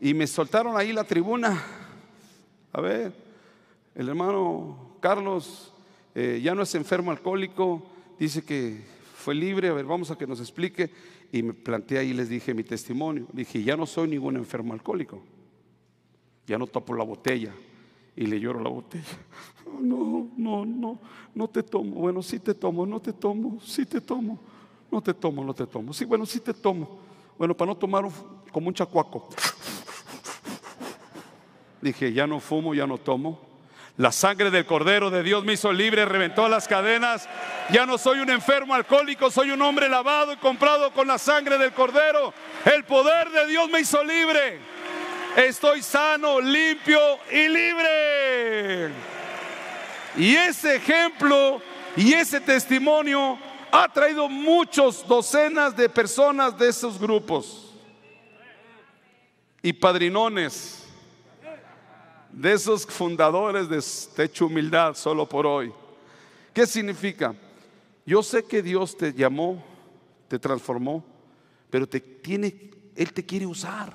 y 0.00 0.12
me 0.12 0.26
soltaron 0.26 0.76
ahí 0.76 0.92
la 0.92 1.04
tribuna. 1.04 1.62
A 2.72 2.80
ver, 2.80 3.12
el 3.94 4.08
hermano 4.08 4.96
Carlos 5.00 5.72
eh, 6.14 6.40
ya 6.42 6.54
no 6.54 6.62
es 6.62 6.74
enfermo 6.74 7.10
alcohólico, 7.10 7.82
dice 8.18 8.44
que 8.44 8.80
fue 9.16 9.34
libre, 9.34 9.68
a 9.68 9.72
ver, 9.72 9.84
vamos 9.84 10.10
a 10.10 10.16
que 10.16 10.26
nos 10.26 10.40
explique. 10.40 10.90
Y 11.32 11.42
me 11.42 11.52
planteé 11.52 11.98
ahí 11.98 12.10
y 12.10 12.14
les 12.14 12.28
dije 12.28 12.54
mi 12.54 12.62
testimonio. 12.62 13.26
Dije, 13.32 13.62
ya 13.62 13.76
no 13.76 13.86
soy 13.86 14.08
ningún 14.08 14.36
enfermo 14.36 14.72
alcohólico, 14.72 15.22
ya 16.46 16.58
no 16.58 16.66
topo 16.66 16.94
la 16.94 17.02
botella, 17.02 17.52
y 18.14 18.26
le 18.26 18.38
lloro 18.38 18.60
la 18.60 18.70
botella. 18.70 19.04
no, 19.80 20.28
no, 20.36 20.64
no, 20.64 21.00
no 21.34 21.48
te 21.48 21.62
tomo. 21.62 21.96
Bueno, 21.96 22.22
sí 22.22 22.38
te 22.38 22.54
tomo, 22.54 22.86
no 22.86 23.00
te 23.00 23.12
tomo, 23.12 23.60
sí 23.60 23.84
te 23.84 24.00
tomo. 24.00 24.38
No 24.90 25.02
te 25.02 25.12
tomo, 25.12 25.44
no 25.44 25.52
te 25.52 25.66
tomo. 25.66 25.92
Sí, 25.92 26.04
bueno, 26.04 26.24
sí 26.24 26.40
te 26.40 26.54
tomo. 26.54 27.00
Bueno, 27.36 27.56
para 27.56 27.72
no 27.72 27.76
tomar 27.76 28.04
como 28.52 28.68
un 28.68 28.74
chacuaco. 28.74 29.28
Dije, 31.82 32.12
ya 32.12 32.26
no 32.26 32.40
fumo, 32.40 32.74
ya 32.74 32.86
no 32.86 32.98
tomo. 32.98 33.40
La 33.96 34.12
sangre 34.12 34.50
del 34.50 34.66
Cordero 34.66 35.10
de 35.10 35.22
Dios 35.22 35.44
me 35.44 35.54
hizo 35.54 35.72
libre, 35.72 36.04
reventó 36.04 36.48
las 36.48 36.68
cadenas. 36.68 37.28
Ya 37.70 37.84
no 37.84 37.98
soy 37.98 38.20
un 38.20 38.30
enfermo 38.30 38.74
alcohólico, 38.74 39.28
soy 39.28 39.50
un 39.50 39.60
hombre 39.60 39.88
lavado 39.88 40.32
y 40.32 40.36
comprado 40.36 40.92
con 40.92 41.08
la 41.08 41.18
sangre 41.18 41.58
del 41.58 41.72
Cordero. 41.72 42.32
El 42.64 42.84
poder 42.84 43.28
de 43.30 43.46
Dios 43.46 43.68
me 43.68 43.80
hizo 43.80 44.04
libre. 44.04 44.60
Estoy 45.36 45.82
sano, 45.82 46.40
limpio 46.40 47.00
y 47.30 47.48
libre. 47.48 48.92
Y 50.16 50.36
ese 50.36 50.76
ejemplo 50.76 51.60
y 51.96 52.12
ese 52.12 52.40
testimonio 52.40 53.36
ha 53.72 53.88
traído 53.88 54.28
muchos, 54.28 55.06
docenas 55.06 55.76
de 55.76 55.88
personas 55.88 56.56
de 56.56 56.68
esos 56.68 56.98
grupos. 57.00 57.74
Y 59.60 59.72
padrinones 59.72 60.84
de 62.30 62.52
esos 62.52 62.86
fundadores 62.86 63.68
de 63.68 63.82
Techo 64.14 64.46
Humildad 64.46 64.94
solo 64.94 65.28
por 65.28 65.46
hoy. 65.46 65.72
¿Qué 66.54 66.64
significa? 66.64 67.34
Yo 68.06 68.22
sé 68.22 68.44
que 68.44 68.62
Dios 68.62 68.96
te 68.96 69.12
llamó, 69.12 69.64
te 70.28 70.38
transformó, 70.38 71.04
pero 71.68 71.88
te 71.88 71.98
tiene, 71.98 72.70
Él 72.94 73.12
te 73.12 73.26
quiere 73.26 73.46
usar. 73.46 73.94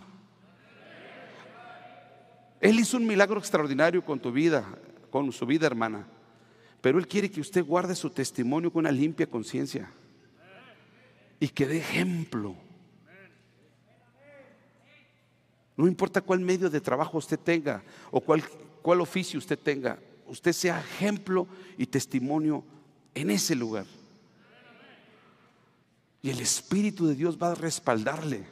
Él 2.59 2.77
hizo 2.77 2.97
un 2.97 3.07
milagro 3.07 3.39
extraordinario 3.39 4.03
con 4.03 4.19
tu 4.19 4.31
vida, 4.31 4.65
con 5.09 5.31
su 5.31 5.45
vida, 5.45 5.65
hermana. 5.65 6.05
Pero 6.81 6.99
Él 6.99 7.07
quiere 7.07 7.31
que 7.31 7.39
usted 7.39 7.63
guarde 7.63 7.95
su 7.95 8.09
testimonio 8.09 8.71
con 8.71 8.81
una 8.81 8.91
limpia 8.91 9.27
conciencia 9.27 9.89
y 11.39 11.47
que 11.47 11.65
dé 11.65 11.77
ejemplo. 11.77 12.55
No 15.77 15.87
importa 15.87 16.19
cuál 16.19 16.41
medio 16.41 16.69
de 16.69 16.81
trabajo 16.81 17.17
usted 17.17 17.39
tenga 17.39 17.81
o 18.11 18.19
cuál, 18.19 18.43
cuál 18.81 18.99
oficio 18.99 19.39
usted 19.39 19.57
tenga, 19.57 19.97
usted 20.27 20.51
sea 20.51 20.79
ejemplo 20.79 21.47
y 21.77 21.85
testimonio 21.85 22.63
en 23.15 23.31
ese 23.31 23.55
lugar. 23.55 23.85
Y 26.21 26.29
el 26.29 26.39
Espíritu 26.39 27.07
de 27.07 27.15
Dios 27.15 27.37
va 27.41 27.51
a 27.51 27.55
respaldarle, 27.55 28.45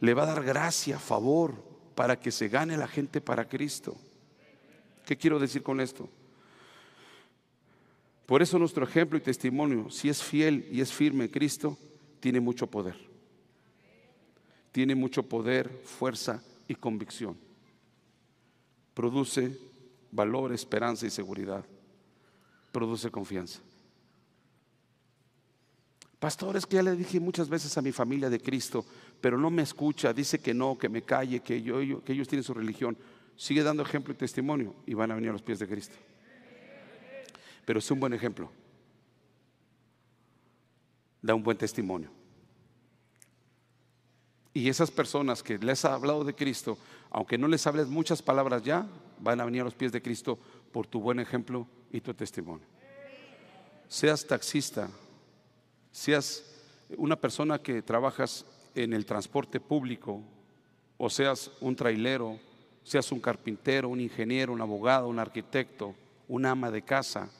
le 0.00 0.14
va 0.14 0.22
a 0.22 0.34
dar 0.34 0.44
gracia, 0.44 0.98
favor, 0.98 1.54
para 1.94 2.18
que 2.18 2.30
se 2.30 2.48
gane 2.48 2.76
la 2.76 2.88
gente 2.88 3.20
para 3.20 3.48
Cristo. 3.48 3.96
¿Qué 5.04 5.16
quiero 5.16 5.38
decir 5.38 5.62
con 5.62 5.80
esto? 5.80 6.08
Por 8.26 8.42
eso 8.42 8.58
nuestro 8.58 8.84
ejemplo 8.84 9.18
y 9.18 9.20
testimonio, 9.20 9.90
si 9.90 10.08
es 10.08 10.22
fiel 10.22 10.68
y 10.70 10.80
es 10.80 10.92
firme 10.92 11.24
en 11.24 11.30
Cristo, 11.30 11.76
tiene 12.20 12.38
mucho 12.38 12.68
poder. 12.68 12.96
Tiene 14.70 14.94
mucho 14.94 15.24
poder, 15.24 15.68
fuerza 15.84 16.40
y 16.68 16.76
convicción. 16.76 17.36
Produce 18.94 19.58
valor, 20.12 20.52
esperanza 20.52 21.06
y 21.06 21.10
seguridad. 21.10 21.64
Produce 22.70 23.10
confianza. 23.10 23.60
Pastor, 26.20 26.56
es 26.56 26.66
que 26.66 26.76
ya 26.76 26.82
le 26.82 26.94
dije 26.94 27.18
muchas 27.18 27.48
veces 27.48 27.76
a 27.76 27.82
mi 27.82 27.90
familia 27.90 28.30
de 28.30 28.38
Cristo, 28.38 28.84
pero 29.20 29.36
no 29.36 29.50
me 29.50 29.62
escucha, 29.62 30.12
dice 30.12 30.38
que 30.38 30.54
no, 30.54 30.78
que 30.78 30.88
me 30.88 31.02
calle, 31.02 31.40
que, 31.40 31.60
yo, 31.60 32.04
que 32.04 32.12
ellos 32.12 32.28
tienen 32.28 32.44
su 32.44 32.54
religión. 32.54 32.96
Sigue 33.36 33.64
dando 33.64 33.82
ejemplo 33.82 34.12
y 34.12 34.16
testimonio 34.16 34.76
y 34.86 34.94
van 34.94 35.10
a 35.10 35.14
venir 35.16 35.30
a 35.30 35.32
los 35.32 35.42
pies 35.42 35.58
de 35.58 35.66
Cristo 35.66 35.96
pero 37.70 37.78
es 37.78 37.88
un 37.92 38.00
buen 38.00 38.12
ejemplo. 38.12 38.50
Da 41.22 41.36
un 41.36 41.42
buen 41.44 41.56
testimonio. 41.56 42.10
Y 44.52 44.68
esas 44.68 44.90
personas 44.90 45.40
que 45.40 45.56
les 45.56 45.84
ha 45.84 45.94
hablado 45.94 46.24
de 46.24 46.34
Cristo, 46.34 46.76
aunque 47.10 47.38
no 47.38 47.46
les 47.46 47.64
hables 47.68 47.86
muchas 47.86 48.22
palabras 48.22 48.64
ya, 48.64 48.88
van 49.20 49.40
a 49.40 49.44
venir 49.44 49.60
a 49.60 49.66
los 49.66 49.74
pies 49.74 49.92
de 49.92 50.02
Cristo 50.02 50.36
por 50.72 50.88
tu 50.88 51.00
buen 51.00 51.20
ejemplo 51.20 51.64
y 51.92 52.00
tu 52.00 52.12
testimonio. 52.12 52.66
Seas 53.86 54.26
taxista, 54.26 54.90
seas 55.92 56.44
una 56.96 57.16
persona 57.16 57.58
que 57.58 57.82
trabajas 57.82 58.44
en 58.74 58.92
el 58.92 59.06
transporte 59.06 59.60
público, 59.60 60.22
o 60.96 61.08
seas 61.08 61.50
un 61.60 61.74
trailero, 61.74 62.38
seas 62.84 63.10
un 63.10 63.20
carpintero, 63.20 63.88
un 63.88 64.00
ingeniero, 64.00 64.52
un 64.52 64.60
abogado, 64.60 65.08
un 65.08 65.18
arquitecto, 65.18 65.94
un 66.28 66.44
ama 66.46 66.70
de 66.70 66.82
casa, 66.82 67.30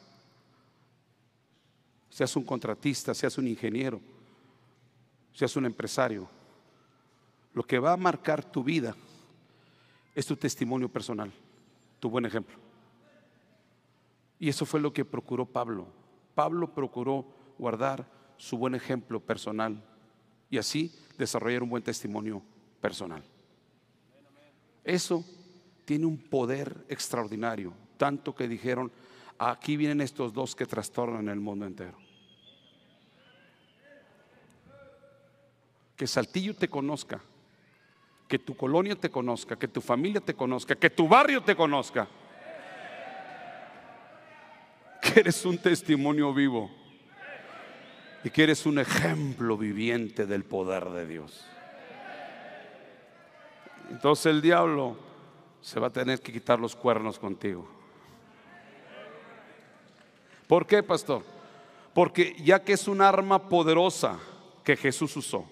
seas 2.08 2.34
un 2.36 2.44
contratista, 2.44 3.14
seas 3.14 3.36
un 3.38 3.46
ingeniero, 3.46 4.00
seas 5.32 5.54
un 5.56 5.66
empresario, 5.66 6.28
lo 7.52 7.62
que 7.64 7.78
va 7.78 7.92
a 7.92 7.96
marcar 7.96 8.44
tu 8.44 8.62
vida 8.62 8.94
es 10.14 10.26
tu 10.26 10.36
testimonio 10.36 10.88
personal, 10.88 11.32
tu 11.98 12.08
buen 12.10 12.24
ejemplo. 12.24 12.56
Y 14.38 14.48
eso 14.48 14.64
fue 14.64 14.80
lo 14.80 14.92
que 14.92 15.04
procuró 15.04 15.44
Pablo. 15.44 15.86
Pablo 16.34 16.72
procuró 16.72 17.26
guardar 17.58 18.06
su 18.40 18.56
buen 18.56 18.74
ejemplo 18.74 19.20
personal 19.20 19.84
y 20.48 20.56
así 20.56 20.90
desarrollar 21.18 21.62
un 21.62 21.68
buen 21.68 21.82
testimonio 21.82 22.42
personal. 22.80 23.22
Eso 24.82 25.22
tiene 25.84 26.06
un 26.06 26.16
poder 26.16 26.86
extraordinario, 26.88 27.74
tanto 27.98 28.34
que 28.34 28.48
dijeron, 28.48 28.90
aquí 29.38 29.76
vienen 29.76 30.00
estos 30.00 30.32
dos 30.32 30.56
que 30.56 30.64
trastornan 30.64 31.28
el 31.28 31.38
mundo 31.38 31.66
entero. 31.66 31.98
Que 35.94 36.06
Saltillo 36.06 36.56
te 36.56 36.70
conozca, 36.70 37.20
que 38.26 38.38
tu 38.38 38.56
colonia 38.56 38.96
te 38.96 39.10
conozca, 39.10 39.56
que 39.56 39.68
tu 39.68 39.82
familia 39.82 40.22
te 40.22 40.32
conozca, 40.32 40.74
que 40.74 40.88
tu 40.88 41.06
barrio 41.06 41.42
te 41.42 41.54
conozca. 41.54 42.08
Que 45.02 45.20
eres 45.20 45.44
un 45.44 45.58
testimonio 45.58 46.32
vivo 46.32 46.79
y 48.22 48.30
que 48.30 48.42
eres 48.42 48.66
un 48.66 48.78
ejemplo 48.78 49.56
viviente 49.56 50.26
del 50.26 50.44
poder 50.44 50.90
de 50.90 51.06
Dios. 51.06 51.44
Entonces 53.90 54.26
el 54.26 54.40
diablo 54.40 54.96
se 55.60 55.80
va 55.80 55.88
a 55.88 55.92
tener 55.92 56.20
que 56.20 56.32
quitar 56.32 56.58
los 56.58 56.76
cuernos 56.76 57.18
contigo. 57.18 57.68
¿Por 60.46 60.66
qué, 60.66 60.82
pastor? 60.82 61.22
Porque 61.94 62.36
ya 62.42 62.62
que 62.62 62.72
es 62.72 62.88
un 62.88 63.00
arma 63.00 63.48
poderosa 63.48 64.18
que 64.64 64.76
Jesús 64.76 65.16
usó. 65.16 65.44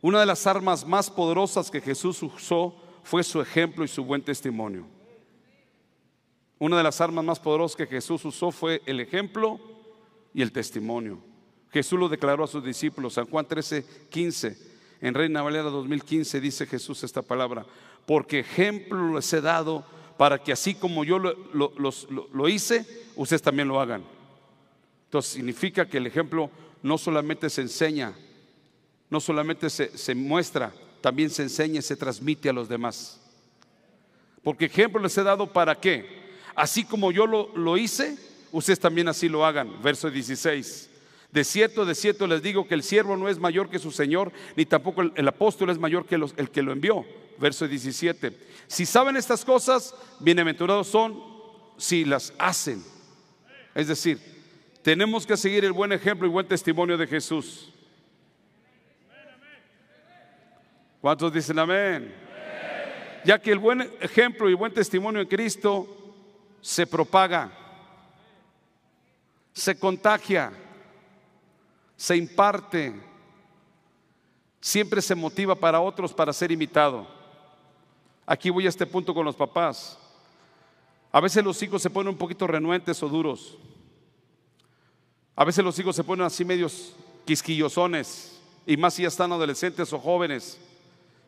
Una 0.00 0.20
de 0.20 0.26
las 0.26 0.46
armas 0.46 0.86
más 0.86 1.10
poderosas 1.10 1.70
que 1.70 1.80
Jesús 1.80 2.22
usó 2.22 2.74
fue 3.02 3.24
su 3.24 3.40
ejemplo 3.40 3.84
y 3.84 3.88
su 3.88 4.04
buen 4.04 4.22
testimonio. 4.22 4.86
Una 6.58 6.76
de 6.76 6.82
las 6.82 7.00
armas 7.00 7.24
más 7.24 7.40
poderosas 7.40 7.76
que 7.76 7.86
Jesús 7.86 8.24
usó 8.24 8.50
fue 8.50 8.82
el 8.86 9.00
ejemplo 9.00 9.60
y 10.34 10.42
el 10.42 10.52
testimonio. 10.52 11.27
Jesús 11.70 11.98
lo 11.98 12.08
declaró 12.08 12.44
a 12.44 12.48
sus 12.48 12.64
discípulos. 12.64 13.14
San 13.14 13.26
Juan 13.26 13.46
13, 13.46 13.84
15. 14.10 14.58
En 15.00 15.14
Reina 15.14 15.42
Valera 15.42 15.70
2015 15.70 16.40
dice 16.40 16.66
Jesús 16.66 17.04
esta 17.04 17.22
palabra. 17.22 17.66
Porque 18.06 18.40
ejemplo 18.40 19.14
les 19.14 19.32
he 19.32 19.40
dado 19.40 19.84
para 20.16 20.42
que 20.42 20.52
así 20.52 20.74
como 20.74 21.04
yo 21.04 21.18
lo, 21.18 22.48
hice, 22.48 22.84
ustedes 23.14 23.42
también 23.42 23.68
lo 23.68 23.80
hagan. 23.80 24.02
Entonces 25.04 25.32
significa 25.32 25.86
que 25.86 25.98
el 25.98 26.06
ejemplo 26.06 26.50
no 26.82 26.98
solamente 26.98 27.48
se 27.48 27.60
enseña, 27.60 28.14
no 29.10 29.20
solamente 29.20 29.70
se, 29.70 29.96
se, 29.96 30.14
muestra, 30.14 30.72
también 31.00 31.30
se 31.30 31.42
enseña 31.42 31.78
y 31.78 31.82
se 31.82 31.96
transmite 31.96 32.48
a 32.48 32.52
los 32.52 32.68
demás. 32.68 33.20
Porque 34.42 34.66
ejemplo 34.66 35.00
les 35.00 35.16
he 35.16 35.22
dado 35.22 35.52
para 35.52 35.74
qué. 35.74 36.18
Así 36.54 36.84
como 36.84 37.12
yo 37.12 37.26
lo, 37.26 37.76
hice, 37.76 38.18
ustedes 38.50 38.80
también 38.80 39.06
así 39.06 39.28
lo 39.28 39.44
hagan. 39.44 39.80
Verso 39.82 40.10
16. 40.10 40.90
De 41.38 41.44
cierto, 41.44 41.86
de 41.86 41.94
cierto 41.94 42.26
les 42.26 42.42
digo 42.42 42.66
que 42.66 42.74
el 42.74 42.82
siervo 42.82 43.16
no 43.16 43.28
es 43.28 43.38
mayor 43.38 43.70
que 43.70 43.78
su 43.78 43.92
Señor, 43.92 44.32
ni 44.56 44.66
tampoco 44.66 45.02
el, 45.02 45.28
apóstol 45.28 45.70
es 45.70 45.78
mayor 45.78 46.04
que 46.04 46.16
el 46.16 46.50
que 46.50 46.62
lo 46.62 46.72
envió 46.72 47.06
verso 47.38 47.68
17. 47.68 48.36
Si 48.66 48.84
saben 48.84 49.16
estas 49.16 49.44
cosas, 49.44 49.94
bienaventurados 50.18 50.88
son 50.88 51.22
si 51.76 52.04
las 52.04 52.34
hacen. 52.40 52.82
Es 53.72 53.86
decir, 53.86 54.18
tenemos 54.82 55.24
que 55.28 55.36
seguir 55.36 55.64
el 55.64 55.70
buen 55.70 55.92
ejemplo 55.92 56.26
y 56.26 56.30
buen 56.30 56.48
testimonio 56.48 56.98
de 56.98 57.06
Jesús. 57.06 57.72
¿Cuántos 61.00 61.32
dicen 61.32 61.56
amén? 61.60 62.12
Ya 63.24 63.40
que 63.40 63.52
el 63.52 63.60
buen 63.60 63.82
ejemplo 64.00 64.50
y 64.50 64.54
buen 64.54 64.74
testimonio 64.74 65.20
de 65.20 65.28
Cristo 65.28 65.86
se 66.60 66.84
propaga, 66.84 67.52
se 69.52 69.78
contagia, 69.78 70.64
se 71.98 72.16
imparte, 72.16 72.94
siempre 74.60 75.02
se 75.02 75.16
motiva 75.16 75.56
para 75.56 75.80
otros 75.80 76.14
para 76.14 76.32
ser 76.32 76.52
imitado. 76.52 77.08
Aquí 78.24 78.50
voy 78.50 78.66
a 78.66 78.68
este 78.68 78.86
punto 78.86 79.12
con 79.12 79.24
los 79.24 79.34
papás. 79.34 79.98
A 81.10 81.20
veces 81.20 81.42
los 81.42 81.60
hijos 81.60 81.82
se 81.82 81.90
ponen 81.90 82.10
un 82.12 82.16
poquito 82.16 82.46
renuentes 82.46 83.02
o 83.02 83.08
duros. 83.08 83.58
A 85.34 85.44
veces 85.44 85.64
los 85.64 85.76
hijos 85.80 85.96
se 85.96 86.04
ponen 86.04 86.24
así 86.24 86.44
medios 86.44 86.94
quisquillosones. 87.24 88.40
Y 88.64 88.76
más 88.76 88.94
si 88.94 89.02
ya 89.02 89.08
están 89.08 89.32
adolescentes 89.32 89.92
o 89.92 89.98
jóvenes. 89.98 90.56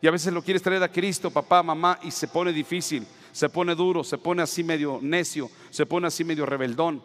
Y 0.01 0.07
a 0.07 0.12
veces 0.12 0.33
lo 0.33 0.41
quieres 0.41 0.62
traer 0.62 0.85
a 0.85 0.93
Cristo, 0.93 1.33
papá, 1.33 1.64
mamá, 1.64 1.99
y 2.05 2.12
se 2.12 2.29
pone 2.29 2.53
difícil, 2.53 3.05
se 3.33 3.49
pone 3.49 3.75
duro, 3.75 4.05
se 4.05 4.18
pone 4.18 4.41
así 4.41 4.62
medio 4.62 5.01
necio, 5.03 5.51
se 5.71 5.85
pone 5.85 6.07
así 6.07 6.23
medio 6.23 6.47
rebeldón. 6.47 7.03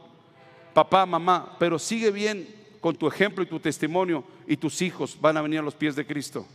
Papá, 0.71 1.07
mamá, 1.07 1.55
pero 1.57 1.79
sigue 1.79 2.11
bien 2.11 2.64
con 2.85 2.95
tu 2.95 3.07
ejemplo 3.07 3.43
y 3.43 3.47
tu 3.47 3.59
testimonio 3.59 4.23
y 4.45 4.57
tus 4.57 4.79
hijos 4.83 5.17
van 5.19 5.35
a 5.37 5.41
venir 5.41 5.57
a 5.57 5.63
los 5.63 5.73
pies 5.73 5.95
de 5.95 6.05
Cristo. 6.05 6.45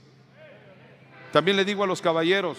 También 1.33 1.57
le 1.57 1.65
digo 1.65 1.83
a 1.83 1.89
los 1.89 2.01
caballeros, 2.01 2.57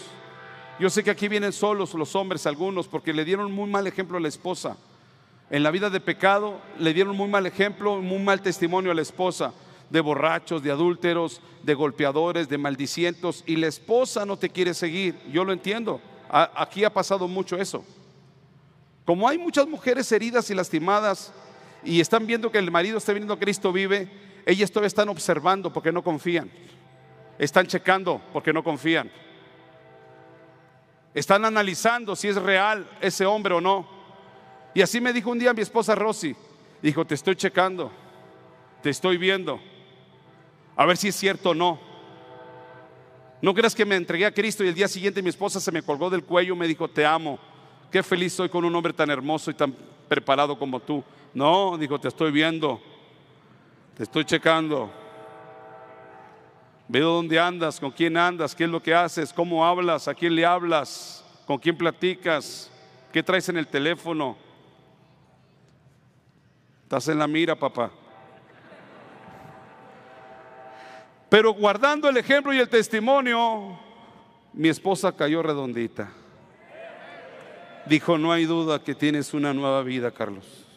yo 0.78 0.90
sé 0.90 1.06
que 1.06 1.10
aquí 1.10 1.30
vienen 1.30 1.54
solos 1.54 1.94
los 1.94 2.14
hombres 2.18 2.46
algunos 2.46 2.90
porque 2.90 3.14
le 3.14 3.24
dieron 3.24 3.50
muy 3.50 3.70
mal 3.70 3.88
ejemplo 3.88 4.18
a 4.18 4.20
la 4.20 4.28
esposa. 4.28 4.76
En 5.50 5.64
la 5.64 5.72
vida 5.72 5.90
de 5.90 6.02
pecado 6.02 6.60
le 6.80 6.94
dieron 6.94 7.16
muy 7.16 7.30
mal 7.30 7.46
ejemplo, 7.46 8.02
muy 8.02 8.20
mal 8.20 8.42
testimonio 8.42 8.92
a 8.92 8.94
la 8.94 9.04
esposa 9.04 9.54
de 9.90 10.02
borrachos, 10.02 10.62
de 10.62 10.72
adúlteros, 10.72 11.40
de 11.64 11.74
golpeadores, 11.74 12.50
de 12.50 12.58
maldicientos, 12.58 13.42
y 13.48 13.56
la 13.56 13.68
esposa 13.68 14.26
no 14.26 14.36
te 14.36 14.50
quiere 14.50 14.74
seguir. 14.74 15.16
Yo 15.32 15.46
lo 15.46 15.54
entiendo. 15.54 16.02
Aquí 16.30 16.84
ha 16.84 16.92
pasado 16.92 17.26
mucho 17.26 17.56
eso. 17.56 17.86
Como 19.06 19.30
hay 19.30 19.38
muchas 19.38 19.66
mujeres 19.66 20.12
heridas 20.12 20.50
y 20.50 20.56
lastimadas 20.56 21.32
y 21.84 22.00
están 22.00 22.28
viendo 22.28 22.52
que 22.52 22.58
el 22.58 22.72
marido 22.72 22.98
está 22.98 23.14
viniendo, 23.14 23.38
Cristo 23.40 23.72
vive, 23.72 24.08
ellas 24.46 24.72
todavía 24.72 24.88
están 24.88 25.10
observando 25.10 25.72
porque 25.72 25.92
no 25.92 26.04
confían. 26.04 26.52
Están 27.38 27.68
checando 27.68 28.22
porque 28.34 28.54
no 28.54 28.64
confían. 28.64 29.12
Están 31.14 31.44
analizando 31.46 32.16
si 32.16 32.28
es 32.28 32.36
real 32.36 32.88
ese 33.02 33.26
hombre 33.26 33.56
o 33.56 33.62
no. 33.62 33.88
Y 34.74 34.82
así 34.82 35.02
me 35.02 35.12
dijo 35.12 35.32
un 35.32 35.40
día 35.40 35.54
mi 35.54 35.62
esposa 35.62 35.96
Rosy. 35.96 36.36
Dijo, 36.82 37.06
te 37.06 37.16
estoy 37.16 37.36
checando, 37.36 37.92
te 38.82 38.90
estoy 38.90 39.18
viendo 39.18 39.60
a 40.76 40.86
ver 40.86 40.98
si 40.98 41.10
es 41.10 41.16
cierto 41.16 41.52
o 41.52 41.54
no. 41.54 41.80
No 43.42 43.54
creas 43.54 43.76
que 43.76 43.86
me 43.86 43.96
entregué 43.96 44.26
a 44.26 44.34
Cristo 44.34 44.64
y 44.64 44.68
el 44.68 44.74
día 44.74 44.88
siguiente 44.88 45.22
mi 45.22 45.30
esposa 45.30 45.60
se 45.60 45.72
me 45.72 45.82
colgó 45.82 46.10
del 46.10 46.24
cuello 46.24 46.54
y 46.54 46.58
me 46.58 46.68
dijo, 46.68 46.88
te 46.88 47.06
amo. 47.06 47.40
Qué 47.92 48.04
feliz 48.04 48.34
soy 48.34 48.50
con 48.50 48.64
un 48.64 48.76
hombre 48.76 48.94
tan 48.94 49.10
hermoso 49.10 49.52
y 49.52 49.54
tan 49.54 49.76
preparado 50.08 50.58
como 50.58 50.80
tú. 50.80 51.04
No, 51.34 51.78
dijo, 51.78 52.00
te 52.00 52.08
estoy 52.08 52.32
viendo. 52.32 52.82
Te 53.96 54.04
estoy 54.04 54.26
checando. 54.26 54.92
Veo 56.88 57.10
dónde 57.10 57.40
andas, 57.40 57.80
con 57.80 57.92
quién 57.92 58.18
andas, 58.18 58.54
qué 58.54 58.66
es 58.66 58.70
lo 58.70 58.84
que 58.84 58.94
haces, 58.94 59.32
cómo 59.32 59.66
hablas, 59.66 60.08
a 60.08 60.14
quién 60.14 60.36
le 60.36 60.46
hablas, 60.46 61.26
con 61.46 61.58
quién 61.58 61.78
platicas, 61.78 62.70
qué 63.14 63.24
traes 63.24 63.48
en 63.48 63.58
el 63.58 63.68
teléfono. 63.68 64.36
Estás 66.84 67.08
en 67.08 67.20
la 67.20 67.28
mira, 67.28 67.56
papá. 67.56 67.92
Pero 71.30 71.54
guardando 71.54 72.10
el 72.10 72.18
ejemplo 72.18 72.54
y 72.54 72.60
el 72.60 72.68
testimonio, 72.68 73.80
mi 74.52 74.68
esposa 74.68 75.16
cayó 75.16 75.42
redondita. 75.42 76.12
Dijo, 77.86 78.18
no 78.18 78.34
hay 78.34 78.44
duda 78.44 78.84
que 78.84 78.96
tienes 78.96 79.34
una 79.34 79.54
nueva 79.54 79.82
vida, 79.82 80.12
Carlos. 80.12 80.71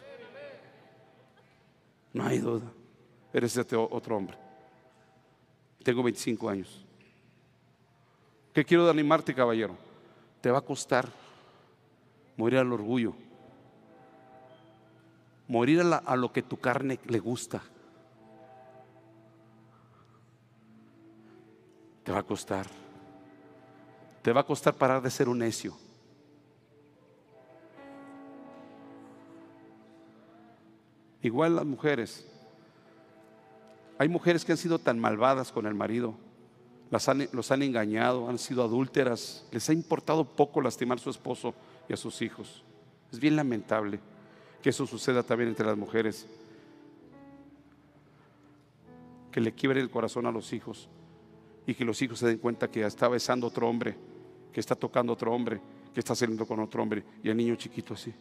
No 2.15 2.25
hay 2.25 2.39
duda. 2.39 2.73
Eres 3.33 3.57
este 3.57 3.77
otro 3.77 4.17
hombre. 4.17 4.39
Tengo 5.83 6.03
25 6.03 6.49
años. 6.49 6.87
¿Qué 8.55 8.65
quiero 8.65 8.85
de 8.85 8.91
animarte, 8.91 9.35
caballero? 9.35 9.77
Te 10.41 10.51
va 10.51 10.59
a 10.59 10.65
costar 10.65 11.09
morir 12.37 12.61
al 12.61 12.73
orgullo. 12.73 13.15
Morir 15.49 15.81
a, 15.81 15.97
a 15.97 16.17
lo 16.17 16.33
que 16.33 16.43
tu 16.43 16.57
carne 16.57 17.01
le 17.07 17.19
gusta. 17.19 17.61
Te 22.05 22.13
va 22.13 22.21
a 22.21 22.23
costar. 22.23 22.67
Te 24.23 24.33
va 24.33 24.43
a 24.43 24.47
costar 24.47 24.75
parar 24.75 25.03
de 25.03 25.11
ser 25.11 25.29
un 25.29 25.39
necio. 25.39 25.84
Igual 31.25 31.57
las 31.57 31.65
mujeres. 31.65 32.27
Hay 33.97 34.09
mujeres 34.09 34.45
que 34.45 34.53
han 34.53 34.59
sido 34.59 34.79
tan 34.79 34.99
malvadas 34.99 35.51
con 35.53 35.67
el 35.67 35.73
marido, 35.73 36.15
las 36.91 37.09
los 37.33 37.51
han 37.51 37.63
engañado, 37.63 38.29
han 38.29 38.39
sido 38.39 38.63
adúlteras, 38.63 39.47
les 39.51 39.67
ha 39.71 39.73
importado 39.73 40.27
poco 40.27 40.61
lastimar 40.61 40.99
a 40.99 41.01
su 41.01 41.09
esposo 41.09 41.55
y 41.89 41.95
a 41.95 41.97
sus 41.97 42.21
hijos. 42.21 42.63
Es 43.11 43.19
bien 43.19 43.37
lamentable 43.37 44.01
que 44.63 44.69
eso 44.69 44.87
suceda 44.87 45.23
también 45.23 45.49
entre 45.49 45.65
las 45.65 45.79
mujeres, 45.79 46.27
que 49.33 49.41
le 49.41 49.53
quiebre 49.53 49.81
el 49.81 49.91
corazón 49.91 50.27
a 50.27 50.31
los 50.31 50.53
hijos 50.53 50.91
y 51.67 51.75
que 51.75 51.87
los 51.87 52.03
hijos 52.03 52.19
se 52.19 52.27
den 52.27 52.39
cuenta 52.39 52.71
que 52.71 52.85
está 52.85 53.09
besando 53.09 53.47
otro 53.47 53.67
hombre, 53.67 53.97
que 54.53 54.61
está 54.61 54.75
tocando 54.75 55.15
otro 55.15 55.33
hombre, 55.33 55.59
que 55.95 56.01
está 56.01 56.15
saliendo 56.15 56.45
con 56.45 56.61
otro 56.61 56.83
hombre 56.83 57.03
y 57.23 57.31
el 57.31 57.37
niño 57.39 57.57
chiquito 57.57 57.95
así. 57.95 58.13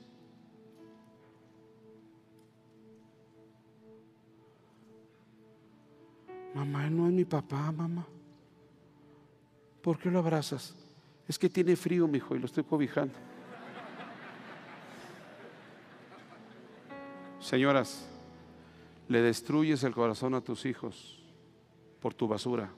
Mamá, 6.54 6.90
no 6.90 7.08
es 7.08 7.14
mi 7.14 7.26
papá, 7.26 7.72
mamá. 7.72 8.06
¿Por 9.82 9.98
qué 9.98 10.10
lo 10.10 10.20
abrazas? 10.20 10.76
Es 11.28 11.40
que 11.40 11.50
tiene 11.50 11.76
frío, 11.76 12.08
mi 12.08 12.18
hijo, 12.18 12.36
y 12.36 12.40
lo 12.40 12.46
estoy 12.46 12.64
cobijando. 12.64 13.14
Señoras, 17.40 18.08
le 19.08 19.22
destruyes 19.22 19.84
el 19.84 19.94
corazón 19.94 20.34
a 20.36 20.42
tus 20.42 20.66
hijos 20.66 21.22
por 22.00 22.14
tu 22.14 22.28
basura. 22.28 22.72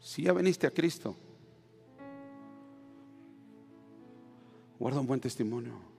Si 0.00 0.22
ya 0.22 0.32
veniste 0.32 0.66
a 0.66 0.70
Cristo, 0.70 1.14
guarda 4.78 5.00
un 5.00 5.06
buen 5.06 5.20
testimonio. 5.20 5.95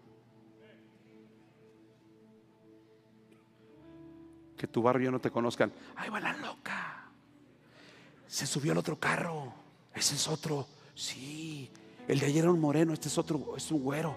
Que 4.57 4.67
tu 4.67 4.81
barrio 4.81 5.11
no 5.11 5.19
te 5.19 5.29
conozcan. 5.29 5.71
Ay, 5.95 6.09
va 6.09 6.19
la 6.19 6.33
loca. 6.33 7.09
Se 8.27 8.45
subió 8.45 8.71
al 8.71 8.79
otro 8.79 8.99
carro. 8.99 9.53
Ese 9.93 10.15
es 10.15 10.27
otro. 10.27 10.67
Sí. 10.95 11.69
El 12.07 12.19
de 12.19 12.25
ayer 12.25 12.43
era 12.43 12.51
un 12.51 12.59
moreno, 12.59 12.93
este 12.93 13.07
es 13.09 13.17
otro, 13.17 13.55
es 13.55 13.69
un 13.71 13.83
güero. 13.83 14.15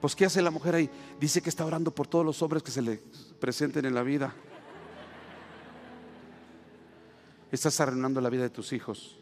Pues, 0.00 0.14
¿qué 0.14 0.26
hace 0.26 0.42
la 0.42 0.50
mujer 0.50 0.74
ahí? 0.74 0.90
Dice 1.18 1.42
que 1.42 1.48
está 1.48 1.64
orando 1.64 1.90
por 1.90 2.06
todos 2.06 2.24
los 2.24 2.40
hombres 2.42 2.62
que 2.62 2.70
se 2.70 2.82
le 2.82 3.00
presenten 3.40 3.84
en 3.84 3.94
la 3.94 4.02
vida. 4.02 4.34
Estás 7.50 7.80
arruinando 7.80 8.20
la 8.20 8.30
vida 8.30 8.42
de 8.42 8.50
tus 8.50 8.72
hijos. 8.72 9.18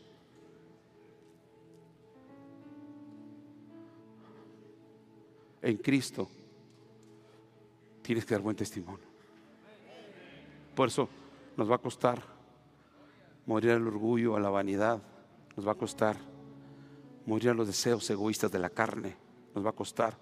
En 5.63 5.77
Cristo 5.77 6.29
tienes 8.15 8.27
que 8.27 8.35
dar 8.35 8.43
buen 8.43 8.57
testimonio. 8.57 9.07
Por 10.75 10.89
eso 10.89 11.09
nos 11.57 11.71
va 11.71 11.77
a 11.77 11.79
costar 11.79 12.23
morir 13.47 13.73
al 13.73 13.87
orgullo, 13.87 14.37
a 14.37 14.41
la 14.41 14.51
vanidad. 14.51 15.03
Nos 15.57 15.67
va 15.67 15.73
a 15.73 15.77
costar 15.77 16.17
morir 17.27 17.51
a 17.51 17.55
los 17.55 17.67
deseos 17.67 18.09
egoístas 18.11 18.51
de 18.51 18.59
la 18.59 18.71
carne. 18.71 19.17
Nos 19.55 19.65
va 19.65 19.71
a 19.71 19.75
costar 19.75 20.17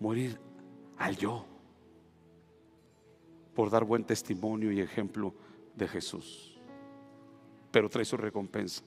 morir 0.00 0.38
al 0.98 1.16
yo 1.16 1.44
por 3.54 3.70
dar 3.70 3.84
buen 3.84 4.04
testimonio 4.04 4.72
y 4.72 4.80
ejemplo 4.80 5.32
de 5.74 5.88
Jesús 5.88 6.56
pero 7.76 7.90
trae 7.90 8.06
su 8.06 8.16
recompensa. 8.16 8.82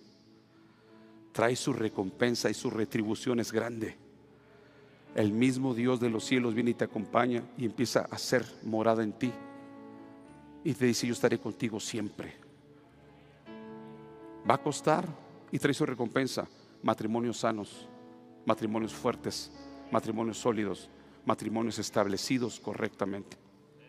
Trae 1.32 1.56
su 1.56 1.74
recompensa 1.74 2.50
y 2.50 2.56
su 2.56 2.72
retribución 2.72 3.40
es 3.40 3.52
grande. 3.52 3.96
El 5.16 5.32
mismo 5.32 5.74
Dios 5.74 6.00
de 6.00 6.10
los 6.10 6.24
cielos 6.26 6.54
viene 6.54 6.72
y 6.72 6.76
te 6.76 6.86
acompaña 6.86 7.44
y 7.58 7.66
empieza 7.66 8.08
a 8.10 8.18
ser 8.18 8.46
morada 8.64 9.04
en 9.04 9.14
ti. 9.14 9.32
Y 10.64 10.74
te 10.74 10.86
dice, 10.86 11.08
yo 11.08 11.14
estaré 11.14 11.40
contigo 11.40 11.80
siempre. 11.80 12.36
Va 14.50 14.56
a 14.56 14.62
costar 14.62 15.08
y 15.52 15.60
trae 15.60 15.74
su 15.74 15.86
recompensa. 15.86 16.48
Matrimonios 16.84 17.40
sanos, 17.40 17.88
matrimonios 18.46 18.94
fuertes, 18.94 19.52
matrimonios 19.92 20.38
sólidos, 20.38 20.90
matrimonios 21.26 21.80
establecidos 21.80 22.60
correctamente. 22.60 23.38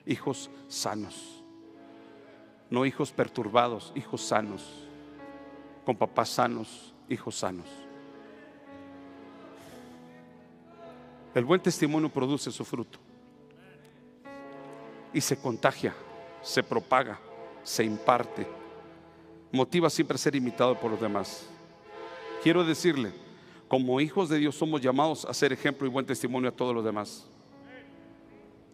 Hijos 0.07 0.51
sanos. 0.69 1.45
No 2.71 2.87
hijos 2.87 3.13
perturbados, 3.13 3.93
hijos 3.95 4.23
sanos 4.23 4.87
con 5.85 5.97
papás 5.97 6.29
sanos, 6.31 6.95
hijos 7.09 7.37
sanos. 7.37 7.67
El 11.35 11.45
buen 11.45 11.61
testimonio 11.61 12.09
produce 12.09 12.51
su 12.51 12.65
fruto 12.65 12.99
y 15.13 15.21
se 15.21 15.37
contagia, 15.37 15.95
se 16.43 16.63
propaga, 16.63 17.21
se 17.63 17.85
imparte, 17.85 18.47
motiva 19.53 19.89
siempre 19.91 20.17
a 20.17 20.19
ser 20.19 20.35
imitado 20.35 20.79
por 20.79 20.91
los 20.91 21.01
demás. 21.01 21.47
Quiero 22.43 22.65
decirle, 22.65 23.13
como 23.69 24.01
hijos 24.01 24.29
de 24.29 24.39
Dios 24.39 24.57
somos 24.57 24.81
llamados 24.81 25.25
a 25.25 25.33
ser 25.35 25.53
ejemplo 25.53 25.87
y 25.87 25.91
buen 25.91 26.07
testimonio 26.07 26.49
a 26.49 26.57
todos 26.57 26.75
los 26.75 26.85
demás. 26.85 27.27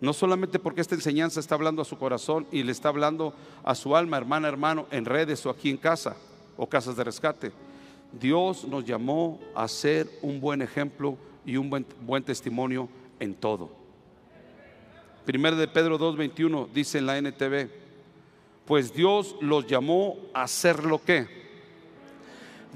No 0.01 0.13
solamente 0.13 0.59
porque 0.59 0.81
esta 0.81 0.95
enseñanza 0.95 1.41
está 1.41 1.55
hablando 1.55 1.83
a 1.83 1.87
su 1.87 1.99
corazón 1.99 2.47
y 2.51 2.63
le 2.63 2.73
está 2.73 2.89
hablando 2.89 3.35
a 3.65 3.75
su 3.75 3.97
alma, 3.97 4.17
hermana, 4.17 4.49
hermano, 4.49 4.87
en 4.91 5.05
redes 5.05 5.45
o 5.45 5.51
aquí 5.51 5.69
en 5.69 5.77
casa 5.77 6.17
o 6.57 6.67
casas 6.67 6.97
de 6.97 7.05
rescate. 7.05 7.53
Dios 8.13 8.65
nos 8.65 8.85
llamó 8.85 9.41
a 9.55 9.69
ser 9.69 10.09
un 10.23 10.41
buen 10.41 10.63
ejemplo 10.63 11.19
y 11.47 11.57
un 11.57 11.71
buen, 11.71 11.87
buen 12.03 12.23
testimonio 12.23 12.89
en 13.21 13.35
todo. 13.35 13.71
Primero 15.25 15.57
de 15.57 15.69
Pedro 15.69 15.99
2.21 15.99 16.69
dice 16.73 16.99
en 16.99 17.07
la 17.07 17.19
NTV, 17.19 17.69
pues 18.67 18.93
Dios 18.93 19.37
los 19.41 19.67
llamó 19.67 20.19
a 20.35 20.43
hacer 20.43 20.85
lo 20.85 21.03
que. 21.03 21.27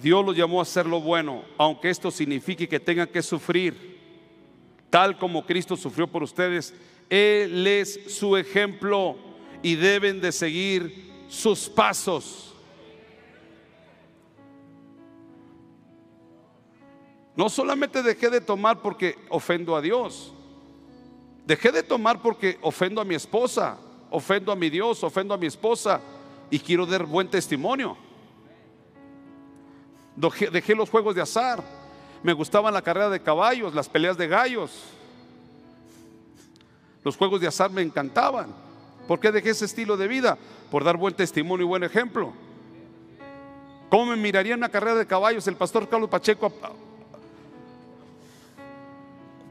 Dios 0.00 0.24
los 0.24 0.36
llamó 0.36 0.60
a 0.60 0.62
hacer 0.62 0.86
lo 0.86 1.00
bueno, 1.00 1.44
aunque 1.58 1.90
esto 1.90 2.10
signifique 2.10 2.68
que 2.68 2.80
tengan 2.80 3.08
que 3.08 3.22
sufrir, 3.22 3.98
tal 4.88 5.18
como 5.18 5.44
Cristo 5.44 5.76
sufrió 5.76 6.06
por 6.06 6.22
ustedes. 6.22 6.72
Él 7.10 7.66
es 7.66 8.00
su 8.08 8.36
ejemplo 8.36 9.16
y 9.62 9.74
deben 9.74 10.20
de 10.20 10.32
seguir 10.32 11.10
sus 11.28 11.68
pasos. 11.68 12.49
No 17.40 17.48
solamente 17.48 18.02
dejé 18.02 18.28
de 18.28 18.42
tomar 18.42 18.82
porque 18.82 19.16
ofendo 19.30 19.74
a 19.74 19.80
Dios, 19.80 20.30
dejé 21.46 21.72
de 21.72 21.82
tomar 21.82 22.20
porque 22.20 22.58
ofendo 22.60 23.00
a 23.00 23.04
mi 23.06 23.14
esposa, 23.14 23.78
ofendo 24.10 24.52
a 24.52 24.56
mi 24.56 24.68
Dios, 24.68 25.02
ofendo 25.02 25.32
a 25.32 25.38
mi 25.38 25.46
esposa 25.46 26.02
y 26.50 26.58
quiero 26.58 26.84
dar 26.84 27.06
buen 27.06 27.28
testimonio. 27.28 27.96
Dejé, 30.16 30.74
los 30.74 30.90
juegos 30.90 31.14
de 31.14 31.22
azar, 31.22 31.64
me 32.22 32.34
gustaban 32.34 32.74
la 32.74 32.82
carrera 32.82 33.08
de 33.08 33.22
caballos, 33.22 33.74
las 33.74 33.88
peleas 33.88 34.18
de 34.18 34.28
gallos. 34.28 34.72
Los 37.02 37.16
juegos 37.16 37.40
de 37.40 37.46
azar 37.46 37.70
me 37.70 37.80
encantaban. 37.80 38.54
¿Por 39.08 39.18
qué 39.18 39.32
dejé 39.32 39.48
ese 39.48 39.64
estilo 39.64 39.96
de 39.96 40.08
vida? 40.08 40.36
Por 40.70 40.84
dar 40.84 40.98
buen 40.98 41.14
testimonio 41.14 41.64
y 41.64 41.68
buen 41.68 41.84
ejemplo. 41.84 42.34
¿Cómo 43.88 44.04
me 44.04 44.16
miraría 44.16 44.52
en 44.52 44.60
una 44.60 44.68
carrera 44.68 44.96
de 44.96 45.06
caballos 45.06 45.46
el 45.46 45.56
pastor 45.56 45.88
Carlos 45.88 46.10
Pacheco 46.10 46.52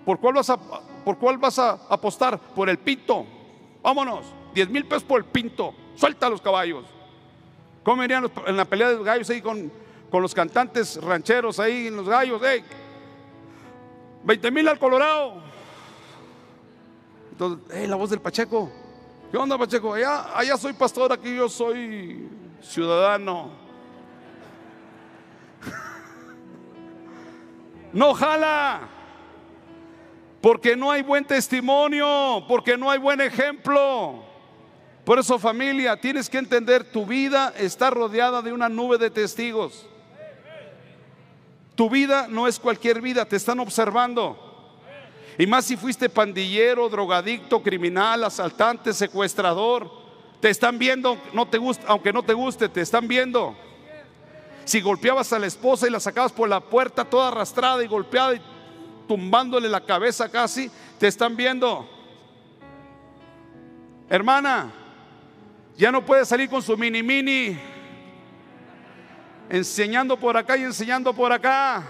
¿Por 0.10 0.20
cuál 0.20 0.34
vas 0.34 0.50
a, 0.50 0.58
por 0.58 1.20
cuál 1.20 1.38
vas 1.38 1.60
a 1.60 1.74
apostar? 1.88 2.40
Por 2.40 2.68
el 2.68 2.80
pinto. 2.80 3.28
Vámonos. 3.84 4.26
10 4.56 4.68
mil 4.72 4.84
pesos 4.88 5.04
por 5.04 5.20
el 5.20 5.26
pinto. 5.26 5.72
Suelta 5.94 6.28
los 6.28 6.42
caballos. 6.42 6.84
¿Cómo 7.84 8.04
irían 8.04 8.28
en 8.48 8.58
la 8.58 8.66
pelea 8.66 8.90
de 8.90 8.96
los 8.96 9.06
gallos 9.06 9.30
ahí 9.30 9.40
con, 9.40 9.72
con 10.10 10.24
los 10.24 10.34
cantantes 10.34 11.00
rancheros 11.00 11.60
ahí 11.60 11.86
en 11.86 11.96
los 11.96 12.10
gallos? 12.10 12.42
20 14.24 14.50
mil 14.50 14.68
al 14.68 14.80
Colorado. 14.80 15.44
Entonces, 17.34 17.88
la 17.88 17.96
voz 17.96 18.10
del 18.10 18.20
Pacheco. 18.20 18.68
¿Qué 19.30 19.38
onda, 19.38 19.60
Pacheco? 19.60 19.94
Allá, 19.94 20.36
allá 20.36 20.58
soy 20.58 20.74
pastor, 20.74 21.14
aquí 21.14 21.36
yo 21.36 21.48
soy 21.48 22.28
ciudadano. 22.64 23.52
No 27.94 28.16
jala. 28.16 28.96
Porque 30.42 30.76
no 30.76 30.92
hay 30.92 31.02
buen 31.02 31.26
testimonio, 31.26 32.46
porque 32.48 32.78
no 32.78 32.90
hay 32.90 33.00
buen 33.00 33.20
ejemplo. 33.20 34.24
Por 35.04 35.20
eso 35.20 35.40
familia, 35.40 36.00
tienes 36.00 36.30
que 36.30 36.38
entender, 36.38 36.84
tu 36.84 37.06
vida 37.06 37.54
está 37.58 37.90
rodeada 37.90 38.42
de 38.42 38.54
una 38.54 38.70
nube 38.70 38.98
de 38.98 39.10
testigos. 39.10 39.86
Tu 41.76 41.90
vida 41.90 42.28
no 42.30 42.48
es 42.48 42.60
cualquier 42.60 43.02
vida, 43.02 43.26
te 43.26 43.36
están 43.36 43.60
observando. 43.60 44.38
Y 45.38 45.48
más 45.48 45.66
si 45.66 45.78
fuiste 45.78 46.10
pandillero, 46.10 46.90
drogadicto, 46.90 47.64
criminal, 47.64 48.24
asaltante, 48.26 48.94
secuestrador, 48.94 49.90
te 50.42 50.50
están 50.50 50.78
viendo, 50.78 51.18
no 51.34 51.48
te 51.48 51.58
gusta, 51.58 51.86
aunque 51.88 52.14
no 52.14 52.24
te 52.24 52.34
guste, 52.34 52.70
te 52.70 52.82
están 52.82 53.08
viendo. 53.08 53.56
Si 54.66 54.82
golpeabas 54.82 55.34
a 55.34 55.40
la 55.40 55.48
esposa 55.48 55.88
y 55.88 55.90
la 55.90 56.00
sacabas 56.00 56.32
por 56.32 56.48
la 56.48 56.60
puerta 56.60 57.06
toda 57.06 57.30
arrastrada 57.30 57.84
y 57.84 57.88
golpeada 57.88 58.40
tumbándole 59.10 59.68
la 59.68 59.82
cabeza 59.82 60.30
casi, 60.30 60.70
te 61.00 61.08
están 61.08 61.36
viendo. 61.36 61.90
Hermana, 64.08 64.72
ya 65.76 65.92
no 65.92 66.06
puede 66.06 66.24
salir 66.26 66.48
con 66.48 66.62
su 66.62 66.78
mini 66.78 67.02
mini, 67.02 67.58
enseñando 69.50 70.16
por 70.16 70.38
acá 70.38 70.56
y 70.58 70.62
enseñando 70.62 71.12
por 71.12 71.34
acá. 71.34 71.84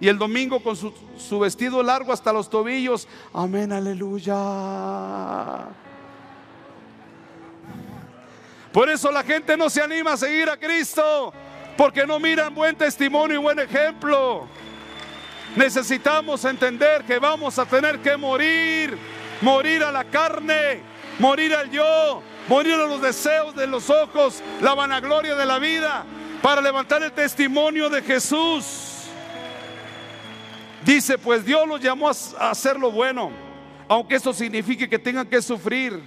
Y 0.00 0.08
el 0.08 0.16
domingo 0.16 0.62
con 0.62 0.74
su, 0.76 0.94
su 1.18 1.38
vestido 1.38 1.82
largo 1.82 2.10
hasta 2.10 2.32
los 2.32 2.48
tobillos. 2.48 3.06
Amén, 3.34 3.70
aleluya. 3.70 4.34
Por 8.72 8.88
eso 8.88 9.12
la 9.12 9.22
gente 9.22 9.58
no 9.58 9.68
se 9.68 9.82
anima 9.82 10.14
a 10.14 10.16
seguir 10.16 10.48
a 10.48 10.56
Cristo, 10.56 11.34
porque 11.76 12.06
no 12.06 12.18
miran 12.18 12.54
buen 12.54 12.74
testimonio 12.76 13.38
y 13.38 13.42
buen 13.42 13.58
ejemplo. 13.58 14.48
Necesitamos 15.56 16.44
entender 16.44 17.04
que 17.04 17.18
vamos 17.18 17.58
a 17.58 17.66
tener 17.66 17.98
que 17.98 18.16
morir, 18.16 18.96
morir 19.40 19.84
a 19.84 19.92
la 19.92 20.04
carne, 20.04 20.80
morir 21.18 21.54
al 21.54 21.70
yo, 21.70 22.22
morir 22.48 22.74
a 22.74 22.86
los 22.86 23.02
deseos 23.02 23.54
de 23.54 23.66
los 23.66 23.90
ojos, 23.90 24.42
la 24.60 24.74
vanagloria 24.74 25.34
de 25.34 25.44
la 25.44 25.58
vida, 25.58 26.04
para 26.40 26.60
levantar 26.60 27.02
el 27.02 27.12
testimonio 27.12 27.90
de 27.90 28.02
Jesús. 28.02 28.88
Dice, 30.84 31.18
pues 31.18 31.44
Dios 31.44 31.66
los 31.68 31.80
llamó 31.80 32.08
a 32.08 32.50
hacer 32.50 32.78
lo 32.78 32.90
bueno, 32.90 33.30
aunque 33.88 34.16
eso 34.16 34.32
signifique 34.32 34.88
que 34.88 34.98
tengan 34.98 35.28
que 35.28 35.40
sufrir, 35.40 36.02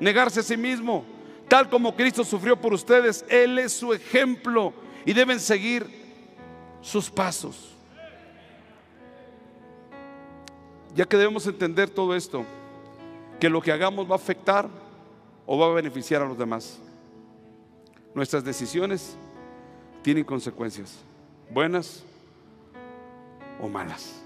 negarse 0.00 0.40
a 0.40 0.42
sí 0.42 0.56
mismo, 0.56 1.04
tal 1.48 1.68
como 1.68 1.94
Cristo 1.94 2.24
sufrió 2.24 2.56
por 2.58 2.72
ustedes. 2.72 3.24
Él 3.28 3.58
es 3.58 3.72
su 3.72 3.92
ejemplo 3.92 4.72
y 5.04 5.12
deben 5.12 5.40
seguir 5.40 5.86
sus 6.80 7.10
pasos. 7.10 7.77
Ya 10.94 11.04
que 11.04 11.16
debemos 11.16 11.46
entender 11.46 11.90
todo 11.90 12.14
esto, 12.14 12.44
que 13.38 13.48
lo 13.48 13.60
que 13.60 13.72
hagamos 13.72 14.08
va 14.08 14.14
a 14.14 14.16
afectar 14.16 14.68
o 15.46 15.58
va 15.58 15.66
a 15.66 15.74
beneficiar 15.74 16.22
a 16.22 16.26
los 16.26 16.36
demás. 16.36 16.78
Nuestras 18.14 18.44
decisiones 18.44 19.16
tienen 20.02 20.24
consecuencias, 20.24 20.98
buenas 21.50 22.02
o 23.60 23.68
malas. 23.68 24.22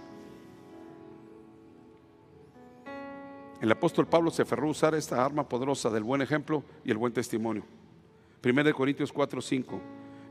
El 3.60 3.70
apóstol 3.70 4.08
Pablo 4.08 4.30
se 4.30 4.42
aferró 4.42 4.66
a 4.66 4.70
usar 4.72 4.94
esta 4.94 5.24
arma 5.24 5.48
poderosa 5.48 5.88
del 5.90 6.02
buen 6.02 6.20
ejemplo 6.20 6.64
y 6.84 6.90
el 6.90 6.96
buen 6.96 7.12
testimonio. 7.12 7.62
1 8.44 8.74
Corintios 8.74 9.12
4, 9.12 9.40
5, 9.40 9.80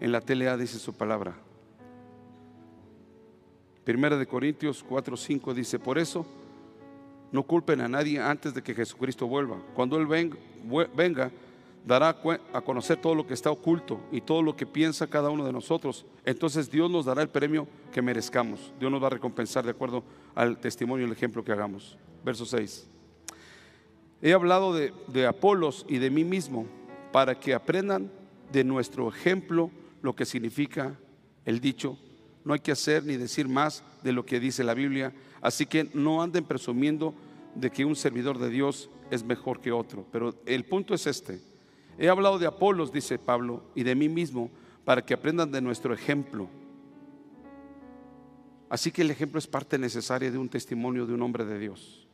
en 0.02 0.12
la 0.12 0.20
TLA 0.20 0.58
dice 0.58 0.80
su 0.80 0.94
palabra. 0.94 1.36
Primera 3.84 4.18
de 4.18 4.28
Corintios 4.28 4.84
4, 4.88 5.18
5 5.18 5.54
dice, 5.54 5.80
por 5.80 5.98
eso 5.98 6.26
no 7.32 7.44
culpen 7.44 7.82
a 7.82 7.88
nadie 7.88 8.20
antes 8.20 8.54
de 8.54 8.62
que 8.62 8.76
Jesucristo 8.76 9.26
vuelva. 9.26 9.58
Cuando 9.74 9.98
Él 9.98 10.06
venga, 10.06 11.32
dará 11.86 12.10
a 12.54 12.62
conocer 12.62 12.98
todo 12.98 13.16
lo 13.16 13.26
que 13.26 13.34
está 13.34 13.50
oculto 13.50 14.00
y 14.12 14.22
todo 14.22 14.44
lo 14.44 14.56
que 14.56 14.68
piensa 14.68 15.08
cada 15.08 15.30
uno 15.30 15.46
de 15.46 15.54
nosotros. 15.54 16.06
Entonces 16.26 16.70
Dios 16.70 16.92
nos 16.92 17.06
dará 17.06 17.22
el 17.22 17.30
premio 17.30 17.68
que 17.92 18.02
merezcamos. 18.02 18.72
Dios 18.80 18.92
nos 18.92 19.02
va 19.02 19.08
a 19.08 19.12
recompensar 19.12 19.64
de 19.64 19.72
acuerdo 19.72 20.04
al 20.36 20.60
testimonio 20.60 21.06
y 21.06 21.10
el 21.10 21.16
ejemplo 21.16 21.44
que 21.44 21.52
hagamos. 21.52 21.98
Verso 22.24 22.46
6. 22.46 22.88
He 24.22 24.34
hablado 24.34 24.76
de, 24.76 24.94
de 25.08 25.26
Apolos 25.26 25.86
y 25.90 25.98
de 25.98 26.12
mí 26.12 26.24
mismo 26.24 26.68
para 27.12 27.40
que 27.40 27.56
aprendan 27.56 28.12
de 28.52 28.64
nuestro 28.64 29.10
ejemplo 29.10 29.72
lo 30.04 30.16
que 30.16 30.26
significa 30.26 31.00
el 31.46 31.60
dicho 31.60 31.98
no 32.44 32.54
hay 32.54 32.60
que 32.60 32.72
hacer 32.72 33.04
ni 33.04 33.18
decir 33.18 33.48
más 33.48 33.84
de 34.04 34.12
lo 34.12 34.26
que 34.26 34.40
dice 34.40 34.64
la 34.64 34.74
Biblia. 34.74 35.14
Así 35.42 35.66
que 35.66 35.90
no 35.94 36.22
anden 36.22 36.46
presumiendo 36.46 37.14
de 37.56 37.70
que 37.70 37.86
un 37.86 37.96
servidor 37.96 38.40
de 38.40 38.50
Dios 38.50 38.90
es 39.10 39.24
mejor 39.24 39.60
que 39.60 39.72
otro. 39.72 40.06
Pero 40.12 40.36
el 40.46 40.66
punto 40.66 40.94
es 40.94 41.08
este. 41.08 41.42
He 41.98 42.10
hablado 42.10 42.40
de 42.40 42.48
Apolos, 42.48 42.92
dice 42.92 43.20
Pablo, 43.20 43.64
y 43.76 43.84
de 43.84 43.96
mí 43.96 44.10
mismo, 44.10 44.50
para 44.86 45.06
que 45.06 45.14
aprendan 45.14 45.52
de 45.52 45.62
nuestro 45.62 45.94
ejemplo. 45.94 46.50
Así 48.70 48.92
que 48.92 49.02
el 49.02 49.12
ejemplo 49.12 49.38
es 49.38 49.48
parte 49.48 49.78
necesaria 49.78 50.32
de 50.32 50.38
un 50.38 50.50
testimonio 50.50 51.06
de 51.06 51.14
un 51.14 51.22
hombre 51.22 51.46
de 51.46 51.60
Dios. 51.60 52.08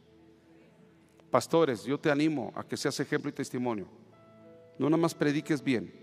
Pastores, 1.29 1.83
yo 1.83 1.99
te 1.99 2.09
animo 2.09 2.51
a 2.55 2.63
que 2.63 2.77
seas 2.77 2.99
ejemplo 2.99 3.29
y 3.29 3.33
testimonio. 3.33 3.87
No 4.79 4.89
nada 4.89 5.01
más 5.01 5.13
prediques 5.13 5.63
bien, 5.63 5.93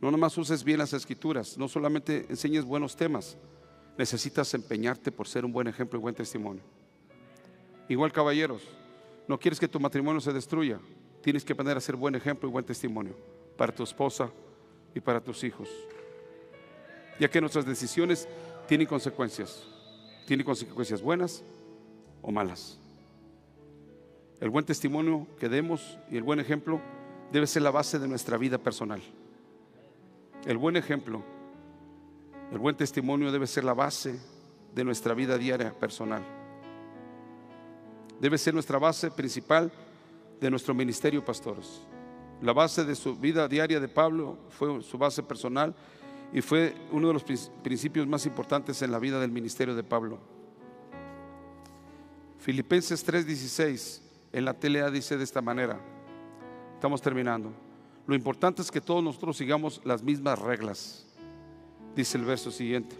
no 0.00 0.08
nada 0.08 0.18
más 0.18 0.36
uses 0.36 0.64
bien 0.64 0.78
las 0.78 0.92
escrituras, 0.92 1.56
no 1.58 1.68
solamente 1.68 2.26
enseñes 2.28 2.64
buenos 2.64 2.96
temas, 2.96 3.36
necesitas 3.96 4.52
empeñarte 4.54 5.12
por 5.12 5.28
ser 5.28 5.44
un 5.44 5.52
buen 5.52 5.66
ejemplo 5.66 5.98
y 5.98 6.02
buen 6.02 6.14
testimonio. 6.14 6.62
Igual 7.88 8.12
caballeros, 8.12 8.62
no 9.26 9.38
quieres 9.38 9.60
que 9.60 9.68
tu 9.68 9.80
matrimonio 9.80 10.20
se 10.20 10.32
destruya, 10.32 10.78
tienes 11.22 11.44
que 11.44 11.52
aprender 11.52 11.76
a 11.76 11.80
ser 11.80 11.96
buen 11.96 12.14
ejemplo 12.14 12.48
y 12.48 12.52
buen 12.52 12.64
testimonio 12.64 13.14
para 13.56 13.74
tu 13.74 13.82
esposa 13.82 14.30
y 14.94 15.00
para 15.00 15.20
tus 15.20 15.44
hijos. 15.44 15.68
Ya 17.18 17.28
que 17.28 17.40
nuestras 17.40 17.66
decisiones 17.66 18.28
tienen 18.66 18.86
consecuencias, 18.86 19.66
tienen 20.26 20.46
consecuencias 20.46 21.02
buenas 21.02 21.42
o 22.22 22.30
malas. 22.30 22.78
El 24.40 24.48
buen 24.48 24.64
testimonio 24.64 25.26
que 25.38 25.48
demos 25.48 25.98
y 26.10 26.16
el 26.16 26.22
buen 26.22 26.40
ejemplo 26.40 26.80
debe 27.30 27.46
ser 27.46 27.62
la 27.62 27.70
base 27.70 27.98
de 27.98 28.08
nuestra 28.08 28.38
vida 28.38 28.58
personal. 28.58 29.02
El 30.46 30.56
buen 30.56 30.76
ejemplo, 30.76 31.22
el 32.50 32.58
buen 32.58 32.76
testimonio 32.76 33.30
debe 33.30 33.46
ser 33.46 33.64
la 33.64 33.74
base 33.74 34.18
de 34.74 34.84
nuestra 34.84 35.14
vida 35.14 35.38
diaria 35.38 35.72
personal. 35.72 36.22
Debe 38.20 38.38
ser 38.38 38.54
nuestra 38.54 38.78
base 38.78 39.10
principal 39.10 39.72
de 40.40 40.50
nuestro 40.50 40.74
ministerio, 40.74 41.24
pastores. 41.24 41.82
La 42.42 42.52
base 42.52 42.84
de 42.84 42.94
su 42.94 43.16
vida 43.16 43.46
diaria 43.48 43.80
de 43.80 43.88
Pablo 43.88 44.38
fue 44.50 44.82
su 44.82 44.98
base 44.98 45.22
personal 45.22 45.74
y 46.32 46.40
fue 46.40 46.74
uno 46.90 47.08
de 47.08 47.14
los 47.14 47.24
principios 47.62 48.06
más 48.06 48.26
importantes 48.26 48.82
en 48.82 48.90
la 48.90 48.98
vida 48.98 49.20
del 49.20 49.30
ministerio 49.30 49.74
de 49.74 49.82
Pablo. 49.82 50.18
Filipenses 52.38 53.06
3:16 53.06 54.00
en 54.32 54.44
la 54.44 54.54
TLA 54.54 54.90
dice 54.90 55.16
de 55.18 55.24
esta 55.24 55.42
manera, 55.42 55.78
estamos 56.74 57.02
terminando, 57.02 57.52
lo 58.06 58.14
importante 58.14 58.62
es 58.62 58.70
que 58.70 58.80
todos 58.80 59.04
nosotros 59.04 59.36
sigamos 59.36 59.80
las 59.84 60.02
mismas 60.02 60.38
reglas, 60.38 61.06
dice 61.94 62.18
el 62.18 62.24
verso 62.24 62.50
siguiente. 62.50 62.96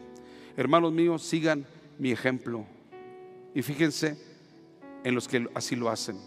Hermanos 0.57 0.93
míos, 0.93 1.23
sigan 1.23 1.65
mi 1.99 2.11
ejemplo 2.11 2.65
y 3.55 3.63
fíjense 3.63 4.17
en 5.05 5.15
los 5.15 5.29
que 5.29 5.49
así 5.55 5.77
lo 5.77 5.89
hacen. 5.89 6.19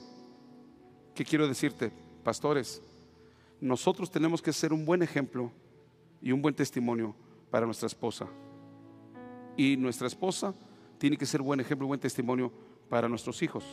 ¿Qué 1.16 1.24
quiero 1.24 1.47
decirte, 1.47 1.91
pastores? 2.24 2.82
Nosotros 3.61 4.11
tenemos 4.11 4.41
que 4.41 4.51
ser 4.51 4.74
un 4.74 4.86
buen 4.86 5.03
ejemplo 5.03 5.51
y 6.22 6.32
un 6.32 6.41
buen 6.41 6.55
testimonio 6.55 7.16
para 7.51 7.66
nuestra 7.66 7.88
esposa. 7.88 8.28
Y 9.55 9.78
nuestra 9.78 10.07
esposa 10.07 10.53
tiene 10.97 11.18
que 11.18 11.26
ser 11.26 11.41
buen 11.41 11.59
ejemplo 11.59 11.86
y 11.86 11.89
buen 11.89 11.99
testimonio 11.99 12.51
para 12.89 13.07
nuestros 13.07 13.41
hijos. 13.43 13.64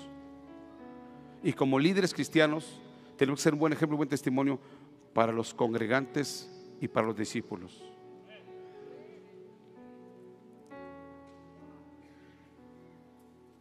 Y 1.42 1.52
como 1.52 1.78
líderes 1.78 2.12
cristianos, 2.12 2.78
tenemos 3.16 3.40
que 3.40 3.44
ser 3.44 3.54
un 3.54 3.60
buen 3.60 3.72
ejemplo 3.72 3.94
y 3.94 3.98
buen 3.98 4.08
testimonio 4.08 4.58
para 5.14 5.32
los 5.32 5.54
congregantes 5.54 6.50
y 6.80 6.88
para 6.88 7.06
los 7.06 7.16
discípulos. 7.16 7.82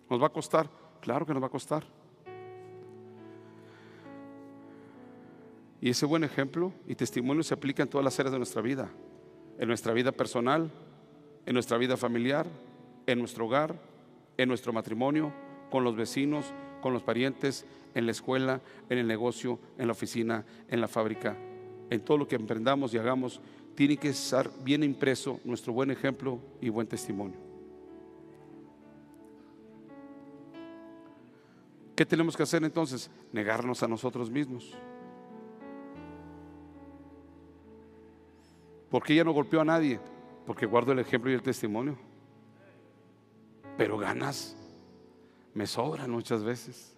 ¿Nos 0.10 0.22
va 0.22 0.28
a 0.28 0.32
costar? 0.32 0.70
Claro 1.01 1.26
que 1.26 1.34
nos 1.34 1.41
va 1.41 1.47
a 1.47 1.51
costar. 1.51 1.84
Y 5.82 5.89
ese 5.89 6.05
buen 6.05 6.24
ejemplo 6.24 6.74
y 6.88 6.95
testimonio 6.95 7.43
se 7.43 7.53
aplica 7.53 7.84
en 7.84 7.89
todas 7.89 8.03
las 8.03 8.20
áreas 8.20 8.34
de 8.34 8.39
nuestra 8.39 8.62
vida, 8.62 8.89
en 9.57 9.68
nuestra 9.68 9.93
vida 9.93 10.12
personal, 10.12 10.70
en 11.45 11.53
nuestra 11.53 11.78
vida 11.78 11.95
familiar, 11.95 12.47
en 13.05 13.20
nuestro 13.20 13.45
hogar, 13.45 13.80
en 14.38 14.49
nuestro 14.49 14.74
matrimonio, 14.74 15.32
con 15.70 15.84
los 15.84 15.95
vecinos, 15.95 16.53
con 16.82 16.93
los 16.93 17.03
parientes, 17.03 17.66
en 17.93 18.05
la 18.05 18.12
escuela, 18.12 18.62
en 18.89 18.97
el 18.97 19.07
negocio, 19.07 19.60
en 19.78 19.88
la 19.88 19.93
oficina, 19.93 20.45
en 20.68 20.82
la 20.82 20.88
fábrica, 20.88 21.38
en 21.89 22.01
todo 22.01 22.18
lo 22.18 22.28
que 22.28 22.36
emprendamos 22.36 22.93
y 22.93 22.97
hagamos, 22.97 23.39
tiene 23.76 23.97
que 23.97 24.10
estar 24.10 24.49
bien 24.64 24.84
impreso 24.84 25.39
nuestro 25.45 25.72
buen 25.72 25.91
ejemplo 25.91 26.39
y 26.60 26.70
buen 26.70 26.88
testimonio. 26.88 27.49
¿Qué 32.00 32.06
tenemos 32.06 32.38
que 32.38 32.43
hacer 32.43 32.64
entonces? 32.64 33.12
Negarnos 33.34 33.84
a 33.84 33.88
nosotros 33.89 34.32
mismos. 34.32 34.74
Porque 38.89 39.12
ella 39.12 39.26
no 39.26 39.34
golpeó 39.34 39.60
a 39.60 39.66
nadie? 39.66 40.00
Porque 40.45 40.66
guardo 40.66 40.93
el 40.93 41.00
ejemplo 41.00 41.30
y 41.30 41.34
el 41.34 41.41
testimonio. 41.41 41.97
Pero 43.78 43.97
ganas 43.97 44.56
me 45.54 45.68
sobran 45.68 46.10
muchas 46.10 46.41
veces. 46.41 46.95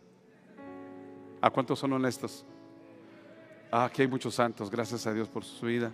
¿A 1.42 1.50
cuántos 1.50 1.80
son 1.80 1.94
honestos? 1.94 2.46
Ah, 3.72 3.86
aquí 3.86 4.04
hay 4.04 4.08
muchos 4.08 4.36
santos, 4.36 4.70
gracias 4.70 5.08
a 5.08 5.14
Dios 5.16 5.28
por 5.30 5.44
su 5.44 5.66
vida. 5.66 5.92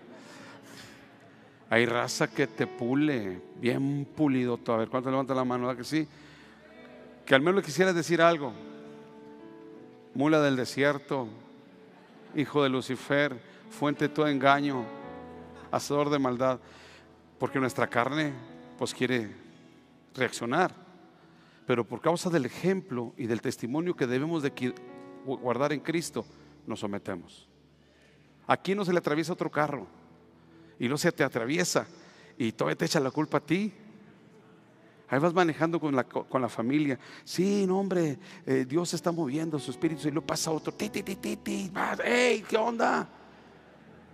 Hay 1.70 1.86
raza 1.86 2.28
que 2.28 2.46
te 2.46 2.68
pule, 2.68 3.42
bien 3.56 4.04
pulido. 4.04 4.60
A 4.68 4.76
ver, 4.76 4.90
¿cuánto 4.90 5.10
levanta 5.10 5.34
la 5.34 5.46
mano? 5.46 5.68
¿verdad 5.68 5.80
que 5.80 5.86
sí? 5.86 6.06
Que 7.26 7.36
al 7.36 7.40
menos 7.40 7.56
le 7.56 7.62
quisiera 7.62 7.94
decir 7.94 8.22
algo. 8.22 8.52
Mula 10.18 10.42
del 10.42 10.56
desierto, 10.56 11.28
hijo 12.34 12.64
de 12.64 12.70
Lucifer, 12.70 13.40
fuente 13.70 14.08
de 14.08 14.16
todo 14.16 14.28
engaño 14.28 14.84
hacedor 15.70 16.10
de 16.10 16.18
maldad, 16.18 16.60
porque 17.38 17.60
nuestra 17.60 17.86
carne 17.86 18.34
pues 18.80 18.96
quiere 18.96 19.30
reaccionar. 20.16 20.74
Pero 21.68 21.86
por 21.86 22.02
causa 22.02 22.32
del 22.32 22.48
ejemplo 22.48 23.14
y 23.16 23.28
del 23.28 23.44
testimonio 23.44 23.96
que 23.96 24.08
debemos 24.08 24.42
de 24.42 24.74
guardar 25.24 25.72
en 25.72 25.82
Cristo, 25.82 26.26
nos 26.66 26.80
sometemos. 26.80 27.48
Aquí 28.48 28.74
no 28.74 28.84
se 28.84 28.94
le 28.94 28.98
atraviesa 28.98 29.34
otro 29.34 29.52
carro 29.52 29.86
y 30.80 30.90
no 30.90 30.98
se 30.98 31.12
te 31.12 31.24
atraviesa 31.24 31.86
y 32.40 32.54
todavía 32.54 32.76
te 32.76 32.86
echa 32.86 33.00
la 33.00 33.12
culpa 33.12 33.38
a 33.38 33.46
ti. 33.46 33.72
Ahí 35.10 35.20
vas 35.20 35.34
manejando 35.34 35.80
con 35.80 35.96
la, 35.96 36.04
con 36.04 36.42
la 36.42 36.50
familia. 36.50 37.00
Sí, 37.24 37.66
no, 37.66 37.80
hombre, 37.80 38.20
eh, 38.46 38.66
Dios 38.68 38.94
está 38.94 39.12
moviendo 39.12 39.58
su 39.58 39.72
espíritu 39.72 40.08
y 40.08 40.12
lo 40.12 40.22
pasa 40.22 40.52
otro. 40.52 40.74
Ti, 40.74 40.90
ti, 40.90 41.04
ti, 41.04 41.16
ti, 41.16 41.72
¡Ey, 42.04 42.42
qué 42.42 42.58
onda! 42.58 43.10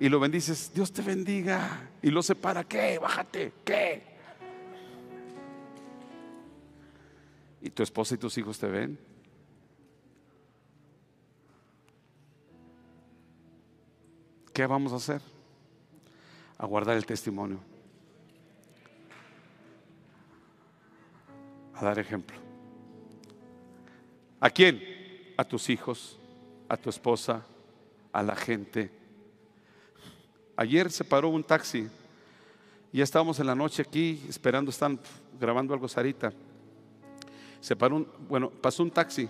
y 0.04 0.10
lo 0.10 0.20
bendices, 0.20 0.72
Dios 0.74 0.91
te 0.91 1.02
bendiga. 1.02 1.89
Y 2.02 2.10
lo 2.12 2.22
separa, 2.22 2.66
¿qué? 2.66 3.00
Bájate, 3.00 3.54
¿qué? 3.64 4.04
Y 7.62 7.70
tu 7.70 7.84
esposa 7.84 8.16
y 8.16 8.18
tus 8.18 8.38
hijos 8.38 8.60
te 8.60 8.68
ven. 8.68 9.00
¿Qué 14.54 14.68
vamos 14.68 14.91
a 14.91 14.98
hacer? 14.98 15.22
A 16.58 16.66
guardar 16.66 16.98
el 16.98 17.06
testimonio. 17.06 17.60
A 21.76 21.84
dar 21.84 21.99
ejemplo. 21.99 22.38
¿A 24.39 24.49
quién? 24.49 24.82
A 25.38 25.43
tus 25.43 25.69
hijos, 25.69 26.19
a 26.69 26.78
tu 26.78 26.89
esposa, 26.89 27.45
a 28.11 28.21
la 28.21 28.36
gente 28.36 29.03
Ayer 30.55 30.91
se 30.91 31.03
paró 31.03 31.30
un 31.30 31.43
taxi. 31.43 31.88
Ya 32.91 33.03
estábamos 33.03 33.39
en 33.39 33.47
la 33.47 33.55
noche 33.55 33.82
aquí 33.82 34.24
esperando, 34.30 34.69
están 34.69 34.99
grabando 35.39 35.74
algo 35.74 35.88
Sarita. 35.88 36.32
Se 37.59 37.76
paró 37.76 37.95
un, 37.95 38.07
bueno, 38.30 38.49
pasó 38.49 38.84
un 38.84 38.91
taxi. 38.91 39.28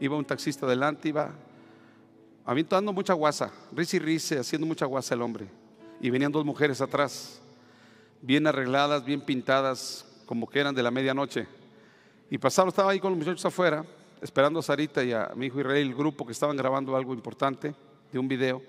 Iba 0.00 0.16
un 0.16 0.24
taxista 0.24 0.66
adelante, 0.66 1.08
iba 1.08 1.32
aventando 2.44 2.92
mucha 2.92 3.14
guasa, 3.14 3.50
risa 3.72 3.96
y 3.96 3.98
risa, 3.98 4.40
haciendo 4.40 4.66
mucha 4.66 4.84
guasa 4.84 5.14
el 5.14 5.22
hombre. 5.22 5.46
Y 6.00 6.10
venían 6.10 6.30
dos 6.30 6.44
mujeres 6.44 6.80
atrás, 6.80 7.40
bien 8.20 8.46
arregladas, 8.46 9.04
bien 9.04 9.20
pintadas, 9.20 10.06
como 10.26 10.48
que 10.48 10.60
eran 10.60 10.74
de 10.74 10.82
la 10.82 10.90
medianoche. 10.90 11.46
Y 12.30 12.38
pasaron, 12.38 12.68
estaba 12.68 12.90
ahí 12.90 13.00
con 13.00 13.12
los 13.12 13.18
muchachos 13.18 13.44
afuera, 13.46 13.84
esperando 14.20 14.60
a 14.60 14.62
Sarita 14.62 15.02
y 15.02 15.12
a 15.12 15.32
mi 15.34 15.46
hijo 15.46 15.60
Israel, 15.60 15.88
el 15.88 15.94
grupo 15.94 16.26
que 16.26 16.32
estaban 16.32 16.56
grabando 16.56 16.94
algo 16.94 17.14
importante 17.14 17.74
de 18.12 18.18
un 18.18 18.28
video. 18.28 18.62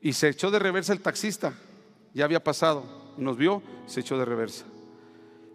Y 0.00 0.12
se 0.12 0.28
echó 0.28 0.50
de 0.50 0.58
reversa 0.58 0.92
el 0.92 1.00
taxista. 1.00 1.54
Ya 2.12 2.24
había 2.24 2.42
pasado. 2.42 2.84
Nos 3.16 3.36
vio, 3.36 3.62
se 3.86 4.00
echó 4.00 4.18
de 4.18 4.24
reversa. 4.24 4.66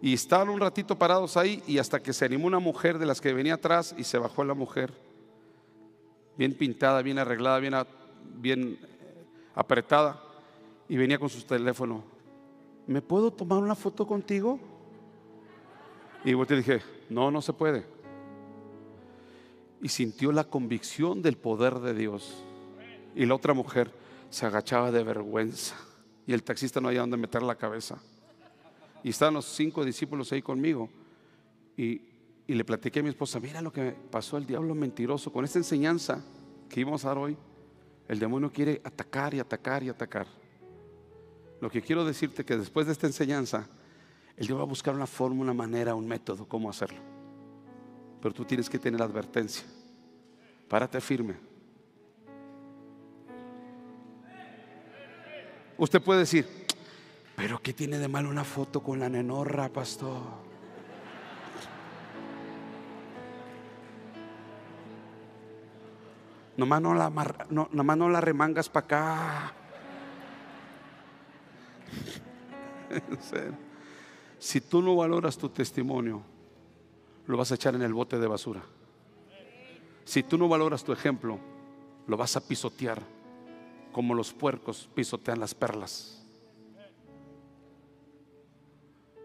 Y 0.00 0.14
estaban 0.14 0.48
un 0.48 0.60
ratito 0.60 0.96
parados 0.96 1.36
ahí 1.36 1.62
y 1.66 1.78
hasta 1.78 2.00
que 2.00 2.12
se 2.12 2.24
animó 2.24 2.46
una 2.46 2.60
mujer 2.60 2.98
de 2.98 3.06
las 3.06 3.20
que 3.20 3.32
venía 3.32 3.54
atrás 3.54 3.94
y 3.98 4.04
se 4.04 4.18
bajó 4.18 4.44
la 4.44 4.54
mujer. 4.54 4.92
Bien 6.36 6.54
pintada, 6.54 7.02
bien 7.02 7.18
arreglada, 7.18 7.58
bien, 7.58 7.74
bien 8.36 8.78
apretada. 9.54 10.22
Y 10.88 10.96
venía 10.96 11.18
con 11.18 11.28
su 11.28 11.42
teléfono. 11.42 12.02
¿Me 12.86 13.02
puedo 13.02 13.30
tomar 13.30 13.58
una 13.58 13.74
foto 13.74 14.06
contigo? 14.06 14.58
Y 16.24 16.30
yo 16.30 16.46
te 16.46 16.56
dije, 16.56 16.80
no, 17.10 17.30
no 17.30 17.42
se 17.42 17.52
puede. 17.52 17.84
Y 19.80 19.88
sintió 19.88 20.32
la 20.32 20.44
convicción 20.44 21.22
del 21.22 21.36
poder 21.36 21.78
de 21.80 21.94
Dios. 21.94 22.44
Y 23.14 23.26
la 23.26 23.34
otra 23.34 23.54
mujer, 23.54 23.92
se 24.30 24.46
agachaba 24.46 24.90
de 24.90 25.02
vergüenza 25.02 25.74
y 26.26 26.32
el 26.32 26.42
taxista 26.42 26.80
no 26.80 26.88
había 26.88 27.00
dónde 27.00 27.16
meter 27.16 27.42
la 27.42 27.54
cabeza. 27.54 27.98
Y 29.02 29.10
estaban 29.10 29.34
los 29.34 29.46
cinco 29.46 29.84
discípulos 29.84 30.30
ahí 30.32 30.42
conmigo 30.42 30.90
y, 31.76 32.02
le 32.46 32.64
platiqué 32.64 33.00
a 33.00 33.02
mi 33.02 33.10
esposa, 33.10 33.38
mira 33.40 33.60
lo 33.60 33.70
que 33.70 33.94
pasó 34.10 34.38
el 34.38 34.46
diablo 34.46 34.74
mentiroso 34.74 35.30
con 35.30 35.44
esta 35.44 35.58
enseñanza 35.58 36.24
que 36.70 36.80
íbamos 36.80 37.04
a 37.04 37.08
dar 37.08 37.18
hoy. 37.18 37.36
El 38.08 38.18
demonio 38.18 38.50
quiere 38.50 38.80
atacar 38.84 39.34
y 39.34 39.38
atacar 39.38 39.82
y 39.82 39.90
atacar. 39.90 40.26
Lo 41.60 41.68
que 41.68 41.82
quiero 41.82 42.06
decirte 42.06 42.46
que 42.46 42.56
después 42.56 42.86
de 42.86 42.92
esta 42.92 43.06
enseñanza, 43.06 43.68
el 44.38 44.46
diablo 44.46 44.58
va 44.58 44.62
a 44.62 44.68
buscar 44.68 44.94
una 44.94 45.06
forma, 45.06 45.42
una 45.42 45.52
manera, 45.52 45.96
un 45.96 46.06
método, 46.06 46.46
cómo 46.46 46.70
hacerlo. 46.70 47.00
Pero 48.22 48.32
tú 48.32 48.44
tienes 48.44 48.70
que 48.70 48.78
tener 48.78 49.02
advertencia. 49.02 49.64
Párate 50.68 51.00
firme. 51.00 51.34
Usted 55.76 56.00
puede 56.00 56.20
decir, 56.20 56.46
pero 57.34 57.60
¿qué 57.60 57.72
tiene 57.72 57.98
de 57.98 58.06
malo 58.06 58.28
una 58.30 58.44
foto 58.44 58.80
con 58.80 59.00
la 59.00 59.08
nenorra, 59.08 59.68
pastor? 59.70 60.22
Nomás 66.56 66.80
no 66.80 66.94
la, 66.94 67.10
no, 67.50 67.68
nomás 67.72 67.96
no 67.96 68.08
la 68.08 68.20
remangas 68.20 68.68
para 68.68 68.84
acá. 68.84 69.52
si 74.38 74.60
tú 74.60 74.82
no 74.82 74.96
valoras 74.96 75.36
tu 75.36 75.48
testimonio, 75.48 76.22
lo 77.26 77.36
vas 77.36 77.52
a 77.52 77.56
echar 77.56 77.74
en 77.74 77.82
el 77.82 77.92
bote 77.92 78.18
de 78.18 78.26
basura. 78.26 78.62
Si 80.04 80.22
tú 80.22 80.38
no 80.38 80.48
valoras 80.48 80.84
tu 80.84 80.92
ejemplo, 80.92 81.38
lo 82.06 82.16
vas 82.16 82.36
a 82.36 82.40
pisotear 82.40 83.02
como 83.92 84.14
los 84.14 84.32
puercos 84.32 84.88
pisotean 84.94 85.40
las 85.40 85.54
perlas. 85.54 86.24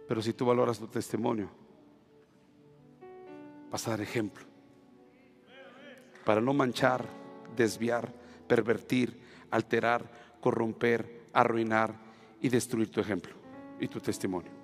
Pero 0.08 0.22
si 0.22 0.34
tú 0.34 0.46
valoras 0.46 0.80
tu 0.80 0.88
testimonio, 0.88 1.50
vas 3.72 3.88
a 3.88 3.92
dar 3.92 4.02
ejemplo. 4.02 4.44
Para 6.26 6.42
no 6.42 6.54
manchar, 6.54 7.06
desviar, 7.56 8.12
pervertir, 8.48 9.20
alterar, 9.52 10.10
corromper, 10.42 11.28
arruinar 11.34 11.96
y 12.42 12.50
destruir 12.50 12.90
tu 12.90 13.00
ejemplo 13.00 13.34
y 13.80 13.88
tu 13.88 14.00
testimonio. 14.00 14.63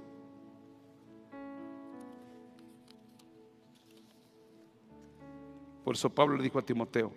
Por 5.90 5.96
eso 5.96 6.08
Pablo 6.08 6.38
le 6.38 6.44
dijo 6.44 6.60
a 6.60 6.62
Timoteo, 6.62 7.12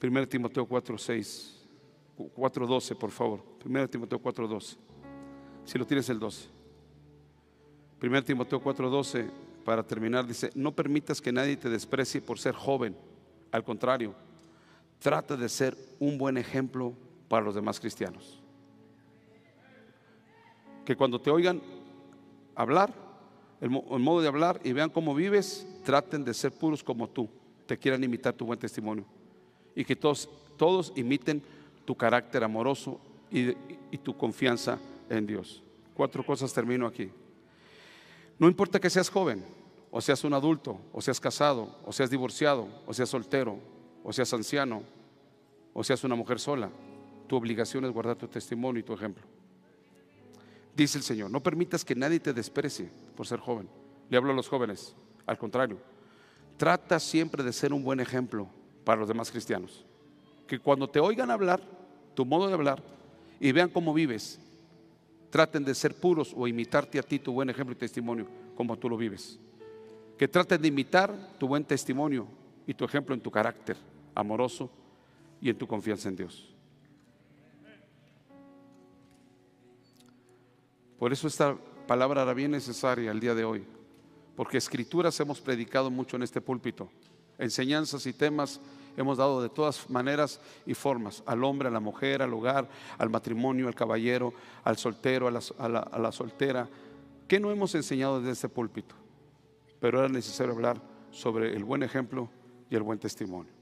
1 0.00 0.28
Timoteo 0.28 0.68
4:6, 0.68 1.66
4:12, 2.16 2.94
por 2.94 3.10
favor. 3.10 3.42
1 3.64 3.88
Timoteo 3.88 4.22
4:12. 4.22 4.76
Si 5.64 5.76
lo 5.76 5.84
tienes 5.84 6.08
el 6.08 6.20
12. 6.20 6.48
1 8.00 8.22
Timoteo 8.22 8.62
4:12, 8.62 9.28
para 9.64 9.84
terminar, 9.84 10.24
dice, 10.28 10.52
no 10.54 10.70
permitas 10.76 11.20
que 11.20 11.32
nadie 11.32 11.56
te 11.56 11.68
desprecie 11.68 12.20
por 12.20 12.38
ser 12.38 12.54
joven. 12.54 12.94
Al 13.50 13.64
contrario, 13.64 14.14
trata 15.00 15.36
de 15.36 15.48
ser 15.48 15.76
un 15.98 16.18
buen 16.18 16.38
ejemplo 16.38 16.92
para 17.26 17.46
los 17.46 17.56
demás 17.56 17.80
cristianos. 17.80 18.40
Que 20.84 20.94
cuando 20.94 21.20
te 21.20 21.32
oigan 21.32 21.60
hablar, 22.54 22.94
el, 23.60 23.70
modo 23.70 24.20
de 24.20 24.28
hablar 24.28 24.60
y 24.62 24.72
vean 24.72 24.90
cómo 24.90 25.16
vives, 25.16 25.66
traten 25.84 26.22
de 26.22 26.32
ser 26.32 26.52
puros 26.52 26.84
como 26.84 27.08
tú, 27.08 27.28
te 27.68 27.76
quieran 27.76 28.02
imitar 28.02 28.32
tu 28.32 28.46
buen 28.46 28.58
testimonio. 28.58 29.04
Y 29.74 29.84
que 29.84 29.94
todos, 29.94 30.28
todos 30.56 30.90
imiten 30.96 31.42
tu 31.84 31.94
carácter 31.94 32.42
amoroso 32.42 32.98
y, 33.30 33.50
y 33.90 33.98
tu 33.98 34.16
confianza 34.16 34.78
en 35.10 35.26
Dios. 35.26 35.62
Cuatro 35.94 36.24
cosas 36.24 36.52
termino 36.52 36.86
aquí. 36.86 37.10
No 38.38 38.48
importa 38.48 38.80
que 38.80 38.88
seas 38.88 39.10
joven, 39.10 39.44
o 39.90 40.00
seas 40.00 40.24
un 40.24 40.32
adulto, 40.32 40.80
o 40.92 41.02
seas 41.02 41.20
casado, 41.20 41.76
o 41.84 41.92
seas 41.92 42.08
divorciado, 42.08 42.66
o 42.86 42.94
seas 42.94 43.10
soltero, 43.10 43.58
o 44.02 44.12
seas 44.14 44.32
anciano, 44.32 44.82
o 45.74 45.84
seas 45.84 46.02
una 46.04 46.14
mujer 46.14 46.40
sola, 46.40 46.70
tu 47.26 47.36
obligación 47.36 47.84
es 47.84 47.90
guardar 47.90 48.16
tu 48.16 48.28
testimonio 48.28 48.80
y 48.80 48.82
tu 48.82 48.94
ejemplo. 48.94 49.24
Dice 50.74 50.96
el 50.96 51.04
Señor, 51.04 51.30
no 51.30 51.42
permitas 51.42 51.84
que 51.84 51.94
nadie 51.94 52.18
te 52.18 52.32
desprecie 52.32 52.88
por 53.14 53.26
ser 53.26 53.40
joven. 53.40 53.68
Le 54.08 54.16
hablo 54.16 54.32
a 54.32 54.34
los 54.34 54.48
jóvenes, 54.48 54.94
al 55.26 55.36
contrario, 55.36 55.76
trata 56.58 57.00
siempre 57.00 57.42
de 57.42 57.52
ser 57.52 57.72
un 57.72 57.82
buen 57.82 58.00
ejemplo 58.00 58.48
para 58.84 59.00
los 59.00 59.08
demás 59.08 59.30
cristianos. 59.30 59.86
Que 60.46 60.58
cuando 60.58 60.88
te 60.88 61.00
oigan 61.00 61.30
hablar, 61.30 61.62
tu 62.14 62.26
modo 62.26 62.48
de 62.48 62.54
hablar, 62.54 62.82
y 63.40 63.52
vean 63.52 63.70
cómo 63.70 63.94
vives, 63.94 64.40
traten 65.30 65.64
de 65.64 65.74
ser 65.74 65.94
puros 65.94 66.34
o 66.36 66.48
imitarte 66.48 66.98
a 66.98 67.02
ti 67.02 67.18
tu 67.18 67.32
buen 67.32 67.48
ejemplo 67.48 67.74
y 67.74 67.78
testimonio 67.78 68.26
como 68.56 68.76
tú 68.76 68.90
lo 68.90 68.96
vives. 68.96 69.38
Que 70.18 70.26
traten 70.26 70.60
de 70.60 70.68
imitar 70.68 71.14
tu 71.38 71.46
buen 71.46 71.64
testimonio 71.64 72.26
y 72.66 72.74
tu 72.74 72.84
ejemplo 72.84 73.14
en 73.14 73.20
tu 73.20 73.30
carácter 73.30 73.76
amoroso 74.14 74.68
y 75.40 75.48
en 75.48 75.56
tu 75.56 75.66
confianza 75.66 76.08
en 76.08 76.16
Dios. 76.16 76.52
Por 80.98 81.12
eso 81.12 81.28
esta 81.28 81.56
palabra 81.86 82.22
era 82.22 82.34
bien 82.34 82.50
necesaria 82.50 83.12
el 83.12 83.20
día 83.20 83.34
de 83.36 83.44
hoy, 83.44 83.64
porque 84.38 84.56
escrituras 84.56 85.18
hemos 85.18 85.40
predicado 85.40 85.90
mucho 85.90 86.14
en 86.14 86.22
este 86.22 86.40
púlpito, 86.40 86.88
enseñanzas 87.38 88.06
y 88.06 88.12
temas 88.12 88.60
hemos 88.96 89.18
dado 89.18 89.42
de 89.42 89.48
todas 89.48 89.90
maneras 89.90 90.40
y 90.64 90.74
formas, 90.74 91.24
al 91.26 91.42
hombre, 91.42 91.66
a 91.66 91.72
la 91.72 91.80
mujer, 91.80 92.22
al 92.22 92.32
hogar, 92.32 92.68
al 92.98 93.10
matrimonio, 93.10 93.66
al 93.66 93.74
caballero, 93.74 94.32
al 94.62 94.76
soltero, 94.76 95.26
a 95.26 95.98
la, 95.98 96.12
soltera. 96.12 96.68
¿Qué 97.26 97.40
no 97.40 97.50
hemos 97.50 97.74
enseñado 97.74 98.20
desde 98.20 98.30
este 98.30 98.48
púlpito? 98.48 98.94
Pero 99.80 99.98
era 99.98 100.08
necesario 100.08 100.52
hablar 100.52 100.80
sobre 101.10 101.56
el 101.56 101.64
buen 101.64 101.82
ejemplo 101.82 102.30
y 102.70 102.76
el 102.76 102.84
buen 102.84 103.00
testimonio. 103.00 103.52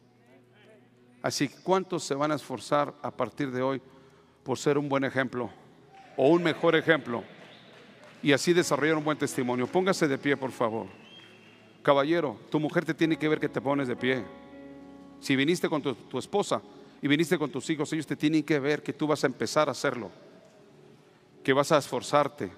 Así 1.22 1.48
¿cuántos 1.48 2.04
se 2.04 2.14
van 2.14 2.32
a 2.32 2.34
esforzar 2.34 2.92
a 3.00 3.10
partir 3.10 3.50
de 3.50 3.62
hoy 3.62 3.80
por 4.44 4.58
ser 4.58 4.76
un 4.76 4.90
buen 4.90 5.04
ejemplo 5.04 5.48
o 6.18 6.28
un 6.28 6.42
mejor 6.42 6.76
ejemplo 6.76 7.24
y 8.26 8.32
así 8.32 8.52
desarrollar 8.52 8.96
un 8.96 9.04
buen 9.04 9.16
testimonio? 9.16 9.68
Póngase 9.68 10.08
de 10.08 10.18
pie, 10.18 10.36
por 10.36 10.50
favor. 10.50 10.88
Caballero, 11.80 12.36
tu 12.50 12.58
mujer 12.58 12.84
te 12.84 12.92
tiene 12.92 13.16
que 13.16 13.28
ver 13.28 13.38
que 13.38 13.48
te 13.48 13.60
pones 13.60 13.86
de 13.86 13.94
pie. 13.94 14.24
Si 15.20 15.36
viniste 15.36 15.68
con 15.68 15.80
tu, 15.80 16.18
esposa 16.18 16.60
y 17.00 17.06
viniste 17.06 17.38
con 17.38 17.52
tus 17.52 17.70
hijos, 17.70 17.92
ellos 17.92 18.04
te 18.04 18.16
tienen 18.16 18.42
que 18.42 18.58
ver 18.58 18.82
que 18.82 18.92
tú 18.92 19.06
vas 19.06 19.22
a 19.22 19.28
empezar 19.28 19.68
a 19.68 19.70
hacerlo, 19.70 20.10
que 21.44 21.52
vas 21.52 21.70
a 21.70 21.78
esforzarte. 21.78 22.50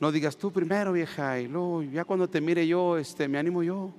No 0.00 0.10
digas 0.10 0.36
tú 0.36 0.50
primero, 0.50 0.92
vieja, 0.92 1.38
y 1.38 1.46
luego 1.46 1.84
ya 1.84 2.04
cuando 2.04 2.28
te 2.28 2.40
mire 2.40 2.66
yo, 2.66 2.98
este, 2.98 3.28
me 3.28 3.38
animo 3.38 3.62
yo. 3.62 3.92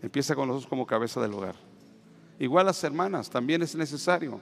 Empieza 0.00 0.34
con 0.34 0.48
los 0.48 0.62
dos 0.62 0.66
como 0.66 0.86
cabeza 0.86 1.20
del 1.20 1.34
hogar. 1.34 1.56
Igual 2.38 2.64
las 2.64 2.82
hermanas, 2.82 3.28
también 3.28 3.60
es 3.60 3.74
necesario. 3.74 4.40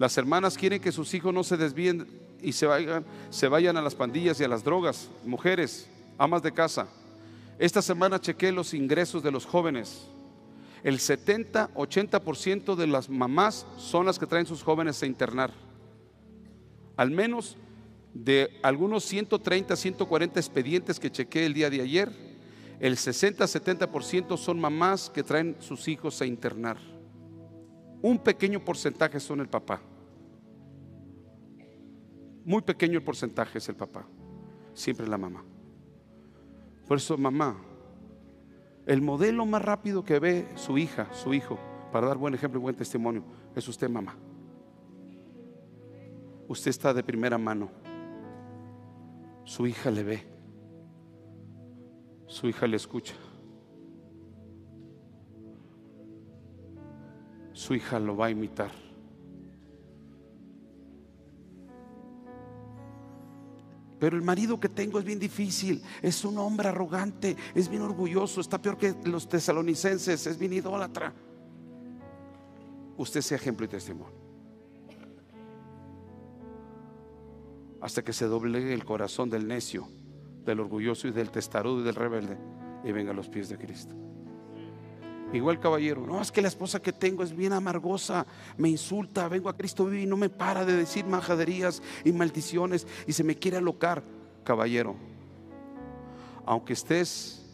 Las 0.00 0.18
hermanas 0.18 0.58
quieren 0.58 0.82
que 0.82 0.90
sus 0.90 1.14
hijos 1.14 1.32
no 1.32 1.44
se 1.44 1.56
desvíen 1.56 2.08
y 2.42 2.52
se 2.52 2.66
vayan, 2.66 3.04
se 3.30 3.48
vayan 3.48 3.76
a 3.76 3.82
las 3.82 3.94
pandillas 3.94 4.40
y 4.40 4.44
a 4.44 4.48
las 4.48 4.64
drogas. 4.64 5.10
Mujeres, 5.24 5.88
amas 6.18 6.42
de 6.42 6.52
casa, 6.52 6.88
esta 7.58 7.82
semana 7.82 8.18
chequé 8.18 8.52
los 8.52 8.72
ingresos 8.72 9.22
de 9.22 9.30
los 9.30 9.44
jóvenes. 9.44 10.08
El 10.82 10.98
70-80% 10.98 12.74
de 12.74 12.86
las 12.86 13.10
mamás 13.10 13.66
son 13.76 14.06
las 14.06 14.18
que 14.18 14.26
traen 14.26 14.46
sus 14.46 14.62
jóvenes 14.62 15.02
a 15.02 15.06
internar. 15.06 15.52
Al 16.96 17.10
menos 17.10 17.58
de 18.14 18.58
algunos 18.62 19.04
130, 19.04 19.76
140 19.76 20.40
expedientes 20.40 20.98
que 20.98 21.10
chequé 21.10 21.44
el 21.44 21.52
día 21.52 21.68
de 21.68 21.82
ayer, 21.82 22.10
el 22.80 22.96
60-70% 22.96 24.38
son 24.38 24.58
mamás 24.58 25.10
que 25.10 25.22
traen 25.22 25.54
sus 25.60 25.86
hijos 25.86 26.20
a 26.22 26.26
internar. 26.26 26.78
Un 28.00 28.18
pequeño 28.18 28.64
porcentaje 28.64 29.20
son 29.20 29.40
el 29.40 29.48
papá. 29.48 29.82
Muy 32.50 32.62
pequeño 32.62 32.98
el 32.98 33.04
porcentaje 33.04 33.58
es 33.58 33.68
el 33.68 33.76
papá. 33.76 34.04
Siempre 34.74 35.06
la 35.06 35.16
mamá. 35.16 35.44
Por 36.88 36.96
eso, 36.96 37.16
mamá, 37.16 37.56
el 38.86 39.00
modelo 39.02 39.46
más 39.46 39.62
rápido 39.62 40.04
que 40.04 40.18
ve 40.18 40.48
su 40.56 40.76
hija, 40.76 41.14
su 41.14 41.32
hijo, 41.32 41.60
para 41.92 42.08
dar 42.08 42.16
buen 42.16 42.34
ejemplo 42.34 42.58
y 42.58 42.62
buen 42.62 42.74
testimonio, 42.74 43.22
es 43.54 43.68
usted, 43.68 43.88
mamá. 43.88 44.16
Usted 46.48 46.70
está 46.70 46.92
de 46.92 47.04
primera 47.04 47.38
mano. 47.38 47.70
Su 49.44 49.68
hija 49.68 49.88
le 49.92 50.02
ve. 50.02 50.22
Su 52.26 52.48
hija 52.48 52.66
le 52.66 52.78
escucha. 52.78 53.14
Su 57.52 57.76
hija 57.76 58.00
lo 58.00 58.16
va 58.16 58.26
a 58.26 58.30
imitar. 58.30 58.89
Pero 64.00 64.16
el 64.16 64.22
marido 64.22 64.58
que 64.58 64.70
tengo 64.70 64.98
es 64.98 65.04
bien 65.04 65.18
difícil, 65.18 65.82
es 66.00 66.24
un 66.24 66.38
hombre 66.38 66.68
arrogante, 66.68 67.36
es 67.54 67.68
bien 67.68 67.82
orgulloso, 67.82 68.40
está 68.40 68.60
peor 68.60 68.78
que 68.78 68.96
los 69.04 69.28
tesalonicenses, 69.28 70.26
es 70.26 70.38
bien 70.38 70.54
idólatra. 70.54 71.12
Usted 72.96 73.20
sea 73.20 73.36
ejemplo 73.36 73.66
y 73.66 73.68
testimonio. 73.68 74.18
Hasta 77.82 78.02
que 78.02 78.14
se 78.14 78.24
doblegue 78.24 78.72
el 78.72 78.84
corazón 78.84 79.28
del 79.28 79.46
necio, 79.46 79.86
del 80.44 80.60
orgulloso 80.60 81.06
y 81.06 81.10
del 81.10 81.30
testarudo 81.30 81.80
y 81.80 81.84
del 81.84 81.94
rebelde 81.94 82.38
y 82.82 82.92
venga 82.92 83.10
a 83.10 83.14
los 83.14 83.28
pies 83.28 83.50
de 83.50 83.58
Cristo. 83.58 83.94
Igual 85.32 85.60
caballero, 85.60 86.04
no, 86.06 86.20
es 86.20 86.32
que 86.32 86.42
la 86.42 86.48
esposa 86.48 86.82
que 86.82 86.92
tengo 86.92 87.22
es 87.22 87.34
bien 87.34 87.52
amargosa, 87.52 88.26
me 88.56 88.68
insulta, 88.68 89.28
vengo 89.28 89.48
a 89.48 89.56
Cristo 89.56 89.92
y 89.94 90.04
no 90.04 90.16
me 90.16 90.28
para 90.28 90.64
de 90.64 90.74
decir 90.74 91.06
majaderías 91.06 91.82
y 92.04 92.10
maldiciones 92.12 92.86
y 93.06 93.12
se 93.12 93.22
me 93.22 93.36
quiere 93.36 93.58
alocar. 93.58 94.02
Caballero, 94.42 94.96
aunque 96.44 96.72
estés 96.72 97.46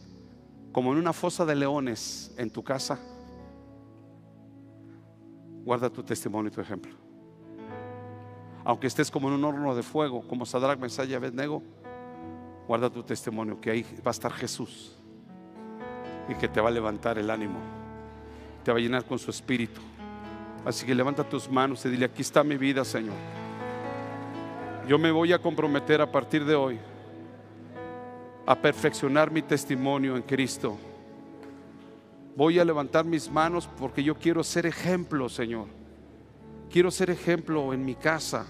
como 0.72 0.92
en 0.92 0.98
una 0.98 1.12
fosa 1.12 1.44
de 1.44 1.54
leones 1.54 2.32
en 2.38 2.48
tu 2.48 2.64
casa, 2.64 2.98
guarda 5.64 5.90
tu 5.90 6.02
testimonio 6.02 6.50
y 6.50 6.54
tu 6.54 6.62
ejemplo. 6.62 6.94
Aunque 8.64 8.86
estés 8.86 9.10
como 9.10 9.28
en 9.28 9.34
un 9.34 9.44
horno 9.44 9.74
de 9.74 9.82
fuego, 9.82 10.26
como 10.26 10.46
Sadrach, 10.46 10.78
Mesaya 10.78 11.10
y 11.10 11.14
Abednego, 11.14 11.62
guarda 12.66 12.88
tu 12.88 13.02
testimonio, 13.02 13.60
que 13.60 13.70
ahí 13.70 13.82
va 13.98 14.08
a 14.08 14.10
estar 14.10 14.32
Jesús 14.32 14.96
y 16.28 16.34
que 16.34 16.48
te 16.48 16.60
va 16.60 16.68
a 16.68 16.72
levantar 16.72 17.18
el 17.18 17.30
ánimo. 17.30 17.58
te 18.64 18.72
va 18.72 18.78
a 18.78 18.80
llenar 18.80 19.04
con 19.04 19.18
su 19.18 19.30
espíritu. 19.30 19.80
Así 20.64 20.84
que 20.84 20.92
levanta 20.92 21.22
tus 21.22 21.48
manos 21.48 21.84
y 21.86 21.88
dile, 21.88 22.06
aquí 22.06 22.22
está 22.22 22.42
mi 22.42 22.56
vida, 22.56 22.84
Señor. 22.84 23.14
Yo 24.88 24.98
me 24.98 25.12
voy 25.12 25.32
a 25.32 25.38
comprometer 25.38 26.00
a 26.00 26.10
partir 26.10 26.44
de 26.44 26.56
hoy 26.56 26.78
a 28.46 28.54
perfeccionar 28.54 29.30
mi 29.30 29.42
testimonio 29.42 30.16
en 30.16 30.22
Cristo. 30.22 30.76
Voy 32.36 32.58
a 32.58 32.64
levantar 32.64 33.04
mis 33.04 33.30
manos 33.30 33.68
porque 33.78 34.02
yo 34.02 34.14
quiero 34.14 34.44
ser 34.44 34.66
ejemplo, 34.66 35.28
Señor. 35.28 35.66
Quiero 36.70 36.90
ser 36.90 37.10
ejemplo 37.10 37.72
en 37.72 37.84
mi 37.84 37.94
casa, 37.94 38.46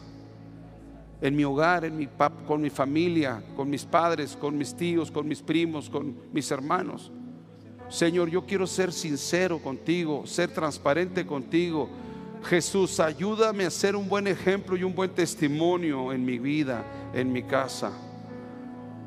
en 1.21 1.37
mi 1.37 1.45
hogar, 1.45 1.85
en 1.85 1.97
mi 1.97 2.09
con 2.47 2.61
mi 2.61 2.71
familia, 2.71 3.43
con 3.55 3.71
mis 3.71 3.85
padres, 3.85 4.37
con 4.37 4.57
mis 4.57 4.75
tíos, 4.75 5.11
con 5.11 5.29
mis 5.29 5.41
primos, 5.41 5.89
con 5.89 6.17
mis 6.33 6.51
hermanos. 6.51 7.11
Señor, 7.89 8.29
yo 8.29 8.45
quiero 8.45 8.67
ser 8.67 8.93
sincero 8.93 9.59
contigo, 9.59 10.27
ser 10.27 10.51
transparente 10.51 11.25
contigo. 11.25 11.89
Jesús, 12.45 13.01
ayúdame 13.01 13.65
a 13.65 13.71
ser 13.71 13.97
un 13.97 14.09
buen 14.09 14.27
ejemplo 14.27 14.77
y 14.77 14.85
un 14.85 14.95
buen 14.95 15.11
testimonio 15.11 16.13
en 16.13 16.25
mi 16.25 16.39
vida, 16.39 16.85
en 17.15 17.33
mi 17.33 17.43
casa. 17.43 17.93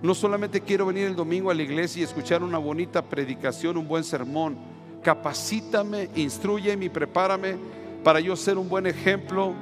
No 0.02 0.16
solamente 0.16 0.62
quiero 0.62 0.86
venir 0.86 1.08
el 1.08 1.16
domingo 1.16 1.52
a 1.52 1.54
la 1.54 1.62
iglesia 1.62 2.02
y 2.02 2.04
escuchar 2.04 2.42
una 2.42 2.58
bonita 2.58 3.02
predicación, 3.02 3.78
un 3.78 3.88
buen 3.88 4.04
sermón. 4.04 4.58
Capacítame, 5.04 6.10
instruyeme 6.16 6.86
y 6.86 6.90
prepárame 6.90 7.58
para 8.04 8.22
yo 8.22 8.36
ser 8.36 8.58
un 8.58 8.70
buen 8.70 8.88
ejemplo 8.88 9.54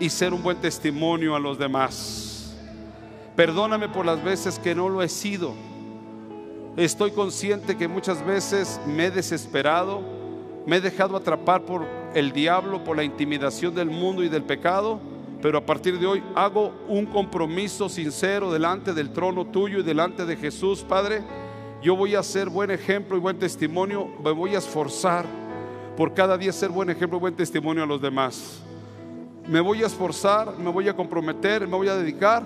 y 0.00 0.08
ser 0.08 0.34
un 0.34 0.42
buen 0.42 0.60
testimonio 0.60 1.36
a 1.36 1.40
los 1.40 1.56
demás. 1.58 2.56
Perdóname 3.36 3.88
por 3.88 4.06
las 4.06 4.22
veces 4.24 4.58
que 4.58 4.74
no 4.74 4.88
lo 4.88 5.02
he 5.02 5.08
sido. 5.08 5.54
Estoy 6.76 7.10
consciente 7.10 7.76
que 7.76 7.88
muchas 7.88 8.24
veces 8.24 8.80
me 8.86 9.06
he 9.06 9.10
desesperado, 9.10 10.02
me 10.66 10.76
he 10.76 10.80
dejado 10.80 11.16
atrapar 11.16 11.62
por 11.62 11.86
el 12.14 12.32
diablo, 12.32 12.84
por 12.84 12.96
la 12.96 13.04
intimidación 13.04 13.74
del 13.74 13.90
mundo 13.90 14.22
y 14.22 14.28
del 14.28 14.42
pecado 14.42 15.00
pero 15.42 15.58
a 15.58 15.66
partir 15.66 15.98
de 15.98 16.06
hoy 16.06 16.22
hago 16.34 16.72
un 16.88 17.06
compromiso 17.06 17.88
sincero 17.88 18.52
delante 18.52 18.92
del 18.92 19.10
trono 19.10 19.46
tuyo 19.46 19.78
y 19.78 19.82
delante 19.82 20.24
de 20.24 20.36
Jesús, 20.36 20.82
Padre. 20.82 21.22
Yo 21.82 21.94
voy 21.94 22.14
a 22.14 22.22
ser 22.22 22.48
buen 22.48 22.70
ejemplo 22.70 23.16
y 23.16 23.20
buen 23.20 23.38
testimonio, 23.38 24.08
me 24.24 24.32
voy 24.32 24.54
a 24.54 24.58
esforzar 24.58 25.24
por 25.96 26.14
cada 26.14 26.36
día 26.36 26.52
ser 26.52 26.70
buen 26.70 26.90
ejemplo 26.90 27.18
y 27.18 27.20
buen 27.20 27.36
testimonio 27.36 27.82
a 27.82 27.86
los 27.86 28.00
demás. 28.00 28.60
Me 29.46 29.60
voy 29.60 29.82
a 29.82 29.86
esforzar, 29.86 30.58
me 30.58 30.70
voy 30.70 30.88
a 30.88 30.96
comprometer, 30.96 31.68
me 31.68 31.76
voy 31.76 31.88
a 31.88 31.94
dedicar. 31.94 32.42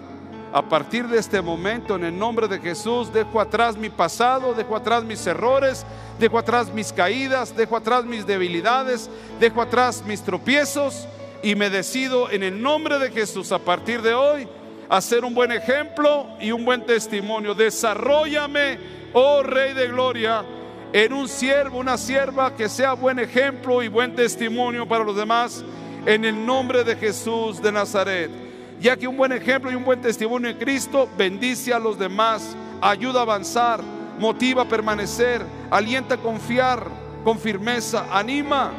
A 0.53 0.63
partir 0.63 1.07
de 1.07 1.19
este 1.19 1.41
momento, 1.41 1.95
en 1.95 2.05
el 2.05 2.19
nombre 2.19 2.49
de 2.49 2.59
Jesús, 2.59 3.13
dejo 3.13 3.41
atrás 3.41 3.77
mi 3.77 3.89
pasado, 3.89 4.53
dejo 4.53 4.75
atrás 4.75 5.05
mis 5.05 5.25
errores, 5.25 5.87
dejo 6.19 6.39
atrás 6.39 6.73
mis 6.73 6.93
caídas, 6.93 7.57
dejo 7.57 7.77
atrás 7.77 8.05
mis 8.05 8.27
debilidades, 8.27 9.09
dejo 9.39 9.63
atrás 9.63 10.03
mis 10.05 10.23
tropiezos 10.23 11.07
y 11.45 11.55
me 11.55 11.71
decido 11.71 12.29
en 12.33 12.43
el 12.43 12.61
nombre 12.61 12.99
de 12.99 13.13
Jesús 13.13 13.53
a 13.53 13.61
partir 13.61 14.03
de 14.03 14.13
hoy 14.13 14.49
a 14.89 15.01
ser 15.01 15.25
un 15.25 15.35
buen 15.35 15.53
ejemplo 15.53 16.27
y 16.41 16.51
un 16.51 16.65
buen 16.65 16.85
testimonio. 16.85 17.55
Desarrollame, 17.55 18.79
oh 19.13 19.45
Rey 19.45 19.73
de 19.73 19.87
Gloria, 19.87 20.45
en 20.93 21.13
un 21.13 21.29
siervo, 21.29 21.79
una 21.79 21.97
sierva 21.97 22.57
que 22.57 22.69
sea 22.69 22.95
buen 22.95 23.21
ejemplo 23.21 23.85
y 23.85 23.89
buen 23.89 24.17
testimonio 24.17 24.89
para 24.89 25.05
los 25.05 25.15
demás, 25.15 25.65
en 26.07 26.25
el 26.25 26.45
nombre 26.45 26.83
de 26.83 26.97
Jesús 26.97 27.63
de 27.63 27.71
Nazaret. 27.71 28.50
Ya 28.81 28.97
que 28.97 29.07
un 29.07 29.17
buen 29.17 29.33
ejemplo 29.33 29.71
y 29.71 29.75
un 29.75 29.85
buen 29.85 30.01
testimonio 30.01 30.49
en 30.49 30.57
Cristo 30.57 31.07
bendice 31.19 31.75
a 31.75 31.79
los 31.79 31.99
demás, 31.99 32.57
ayuda 32.81 33.21
a 33.21 33.23
avanzar, 33.23 33.81
motiva 34.19 34.63
a 34.63 34.69
permanecer, 34.69 35.43
alienta 35.71 36.15
a 36.15 36.19
confiar 36.19 36.87
con 37.23 37.39
firmeza, 37.39 38.07
anima 38.11 38.73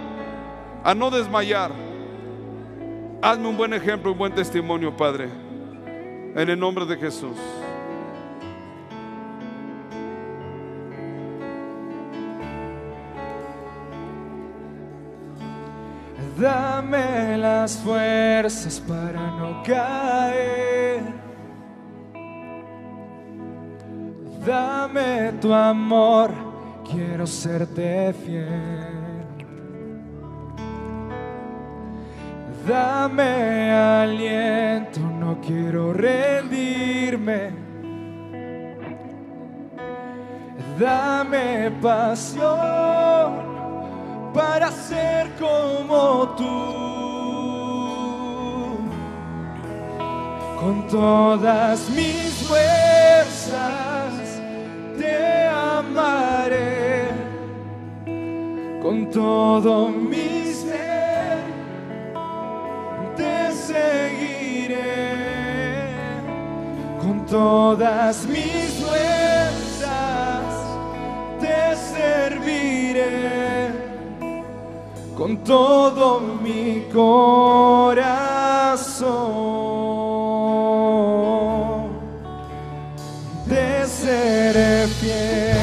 a 0.84 0.96
no 0.96 1.12
desmayar. 1.12 1.72
Hazme 3.22 3.48
un 3.48 3.58
buen 3.58 3.74
ejemplo, 3.74 4.12
un 4.12 4.18
buen 4.18 4.34
testimonio, 4.34 4.96
Padre. 4.98 5.30
En 6.36 6.50
el 6.50 6.60
nombre 6.60 6.86
de 6.88 6.98
Jesús. 6.98 7.38
Dame 16.40 17.38
las 17.38 17.78
fuerzas 17.78 18.80
para 18.88 19.32
no 19.32 19.62
caer. 19.64 21.02
Dame 24.46 25.34
tu 25.40 25.54
amor, 25.54 26.32
quiero 26.90 27.28
serte 27.28 28.14
fiel. 28.14 29.02
Dame 32.68 33.72
aliento, 33.72 35.00
no 35.00 35.40
quiero 35.42 35.94
rendirme. 35.94 37.52
Dame 40.80 41.72
pasión 41.82 43.51
para 44.34 44.72
ser 44.72 45.30
como 45.40 46.30
tú. 46.38 46.80
Con 50.60 50.88
todas 50.88 51.90
mis 51.90 52.48
fuerzas 52.48 54.14
te 54.98 55.48
amaré. 55.48 57.10
Con 58.82 59.10
todo 59.10 59.90
mi 59.90 60.42
seguiré 63.72 64.82
con 67.00 67.26
todas 67.26 68.26
mis 68.28 68.70
fuerzas, 68.82 70.44
te 71.40 71.76
serviré 71.76 73.91
con 75.22 75.38
todo 75.44 76.20
mi 76.20 76.88
corazón, 76.92 78.02
te 83.48 83.86
seré 83.86 84.88
fiel. 85.00 85.62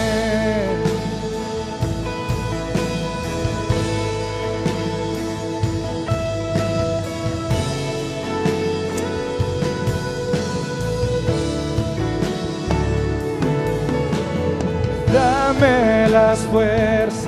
dame 15.12 16.08
las 16.10 16.38
fuerzas 16.46 17.27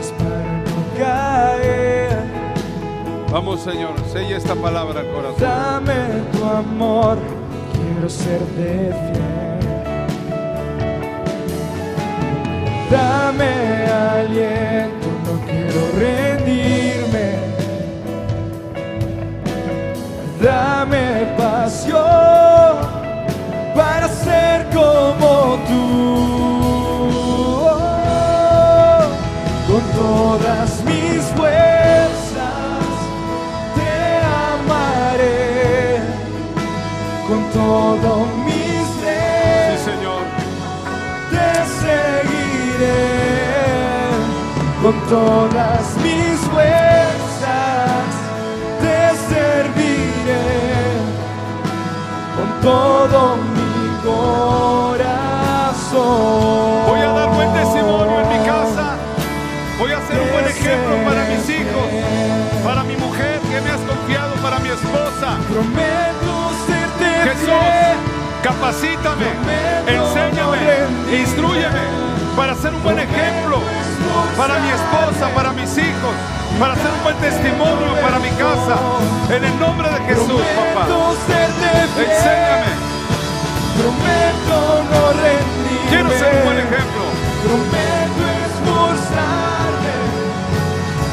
Vamos 3.42 3.62
Señor, 3.62 3.94
sella 4.12 4.36
esta 4.36 4.54
palabra 4.54 5.02
corazón. 5.14 5.40
Dame 5.40 5.94
tu 6.30 6.44
amor, 6.44 7.16
quiero 7.72 8.06
serte 8.06 8.92
fiel. 8.92 9.60
Dame 12.90 13.86
aliento, 13.86 15.06
no 15.24 15.40
quiero 15.46 15.80
rendirme. 15.98 17.38
Dame 20.42 21.34
pasión 21.38 22.76
para 23.74 24.06
ser 24.06 24.66
como 24.66 25.58
tú. 25.66 26.29
Todo 37.70 38.26
mi 38.44 38.66
ser. 38.98 39.78
Sí, 39.78 39.84
Señor. 39.90 40.24
Te 41.32 41.50
seguiré 41.82 43.06
con 44.82 44.94
todas 45.14 45.84
mis 46.04 46.38
fuerzas. 46.52 48.08
Te 48.82 48.98
serviré 49.32 50.48
con 52.36 52.48
todo 52.68 53.18
mi 53.36 53.49
capacítame, 68.80 69.28
enséñame, 69.86 70.58
instruyeme 71.20 71.80
para 72.36 72.54
ser 72.54 72.72
un 72.74 72.82
buen 72.82 72.98
ejemplo 72.98 73.58
para 74.36 74.58
mi 74.58 74.68
esposa, 74.70 75.28
para 75.34 75.52
mis 75.52 75.76
hijos, 75.76 76.14
para 76.58 76.74
ser 76.74 76.90
un 76.96 77.02
buen 77.02 77.16
testimonio 77.16 77.94
para 78.00 78.18
mi 78.18 78.30
casa. 78.30 78.76
En 79.28 79.44
el 79.44 79.60
nombre 79.60 79.88
de 79.90 80.00
Jesús, 80.06 80.42
papá. 80.56 80.86
Enséñame. 81.98 82.72
Prometo 83.76 84.84
no 84.90 85.12
rendirme. 85.12 85.88
Quiero 85.90 86.10
ser 86.10 86.34
un 86.36 86.44
buen 86.44 86.58
ejemplo. 86.58 87.02
Prometo 87.44 88.22
esforzarme 88.46 89.96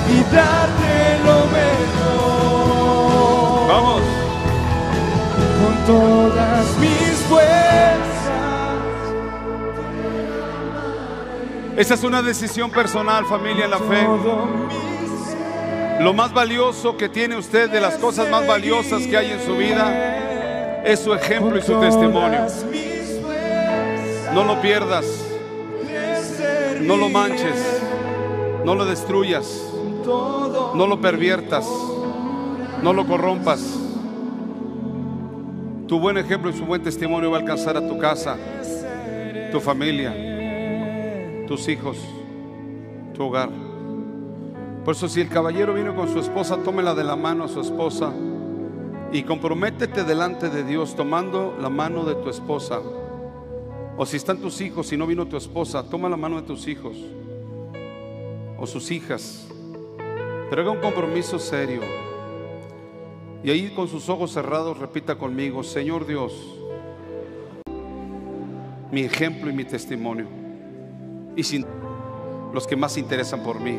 y 0.09 0.17
darte 0.33 0.93
lo 1.25 1.37
mejor. 1.57 2.47
Vamos. 3.69 4.01
Con 5.59 5.73
todas 5.85 6.65
mis 6.79 6.96
Esa 11.77 11.93
es 11.93 12.03
una 12.03 12.23
decisión 12.23 12.71
personal, 12.71 13.25
familia, 13.25 13.65
en 13.65 13.71
la 13.71 13.77
fe. 13.77 14.07
Lo 15.99 16.13
más 16.13 16.33
valioso 16.33 16.97
que 16.97 17.07
tiene 17.07 17.37
usted, 17.37 17.69
de 17.69 17.79
las 17.79 17.97
cosas 17.97 18.29
más 18.29 18.47
valiosas 18.47 19.03
que 19.03 19.15
hay 19.15 19.31
en 19.31 19.45
su 19.45 19.55
vida, 19.55 20.83
es 20.83 20.99
su 20.99 21.13
ejemplo 21.13 21.57
y 21.57 21.61
su 21.61 21.79
testimonio. 21.79 22.47
No 24.33 24.43
lo 24.43 24.59
pierdas, 24.59 25.05
no 26.81 26.97
lo 26.97 27.09
manches, 27.09 27.81
no 28.65 28.73
lo 28.73 28.85
destruyas, 28.85 29.45
no 30.05 30.87
lo 30.87 30.99
perviertas, 30.99 31.67
no 32.81 32.93
lo 32.93 33.05
corrompas. 33.05 33.86
Tu 35.87 35.97
buen 35.97 36.17
ejemplo 36.17 36.49
y 36.49 36.53
su 36.53 36.65
buen 36.65 36.83
testimonio 36.83 37.31
va 37.31 37.37
a 37.37 37.39
alcanzar 37.39 37.77
a 37.77 37.87
tu 37.87 37.97
casa, 37.97 38.35
tu 39.51 39.61
familia, 39.61 40.13
tus 41.47 41.67
hijos, 41.69 41.97
tu 43.13 43.23
hogar. 43.23 43.49
Por 44.83 44.95
eso 44.95 45.07
si 45.07 45.21
el 45.21 45.29
caballero 45.29 45.73
vino 45.73 45.95
con 45.95 46.09
su 46.11 46.19
esposa, 46.19 46.57
tómela 46.57 46.93
de 46.93 47.05
la 47.05 47.15
mano 47.15 47.45
a 47.45 47.47
su 47.47 47.61
esposa 47.61 48.11
y 49.13 49.23
comprométete 49.23 50.03
delante 50.03 50.49
de 50.49 50.63
Dios 50.63 50.93
tomando 50.93 51.57
la 51.61 51.69
mano 51.69 52.03
de 52.03 52.15
tu 52.15 52.29
esposa. 52.29 52.81
O 53.95 54.05
si 54.05 54.17
están 54.17 54.39
tus 54.39 54.59
hijos 54.59 54.91
y 54.91 54.97
no 54.97 55.07
vino 55.07 55.25
tu 55.25 55.37
esposa, 55.37 55.83
toma 55.83 56.09
la 56.09 56.17
mano 56.17 56.35
de 56.35 56.43
tus 56.43 56.67
hijos 56.67 56.97
o 58.57 58.67
sus 58.67 58.91
hijas. 58.91 59.47
Pero 60.49 60.61
haga 60.61 60.71
un 60.71 60.81
compromiso 60.81 61.39
serio. 61.39 61.81
Y 63.43 63.49
ahí 63.49 63.69
con 63.75 63.87
sus 63.87 64.09
ojos 64.09 64.31
cerrados 64.31 64.77
repita 64.77 65.17
conmigo, 65.17 65.63
Señor 65.63 66.05
Dios, 66.05 66.33
mi 68.91 69.01
ejemplo 69.01 69.49
y 69.49 69.53
mi 69.53 69.63
testimonio. 69.63 70.27
Y 71.35 71.43
sin 71.43 71.65
los 72.53 72.65
que 72.65 72.75
más 72.75 72.97
interesan 72.97 73.43
por 73.43 73.59
mí. 73.59 73.77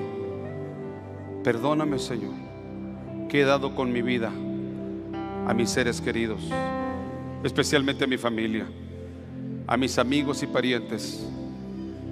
Perdóname, 1.42 1.98
Señor, 1.98 2.34
que 3.28 3.40
he 3.40 3.44
dado 3.44 3.74
con 3.74 3.92
mi 3.92 4.02
vida 4.02 4.30
a 5.46 5.54
mis 5.54 5.70
seres 5.70 6.00
queridos, 6.00 6.40
especialmente 7.42 8.04
a 8.04 8.06
mi 8.06 8.18
familia, 8.18 8.66
a 9.66 9.76
mis 9.76 9.98
amigos 9.98 10.42
y 10.42 10.46
parientes, 10.46 11.26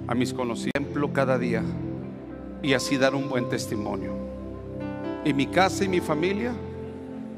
a 0.07 0.15
mis 0.15 0.33
conocidos, 0.33 0.77
cada 1.13 1.37
día 1.37 1.63
y 2.61 2.73
así 2.73 2.97
dar 2.97 3.15
un 3.15 3.29
buen 3.29 3.49
testimonio. 3.49 4.11
Y 5.23 5.33
mi 5.33 5.47
casa 5.47 5.83
y 5.83 5.87
mi 5.87 5.99
familia 5.99 6.53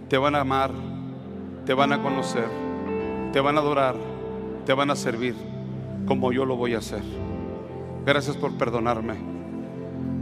te 0.09 0.17
van 0.17 0.35
a 0.35 0.41
amar, 0.41 0.71
te 1.65 1.73
van 1.73 1.93
a 1.93 2.01
conocer, 2.01 2.47
te 3.31 3.39
van 3.39 3.57
a 3.57 3.59
adorar, 3.59 3.95
te 4.65 4.73
van 4.73 4.89
a 4.89 4.95
servir 4.95 5.35
como 6.07 6.31
yo 6.31 6.45
lo 6.45 6.55
voy 6.55 6.73
a 6.73 6.79
hacer. 6.79 7.03
Gracias 8.05 8.35
por 8.35 8.57
perdonarme. 8.57 9.13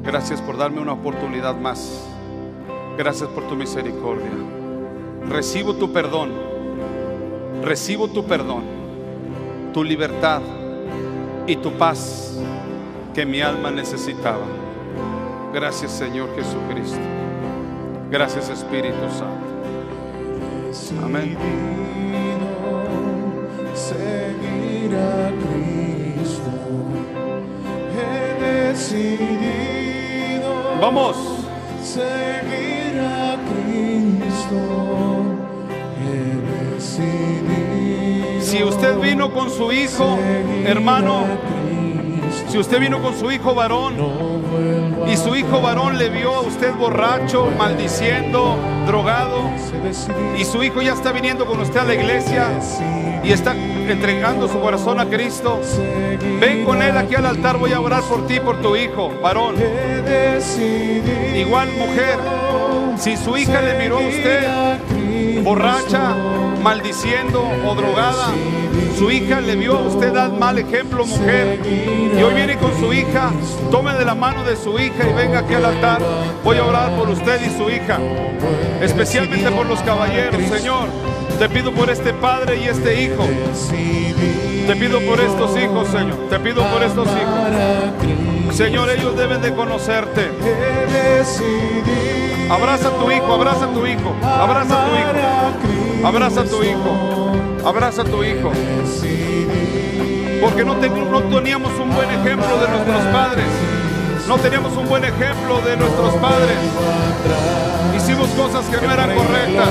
Gracias 0.03 0.41
por 0.41 0.57
darme 0.57 0.81
una 0.81 0.93
oportunidad 0.93 1.55
más. 1.55 2.05
Gracias 2.97 3.30
por 3.30 3.47
tu 3.47 3.55
misericordia. 3.55 4.30
Recibo 5.30 5.76
tu 5.76 5.93
perdón. 5.93 6.31
Recibo 7.64 8.07
tu 8.07 8.23
perdón, 8.26 8.64
tu 9.73 9.84
libertad 9.84 10.41
y 11.47 11.55
tu 11.55 11.72
paz 11.72 12.39
que 13.14 13.26
mi 13.26 13.41
alma 13.41 13.72
necesitaba. 13.72 14.45
Gracias 15.53 15.91
Señor 15.91 16.30
Jesucristo. 16.35 16.99
Gracias 18.11 18.49
Espíritu 18.49 19.09
Santo. 19.09 19.47
Amén. 21.03 21.37
Seguir 23.73 24.95
a 24.95 25.31
Cristo. 25.43 26.51
He 27.97 28.43
decidido 28.73 30.51
Vamos. 30.81 31.15
seguir 31.83 32.99
a 33.01 33.37
Cristo. 33.49 34.59
He 36.03 36.15
decidido 36.75 38.41
Si 38.41 38.63
usted 38.63 38.99
vino 38.99 39.33
con 39.33 39.49
su 39.49 39.71
hijo, 39.71 40.17
hermano, 40.65 41.25
si 42.49 42.57
usted 42.57 42.79
vino 42.79 43.01
con 43.01 43.13
su 43.17 43.31
hijo 43.31 43.53
varón 43.55 43.95
y 45.07 45.18
su 45.18 45.36
hijo 45.36 45.61
varón 45.61 45.98
le 45.98 46.10
vio 46.10 46.34
a 46.36 46.41
usted 46.41 46.74
borracho, 46.76 47.49
maldiciendo, 47.57 48.57
drogado, 48.86 49.49
y 50.38 50.44
su 50.44 50.64
hijo 50.64 50.82
ya 50.82 50.94
está 50.94 51.11
viniendo 51.11 51.45
con 51.45 51.60
usted 51.60 51.80
a 51.80 51.84
la 51.84 51.94
iglesia 51.94 52.48
y 53.24 53.32
está 53.32 53.56
entregando 53.56 54.48
su 54.48 54.60
corazón 54.60 54.99
a 54.99 55.06
Cristo, 55.06 55.60
ven 56.40 56.65
con 56.65 56.82
él 56.82 56.98
aquí 56.98 57.15
al 57.15 57.26
altar, 57.26 57.57
voy 57.57 57.74
a 57.74 57.80
orar 57.80 58.03
por 58.03 58.28
ti, 58.28 58.40
por 58.40 58.61
tu 58.61 58.76
hijo, 58.76 59.11
varón. 59.22 59.56
Igual 61.36 61.69
mujer, 61.74 62.18
si 62.98 63.15
su 63.18 63.38
hija 63.38 63.61
le 63.61 63.78
miró 63.80 63.98
a 63.98 64.07
usted 64.07 65.44
borracha, 65.44 66.15
maldiciendo 66.61 67.44
o 67.65 67.76
drogada, 67.76 68.28
su 68.97 69.11
hija 69.11 69.41
le 69.41 69.55
vio 69.55 69.77
a 69.77 69.81
usted 69.81 70.13
dar 70.13 70.31
mal 70.31 70.57
ejemplo, 70.57 71.05
mujer, 71.05 71.59
y 71.65 72.21
hoy 72.21 72.33
viene 72.33 72.57
con 72.57 72.77
su 72.79 72.93
hija, 72.93 73.31
tome 73.71 73.93
de 73.93 74.05
la 74.05 74.15
mano 74.15 74.43
de 74.43 74.55
su 74.55 74.79
hija 74.79 75.07
y 75.09 75.13
venga 75.13 75.39
aquí 75.39 75.53
al 75.53 75.65
altar. 75.65 76.01
Voy 76.43 76.57
a 76.57 76.65
orar 76.65 76.95
por 76.95 77.09
usted 77.09 77.39
y 77.41 77.57
su 77.57 77.69
hija, 77.69 77.99
especialmente 78.81 79.49
por 79.51 79.65
los 79.65 79.79
caballeros, 79.81 80.41
Señor. 80.49 80.87
Te 81.39 81.47
pido 81.49 81.71
por 81.71 81.89
este 81.89 82.13
padre 82.13 82.57
y 82.57 82.67
este 82.67 83.03
hijo. 83.03 83.27
Te 84.67 84.75
pido 84.75 84.99
por 85.01 85.19
estos 85.19 85.55
hijos, 85.57 85.87
Señor. 85.89 86.17
Te 86.29 86.39
pido 86.39 86.63
por 86.63 86.81
estos 86.83 87.07
hijos. 87.07 88.55
Señor, 88.55 88.89
ellos 88.89 89.15
deben 89.15 89.41
de 89.41 89.53
conocerte. 89.53 90.31
Abraza 92.49 92.87
a 92.87 92.91
tu 92.91 93.11
hijo, 93.11 93.33
abraza 93.33 93.65
a 93.65 93.73
tu 93.73 93.85
hijo, 93.85 94.15
abraza 94.23 94.81
a 94.81 94.87
tu 94.87 94.95
hijo, 94.95 96.07
abraza 96.07 96.41
a 96.41 96.45
tu 96.45 96.63
hijo, 96.63 97.16
abraza 97.65 98.01
a 98.01 98.05
tu 98.05 98.23
hijo. 98.23 98.51
Porque 100.41 100.64
no, 100.64 100.76
ten- 100.77 101.11
no 101.11 101.22
teníamos 101.23 101.72
un 101.80 101.93
buen 101.95 102.09
ejemplo 102.11 102.57
de 102.59 102.68
nuestros 102.69 103.01
padres. 103.14 103.45
No 104.27 104.38
teníamos 104.38 104.76
un 104.77 104.88
buen 104.88 105.03
ejemplo 105.03 105.59
de 105.61 105.77
nuestros 105.77 106.14
padres. 106.15 106.57
Hicimos 107.95 108.27
cosas 108.30 108.65
que 108.65 108.85
no 108.85 108.93
eran 108.93 109.14
correctas. 109.15 109.69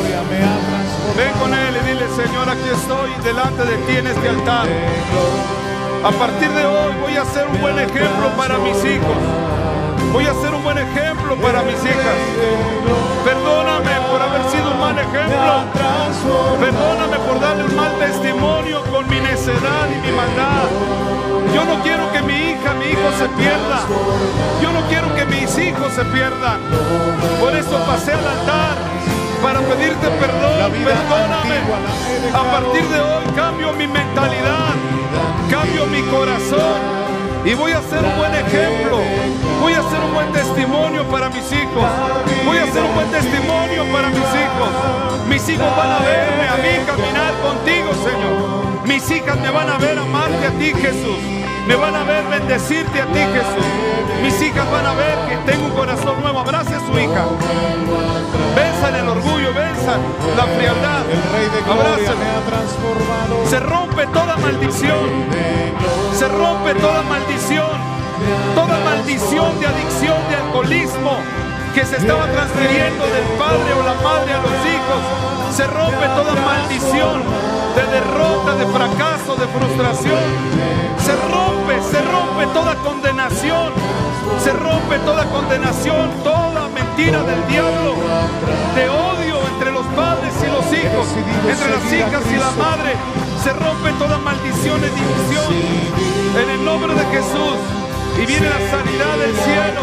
Ven 1.16 1.32
con 1.40 1.52
él 1.54 1.74
y 1.82 1.88
dile, 1.88 2.06
Señor, 2.16 2.48
aquí 2.48 2.68
estoy 2.72 3.10
delante 3.24 3.64
de 3.64 3.76
ti 3.86 3.96
en 3.98 4.06
este 4.06 4.28
altar. 4.28 4.66
A 6.04 6.10
partir 6.10 6.50
de 6.50 6.64
hoy 6.66 6.92
voy 7.02 7.16
a 7.16 7.24
ser 7.24 7.46
un 7.48 7.60
buen 7.60 7.78
ejemplo 7.78 8.28
para 8.36 8.58
mis 8.58 8.76
hijos. 8.84 9.16
Voy 10.12 10.24
a 10.26 10.34
ser 10.34 10.54
un 10.54 10.62
buen 10.64 10.78
ejemplo 10.78 11.36
para 11.36 11.62
mis 11.62 11.76
hijas. 11.84 12.16
Perdóname 13.26 13.90
por 14.08 14.22
haber 14.22 14.42
sido 14.52 14.70
un 14.70 14.78
mal 14.78 14.96
ejemplo. 14.96 15.64
Perdóname 16.60 17.16
por 17.26 17.40
darle 17.40 17.64
un 17.64 17.74
mal 17.74 17.92
testimonio 17.98 18.84
con 18.84 19.08
mi 19.10 19.18
necedad 19.18 19.88
y 19.90 20.06
mi 20.06 20.12
maldad. 20.12 20.70
Yo 21.52 21.64
no 21.64 21.82
quiero 21.82 22.12
que 22.12 22.22
mi 22.22 22.34
hija, 22.34 22.72
mi 22.74 22.84
hijo 22.86 23.10
se 23.18 23.28
pierda. 23.30 23.80
Yo 24.62 24.70
no 24.70 24.80
quiero 24.86 25.12
que 25.16 25.24
mis 25.24 25.58
hijos 25.58 25.92
se 25.92 26.04
pierdan. 26.04 26.60
Por 27.40 27.52
eso 27.56 27.76
pasé 27.84 28.12
al 28.12 28.28
altar 28.28 28.76
para 29.42 29.58
pedirte 29.58 30.06
perdón. 30.06 30.70
Perdóname. 30.84 31.58
A 32.32 32.44
partir 32.52 32.88
de 32.88 33.00
hoy 33.00 33.24
cambio 33.34 33.72
mi 33.72 33.88
mentalidad. 33.88 34.70
Cambio 35.50 35.84
mi 35.86 36.02
corazón. 36.02 36.95
Y 37.46 37.54
voy 37.54 37.70
a 37.70 37.80
ser 37.82 38.04
un 38.04 38.16
buen 38.16 38.34
ejemplo. 38.34 38.98
Voy 39.60 39.72
a 39.72 39.82
ser 39.88 40.00
un 40.00 40.12
buen 40.12 40.32
testimonio 40.32 41.04
para 41.04 41.28
mis 41.28 41.46
hijos. 41.52 41.84
Voy 42.44 42.58
a 42.58 42.66
ser 42.72 42.82
un 42.82 42.92
buen 42.92 43.08
testimonio 43.12 43.84
para 43.92 44.08
mis 44.08 44.18
hijos. 44.18 44.70
Mis 45.28 45.48
hijos 45.48 45.76
van 45.76 45.92
a 45.92 45.98
verme 46.00 46.48
a 46.48 46.56
mí 46.56 46.84
caminar 46.84 47.32
contigo, 47.46 47.92
Señor. 48.02 48.84
Mis 48.84 49.08
hijas 49.12 49.38
me 49.38 49.50
van 49.50 49.70
a 49.70 49.78
ver 49.78 49.96
amarte 49.96 50.44
a 50.44 50.50
ti, 50.58 50.74
Jesús. 50.74 51.18
Me 51.68 51.76
van 51.76 51.94
a 51.94 52.02
ver 52.02 52.24
bendecirte 52.24 53.00
a 53.00 53.06
ti, 53.06 53.20
Jesús. 53.20 53.66
Mis 54.24 54.42
hijas 54.42 54.68
van 54.72 54.86
a 54.86 54.94
ver 54.94 55.16
que 55.28 55.52
tengo 55.52 55.66
un 55.66 55.72
corazón 55.72 56.20
nuevo. 56.22 56.40
Abrace 56.40 56.74
a 56.74 56.80
su 56.80 56.98
hija. 56.98 57.26
Venzan 58.56 58.96
el 58.96 59.08
orgullo, 59.08 59.54
venzan 59.54 60.00
la 60.36 60.46
frialdad. 60.46 61.02
El 61.14 61.22
Rey 61.30 61.48
de 61.54 61.62
Gloria 61.62 62.10
me 62.10 62.26
ha 62.26 62.42
transformado. 62.42 63.46
Se 63.48 63.60
rompe 63.60 64.04
toda 64.08 64.36
maldición. 64.36 65.65
Se 66.26 66.32
rompe 66.32 66.74
toda 66.74 67.02
maldición. 67.02 67.78
Toda 68.56 68.80
maldición 68.80 69.60
de 69.60 69.66
adicción, 69.68 70.18
de 70.28 70.34
alcoholismo 70.34 71.12
que 71.72 71.86
se 71.86 71.98
estaba 71.98 72.26
transfiriendo 72.26 73.06
del 73.06 73.22
padre 73.38 73.70
o 73.78 73.82
la 73.86 73.94
madre 74.02 74.34
a 74.34 74.42
los 74.42 74.58
hijos, 74.66 75.54
se 75.54 75.64
rompe 75.68 76.04
toda 76.18 76.34
maldición 76.34 77.22
de 77.76 77.82
derrota, 77.94 78.56
de 78.56 78.66
fracaso, 78.66 79.36
de 79.36 79.46
frustración. 79.46 80.26
Se 80.98 81.14
rompe, 81.30 81.78
se 81.94 82.02
rompe 82.02 82.46
toda 82.52 82.74
condenación. 82.74 83.70
Se 84.42 84.52
rompe 84.52 84.98
toda 85.04 85.26
condenación, 85.26 86.10
toda 86.24 86.68
mentira 86.74 87.22
del 87.22 87.46
diablo, 87.46 87.94
de 88.74 88.88
odio 88.88 89.38
entre 89.54 89.70
los 89.70 89.86
padres 89.94 90.34
y 90.42 90.50
los 90.50 90.66
hijos, 90.74 91.06
entre 91.48 91.70
las 91.70 91.92
hijas 91.92 92.22
y 92.32 92.36
la 92.36 92.50
madre. 92.50 92.96
Se 93.46 93.52
rompe 93.52 93.92
toda 93.92 94.18
maldición 94.18 94.80
y 94.80 94.90
división. 94.90 95.54
En 96.34 96.50
el 96.50 96.64
nombre 96.64 96.92
de 96.94 97.04
Jesús. 97.14 97.58
Y 98.20 98.26
viene 98.26 98.48
la 98.48 98.58
sanidad 98.58 99.18
del 99.18 99.36
cielo, 99.36 99.82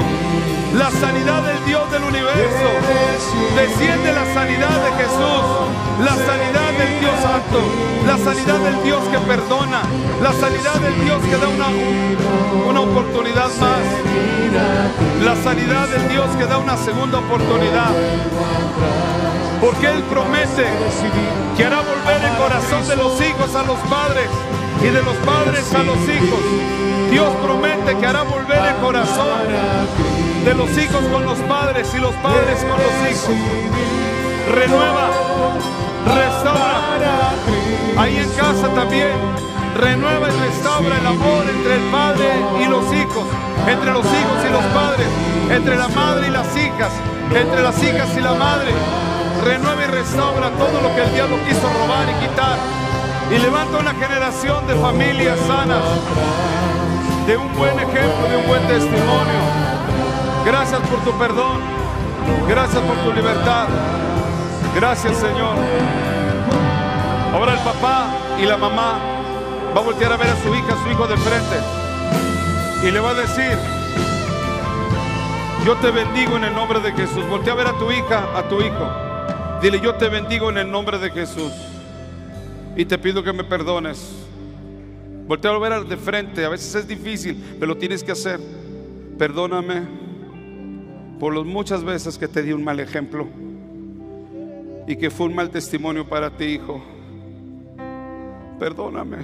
la 0.76 0.91
sanidad 0.91 1.44
del 1.44 1.64
Dios 1.64 1.90
del 1.90 2.03
universo. 2.03 2.68
Desciende 3.56 4.11
la 4.11 4.26
sanidad 4.34 4.84
de 4.84 4.91
Jesús, 4.99 5.44
la 6.03 6.15
sanidad 6.27 6.72
del 6.77 6.99
Dios 6.99 7.15
santo, 7.22 7.60
la 8.06 8.18
sanidad 8.18 8.60
del 8.60 8.84
Dios 8.84 9.02
que 9.07 9.19
perdona, 9.19 9.84
la 10.22 10.34
sanidad 10.34 10.76
del 10.81 11.06
Dios 11.06 11.22
que 11.23 11.38
da 11.38 11.48
una, 11.48 11.68
una 12.68 12.81
oportunidad 12.81 13.48
más, 13.61 13.85
la 15.23 15.35
sanidad 15.41 15.88
del 15.88 16.10
Dios 16.10 16.27
que 16.35 16.45
da 16.48 16.57
una 16.57 16.76
segunda 16.76 17.19
oportunidad. 17.19 17.94
Porque 19.64 19.88
Él 19.88 20.03
promete 20.11 20.65
que 21.56 21.64
hará 21.64 21.77
volver 21.77 22.22
el 22.22 22.35
corazón 22.35 22.85
de 22.85 22.98
los 22.98 23.14
hijos 23.22 23.56
a 23.56 23.64
los 23.64 23.80
padres 23.88 24.27
y 24.81 24.88
de 24.88 25.02
los 25.02 25.15
padres 25.23 25.73
a 25.73 25.84
los 25.84 25.95
hijos. 26.03 26.44
Dios 27.10 27.30
promete 27.41 27.98
que 27.98 28.06
hará 28.06 28.23
volver 28.23 28.60
el 28.60 28.76
corazón 28.84 29.40
de 30.44 30.53
los 30.53 30.69
hijos 30.77 31.02
con 31.06 31.23
los 31.23 31.40
padres 31.48 31.88
y 31.95 31.98
los 31.98 32.14
padres 32.15 32.60
con 32.60 32.72
los 32.72 33.10
hijos. 33.10 33.35
Renueva, 34.53 35.10
restaura. 36.07 37.31
Ahí 37.98 38.18
en 38.18 38.30
casa 38.31 38.68
también. 38.76 39.15
Renueva 39.80 40.27
y 40.27 40.40
restaura 40.41 40.98
el 40.99 41.07
amor 41.07 41.45
entre 41.49 41.76
el 41.76 41.84
padre 41.90 42.30
y 42.61 42.68
los 42.68 42.84
hijos, 42.94 43.26
entre 43.65 43.91
los 43.91 44.06
hijos 44.06 44.38
y 44.45 44.52
los 44.52 44.65
padres, 44.73 45.07
entre 45.49 45.77
la 45.77 45.88
madre 45.88 46.27
y 46.27 46.31
las 46.31 46.48
hijas, 46.57 46.91
entre 47.34 47.64
las 47.64 47.81
hijas 47.81 48.10
y 48.18 48.19
la 48.19 48.34
madre. 48.34 49.12
Renueva 49.44 49.84
y 49.84 49.88
restaura 49.88 50.49
todo 50.52 50.82
lo 50.82 50.95
que 50.95 51.03
el 51.03 51.14
diablo 51.14 51.38
quiso 51.48 51.68
robar 51.68 52.07
y 52.10 52.26
quitar 52.26 52.57
y 53.30 53.38
levanta 53.40 53.78
una 53.78 53.94
generación 53.94 54.68
de 54.68 54.76
familias 54.76 55.40
sanas, 55.48 55.84
de 57.26 57.38
un 57.38 57.53
buen 57.57 57.78
ejemplo, 57.78 58.28
de 58.30 58.38
un 58.38 58.48
buen 58.48 58.68
testimonio. 58.68 59.41
Gracias 60.45 60.80
por 60.82 60.99
tu 61.03 61.18
perdón, 61.18 61.61
gracias 62.48 62.82
por 62.84 62.95
tu 62.98 63.11
libertad. 63.14 63.68
Gracias 64.76 65.18
Señor. 65.18 65.56
Ahora 67.34 67.53
el 67.53 67.60
papá 67.60 68.07
y 68.40 68.45
la 68.45 68.57
mamá 68.57 68.99
va 69.76 69.82
a 69.82 69.84
voltear 69.84 70.14
a 70.14 70.18
ver 70.18 70.30
a 70.30 70.36
su 70.44 70.53
hija, 70.53 70.74
a 70.74 70.84
su 70.84 70.90
hijo 70.91 71.07
de 71.07 71.18
frente 71.18 71.84
y 72.84 72.91
le 72.91 72.99
va 72.99 73.11
a 73.11 73.14
decir, 73.14 73.57
yo 75.65 75.76
te 75.78 75.90
bendigo 75.90 76.36
en 76.36 76.44
el 76.44 76.53
nombre 76.53 76.82
de 76.82 76.91
Jesús. 76.91 77.26
Voltea 77.30 77.53
a 77.53 77.56
ver 77.56 77.68
a 77.68 77.74
tu 77.74 77.91
hija, 77.91 78.28
a 78.36 78.44
tu 78.44 78.61
hijo. 78.61 79.02
Dile, 79.64 79.80
yo 79.80 79.95
te 79.95 80.10
bendigo 80.10 80.49
en 80.49 80.57
el 80.57 80.69
nombre 80.69 80.99
de 80.99 81.10
Jesús 81.10 81.53
y 82.76 82.84
te 82.84 82.98
pido 82.98 83.23
que 83.23 83.31
me 83.31 83.45
perdones. 83.45 84.27
Voltea 85.26 85.52
a 85.52 85.57
ver 85.57 85.85
de 85.85 85.95
frente, 85.95 86.44
a 86.44 86.49
veces 86.49 86.76
es 86.76 86.85
difícil, 86.85 87.41
pero 87.57 87.68
lo 87.68 87.77
tienes 87.77 88.03
que 88.03 88.11
hacer. 88.11 88.41
Perdóname 89.18 89.84
por 91.18 91.34
las 91.34 91.45
muchas 91.45 91.81
veces 91.81 92.18
que 92.18 92.27
te 92.27 92.44
di 92.44 92.52
un 92.52 92.61
mal 92.61 92.81
ejemplo 92.81 93.26
y 94.85 94.98
que 94.98 95.10
fue 95.10 95.27
un 95.27 95.35
mal 95.35 95.49
testimonio 95.49 96.10
para 96.10 96.30
ti, 96.30 96.44
hijo. 96.44 96.84
Perdóname. 98.60 99.19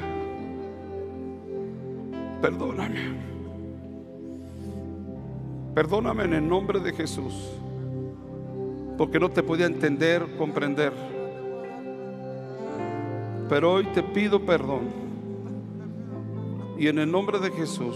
Perdóname. 2.42 3.00
Perdóname 5.76 6.24
en 6.24 6.34
el 6.34 6.48
nombre 6.48 6.80
de 6.80 6.94
Jesús, 6.94 7.34
porque 9.00 9.18
no 9.18 9.30
te 9.30 9.42
podía 9.42 9.66
entender, 9.66 10.28
comprender. 10.38 10.92
Pero 13.48 13.76
hoy 13.76 13.86
te 13.94 14.04
pido 14.04 14.42
perdón. 14.46 14.90
Y 16.78 16.90
en 16.90 17.00
el 17.00 17.10
nombre 17.10 17.40
de 17.40 17.50
Jesús 17.50 17.96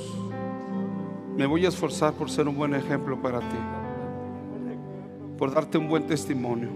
me 1.35 1.45
voy 1.45 1.65
a 1.65 1.67
esforzar 1.67 2.13
por 2.13 2.31
ser 2.31 2.47
un 2.47 2.55
buen 2.55 2.73
ejemplo 2.73 3.21
para 3.21 3.39
ti. 3.39 3.57
Por 5.37 5.53
darte 5.53 5.77
un 5.77 5.89
buen 5.89 6.07
testimonio. 6.07 6.69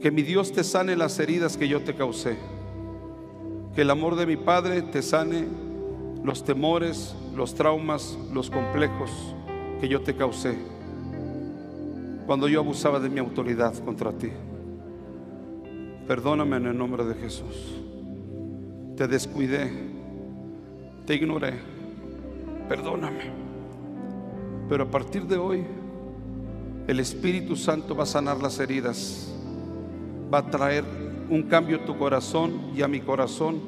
Que 0.00 0.10
mi 0.10 0.22
Dios 0.22 0.52
te 0.52 0.64
sane 0.64 0.96
las 0.96 1.18
heridas 1.18 1.58
que 1.58 1.68
yo 1.68 1.82
te 1.82 1.94
causé. 1.94 2.38
Que 3.74 3.82
el 3.82 3.90
amor 3.90 4.16
de 4.16 4.24
mi 4.24 4.38
Padre 4.38 4.80
te 4.80 5.02
sane 5.02 5.44
los 6.22 6.44
temores, 6.44 7.14
los 7.36 7.54
traumas, 7.54 8.18
los 8.32 8.50
complejos 8.50 9.10
que 9.82 9.88
yo 9.88 10.00
te 10.00 10.16
causé 10.16 10.73
cuando 12.26 12.48
yo 12.48 12.60
abusaba 12.60 13.00
de 13.00 13.08
mi 13.08 13.18
autoridad 13.20 13.74
contra 13.84 14.12
ti. 14.12 14.30
Perdóname 16.06 16.56
en 16.56 16.66
el 16.66 16.78
nombre 16.78 17.04
de 17.04 17.14
Jesús. 17.14 17.80
Te 18.96 19.06
descuidé, 19.08 19.70
te 21.06 21.14
ignoré. 21.14 21.54
Perdóname. 22.68 23.30
Pero 24.68 24.84
a 24.84 24.90
partir 24.90 25.26
de 25.26 25.36
hoy, 25.36 25.64
el 26.86 27.00
Espíritu 27.00 27.56
Santo 27.56 27.94
va 27.94 28.04
a 28.04 28.06
sanar 28.06 28.40
las 28.40 28.58
heridas. 28.58 29.34
Va 30.32 30.38
a 30.38 30.50
traer 30.50 30.84
un 31.28 31.42
cambio 31.44 31.78
a 31.78 31.84
tu 31.84 31.96
corazón 31.98 32.70
y 32.74 32.82
a 32.82 32.88
mi 32.88 33.00
corazón. 33.00 33.60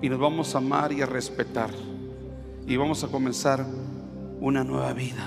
Y 0.00 0.08
nos 0.08 0.18
vamos 0.18 0.54
a 0.54 0.58
amar 0.58 0.92
y 0.92 1.02
a 1.02 1.06
respetar. 1.06 1.70
Y 2.66 2.76
vamos 2.76 3.04
a 3.04 3.08
comenzar 3.08 3.66
una 4.40 4.64
nueva 4.64 4.92
vida. 4.92 5.26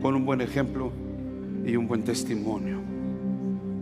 Con 0.00 0.14
un 0.14 0.24
buen 0.24 0.40
ejemplo 0.40 0.92
y 1.66 1.76
un 1.76 1.86
buen 1.86 2.02
testimonio. 2.02 2.78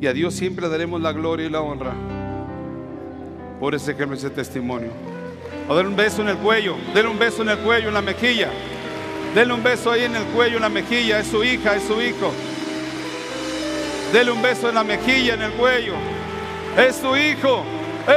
Y 0.00 0.06
a 0.06 0.12
Dios 0.12 0.34
siempre 0.34 0.68
daremos 0.68 1.00
la 1.00 1.12
gloria 1.12 1.46
y 1.46 1.50
la 1.50 1.60
honra 1.60 1.94
por 3.60 3.74
ese 3.74 3.92
ejemplo, 3.92 4.16
ese 4.16 4.30
testimonio. 4.30 4.90
O 5.68 5.74
darle 5.74 5.88
un 5.88 5.96
beso 5.96 6.22
en 6.22 6.28
el 6.28 6.36
cuello, 6.36 6.76
denle 6.92 7.10
un 7.10 7.18
beso 7.18 7.42
en 7.42 7.48
el 7.48 7.58
cuello, 7.58 7.88
en 7.88 7.94
la 7.94 8.02
mejilla. 8.02 8.50
Denle 9.34 9.54
un 9.54 9.62
beso 9.62 9.90
ahí 9.90 10.04
en 10.04 10.14
el 10.14 10.24
cuello, 10.24 10.56
en 10.56 10.62
la 10.62 10.68
mejilla. 10.68 11.20
Es 11.20 11.28
su 11.28 11.42
hija, 11.42 11.74
es 11.76 11.84
su 11.84 12.00
hijo. 12.02 12.32
Dele 14.12 14.30
un 14.30 14.42
beso 14.42 14.68
en 14.68 14.74
la 14.74 14.84
mejilla, 14.84 15.34
en 15.34 15.42
el 15.42 15.52
cuello. 15.52 15.94
Es 16.76 17.00
tu 17.00 17.16
hijo, 17.16 17.64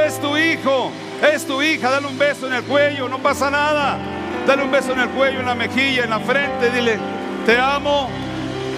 es 0.04 0.20
tu 0.20 0.36
hijo, 0.36 0.90
es 1.32 1.46
tu 1.46 1.62
hija. 1.62 1.90
Dale 1.90 2.08
un 2.08 2.18
beso 2.18 2.46
en 2.46 2.52
el 2.52 2.62
cuello, 2.64 3.08
no 3.08 3.18
pasa 3.18 3.50
nada. 3.50 3.98
Dale 4.46 4.62
un 4.64 4.70
beso 4.70 4.92
en 4.92 5.00
el 5.00 5.08
cuello, 5.08 5.40
en 5.40 5.46
la 5.46 5.54
mejilla, 5.54 6.04
en 6.04 6.10
la 6.10 6.20
frente. 6.20 6.70
Dile, 6.70 6.98
te 7.46 7.56
amo 7.56 8.10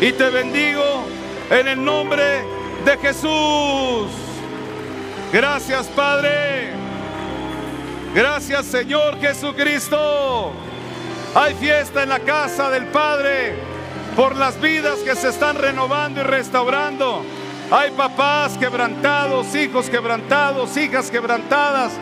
y 0.00 0.12
te 0.12 0.30
bendigo 0.30 1.04
en 1.50 1.68
el 1.68 1.84
nombre 1.84 2.42
de 2.84 2.96
Jesús. 2.98 4.10
Gracias 5.32 5.86
Padre. 5.88 6.70
Gracias 8.14 8.66
Señor 8.66 9.20
Jesucristo. 9.20 10.52
Hay 11.34 11.54
fiesta 11.54 12.02
en 12.02 12.08
la 12.08 12.20
casa 12.20 12.70
del 12.70 12.86
Padre 12.86 13.54
por 14.16 14.36
las 14.36 14.60
vidas 14.60 14.98
que 15.00 15.14
se 15.14 15.28
están 15.28 15.56
renovando 15.56 16.20
y 16.20 16.24
restaurando. 16.24 17.22
Hay 17.70 17.90
papás 17.90 18.56
quebrantados, 18.58 19.54
hijos 19.54 19.90
quebrantados, 19.90 20.76
hijas 20.76 21.10
quebrantadas. 21.10 21.92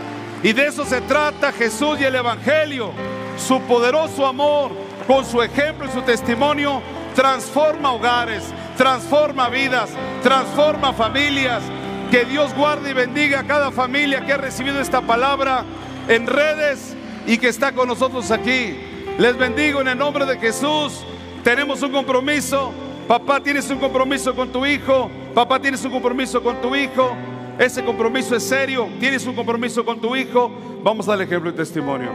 Y 0.42 0.52
de 0.52 0.68
eso 0.68 0.86
se 0.86 1.00
trata 1.02 1.52
Jesús 1.52 2.00
y 2.00 2.04
el 2.04 2.14
Evangelio. 2.14 2.92
Su 3.36 3.60
poderoso 3.62 4.24
amor 4.24 4.70
con 5.06 5.24
su 5.24 5.42
ejemplo 5.42 5.86
y 5.88 5.92
su 5.92 6.00
testimonio 6.02 6.80
transforma 7.14 7.92
hogares, 7.92 8.44
transforma 8.76 9.48
vidas, 9.48 9.90
transforma 10.22 10.92
familias. 10.92 11.62
Que 12.10 12.24
Dios 12.24 12.54
guarde 12.54 12.90
y 12.90 12.94
bendiga 12.94 13.40
a 13.40 13.44
cada 13.44 13.70
familia 13.70 14.24
que 14.24 14.32
ha 14.32 14.38
recibido 14.38 14.80
esta 14.80 15.02
palabra 15.02 15.64
en 16.08 16.26
redes 16.26 16.96
y 17.26 17.36
que 17.36 17.48
está 17.48 17.72
con 17.72 17.88
nosotros 17.88 18.30
aquí. 18.30 18.78
Les 19.18 19.36
bendigo 19.36 19.80
en 19.80 19.88
el 19.88 19.98
nombre 19.98 20.24
de 20.24 20.38
Jesús. 20.38 21.04
Tenemos 21.44 21.82
un 21.82 21.92
compromiso. 21.92 22.72
Papá, 23.06 23.40
tienes 23.40 23.68
un 23.70 23.78
compromiso 23.78 24.34
con 24.34 24.50
tu 24.50 24.64
hijo. 24.64 25.10
Papá, 25.34 25.60
tienes 25.60 25.84
un 25.84 25.90
compromiso 25.90 26.42
con 26.42 26.60
tu 26.62 26.74
hijo. 26.74 27.14
Ese 27.58 27.84
compromiso 27.84 28.34
es 28.36 28.44
serio. 28.44 28.88
Tienes 28.98 29.26
un 29.26 29.34
compromiso 29.34 29.84
con 29.84 30.00
tu 30.00 30.16
hijo. 30.16 30.50
Vamos 30.82 31.08
al 31.08 31.20
ejemplo 31.20 31.50
y 31.50 31.52
testimonio. 31.52 32.10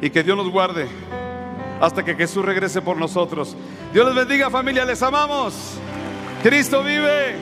Y 0.00 0.08
que 0.08 0.22
Dios 0.22 0.36
nos 0.36 0.48
guarde 0.48 0.86
hasta 1.80 2.04
que 2.04 2.14
Jesús 2.14 2.44
regrese 2.44 2.82
por 2.82 2.96
nosotros. 2.96 3.56
Dios 3.92 4.06
les 4.06 4.14
bendiga 4.14 4.50
familia, 4.50 4.84
les 4.84 5.02
amamos. 5.02 5.54
Cristo 6.42 6.82
vive. 6.82 7.36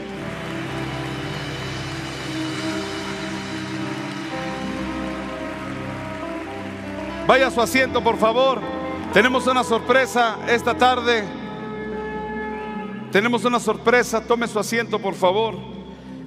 Vaya 7.26 7.48
a 7.48 7.50
su 7.50 7.60
asiento, 7.60 8.02
por 8.02 8.16
favor. 8.16 8.60
Tenemos 9.12 9.46
una 9.46 9.62
sorpresa 9.64 10.38
esta 10.48 10.74
tarde. 10.74 11.24
Tenemos 13.12 13.44
una 13.44 13.60
sorpresa. 13.60 14.22
Tome 14.22 14.48
su 14.48 14.58
asiento, 14.58 14.98
por 14.98 15.14
favor. 15.14 15.54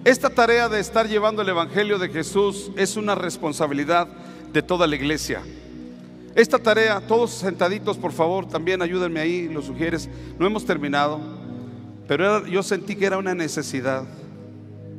Esta 0.03 0.29
tarea 0.29 0.67
de 0.67 0.79
estar 0.79 1.07
llevando 1.07 1.41
el 1.41 1.49
Evangelio 1.49 1.97
de 1.97 2.09
Jesús 2.09 2.71
es 2.75 2.97
una 2.97 3.15
responsabilidad 3.15 4.07
de 4.51 4.61
toda 4.61 4.85
la 4.85 4.95
iglesia. 4.95 5.41
Esta 6.33 6.57
tarea, 6.57 7.01
todos 7.01 7.31
sentaditos, 7.31 7.97
por 7.97 8.13
favor, 8.13 8.47
también 8.47 8.81
ayúdenme 8.81 9.19
ahí, 9.19 9.49
lo 9.49 9.61
sugieres. 9.61 10.09
No 10.39 10.47
hemos 10.47 10.65
terminado, 10.65 11.19
pero 12.07 12.47
yo 12.47 12.63
sentí 12.63 12.95
que 12.95 13.05
era 13.05 13.17
una 13.17 13.35
necesidad 13.35 14.03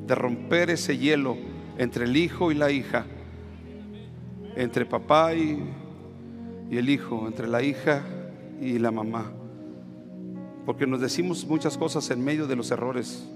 de 0.06 0.14
romper 0.14 0.68
ese 0.70 0.98
hielo 0.98 1.36
entre 1.78 2.04
el 2.04 2.16
hijo 2.16 2.52
y 2.52 2.54
la 2.54 2.70
hija, 2.70 3.06
entre 4.56 4.84
papá 4.84 5.34
y, 5.34 5.62
y 6.70 6.76
el 6.76 6.90
hijo, 6.90 7.26
entre 7.26 7.48
la 7.48 7.62
hija 7.62 8.02
y 8.60 8.78
la 8.78 8.90
mamá. 8.90 9.32
Porque 10.66 10.86
nos 10.86 11.00
decimos 11.00 11.46
muchas 11.46 11.78
cosas 11.78 12.10
en 12.10 12.22
medio 12.22 12.46
de 12.46 12.56
los 12.56 12.70
errores 12.70 13.26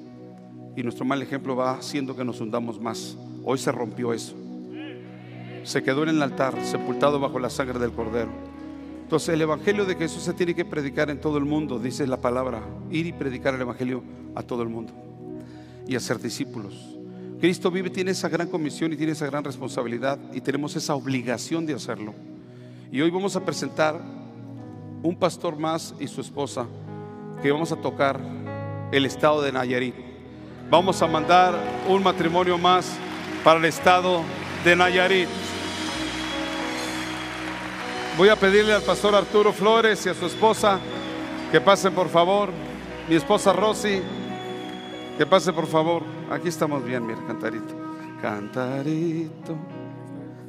y 0.77 0.83
nuestro 0.83 1.07
mal 1.07 1.23
ejemplo 1.23 1.57
va 1.57 1.73
haciendo 1.73 2.15
que 2.15 2.25
nos 2.25 2.41
hundamos 2.43 2.79
más. 2.79 3.17
Hoy 3.43 3.57
se 3.57 3.73
rompió 3.73 4.13
eso. 4.13 4.46
Se 5.67 5.83
quedó 5.83 6.05
en 6.05 6.11
el 6.11 6.23
altar, 6.23 6.55
sepultado 6.65 7.19
bajo 7.19 7.41
la 7.41 7.51
sangre 7.51 7.81
del 7.81 7.91
cordero. 7.91 8.31
Entonces 9.03 9.31
el 9.31 9.43
Evangelio 9.43 9.85
de 9.85 9.97
Jesús 9.97 10.23
se 10.23 10.33
tiene 10.33 10.55
que 10.55 10.65
predicar 10.65 11.11
en 11.11 11.21
todo 11.21 11.39
el 11.39 11.45
mundo, 11.45 11.81
dice 11.81 12.07
la 12.07 12.19
palabra, 12.19 12.63
ir 12.89 13.07
y 13.07 13.13
predicar 13.13 13.53
el 13.53 13.63
Evangelio 13.63 14.05
a 14.37 14.45
todo 14.45 14.63
el 14.63 14.69
mundo 14.69 14.93
y 15.89 15.97
hacer 15.97 16.21
discípulos. 16.21 16.97
Cristo 17.41 17.73
vive, 17.73 17.91
tiene 17.91 18.13
esa 18.13 18.29
gran 18.29 18.47
comisión 18.47 18.93
y 18.93 18.97
tiene 18.97 19.13
esa 19.13 19.27
gran 19.27 19.43
responsabilidad 19.43 20.21
y 20.33 20.41
tenemos 20.41 20.77
esa 20.77 20.95
obligación 20.95 21.67
de 21.67 21.75
hacerlo. 21.75 22.15
Y 22.93 23.01
hoy 23.01 23.11
vamos 23.11 23.35
a 23.35 23.45
presentar 23.45 24.01
un 25.03 25.17
pastor 25.17 25.59
más 25.59 25.97
y 25.99 26.07
su 26.07 26.21
esposa 26.21 26.69
que 27.43 27.51
vamos 27.51 27.73
a 27.73 27.77
tocar 27.77 28.21
el 28.93 29.05
estado 29.05 29.43
de 29.43 29.51
Nayarit. 29.51 29.97
Vamos 30.71 31.03
a 31.03 31.09
mandar 31.09 31.57
un 31.89 32.05
matrimonio 32.05 32.57
más 32.57 32.97
para 33.43 33.59
el 33.59 33.65
estado 33.65 34.23
de 34.65 34.77
Nayarit. 34.77 35.29
Voy 38.17 38.31
a 38.31 38.37
pedirle 38.37 38.73
al 38.73 38.81
pastor 38.81 39.15
Arturo 39.15 39.53
Flores 39.53 40.07
y 40.07 40.09
a 40.09 40.15
su 40.15 40.25
esposa 40.25 40.79
que 41.53 41.61
pasen 41.61 41.93
por 41.93 42.09
favor. 42.09 42.49
Mi 43.11 43.15
esposa 43.15 43.53
Rosy, 43.53 44.01
que 45.19 45.27
pase 45.27 45.53
por 45.53 45.67
favor. 45.67 46.03
Aquí 46.31 46.49
estamos 46.49 46.83
bien, 46.83 47.07
mira, 47.07 47.21
cantarito. 47.27 47.75
Cantarito. 48.23 49.55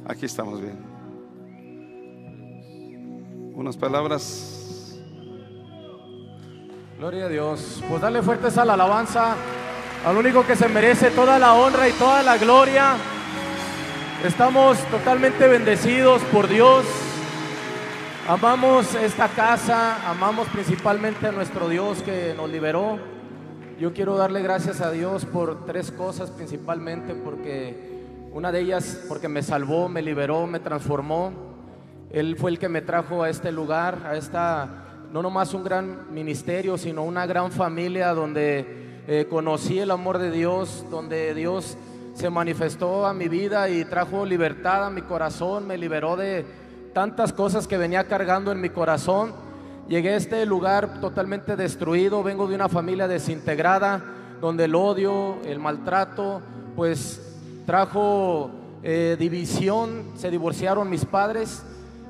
Aquí 0.06 0.24
estamos 0.24 0.62
bien. 0.62 0.78
Unas 3.54 3.76
palabras. 3.76 4.98
Gloria 6.98 7.26
a 7.26 7.28
Dios. 7.28 7.82
Pues 7.86 8.00
dale 8.00 8.22
fuertes 8.22 8.56
a 8.56 8.64
la 8.64 8.74
alabanza 8.74 9.36
al 10.06 10.16
único 10.16 10.46
que 10.46 10.56
se 10.56 10.68
merece 10.68 11.10
toda 11.10 11.38
la 11.38 11.52
honra 11.52 11.86
y 11.86 11.92
toda 11.92 12.22
la 12.22 12.38
gloria. 12.38 12.96
Estamos 14.24 14.78
totalmente 14.90 15.46
bendecidos 15.46 16.22
por 16.32 16.48
Dios. 16.48 16.86
Amamos 18.28 18.94
esta 18.94 19.26
casa, 19.28 20.06
amamos 20.06 20.48
principalmente 20.48 21.26
a 21.26 21.32
nuestro 21.32 21.66
Dios 21.66 22.02
que 22.02 22.34
nos 22.36 22.50
liberó. 22.50 22.98
Yo 23.80 23.94
quiero 23.94 24.18
darle 24.18 24.42
gracias 24.42 24.82
a 24.82 24.90
Dios 24.90 25.24
por 25.24 25.64
tres 25.64 25.90
cosas 25.90 26.30
principalmente, 26.30 27.14
porque 27.14 28.28
una 28.30 28.52
de 28.52 28.60
ellas, 28.60 29.02
porque 29.08 29.28
me 29.28 29.42
salvó, 29.42 29.88
me 29.88 30.02
liberó, 30.02 30.46
me 30.46 30.60
transformó. 30.60 31.32
Él 32.10 32.36
fue 32.36 32.50
el 32.50 32.58
que 32.58 32.68
me 32.68 32.82
trajo 32.82 33.22
a 33.22 33.30
este 33.30 33.50
lugar, 33.50 34.02
a 34.04 34.14
esta, 34.14 35.06
no 35.10 35.22
nomás 35.22 35.54
un 35.54 35.64
gran 35.64 36.12
ministerio, 36.12 36.76
sino 36.76 37.04
una 37.04 37.24
gran 37.24 37.50
familia 37.50 38.12
donde 38.12 39.04
eh, 39.06 39.26
conocí 39.30 39.78
el 39.78 39.90
amor 39.90 40.18
de 40.18 40.30
Dios, 40.30 40.84
donde 40.90 41.32
Dios 41.32 41.78
se 42.12 42.28
manifestó 42.28 43.06
a 43.06 43.14
mi 43.14 43.28
vida 43.28 43.70
y 43.70 43.86
trajo 43.86 44.26
libertad 44.26 44.84
a 44.84 44.90
mi 44.90 45.00
corazón, 45.00 45.66
me 45.66 45.78
liberó 45.78 46.14
de 46.14 46.67
tantas 46.92 47.32
cosas 47.32 47.66
que 47.66 47.78
venía 47.78 48.04
cargando 48.04 48.52
en 48.52 48.60
mi 48.60 48.70
corazón. 48.70 49.32
Llegué 49.88 50.10
a 50.10 50.16
este 50.16 50.44
lugar 50.44 51.00
totalmente 51.00 51.56
destruido, 51.56 52.22
vengo 52.22 52.46
de 52.46 52.54
una 52.54 52.68
familia 52.68 53.08
desintegrada, 53.08 54.04
donde 54.40 54.64
el 54.64 54.74
odio, 54.74 55.38
el 55.44 55.58
maltrato, 55.58 56.42
pues 56.76 57.20
trajo 57.66 58.50
eh, 58.82 59.16
división, 59.18 60.12
se 60.14 60.30
divorciaron 60.30 60.88
mis 60.88 61.04
padres 61.04 61.62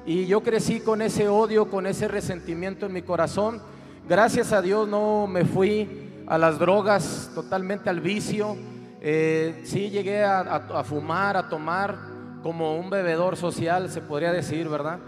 y 0.06 0.26
yo 0.26 0.42
crecí 0.42 0.80
con 0.80 1.02
ese 1.02 1.28
odio, 1.28 1.70
con 1.70 1.86
ese 1.86 2.09
resentimiento 2.09 2.86
en 2.86 2.92
mi 2.92 3.02
corazón. 3.02 3.60
Gracias 4.09 4.52
a 4.52 4.62
Dios 4.62 4.88
no 4.88 5.26
me 5.26 5.44
fui 5.44 6.22
a 6.26 6.38
las 6.38 6.59
drogas, 6.59 7.30
totalmente 7.34 7.90
al 7.90 8.00
vicio. 8.00 8.56
Eh, 9.00 9.60
sí 9.64 9.90
llegué 9.90 10.24
a, 10.24 10.82
fumar, 10.84 11.36
a 11.36 11.48
tomar 11.48 11.98
como 12.43 12.77
un 12.77 12.90
bebedor 12.90 13.36
social, 13.36 13.90
se 13.90 14.01
podría 14.01 14.32
decir, 14.32 14.69
¿verdad? 14.69 14.98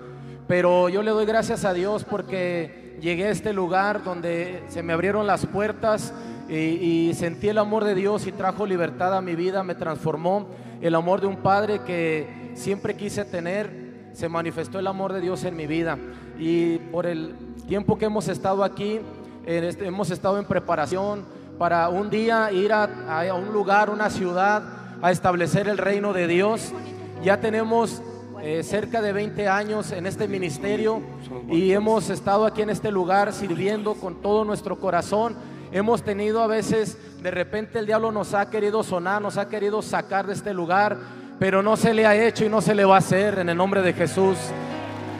Pero 0.46 0.88
yo 0.88 1.02
le 1.02 1.10
doy 1.10 1.26
gracias 1.26 1.64
a 1.64 1.72
Dios 1.72 2.04
porque 2.04 2.96
llegué 3.00 3.26
a 3.26 3.30
este 3.30 3.52
lugar 3.52 4.04
donde 4.04 4.62
se 4.68 4.82
me 4.82 4.92
abrieron 4.92 5.26
las 5.26 5.46
puertas 5.46 6.12
y, 6.48 7.12
sentí 7.14 7.48
el 7.48 7.58
amor 7.58 7.84
de 7.84 7.94
Dios 7.94 8.26
y 8.26 8.32
trajo 8.32 8.66
libertad 8.66 9.16
a 9.16 9.20
mi 9.20 9.36
vida, 9.36 9.62
me 9.62 9.76
transformó 9.76 10.48
el 10.80 10.94
amor 10.96 11.20
de 11.20 11.28
un 11.28 11.36
padre 11.36 11.82
que 11.82 12.52
siempre 12.54 12.96
quise 12.96 13.24
tener. 13.24 14.10
Se 14.12 14.28
manifestó 14.28 14.80
el 14.80 14.88
amor 14.88 15.12
de 15.12 15.20
Dios 15.20 15.44
en 15.44 15.56
mi 15.56 15.68
vida. 15.68 15.96
Y 16.38 16.78
por 16.78 17.06
el 17.06 17.36
tiempo 17.68 17.96
que 17.96 18.06
hemos 18.06 18.26
estado 18.26 18.64
aquí, 18.64 18.98
este, 19.46 19.86
hemos 19.86 20.10
estado 20.10 20.38
en 20.38 20.44
preparación 20.44 21.24
para 21.58 21.88
un 21.88 22.10
día 22.10 22.50
ir 22.50 22.72
a, 22.72 22.88
un 23.34 23.52
lugar, 23.52 23.90
una 23.90 24.10
ciudad, 24.10 24.62
a 25.02 25.12
establecer 25.12 25.68
el 25.68 25.78
reino 25.78 26.12
de 26.12 26.26
Dios. 26.26 26.72
Ya 27.22 27.38
tenemos 27.38 28.02
eh, 28.42 28.62
cerca 28.62 29.02
de 29.02 29.12
20 29.12 29.46
años 29.46 29.92
en 29.92 30.06
este 30.06 30.26
ministerio 30.26 31.02
y 31.50 31.72
hemos 31.72 32.08
estado 32.08 32.46
aquí 32.46 32.62
en 32.62 32.70
este 32.70 32.90
lugar 32.90 33.32
sirviendo 33.32 33.94
con 33.94 34.22
todo 34.22 34.44
nuestro 34.44 34.78
corazón. 34.78 35.36
Hemos 35.70 36.02
tenido 36.02 36.42
a 36.42 36.46
veces, 36.46 36.96
de 37.22 37.30
repente 37.30 37.78
el 37.78 37.86
diablo 37.86 38.10
nos 38.10 38.32
ha 38.32 38.48
querido 38.48 38.82
sonar, 38.82 39.20
nos 39.20 39.36
ha 39.36 39.48
querido 39.48 39.82
sacar 39.82 40.26
de 40.26 40.32
este 40.32 40.54
lugar, 40.54 40.96
pero 41.38 41.62
no 41.62 41.76
se 41.76 41.92
le 41.92 42.06
ha 42.06 42.16
hecho 42.16 42.44
y 42.44 42.48
no 42.48 42.62
se 42.62 42.74
le 42.74 42.84
va 42.84 42.94
a 42.94 42.98
hacer 42.98 43.38
en 43.38 43.50
el 43.50 43.56
nombre 43.56 43.82
de 43.82 43.92
Jesús. 43.92 44.38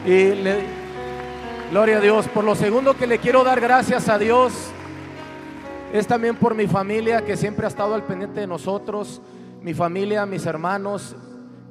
Y 0.06 0.35
le, 0.35 0.81
Gloria 1.70 1.98
a 1.98 2.01
Dios. 2.01 2.27
Por 2.27 2.43
lo 2.43 2.56
segundo 2.56 2.94
que 2.94 3.06
le 3.06 3.18
quiero 3.18 3.44
dar 3.44 3.60
gracias 3.60 4.09
a 4.09 4.18
Dios 4.18 4.52
es 5.93 6.05
también 6.06 6.35
por 6.35 6.55
mi 6.55 6.66
familia 6.66 7.24
que 7.24 7.36
siempre 7.36 7.64
ha 7.64 7.68
estado 7.68 7.94
al 7.94 8.02
pendiente 8.02 8.40
de 8.40 8.47
nosotros. 8.48 9.20
Mi 9.62 9.72
familia, 9.72 10.27
mis 10.27 10.47
hermanos, 10.47 11.14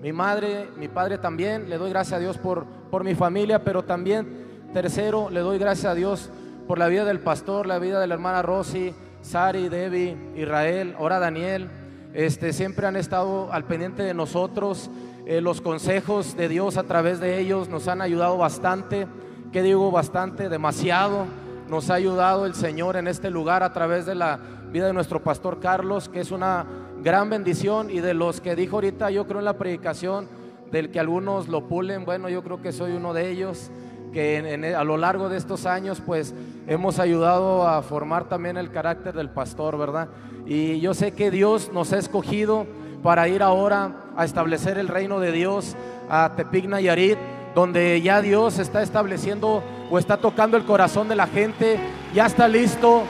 mi 0.01 0.13
madre, 0.13 0.69
mi 0.77 0.88
padre 0.88 1.17
también. 1.17 1.69
Le 1.69 1.77
doy 1.77 1.89
gracias 1.89 2.17
a 2.17 2.19
Dios 2.19 2.38
por, 2.38 2.65
por 2.89 3.03
mi 3.03 3.15
familia, 3.15 3.63
pero 3.63 3.84
también, 3.84 4.45
tercero, 4.73 5.30
le 5.30 5.41
doy 5.41 5.57
gracias 5.57 5.91
a 5.91 5.95
Dios 5.95 6.30
por 6.67 6.77
la 6.77 6.88
vida 6.88 7.05
del 7.05 7.19
pastor, 7.19 7.65
la 7.65 7.80
vida 7.80 7.99
de 7.99 8.07
la 8.07 8.13
hermana 8.13 8.41
Rosy, 8.41 8.93
Sari, 9.21 9.69
Debbie, 9.69 10.17
Israel, 10.35 10.95
ahora 10.97 11.19
Daniel. 11.19 11.69
Este, 12.13 12.53
siempre 12.53 12.88
han 12.88 12.95
estado 12.95 13.51
al 13.51 13.65
pendiente 13.65 14.03
de 14.03 14.13
nosotros. 14.13 14.89
Eh, 15.26 15.41
los 15.41 15.61
consejos 15.61 16.35
de 16.35 16.47
Dios 16.47 16.77
a 16.77 16.84
través 16.84 17.19
de 17.19 17.39
ellos 17.39 17.69
nos 17.69 17.88
han 17.88 18.01
ayudado 18.01 18.38
bastante 18.38 19.07
que 19.51 19.63
digo 19.63 19.91
bastante, 19.91 20.49
demasiado. 20.49 21.26
Nos 21.67 21.89
ha 21.89 21.95
ayudado 21.95 22.45
el 22.45 22.55
Señor 22.55 22.95
en 22.95 23.07
este 23.07 23.30
lugar 23.30 23.63
a 23.63 23.73
través 23.73 24.05
de 24.05 24.15
la 24.15 24.39
vida 24.71 24.88
de 24.88 24.93
nuestro 24.93 25.21
pastor 25.23 25.59
Carlos, 25.59 26.09
que 26.09 26.19
es 26.19 26.31
una 26.31 26.65
gran 27.01 27.30
bendición 27.30 27.89
y 27.89 27.99
de 27.99 28.13
los 28.13 28.41
que 28.41 28.55
dijo 28.55 28.77
ahorita, 28.77 29.09
yo 29.11 29.27
creo 29.27 29.39
en 29.39 29.45
la 29.45 29.57
predicación, 29.57 30.27
del 30.71 30.91
que 30.91 30.99
algunos 30.99 31.47
lo 31.47 31.67
pulen, 31.67 32.05
bueno, 32.05 32.30
yo 32.30 32.43
creo 32.43 32.61
que 32.61 32.71
soy 32.71 32.91
uno 32.91 33.13
de 33.13 33.30
ellos, 33.30 33.71
que 34.13 34.73
a 34.77 34.84
lo 34.84 34.97
largo 34.97 35.30
de 35.30 35.38
estos 35.38 35.65
años 35.65 36.01
pues 36.05 36.34
hemos 36.67 36.99
ayudado 36.99 37.67
a 37.67 37.81
formar 37.81 38.30
también 38.30 38.57
el 38.57 38.71
carácter 38.71 39.13
del 39.13 39.30
pastor, 39.30 39.77
¿verdad? 39.77 40.09
Y 40.45 40.80
yo 40.80 40.93
sé 40.93 41.11
que 41.11 41.31
Dios 41.31 41.71
nos 41.73 41.93
ha 41.93 41.97
escogido 41.97 42.67
para 43.01 43.27
ir 43.27 43.41
ahora 43.41 44.03
a 44.15 44.26
establecer 44.26 44.77
el 44.77 44.88
reino 44.88 45.19
de 45.19 45.31
Dios 45.31 45.76
a 46.09 46.34
Tepic 46.35 46.65
Nayarit 46.67 47.17
donde 47.55 48.01
ya 48.01 48.21
Dios 48.21 48.59
está 48.59 48.81
estableciendo 48.81 49.63
o 49.89 49.97
está 49.99 50.17
tocando 50.17 50.57
el 50.57 50.65
corazón 50.65 51.07
de 51.07 51.15
la 51.15 51.27
gente, 51.27 51.80
ya 52.13 52.26
está 52.26 52.47
listo 52.47 53.03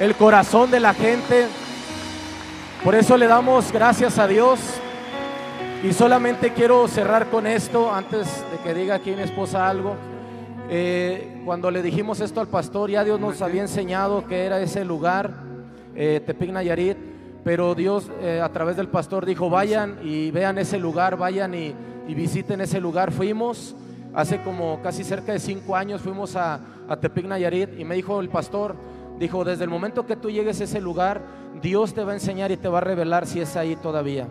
el 0.00 0.14
corazón 0.14 0.70
de 0.70 0.80
la 0.80 0.94
gente. 0.94 1.46
Por 2.86 2.94
eso 2.94 3.16
le 3.16 3.26
damos 3.26 3.72
gracias 3.72 4.16
a 4.16 4.28
Dios. 4.28 4.60
Y 5.82 5.92
solamente 5.92 6.52
quiero 6.52 6.86
cerrar 6.86 7.26
con 7.30 7.44
esto 7.44 7.92
antes 7.92 8.44
de 8.52 8.58
que 8.58 8.78
diga 8.78 8.94
aquí 8.94 9.10
mi 9.10 9.22
esposa 9.22 9.68
algo. 9.68 9.96
Eh, 10.70 11.42
cuando 11.44 11.72
le 11.72 11.82
dijimos 11.82 12.20
esto 12.20 12.40
al 12.40 12.46
pastor, 12.46 12.88
ya 12.88 13.02
Dios 13.02 13.18
nos 13.18 13.42
había 13.42 13.62
enseñado 13.62 14.24
que 14.28 14.44
era 14.44 14.60
ese 14.60 14.84
lugar, 14.84 15.32
eh, 15.96 16.22
Tepic 16.24 16.52
Nayarit, 16.52 16.96
pero 17.42 17.74
Dios 17.74 18.08
eh, 18.22 18.40
a 18.40 18.52
través 18.52 18.76
del 18.76 18.86
pastor 18.86 19.26
dijo, 19.26 19.50
vayan 19.50 19.98
y 20.04 20.30
vean 20.30 20.56
ese 20.56 20.78
lugar, 20.78 21.16
vayan 21.16 21.56
y, 21.56 21.74
y 22.06 22.14
visiten 22.14 22.60
ese 22.60 22.80
lugar. 22.80 23.10
Fuimos 23.10 23.74
Hace 24.16 24.40
como 24.40 24.80
casi 24.80 25.04
cerca 25.04 25.32
de 25.32 25.38
cinco 25.38 25.76
años 25.76 26.00
fuimos 26.00 26.36
a, 26.36 26.58
a 26.88 26.96
Tepic 26.96 27.26
Nayarit 27.26 27.78
y 27.78 27.84
me 27.84 27.96
dijo 27.96 28.18
el 28.18 28.30
pastor, 28.30 28.74
dijo, 29.18 29.44
desde 29.44 29.64
el 29.64 29.70
momento 29.70 30.06
que 30.06 30.16
tú 30.16 30.30
llegues 30.30 30.60
a 30.60 30.64
ese 30.64 30.80
lugar, 30.80 31.22
Dios 31.62 31.94
te 31.94 32.04
va 32.04 32.12
a 32.12 32.14
enseñar 32.14 32.52
y 32.52 32.56
te 32.56 32.68
va 32.68 32.78
a 32.78 32.82
revelar 32.82 33.26
si 33.26 33.40
es 33.40 33.56
ahí 33.56 33.76
todavía. 33.76 34.28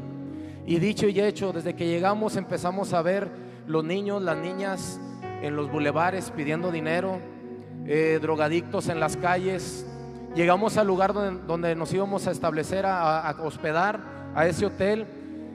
Y 0.66 0.80
dicho 0.80 1.08
y 1.08 1.20
hecho, 1.20 1.54
desde 1.54 1.76
que 1.76 1.88
llegamos 1.88 2.36
empezamos 2.36 2.94
a 2.94 3.02
ver 3.02 3.30
los 3.68 3.84
niños, 3.84 4.22
las 4.22 4.38
niñas 4.38 5.00
en 5.42 5.56
los 5.56 5.72
bulevares 5.72 6.32
pidiendo 6.32 6.72
dinero, 6.72 7.20
eh, 7.86 8.20
drogadictos 8.22 8.90
en 8.90 9.00
las 9.00 9.18
calles. 9.18 9.86
Llegamos 10.36 10.78
al 10.78 10.88
lugar 10.88 11.14
donde, 11.14 11.76
nos 11.76 11.94
íbamos 11.94 12.28
a 12.28 12.32
establecer, 12.32 12.86
a, 12.86 13.30
a 13.30 13.42
hospedar, 13.44 14.00
a 14.34 14.48
ese 14.48 14.66
hotel. 14.66 15.06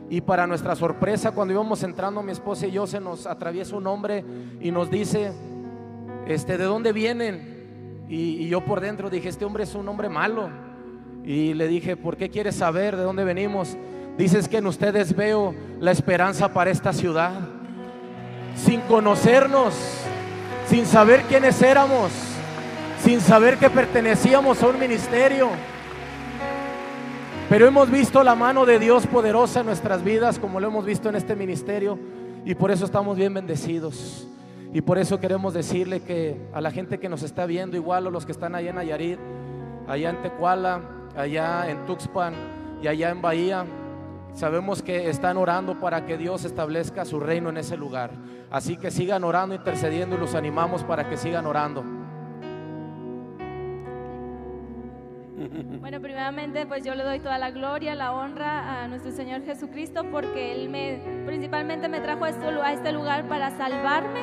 Y 0.09 0.21
para 0.23 0.47
nuestra 0.47 0.75
sorpresa, 0.75 1.33
cuando 1.33 1.55
íbamos 1.55 1.83
entrando 1.83 2.23
mi 2.23 2.33
esposa 2.33 2.67
y 2.67 2.73
yo, 2.73 2.87
se 2.87 3.01
nos 3.01 3.27
atraviesa 3.27 3.77
un 3.77 3.87
hombre 3.87 4.25
y 4.61 4.71
nos 4.73 4.91
dice, 4.91 5.33
este, 6.27 6.57
¿de 6.59 6.65
dónde 6.65 6.93
vienen? 6.93 7.50
Y, 8.11 8.49
yo 8.49 8.61
por 8.63 8.81
dentro 8.81 9.09
dije, 9.09 9.29
este 9.29 9.45
hombre 9.45 9.63
es 9.63 9.75
un 9.77 9.89
hombre 9.89 10.09
malo. 10.09 10.51
Y 11.25 11.55
le 11.55 11.69
dije, 11.69 11.97
¿por 11.97 12.17
qué 12.17 12.29
quieres 12.29 12.57
saber 12.57 12.97
de 12.97 13.05
dónde 13.05 13.23
venimos? 13.23 13.77
Dices 14.19 14.49
que 14.49 14.57
en 14.57 14.67
ustedes 14.67 15.15
veo 15.15 15.55
la 15.79 15.93
esperanza 15.93 16.53
para 16.53 16.73
esta 16.73 16.93
ciudad. 16.93 17.33
Sin 18.57 18.81
conocernos, 18.83 19.75
sin 20.67 20.87
saber 20.87 21.23
quiénes 21.23 21.63
éramos, 21.63 22.11
sin 23.01 23.21
saber 23.21 23.59
que 23.59 23.71
pertenecíamos 23.71 24.61
a 24.61 24.67
un 24.67 24.81
ministerio. 24.81 25.49
Pero 27.49 27.69
hemos 27.69 27.89
visto 27.93 28.25
la 28.25 28.35
mano 28.35 28.67
de 28.67 28.81
Dios 28.81 29.07
poderosa 29.07 29.61
en 29.61 29.67
nuestras 29.67 30.03
vidas, 30.03 30.41
como 30.41 30.59
lo 30.59 30.67
hemos 30.67 30.85
visto 30.85 31.09
en 31.09 31.15
este 31.15 31.37
ministerio, 31.37 31.97
y 32.45 32.57
por 32.57 32.73
eso 32.73 32.87
estamos 32.87 33.17
bien 33.17 33.35
bendecidos. 33.35 34.27
Y 34.73 34.83
por 34.83 34.99
eso 34.99 35.19
queremos 35.19 35.53
decirle 35.53 36.01
que 36.01 36.49
a 36.53 36.61
la 36.61 36.71
gente 36.71 37.01
que 37.01 37.09
nos 37.09 37.23
está 37.23 37.45
viendo, 37.47 37.77
igual 37.77 38.07
a 38.07 38.11
los 38.11 38.25
que 38.25 38.33
están 38.33 38.55
allá 38.55 38.71
en 38.71 38.77
Nayarit, 38.77 39.19
allá 39.89 40.11
en 40.11 40.23
Tecuala, 40.23 40.81
allá 41.17 41.69
en 41.69 41.85
Tuxpan 41.87 42.35
y 42.81 42.87
allá 42.87 43.11
en 43.11 43.21
Bahía, 43.21 43.65
sabemos 44.33 44.81
que 44.81 45.11
están 45.11 45.37
orando 45.37 45.81
para 45.81 46.07
que 46.07 46.17
Dios 46.17 46.45
establezca 46.45 47.05
su 47.05 47.19
reino 47.19 47.49
en 47.49 47.57
ese 47.57 47.77
lugar. 47.77 48.13
Así 48.51 48.77
que 48.77 48.93
sigan 48.93 49.25
orando, 49.25 49.57
intercediendo 49.57 50.17
y 50.17 50.21
los 50.21 50.35
animamos 50.35 50.85
para 50.85 51.09
que 51.09 51.17
sigan 51.17 51.47
orando. 51.47 51.85
Bueno, 55.81 56.01
primeramente 56.03 56.67
pues 56.67 56.85
yo 56.85 56.95
le 56.95 57.03
doy 57.03 57.19
toda 57.19 57.39
la 57.39 57.51
gloria, 57.51 57.95
la 57.95 58.13
honra 58.13 58.83
a 58.83 58.89
nuestro 58.89 59.11
Señor 59.11 59.43
Jesucristo 59.43 60.05
porque 60.13 60.53
Él 60.53 60.69
me, 60.69 61.01
principalmente 61.27 61.89
me 61.89 62.01
trajo 62.01 62.25
a 62.25 62.73
este 62.73 62.93
lugar 62.93 63.27
para 63.27 63.51
salvarme, 63.57 64.21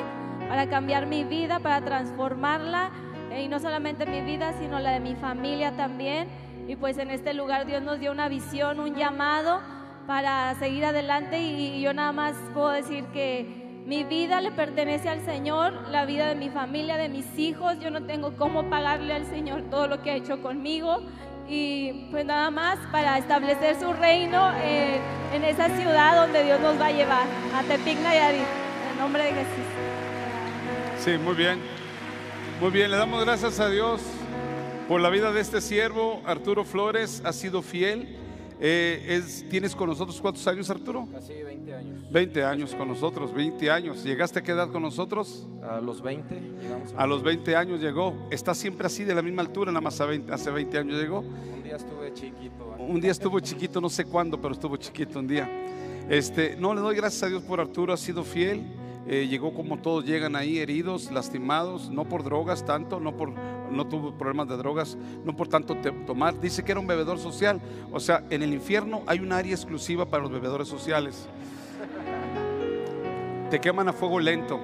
para 0.48 0.68
cambiar 0.68 1.06
mi 1.06 1.24
vida, 1.24 1.58
para 1.60 1.80
transformarla 1.82 2.90
eh, 3.30 3.42
y 3.42 3.48
no 3.48 3.60
solamente 3.60 4.06
mi 4.06 4.20
vida, 4.20 4.52
sino 4.58 4.78
la 4.78 4.92
de 4.92 5.00
mi 5.00 5.14
familia 5.14 5.72
también. 5.72 6.28
Y 6.66 6.76
pues 6.76 6.98
en 6.98 7.10
este 7.10 7.34
lugar 7.34 7.66
Dios 7.66 7.82
nos 7.82 8.00
dio 8.00 8.12
una 8.12 8.28
visión, 8.28 8.80
un 8.80 8.94
llamado 8.94 9.60
para 10.06 10.54
seguir 10.54 10.84
adelante 10.84 11.40
y 11.40 11.80
yo 11.80 11.92
nada 11.92 12.12
más 12.12 12.34
puedo 12.54 12.70
decir 12.70 13.04
que 13.12 13.68
mi 13.88 14.04
vida 14.04 14.42
le 14.42 14.50
pertenece 14.50 15.08
al 15.08 15.24
Señor, 15.24 15.72
la 15.88 16.04
vida 16.04 16.28
de 16.28 16.34
mi 16.34 16.50
familia, 16.50 16.98
de 16.98 17.08
mis 17.08 17.38
hijos. 17.38 17.80
Yo 17.80 17.90
no 17.90 18.02
tengo 18.02 18.36
cómo 18.36 18.68
pagarle 18.68 19.14
al 19.14 19.24
Señor 19.24 19.62
todo 19.70 19.86
lo 19.86 20.02
que 20.02 20.10
ha 20.10 20.14
hecho 20.14 20.42
conmigo. 20.42 21.00
Y 21.48 22.06
pues 22.10 22.26
nada 22.26 22.50
más 22.50 22.78
para 22.92 23.16
establecer 23.16 23.80
su 23.80 23.90
reino 23.94 24.52
eh, 24.62 25.00
en 25.32 25.42
esa 25.42 25.70
ciudad 25.70 26.20
donde 26.20 26.44
Dios 26.44 26.60
nos 26.60 26.78
va 26.78 26.88
a 26.88 26.92
llevar, 26.92 27.26
a 27.54 27.62
Tepic 27.62 27.98
Nayarit, 28.00 28.42
en 28.92 28.98
nombre 28.98 29.22
de 29.24 29.30
Jesús. 29.30 29.67
Sí, 30.98 31.12
muy 31.18 31.34
bien. 31.34 31.58
Muy 32.60 32.70
bien, 32.70 32.90
le 32.90 32.96
damos 32.96 33.24
gracias 33.24 33.60
a 33.60 33.68
Dios 33.68 34.02
por 34.88 35.00
la 35.00 35.10
vida 35.10 35.32
de 35.32 35.40
este 35.40 35.60
siervo. 35.60 36.22
Arturo 36.26 36.64
Flores 36.64 37.22
ha 37.24 37.32
sido 37.32 37.62
fiel 37.62 38.18
eh, 38.60 39.04
es, 39.08 39.48
¿Tienes 39.48 39.74
con 39.76 39.88
nosotros 39.88 40.20
cuántos 40.20 40.46
años, 40.48 40.68
Arturo? 40.68 41.06
Casi 41.12 41.32
20 41.32 41.74
años. 41.74 42.10
20 42.10 42.44
años 42.44 42.74
con 42.74 42.88
nosotros, 42.88 43.32
20 43.32 43.70
años. 43.70 44.02
¿Llegaste 44.02 44.40
a 44.40 44.42
qué 44.42 44.50
edad 44.50 44.68
con 44.70 44.82
nosotros? 44.82 45.46
A 45.62 45.80
los 45.80 46.02
20. 46.02 46.34
Llegamos 46.60 46.94
a, 46.96 47.06
los 47.06 47.22
20 47.22 47.54
años 47.54 47.80
llegó. 47.80 48.14
¿Está 48.30 48.54
siempre 48.54 48.86
así 48.88 49.04
de 49.04 49.14
la 49.14 49.22
misma 49.22 49.42
altura? 49.42 49.70
Nada 49.70 49.80
más 49.80 50.00
hace 50.00 50.50
20 50.50 50.78
años 50.78 51.00
llegó. 51.00 51.20
Un 51.20 51.62
día 51.62 51.76
estuve 51.76 52.12
chiquito. 52.12 52.74
¿eh? 52.76 52.82
Un 52.82 53.00
día 53.00 53.12
estuvo 53.12 53.38
chiquito, 53.38 53.80
no 53.80 53.88
sé 53.88 54.04
cuándo, 54.04 54.40
pero 54.40 54.54
estuvo 54.54 54.76
chiquito 54.76 55.20
un 55.20 55.28
día. 55.28 55.48
Este, 56.10 56.56
no, 56.56 56.74
le 56.74 56.80
doy 56.80 56.96
gracias 56.96 57.22
a 57.22 57.26
Dios 57.28 57.44
por 57.44 57.60
Arturo, 57.60 57.92
ha 57.92 57.96
sido 57.96 58.24
fiel. 58.24 58.64
Eh, 59.10 59.26
llegó 59.26 59.54
como 59.54 59.78
todos 59.78 60.04
llegan 60.04 60.36
ahí, 60.36 60.58
heridos, 60.58 61.10
lastimados, 61.10 61.88
no 61.88 62.04
por 62.04 62.24
drogas 62.24 62.66
tanto, 62.66 63.00
no 63.00 63.16
por 63.16 63.32
no 63.70 63.86
tuvo 63.86 64.12
problemas 64.12 64.48
de 64.48 64.56
drogas, 64.58 64.98
no 65.24 65.34
por 65.34 65.48
tanto 65.48 65.76
tomar. 66.06 66.38
Dice 66.40 66.62
que 66.62 66.72
era 66.72 66.80
un 66.80 66.86
bebedor 66.86 67.18
social. 67.18 67.60
O 67.90 68.00
sea, 68.00 68.22
en 68.28 68.42
el 68.42 68.52
infierno 68.52 69.02
hay 69.06 69.20
un 69.20 69.32
área 69.32 69.54
exclusiva 69.54 70.04
para 70.04 70.22
los 70.22 70.32
bebedores 70.32 70.68
sociales. 70.68 71.26
Te 73.50 73.60
queman 73.60 73.88
a 73.88 73.94
fuego 73.94 74.20
lento. 74.20 74.60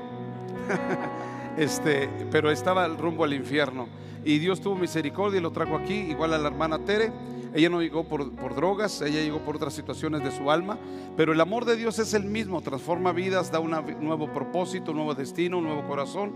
este, 1.57 2.11
pero 2.31 2.51
estaba 2.51 2.87
rumbo 2.89 3.25
al 3.25 3.33
infierno. 3.33 3.89
Y 4.27 4.39
Dios 4.39 4.61
tuvo 4.61 4.77
misericordia 4.77 5.39
y 5.39 5.43
lo 5.43 5.53
trajo 5.53 5.77
aquí, 5.77 5.95
igual 5.95 6.35
a 6.35 6.39
la 6.39 6.49
hermana 6.49 6.79
Tere 6.79 7.13
ella 7.55 7.69
no 7.69 7.81
llegó 7.81 8.03
por, 8.03 8.55
drogas, 8.55 9.01
ella 9.01 9.23
llegó 9.23 9.39
por 9.39 9.55
otras 9.57 9.75
situaciones 9.75 10.25
de 10.25 10.33
su 10.33 10.51
alma, 10.51 10.77
pero 11.17 11.33
el 11.33 11.41
amor 11.41 11.65
de 11.65 11.77
Dios 11.77 12.01
es 12.01 12.13
el 12.13 12.25
mismo, 12.25 12.61
transforma 12.63 13.13
vidas, 13.13 13.53
da 13.53 13.61
un 13.61 13.71
nuevo 14.01 14.33
propósito, 14.33 14.91
un 14.91 14.97
nuevo 14.97 15.15
destino, 15.15 15.59
un 15.59 15.65
nuevo 15.65 15.87
corazón. 15.87 16.33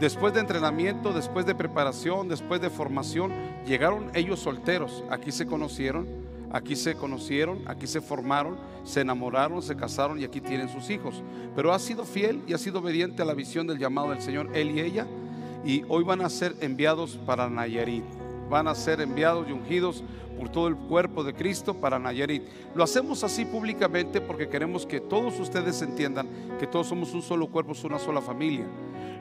Después 0.00 0.32
de 0.32 0.40
entrenamiento, 0.40 1.12
después 1.12 1.44
de 1.44 1.54
preparación, 1.54 2.26
después 2.28 2.62
de 2.62 2.70
formación, 2.70 3.32
llegaron 3.66 4.10
ellos 4.14 4.40
solteros, 4.40 5.04
aquí 5.10 5.30
se 5.30 5.44
conocieron, 5.44 6.08
aquí 6.50 6.74
se 6.74 6.94
conocieron, 6.94 7.58
aquí 7.66 7.86
se 7.86 8.00
formaron, 8.00 8.56
se 8.84 9.02
enamoraron, 9.02 9.62
se 9.62 9.76
casaron 9.76 10.18
y 10.20 10.24
aquí 10.24 10.40
tienen 10.40 10.70
sus 10.70 10.88
hijos. 10.88 11.22
Pero 11.54 11.74
ha 11.74 11.78
sido 11.78 12.06
fiel 12.06 12.42
y 12.46 12.54
ha 12.54 12.58
sido 12.58 12.78
obediente 12.78 13.20
a 13.20 13.26
la 13.26 13.34
visión 13.34 13.66
del 13.66 13.78
llamado 13.78 14.10
del 14.10 14.22
Señor, 14.22 14.48
él 14.54 14.70
y 14.70 14.80
ella, 14.80 15.06
y 15.66 15.84
hoy 15.88 16.02
van 16.02 16.22
a 16.22 16.30
ser 16.30 16.56
enviados 16.60 17.18
para 17.26 17.50
Nayarit, 17.50 18.04
van 18.52 18.68
a 18.68 18.74
ser 18.74 19.00
enviados 19.00 19.48
y 19.48 19.52
ungidos 19.52 20.04
por 20.38 20.50
todo 20.50 20.68
el 20.68 20.76
cuerpo 20.76 21.24
de 21.24 21.32
Cristo 21.32 21.72
para 21.72 21.98
Nayarit. 21.98 22.42
Lo 22.74 22.84
hacemos 22.84 23.24
así 23.24 23.46
públicamente 23.46 24.20
porque 24.20 24.46
queremos 24.46 24.84
que 24.84 25.00
todos 25.00 25.40
ustedes 25.40 25.80
entiendan 25.80 26.28
que 26.60 26.66
todos 26.66 26.88
somos 26.88 27.14
un 27.14 27.22
solo 27.22 27.46
cuerpo, 27.46 27.72
es 27.72 27.82
una 27.82 27.98
sola 27.98 28.20
familia. 28.20 28.66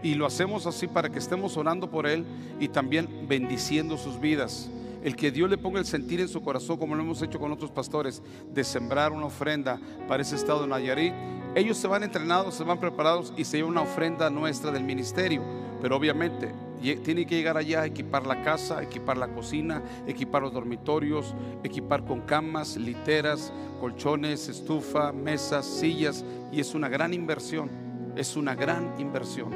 Y 0.03 0.15
lo 0.15 0.25
hacemos 0.25 0.67
así 0.67 0.85
para 0.85 1.09
que 1.09 1.19
estemos 1.19 1.55
orando 1.55 1.89
por 1.89 2.07
Él 2.07 2.25
y 2.59 2.67
también 2.67 3.25
bendiciendo 3.29 3.97
sus 3.97 4.19
vidas. 4.19 4.69
El 5.01 5.15
que 5.15 5.31
Dios 5.31 5.49
le 5.49 5.57
ponga 5.57 5.79
el 5.79 5.85
sentir 5.85 6.19
en 6.19 6.27
su 6.27 6.41
corazón, 6.41 6.75
como 6.75 6.93
lo 6.95 7.01
hemos 7.01 7.21
hecho 7.21 7.39
con 7.39 7.53
otros 7.53 7.71
pastores, 7.71 8.21
de 8.53 8.65
sembrar 8.65 9.13
una 9.13 9.27
ofrenda 9.27 9.79
para 10.09 10.23
ese 10.23 10.35
estado 10.35 10.63
de 10.63 10.67
Nayarit. 10.67 11.13
Ellos 11.55 11.77
se 11.77 11.87
van 11.87 12.03
entrenados, 12.03 12.55
se 12.55 12.65
van 12.65 12.81
preparados 12.81 13.33
y 13.37 13.45
se 13.45 13.63
una 13.63 13.81
ofrenda 13.81 14.29
nuestra 14.29 14.71
del 14.71 14.83
ministerio. 14.83 15.41
Pero 15.81 15.95
obviamente 15.95 16.51
tiene 16.81 17.25
que 17.25 17.35
llegar 17.35 17.57
allá, 17.57 17.85
equipar 17.85 18.25
la 18.25 18.41
casa, 18.41 18.81
equipar 18.81 19.17
la 19.17 19.27
cocina, 19.27 19.81
equipar 20.07 20.41
los 20.41 20.53
dormitorios, 20.53 21.35
equipar 21.63 22.03
con 22.05 22.21
camas, 22.21 22.75
literas, 22.75 23.53
colchones, 23.79 24.49
estufa, 24.49 25.11
mesas, 25.11 25.65
sillas. 25.65 26.25
Y 26.51 26.59
es 26.59 26.73
una 26.73 26.89
gran 26.89 27.13
inversión, 27.13 27.69
es 28.15 28.35
una 28.35 28.55
gran 28.55 28.95
inversión. 28.99 29.51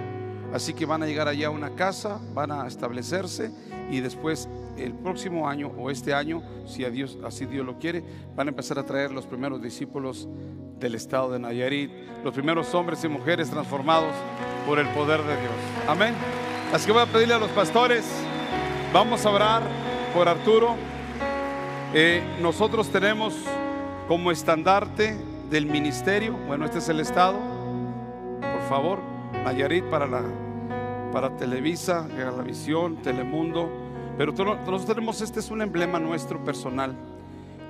Así 0.54 0.74
que 0.74 0.86
van 0.86 1.04
a 1.04 1.08
llegar 1.08 1.28
allá 1.28 1.48
a 1.48 1.50
una 1.50 1.76
casa, 1.76 2.20
van 2.34 2.52
a 2.52 2.68
establecerse 2.68 3.52
y 3.90 4.00
después 4.00 4.48
el 4.78 4.94
próximo 4.94 5.50
año 5.50 5.72
o 5.78 5.90
este 5.90 6.14
año, 6.14 6.42
si 6.66 6.84
Dios, 6.86 7.18
así 7.26 7.46
Dios 7.46 7.66
lo 7.66 7.78
quiere, 7.80 8.04
van 8.36 8.48
a 8.48 8.52
empezar 8.52 8.80
a 8.80 8.86
traer 8.86 9.12
los 9.12 9.26
primeros 9.26 9.62
discípulos 9.62 10.28
del 10.80 10.96
estado 10.96 11.32
de 11.32 11.40
Nayarit, 11.40 11.92
los 12.24 12.34
primeros 12.34 12.74
hombres 12.74 13.04
y 13.04 13.08
mujeres 13.08 13.50
transformados 13.50 14.14
por 14.68 14.80
el 14.80 14.88
poder 14.90 15.22
de 15.22 15.40
Dios. 15.42 15.54
Amén. 15.88 16.14
Así 16.76 16.88
que 16.88 16.92
voy 16.92 17.04
a 17.04 17.06
pedirle 17.06 17.34
a 17.34 17.40
los 17.40 17.52
pastores, 17.52 18.04
vamos 18.92 19.26
a 19.26 19.30
orar 19.30 19.64
por 20.14 20.28
Arturo. 20.28 20.76
Eh, 21.94 22.22
nosotros 22.42 22.90
tenemos 22.90 23.34
como 24.10 24.30
estandarte 24.30 25.16
del 25.50 25.68
ministerio, 25.68 26.34
bueno, 26.34 26.66
este 26.66 26.80
es 26.80 26.90
el 26.90 27.00
estado, 27.00 27.40
por 28.42 28.62
favor, 28.68 29.00
Nayarit 29.46 29.86
para 29.86 30.06
la 30.06 30.22
para 31.14 31.38
Televisa, 31.38 32.10
visión 32.46 32.98
Telemundo, 32.98 33.72
pero 34.18 34.34
nosotros 34.34 34.86
tenemos, 34.86 35.22
este 35.22 35.40
es 35.40 35.52
un 35.52 35.62
emblema 35.62 35.98
nuestro 35.98 36.44
personal. 36.44 36.94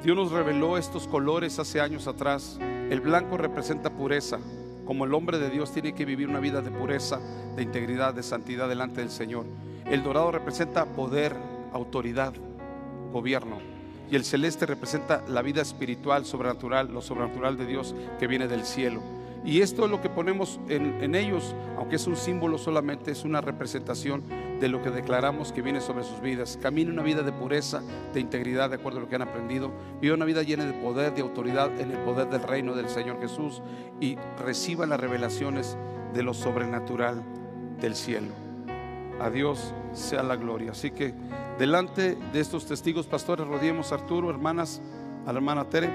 Dios 0.03 0.17
nos 0.17 0.31
reveló 0.31 0.79
estos 0.79 1.07
colores 1.07 1.59
hace 1.59 1.79
años 1.79 2.07
atrás. 2.07 2.57
El 2.89 3.01
blanco 3.01 3.37
representa 3.37 3.91
pureza, 3.91 4.39
como 4.85 5.05
el 5.05 5.13
hombre 5.13 5.39
de 5.39 5.49
Dios 5.49 5.71
tiene 5.71 5.93
que 5.93 6.05
vivir 6.05 6.29
una 6.29 6.39
vida 6.39 6.61
de 6.61 6.71
pureza, 6.71 7.19
de 7.55 7.63
integridad, 7.63 8.13
de 8.13 8.23
santidad 8.23 8.69
delante 8.69 9.01
del 9.01 9.09
Señor. 9.09 9.45
El 9.89 10.03
dorado 10.03 10.31
representa 10.31 10.85
poder, 10.85 11.35
autoridad, 11.73 12.33
gobierno. 13.11 13.57
Y 14.09 14.15
el 14.15 14.23
celeste 14.23 14.65
representa 14.65 15.23
la 15.27 15.41
vida 15.41 15.61
espiritual, 15.61 16.25
sobrenatural, 16.25 16.93
lo 16.93 17.01
sobrenatural 17.01 17.57
de 17.57 17.65
Dios 17.65 17.95
que 18.19 18.27
viene 18.27 18.47
del 18.47 18.63
cielo. 18.63 19.01
Y 19.45 19.61
esto 19.61 19.85
es 19.85 19.91
lo 19.91 20.01
que 20.01 20.09
ponemos 20.09 20.59
en, 20.69 21.13
ellos, 21.13 21.55
aunque 21.77 21.97
es 21.97 22.07
un 22.07 22.15
símbolo 22.15 22.57
solamente, 22.57 23.11
es 23.11 23.23
una 23.23 23.41
representación 23.41 24.23
de 24.59 24.67
lo 24.67 24.81
que 24.81 24.89
declaramos 24.89 25.51
que 25.51 25.61
viene 25.61 25.81
sobre 25.81 26.03
sus 26.03 26.19
vidas. 26.19 26.57
Camine 26.59 26.91
una 26.91 27.03
vida 27.03 27.21
de 27.21 27.31
pureza, 27.31 27.83
de 28.11 28.19
integridad, 28.21 28.71
de 28.71 28.77
acuerdo 28.77 28.97
a 28.97 29.01
lo 29.03 29.07
que 29.07 29.15
han 29.15 29.21
aprendido. 29.21 29.71
Vive 30.01 30.15
una 30.15 30.25
vida 30.25 30.41
llena 30.41 30.65
de 30.65 30.73
poder, 30.73 31.13
de 31.13 31.21
autoridad 31.21 31.79
en 31.79 31.91
el 31.91 31.99
poder 31.99 32.27
del 32.27 32.41
reino 32.41 32.73
del 32.73 32.89
Señor 32.89 33.21
Jesús 33.21 33.61
y 34.01 34.17
reciban 34.39 34.89
las 34.89 34.99
revelaciones 34.99 35.77
de 36.11 36.23
lo 36.23 36.33
sobrenatural 36.33 37.21
del 37.79 37.95
cielo. 37.95 38.33
A 39.21 39.29
Dios 39.29 39.75
sea 39.93 40.23
la 40.23 40.37
gloria. 40.37 40.71
Así 40.71 40.89
que 40.89 41.13
delante 41.59 42.17
de 42.33 42.39
estos 42.39 42.65
testigos, 42.65 43.05
pastores, 43.05 43.45
rodeemos 43.45 43.91
a 43.91 43.95
Arturo, 43.95 44.31
hermanas, 44.31 44.81
a 45.27 45.31
la 45.31 45.37
hermana 45.37 45.65
Tere, 45.65 45.91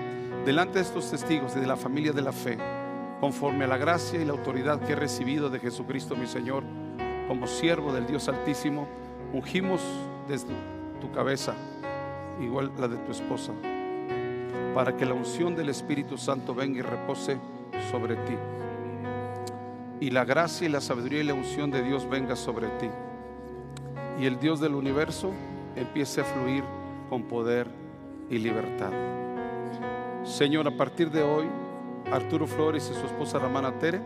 delante 0.46 0.74
de 0.74 0.84
estos 0.84 1.10
testigos 1.10 1.56
y 1.56 1.60
de 1.60 1.66
la 1.66 1.76
familia 1.76 2.12
de 2.12 2.22
la 2.22 2.32
fe 2.32 2.79
conforme 3.20 3.64
a 3.64 3.68
la 3.68 3.76
gracia 3.76 4.20
y 4.20 4.24
la 4.24 4.32
autoridad 4.32 4.80
que 4.80 4.92
he 4.92 4.96
recibido 4.96 5.50
de 5.50 5.60
Jesucristo 5.60 6.16
mi 6.16 6.26
Señor, 6.26 6.64
como 7.28 7.46
siervo 7.46 7.92
del 7.92 8.06
Dios 8.06 8.28
Altísimo, 8.28 8.88
ungimos 9.32 9.82
desde 10.26 10.54
tu 11.00 11.12
cabeza, 11.12 11.54
igual 12.40 12.72
la 12.78 12.88
de 12.88 12.96
tu 12.96 13.12
esposa, 13.12 13.52
para 14.74 14.96
que 14.96 15.04
la 15.04 15.14
unción 15.14 15.54
del 15.54 15.68
Espíritu 15.68 16.16
Santo 16.16 16.54
venga 16.54 16.78
y 16.78 16.82
repose 16.82 17.38
sobre 17.90 18.16
ti. 18.16 18.34
Y 20.00 20.10
la 20.10 20.24
gracia 20.24 20.66
y 20.66 20.70
la 20.70 20.80
sabiduría 20.80 21.20
y 21.20 21.24
la 21.24 21.34
unción 21.34 21.70
de 21.70 21.82
Dios 21.82 22.08
venga 22.08 22.34
sobre 22.34 22.68
ti. 22.78 22.88
Y 24.18 24.24
el 24.24 24.40
Dios 24.40 24.60
del 24.60 24.74
universo 24.74 25.30
empiece 25.76 26.22
a 26.22 26.24
fluir 26.24 26.64
con 27.10 27.24
poder 27.24 27.68
y 28.30 28.38
libertad. 28.38 28.92
Señor, 30.24 30.66
a 30.68 30.70
partir 30.70 31.10
de 31.10 31.22
hoy, 31.22 31.46
Arturo 32.12 32.46
Flores 32.46 32.90
y 32.90 32.98
su 32.98 33.06
esposa 33.06 33.38
Ramana 33.38 33.78
Tere, 33.78 34.00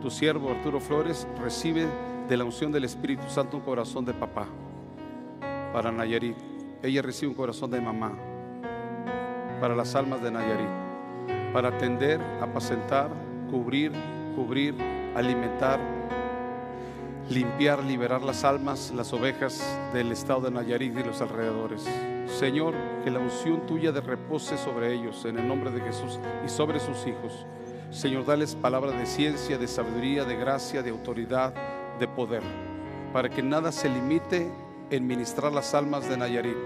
tu 0.00 0.10
siervo 0.10 0.50
Arturo 0.50 0.80
Flores 0.80 1.26
recibe 1.42 1.86
de 2.28 2.36
la 2.36 2.44
unción 2.44 2.70
del 2.70 2.84
Espíritu 2.84 3.28
Santo 3.28 3.56
un 3.56 3.62
corazón 3.62 4.04
de 4.04 4.14
papá 4.14 4.46
para 5.72 5.90
Nayarit. 5.90 6.36
Ella 6.82 7.02
recibe 7.02 7.30
un 7.30 7.36
corazón 7.36 7.70
de 7.70 7.80
mamá 7.80 8.12
para 9.60 9.74
las 9.74 9.94
almas 9.94 10.22
de 10.22 10.30
Nayarit, 10.30 10.68
para 11.52 11.68
atender, 11.68 12.20
apacentar, 12.40 13.10
cubrir, 13.50 13.90
cubrir, 14.36 14.74
alimentar, 15.16 15.80
limpiar, 17.28 17.82
liberar 17.82 18.22
las 18.22 18.44
almas, 18.44 18.92
las 18.94 19.12
ovejas 19.12 19.64
del 19.92 20.12
estado 20.12 20.42
de 20.42 20.50
Nayarit 20.52 20.96
y 20.96 21.02
los 21.02 21.20
alrededores. 21.20 21.88
Señor, 22.26 22.74
que 23.04 23.10
la 23.10 23.18
unción 23.18 23.66
tuya 23.66 23.92
de 23.92 24.00
repose 24.00 24.56
sobre 24.56 24.94
ellos 24.94 25.24
en 25.24 25.38
el 25.38 25.46
nombre 25.46 25.70
de 25.70 25.80
Jesús 25.80 26.18
y 26.44 26.48
sobre 26.48 26.80
sus 26.80 27.06
hijos. 27.06 27.46
Señor, 27.90 28.24
dales 28.24 28.54
palabra 28.54 28.92
de 28.92 29.06
ciencia, 29.06 29.58
de 29.58 29.68
sabiduría, 29.68 30.24
de 30.24 30.36
gracia, 30.36 30.82
de 30.82 30.90
autoridad, 30.90 31.54
de 31.98 32.08
poder, 32.08 32.42
para 33.12 33.28
que 33.28 33.42
nada 33.42 33.70
se 33.70 33.88
limite 33.88 34.50
en 34.90 35.06
ministrar 35.06 35.52
las 35.52 35.74
almas 35.74 36.08
de 36.08 36.16
Nayarit, 36.16 36.56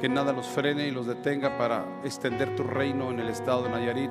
que 0.00 0.08
nada 0.08 0.32
los 0.32 0.46
frene 0.46 0.86
y 0.86 0.90
los 0.90 1.06
detenga 1.06 1.58
para 1.58 1.84
extender 2.04 2.54
tu 2.54 2.62
reino 2.62 3.10
en 3.10 3.20
el 3.20 3.28
estado 3.28 3.64
de 3.64 3.70
Nayarit. 3.70 4.10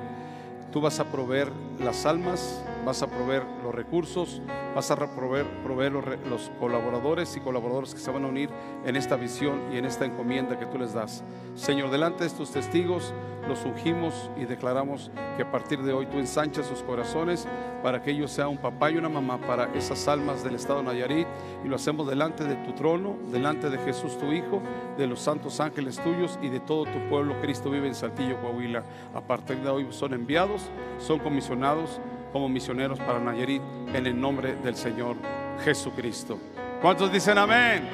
Tú 0.72 0.80
vas 0.80 1.00
a 1.00 1.04
proveer 1.04 1.50
las 1.78 2.04
almas, 2.04 2.62
vas 2.84 3.02
a 3.02 3.06
proveer 3.06 3.44
los 3.62 3.74
recursos, 3.74 4.40
vas 4.74 4.90
a 4.90 4.96
proveer, 4.96 5.46
proveer 5.62 5.92
los, 5.92 6.04
los, 6.28 6.50
colaboradores 6.58 7.36
y 7.36 7.40
colaboradores 7.40 7.94
que 7.94 8.00
se 8.00 8.10
van 8.10 8.24
a 8.24 8.28
unir 8.28 8.50
en 8.84 8.96
esta 8.96 9.16
visión 9.16 9.60
y 9.72 9.78
en 9.78 9.84
esta 9.84 10.04
encomienda 10.04 10.58
que 10.58 10.66
tú 10.66 10.78
les 10.78 10.92
das. 10.92 11.22
Señor, 11.54 11.90
delante 11.90 12.20
de 12.20 12.26
estos 12.26 12.50
testigos 12.50 13.12
los 13.48 13.64
ungimos 13.64 14.30
y 14.36 14.44
declaramos 14.44 15.10
que 15.36 15.42
a 15.42 15.50
partir 15.50 15.82
de 15.82 15.92
hoy 15.92 16.06
tú 16.06 16.18
ensanchas 16.18 16.66
sus 16.66 16.82
corazones 16.82 17.46
para 17.82 18.02
que 18.02 18.10
ellos 18.12 18.30
sean 18.30 18.48
un 18.48 18.58
papá 18.58 18.90
y 18.90 18.96
una 18.96 19.08
mamá 19.08 19.38
para 19.38 19.72
esas 19.74 20.06
almas 20.08 20.44
del 20.44 20.54
estado 20.54 20.80
de 20.80 20.86
Nayarit 20.86 21.26
y 21.64 21.68
lo 21.68 21.76
hacemos 21.76 22.06
delante 22.06 22.44
de 22.44 22.54
tu 22.56 22.72
trono, 22.72 23.16
delante 23.32 23.70
de 23.70 23.78
Jesús 23.78 24.18
tu 24.18 24.32
Hijo, 24.32 24.62
de 24.96 25.06
los 25.06 25.20
santos 25.20 25.58
ángeles 25.60 25.98
tuyos 25.98 26.38
y 26.42 26.48
de 26.48 26.60
todo 26.60 26.84
tu 26.84 26.98
pueblo. 27.08 27.34
Cristo 27.40 27.70
vive 27.70 27.88
en 27.88 27.94
Saltillo, 27.94 28.40
Coahuila. 28.40 28.84
A 29.14 29.20
partir 29.20 29.58
de 29.58 29.68
hoy 29.68 29.86
son 29.90 30.14
enviados, 30.14 30.62
son 30.98 31.18
comisionados 31.18 32.00
como 32.32 32.48
misioneros 32.48 32.98
para 32.98 33.18
Nayarit 33.18 33.62
en 33.92 34.06
el 34.06 34.20
nombre 34.20 34.56
del 34.56 34.76
Señor 34.76 35.16
Jesucristo. 35.64 36.38
¿Cuántos 36.80 37.12
dicen 37.12 37.38
amén? 37.38 37.88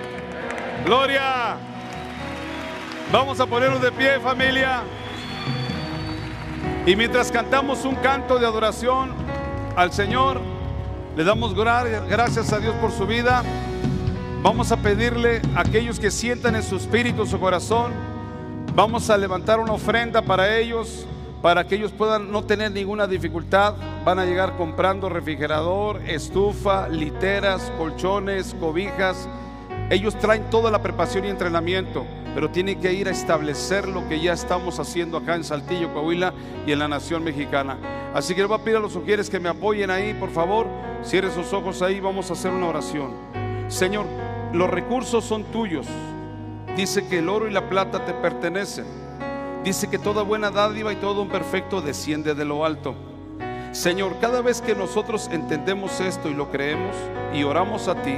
Gloria. 0.84 1.56
Vamos 3.12 3.40
a 3.40 3.46
ponernos 3.46 3.80
de 3.80 3.92
pie 3.92 4.18
familia. 4.20 4.82
Y 6.84 6.94
mientras 6.94 7.32
cantamos 7.32 7.84
un 7.84 7.96
canto 7.96 8.38
de 8.38 8.46
adoración 8.46 9.12
al 9.74 9.92
Señor, 9.92 10.40
le 11.16 11.24
damos 11.24 11.54
gracias 11.54 12.52
a 12.52 12.58
Dios 12.58 12.74
por 12.76 12.92
su 12.92 13.06
vida. 13.06 13.42
Vamos 14.42 14.70
a 14.70 14.76
pedirle 14.76 15.40
a 15.56 15.60
aquellos 15.60 15.98
que 15.98 16.10
sientan 16.10 16.54
en 16.54 16.62
su 16.62 16.76
espíritu, 16.76 17.26
su 17.26 17.40
corazón, 17.40 17.92
vamos 18.74 19.10
a 19.10 19.16
levantar 19.16 19.58
una 19.58 19.72
ofrenda 19.72 20.22
para 20.22 20.56
ellos 20.56 21.06
para 21.42 21.66
que 21.66 21.76
ellos 21.76 21.92
puedan 21.92 22.30
no 22.30 22.44
tener 22.44 22.72
ninguna 22.72 23.06
dificultad. 23.06 23.74
Van 24.04 24.18
a 24.18 24.24
llegar 24.24 24.56
comprando 24.56 25.08
refrigerador, 25.08 26.00
estufa, 26.06 26.88
literas, 26.88 27.72
colchones, 27.78 28.54
cobijas. 28.58 29.28
Ellos 29.90 30.18
traen 30.18 30.50
toda 30.50 30.70
la 30.70 30.82
preparación 30.82 31.24
y 31.24 31.28
entrenamiento, 31.28 32.04
pero 32.34 32.50
tienen 32.50 32.80
que 32.80 32.92
ir 32.92 33.06
a 33.08 33.12
establecer 33.12 33.86
lo 33.86 34.08
que 34.08 34.20
ya 34.20 34.32
estamos 34.32 34.80
haciendo 34.80 35.18
acá 35.18 35.36
en 35.36 35.44
Saltillo, 35.44 35.92
Coahuila 35.92 36.34
y 36.66 36.72
en 36.72 36.80
la 36.80 36.88
nación 36.88 37.22
mexicana. 37.22 37.78
Así 38.12 38.34
que 38.34 38.40
les 38.40 38.48
voy 38.48 38.58
a 38.58 38.64
pedir 38.64 38.78
a 38.78 38.80
los 38.80 38.92
sugieres 38.92 39.30
que 39.30 39.38
me 39.38 39.48
apoyen 39.48 39.90
ahí, 39.90 40.14
por 40.14 40.30
favor. 40.30 40.66
Cierre 41.04 41.30
sus 41.30 41.52
ojos 41.52 41.82
ahí, 41.82 42.00
vamos 42.00 42.30
a 42.30 42.32
hacer 42.32 42.50
una 42.50 42.66
oración. 42.66 43.12
Señor, 43.68 44.06
los 44.52 44.68
recursos 44.68 45.24
son 45.24 45.44
tuyos. 45.44 45.86
Dice 46.76 47.06
que 47.06 47.18
el 47.18 47.28
oro 47.28 47.46
y 47.46 47.52
la 47.52 47.68
plata 47.68 48.04
te 48.04 48.12
pertenecen 48.12 49.05
dice 49.66 49.88
que 49.88 49.98
toda 49.98 50.22
buena 50.22 50.52
dádiva 50.52 50.92
y 50.92 50.96
todo 50.96 51.22
un 51.22 51.28
perfecto 51.28 51.80
desciende 51.80 52.36
de 52.36 52.44
lo 52.44 52.64
alto. 52.64 52.94
Señor, 53.72 54.20
cada 54.20 54.40
vez 54.40 54.60
que 54.60 54.76
nosotros 54.76 55.28
entendemos 55.32 55.98
esto 56.00 56.28
y 56.28 56.34
lo 56.34 56.52
creemos 56.52 56.94
y 57.34 57.42
oramos 57.42 57.88
a 57.88 58.00
ti, 58.00 58.14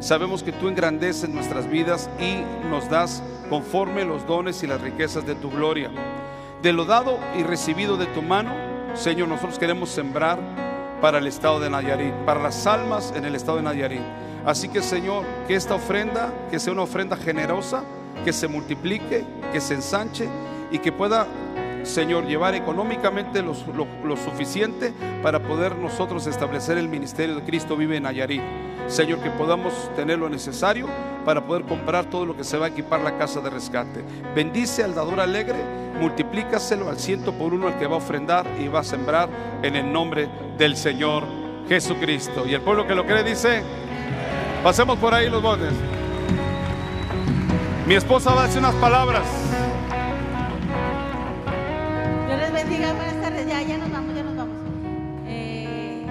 sabemos 0.00 0.42
que 0.42 0.50
tú 0.50 0.66
engrandeces 0.66 1.30
nuestras 1.30 1.70
vidas 1.70 2.10
y 2.18 2.42
nos 2.68 2.90
das 2.90 3.22
conforme 3.48 4.04
los 4.04 4.26
dones 4.26 4.64
y 4.64 4.66
las 4.66 4.80
riquezas 4.80 5.24
de 5.24 5.36
tu 5.36 5.50
gloria. 5.50 5.88
De 6.62 6.72
lo 6.72 6.84
dado 6.84 7.20
y 7.38 7.44
recibido 7.44 7.96
de 7.96 8.06
tu 8.06 8.20
mano, 8.20 8.50
Señor, 8.94 9.28
nosotros 9.28 9.60
queremos 9.60 9.90
sembrar 9.90 10.40
para 11.00 11.18
el 11.18 11.28
estado 11.28 11.60
de 11.60 11.70
Nayarit, 11.70 12.14
para 12.26 12.42
las 12.42 12.66
almas 12.66 13.14
en 13.14 13.24
el 13.24 13.36
estado 13.36 13.58
de 13.58 13.62
Nayarit. 13.62 14.02
Así 14.44 14.68
que, 14.68 14.82
Señor, 14.82 15.24
que 15.46 15.54
esta 15.54 15.76
ofrenda, 15.76 16.32
que 16.50 16.58
sea 16.58 16.72
una 16.72 16.82
ofrenda 16.82 17.16
generosa, 17.16 17.84
que 18.24 18.32
se 18.32 18.48
multiplique, 18.48 19.24
que 19.52 19.60
se 19.60 19.74
ensanche 19.74 20.28
y 20.70 20.78
que 20.78 20.92
pueda, 20.92 21.26
Señor, 21.82 22.26
llevar 22.26 22.54
económicamente 22.54 23.42
lo, 23.42 23.54
suficiente 24.16 24.92
para 25.22 25.40
poder 25.40 25.76
nosotros 25.76 26.26
establecer 26.26 26.78
el 26.78 26.88
ministerio 26.88 27.36
de 27.36 27.42
Cristo 27.42 27.76
vive 27.76 27.96
en 27.96 28.04
Nayarit. 28.04 28.42
Señor, 28.86 29.20
que 29.20 29.30
podamos 29.30 29.72
tener 29.94 30.18
lo 30.18 30.30
necesario 30.30 30.86
para 31.24 31.46
poder 31.46 31.64
comprar 31.64 32.06
todo 32.06 32.24
lo 32.24 32.36
que 32.36 32.44
se 32.44 32.56
va 32.56 32.66
a 32.66 32.68
equipar 32.70 33.00
la 33.00 33.18
casa 33.18 33.40
de 33.40 33.50
rescate. 33.50 34.02
Bendice 34.34 34.82
al 34.82 34.94
dador 34.94 35.20
alegre, 35.20 35.58
multiplícaselo 36.00 36.88
al 36.88 36.98
ciento 36.98 37.32
por 37.32 37.52
uno 37.52 37.68
al 37.68 37.78
que 37.78 37.86
va 37.86 37.96
a 37.96 37.98
ofrendar 37.98 38.46
y 38.58 38.68
va 38.68 38.80
a 38.80 38.84
sembrar 38.84 39.28
en 39.62 39.76
el 39.76 39.92
nombre 39.92 40.28
del 40.56 40.76
Señor 40.76 41.24
Jesucristo. 41.68 42.46
Y 42.46 42.54
el 42.54 42.62
pueblo 42.62 42.86
que 42.86 42.94
lo 42.94 43.04
cree 43.04 43.22
dice, 43.22 43.62
pasemos 44.64 44.98
por 44.98 45.12
ahí 45.12 45.28
los 45.28 45.42
botes. 45.42 45.72
Mi 47.86 47.94
esposa 47.94 48.34
va 48.34 48.44
a 48.44 48.46
decir 48.46 48.60
unas 48.60 48.74
palabras. 48.76 49.47
Bendiga, 52.68 52.92
buenas 52.92 53.20
tardes. 53.22 53.46
Ya, 53.46 53.62
ya 53.62 53.78
nos 53.78 53.90
vamos, 53.90 54.14
ya 54.14 54.22
nos 54.22 54.36
vamos. 54.36 54.56
Eh, 55.26 56.06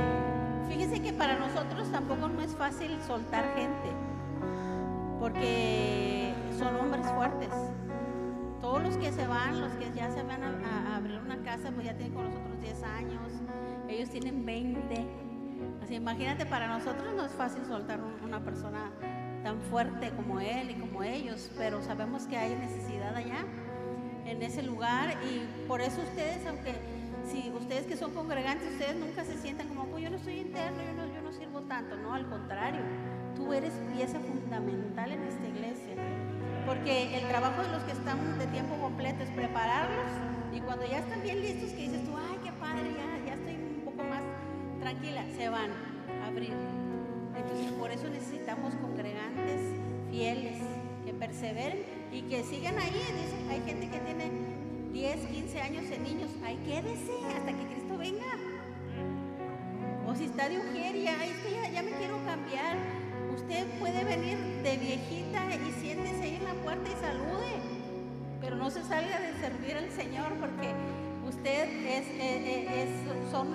fíjense 0.68 1.02
que 1.02 1.14
para 1.14 1.38
nosotros 1.38 1.92
tampoco 1.92 2.30
no 2.30 2.42
es 2.42 2.56
fácil 2.56 2.98
soltar 3.06 3.46
gente, 3.56 3.92
porque 5.20 6.34
son 6.58 6.76
hombres 6.78 7.06
fuertes. 7.12 7.50
Todos 8.60 8.82
los 8.82 8.98
que 8.98 9.12
se 9.12 9.28
van, 9.28 9.62
los 9.62 9.72
que 9.74 9.92
ya 9.94 10.10
se 10.10 10.24
van 10.24 10.42
a, 10.44 10.96
abrir 10.96 11.20
una 11.20 11.38
casa, 11.44 11.70
pues 11.72 11.86
ya 11.86 11.94
tienen 11.94 12.16
con 12.16 12.26
nosotros 12.26 12.60
10 12.60 12.84
años, 12.84 13.32
ellos 13.88 14.10
tienen 14.10 14.44
20. 14.44 15.08
Así, 15.84 15.96
imagínate, 15.96 16.48
para 16.48 16.68
nosotros 16.68 17.14
no 17.16 17.24
es 17.24 17.32
fácil 17.34 17.64
soltar 17.66 18.00
una 18.24 18.44
persona 18.44 18.92
tan 19.44 19.62
fuerte 19.62 20.10
como 20.16 20.40
él 20.40 20.72
y 20.72 20.74
como 20.74 21.04
ellos, 21.04 21.52
pero 21.56 21.84
sabemos 21.84 22.26
que 22.26 22.36
hay 22.36 22.56
necesidad 22.56 23.16
allá 23.16 23.46
en 24.28 24.44
ese 24.44 24.62
lugar 24.62 25.16
y 25.24 25.68
por 25.68 25.82
eso 25.82 26.02
ustedes, 26.02 26.46
aunque 26.46 26.76
si 27.26 27.50
ustedes 27.50 27.86
que 27.86 27.98
son 27.98 28.14
congregantes, 28.14 28.72
ustedes 28.72 28.96
nunca 28.96 29.24
se 29.24 29.38
sientan 29.38 29.68
como, 29.70 29.86
pues 29.86 30.04
yo 30.04 30.10
no 30.10 30.20
soy 30.20 30.40
interno, 30.40 30.78
yo 30.84 30.94
no, 30.94 31.14
yo 31.14 31.22
no 31.22 31.32
sirvo 31.32 31.62
tanto, 31.62 31.96
no, 31.98 32.14
al 32.14 32.28
contrario, 32.30 32.82
tú 33.36 33.54
eres 33.54 33.74
pieza 33.96 34.20
fundamental 34.20 35.12
en 35.12 35.24
esta 35.24 35.48
iglesia, 35.48 35.96
porque 36.66 37.18
el 37.18 37.28
trabajo 37.28 37.62
de 37.62 37.70
los 37.70 37.84
que 37.84 37.94
están 37.94 38.38
de 38.38 38.48
tiempo 38.48 38.76
completo 38.76 39.24
es 39.24 39.30
prepararlos 39.32 40.12
y 40.54 40.60
cuando 40.62 40.86
ya 40.86 41.00
están 41.00 41.22
bien 41.22 41.42
listos, 41.42 41.72
que 41.72 41.82
dices 41.84 42.04
tú, 42.04 42.12
ay, 42.18 42.38
qué 42.44 42.52
padre, 42.54 42.92
ya, 42.96 43.26
ya 43.26 43.34
estoy 43.34 43.56
un 43.56 43.82
poco 43.86 44.04
más 44.04 44.24
tranquila, 44.80 45.24
se 45.38 45.50
van 45.50 45.72
a 46.24 46.28
abrir. 46.28 46.54
Entonces 47.36 47.72
por 47.74 47.92
eso 47.92 48.10
necesitamos 48.10 48.74
congregantes 48.76 49.62
fieles, 50.10 50.58
que 51.06 51.14
perseveren 51.14 51.97
y 52.18 52.22
que 52.24 52.44
sigan 52.44 52.78
ahí. 52.80 52.94
Dicen, 52.94 53.50
hay 53.50 53.62
gente 53.66 53.90
que 53.90 54.00
tiene 54.00 54.32
10, 54.94 55.16
15 55.28 55.62
años 55.62 55.86
en 55.92 56.04
niños, 56.04 56.30
ahí 56.44 56.58
quédese 56.66 57.14
hasta 57.36 57.52
que 57.54 57.64
Cristo 57.74 57.98
venga. 57.98 58.26
O 60.08 60.16
si 60.16 60.26
está 60.26 60.50
de 60.50 60.58
ya, 61.04 61.26
es 61.26 61.38
que 61.44 61.52
ya, 61.52 61.82
me 61.84 61.92
quiero 61.92 62.18
cambiar. 62.26 62.78
Usted 63.36 63.68
puede 63.80 64.04
venir 64.04 64.38
de 64.64 64.78
viejita 64.78 65.44
y 65.56 65.72
siéntese 65.82 66.24
ahí 66.24 66.36
en 66.36 66.44
la 66.46 66.54
puerta 66.64 66.90
y 66.90 66.96
salude. 67.02 67.54
Pero 68.42 68.56
no 68.56 68.70
se 68.72 68.84
salga 68.84 69.20
de 69.20 69.34
servir 69.40 69.76
al 69.78 69.92
Señor 69.92 70.34
porque 70.40 70.72
usted 71.28 71.70
es, 71.86 72.08
es- 72.08 72.72
es- 72.72 73.32
son 73.32 73.48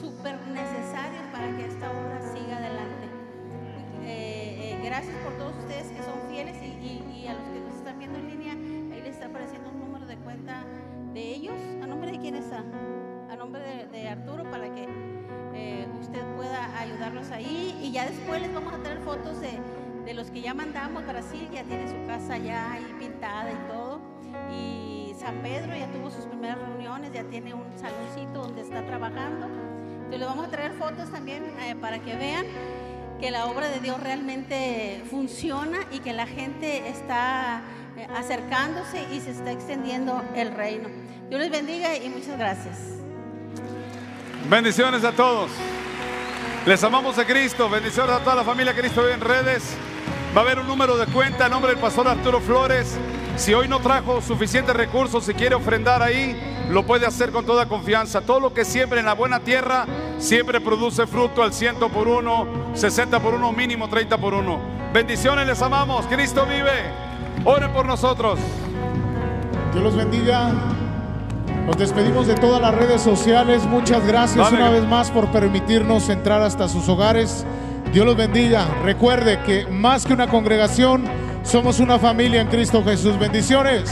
súper 0.00 0.40
necesarios 0.48 1.22
para 1.32 1.56
que 1.56 1.66
esta 1.66 1.90
obra 1.90 2.20
siga 2.32 2.56
adelante. 2.56 3.06
Eh, 4.06 4.72
eh, 4.72 4.78
gracias 4.84 5.14
por 5.24 5.32
todos 5.38 5.56
ustedes 5.58 5.86
que 5.90 6.02
son 6.02 6.14
fieles 6.30 6.56
y, 6.62 6.66
y- 6.66 7.22
y 7.22 7.26
a 7.26 7.34
los 7.34 7.42
que 7.48 7.60
nos 7.60 7.74
están 7.74 7.98
viendo 7.98 8.18
en 8.18 8.28
línea, 8.28 8.52
ahí 8.52 9.00
les 9.02 9.14
está 9.14 9.26
apareciendo 9.26 9.70
un 9.70 9.78
número 9.80 10.06
de 10.06 10.16
cuenta 10.18 10.64
de 11.12 11.20
ellos. 11.34 11.54
¿A 11.82 11.86
nombre 11.86 12.12
de 12.12 12.18
quién 12.18 12.34
está? 12.36 12.58
A 13.30 13.36
nombre 13.36 13.62
de, 13.62 13.86
de 13.86 14.08
Arturo 14.08 14.44
para 14.50 14.72
que 14.74 14.86
eh, 15.54 15.86
usted 16.00 16.20
pueda 16.36 16.78
ayudarlos 16.78 17.30
ahí. 17.30 17.78
Y 17.82 17.92
ya 17.92 18.04
después 18.06 18.40
les 18.42 18.52
vamos 18.52 18.74
a 18.74 18.78
traer 18.82 18.98
fotos 19.00 19.40
de, 19.40 19.58
de 20.04 20.14
los 20.14 20.30
que 20.30 20.40
ya 20.42 20.52
mandamos. 20.54 21.06
Brasil 21.06 21.48
ya 21.52 21.62
tiene 21.64 21.88
su 21.88 22.06
casa 22.06 22.36
ya 22.38 22.72
ahí 22.72 22.86
pintada 22.98 23.50
y 23.52 23.56
todo. 23.68 24.00
Y 24.52 25.14
San 25.18 25.36
Pedro 25.42 25.74
ya 25.76 25.86
tuvo 25.90 26.10
sus 26.10 26.26
primeras 26.26 26.58
reuniones, 26.58 27.12
ya 27.12 27.24
tiene 27.24 27.54
un 27.54 27.64
saloncito 27.76 28.42
donde 28.42 28.62
está 28.62 28.84
trabajando. 28.84 29.46
Entonces 29.46 30.18
les 30.18 30.28
vamos 30.28 30.46
a 30.46 30.50
traer 30.50 30.72
fotos 30.72 31.10
también 31.10 31.44
eh, 31.62 31.74
para 31.80 31.98
que 32.00 32.14
vean 32.16 32.44
que 33.24 33.30
la 33.30 33.46
obra 33.46 33.70
de 33.70 33.80
Dios 33.80 33.98
realmente 34.02 35.02
funciona 35.08 35.78
y 35.90 36.00
que 36.00 36.12
la 36.12 36.26
gente 36.26 36.86
está 36.90 37.62
eh, 37.96 38.06
acercándose 38.14 39.02
y 39.10 39.18
se 39.18 39.30
está 39.30 39.50
extendiendo 39.50 40.22
el 40.36 40.54
reino. 40.54 40.90
Dios 41.30 41.40
les 41.40 41.50
bendiga 41.50 41.96
y 41.96 42.10
muchas 42.10 42.36
gracias. 42.36 42.76
Bendiciones 44.50 45.04
a 45.04 45.12
todos. 45.12 45.50
Les 46.66 46.84
amamos 46.84 47.16
a 47.16 47.24
Cristo. 47.24 47.70
Bendiciones 47.70 48.14
a 48.14 48.18
toda 48.18 48.36
la 48.36 48.44
familia 48.44 48.74
Cristo 48.74 49.08
en 49.08 49.22
redes. 49.22 49.74
Va 50.36 50.42
a 50.42 50.44
haber 50.44 50.58
un 50.58 50.66
número 50.66 50.98
de 50.98 51.06
cuenta 51.06 51.46
a 51.46 51.48
nombre 51.48 51.70
del 51.70 51.80
pastor 51.80 52.06
Arturo 52.06 52.42
Flores. 52.42 52.98
Si 53.36 53.52
hoy 53.52 53.66
no 53.66 53.80
trajo 53.80 54.20
suficientes 54.22 54.74
recursos, 54.76 55.24
si 55.24 55.34
quiere 55.34 55.54
ofrendar 55.56 56.02
ahí, 56.02 56.38
lo 56.70 56.86
puede 56.86 57.06
hacer 57.06 57.30
con 57.30 57.44
toda 57.44 57.66
confianza. 57.66 58.20
Todo 58.20 58.40
lo 58.40 58.54
que 58.54 58.64
siempre 58.64 59.00
en 59.00 59.06
la 59.06 59.14
buena 59.14 59.40
tierra 59.40 59.86
siempre 60.18 60.60
produce 60.60 61.06
fruto 61.06 61.42
al 61.42 61.52
ciento 61.52 61.88
por 61.88 62.06
uno, 62.06 62.46
60 62.74 63.20
por 63.20 63.34
uno, 63.34 63.52
mínimo 63.52 63.88
30 63.88 64.18
por 64.18 64.34
uno. 64.34 64.60
Bendiciones, 64.92 65.46
les 65.46 65.60
amamos. 65.60 66.06
Cristo 66.06 66.46
vive. 66.46 66.70
Oren 67.44 67.72
por 67.72 67.86
nosotros. 67.86 68.38
Dios 69.72 69.82
los 69.82 69.96
bendiga. 69.96 70.52
Nos 71.66 71.76
despedimos 71.76 72.28
de 72.28 72.36
todas 72.36 72.60
las 72.60 72.74
redes 72.74 73.02
sociales. 73.02 73.64
Muchas 73.64 74.06
gracias 74.06 74.36
Dale. 74.44 74.56
una 74.62 74.70
vez 74.70 74.84
más 74.84 75.10
por 75.10 75.26
permitirnos 75.32 76.08
entrar 76.08 76.40
hasta 76.42 76.68
sus 76.68 76.88
hogares. 76.88 77.44
Dios 77.92 78.06
los 78.06 78.16
bendiga. 78.16 78.68
Recuerde 78.84 79.40
que 79.42 79.66
más 79.66 80.06
que 80.06 80.12
una 80.12 80.28
congregación, 80.28 81.04
somos 81.44 81.78
una 81.78 81.98
familia 81.98 82.40
en 82.40 82.48
Cristo 82.48 82.82
Jesús. 82.82 83.18
Bendiciones. 83.18 83.90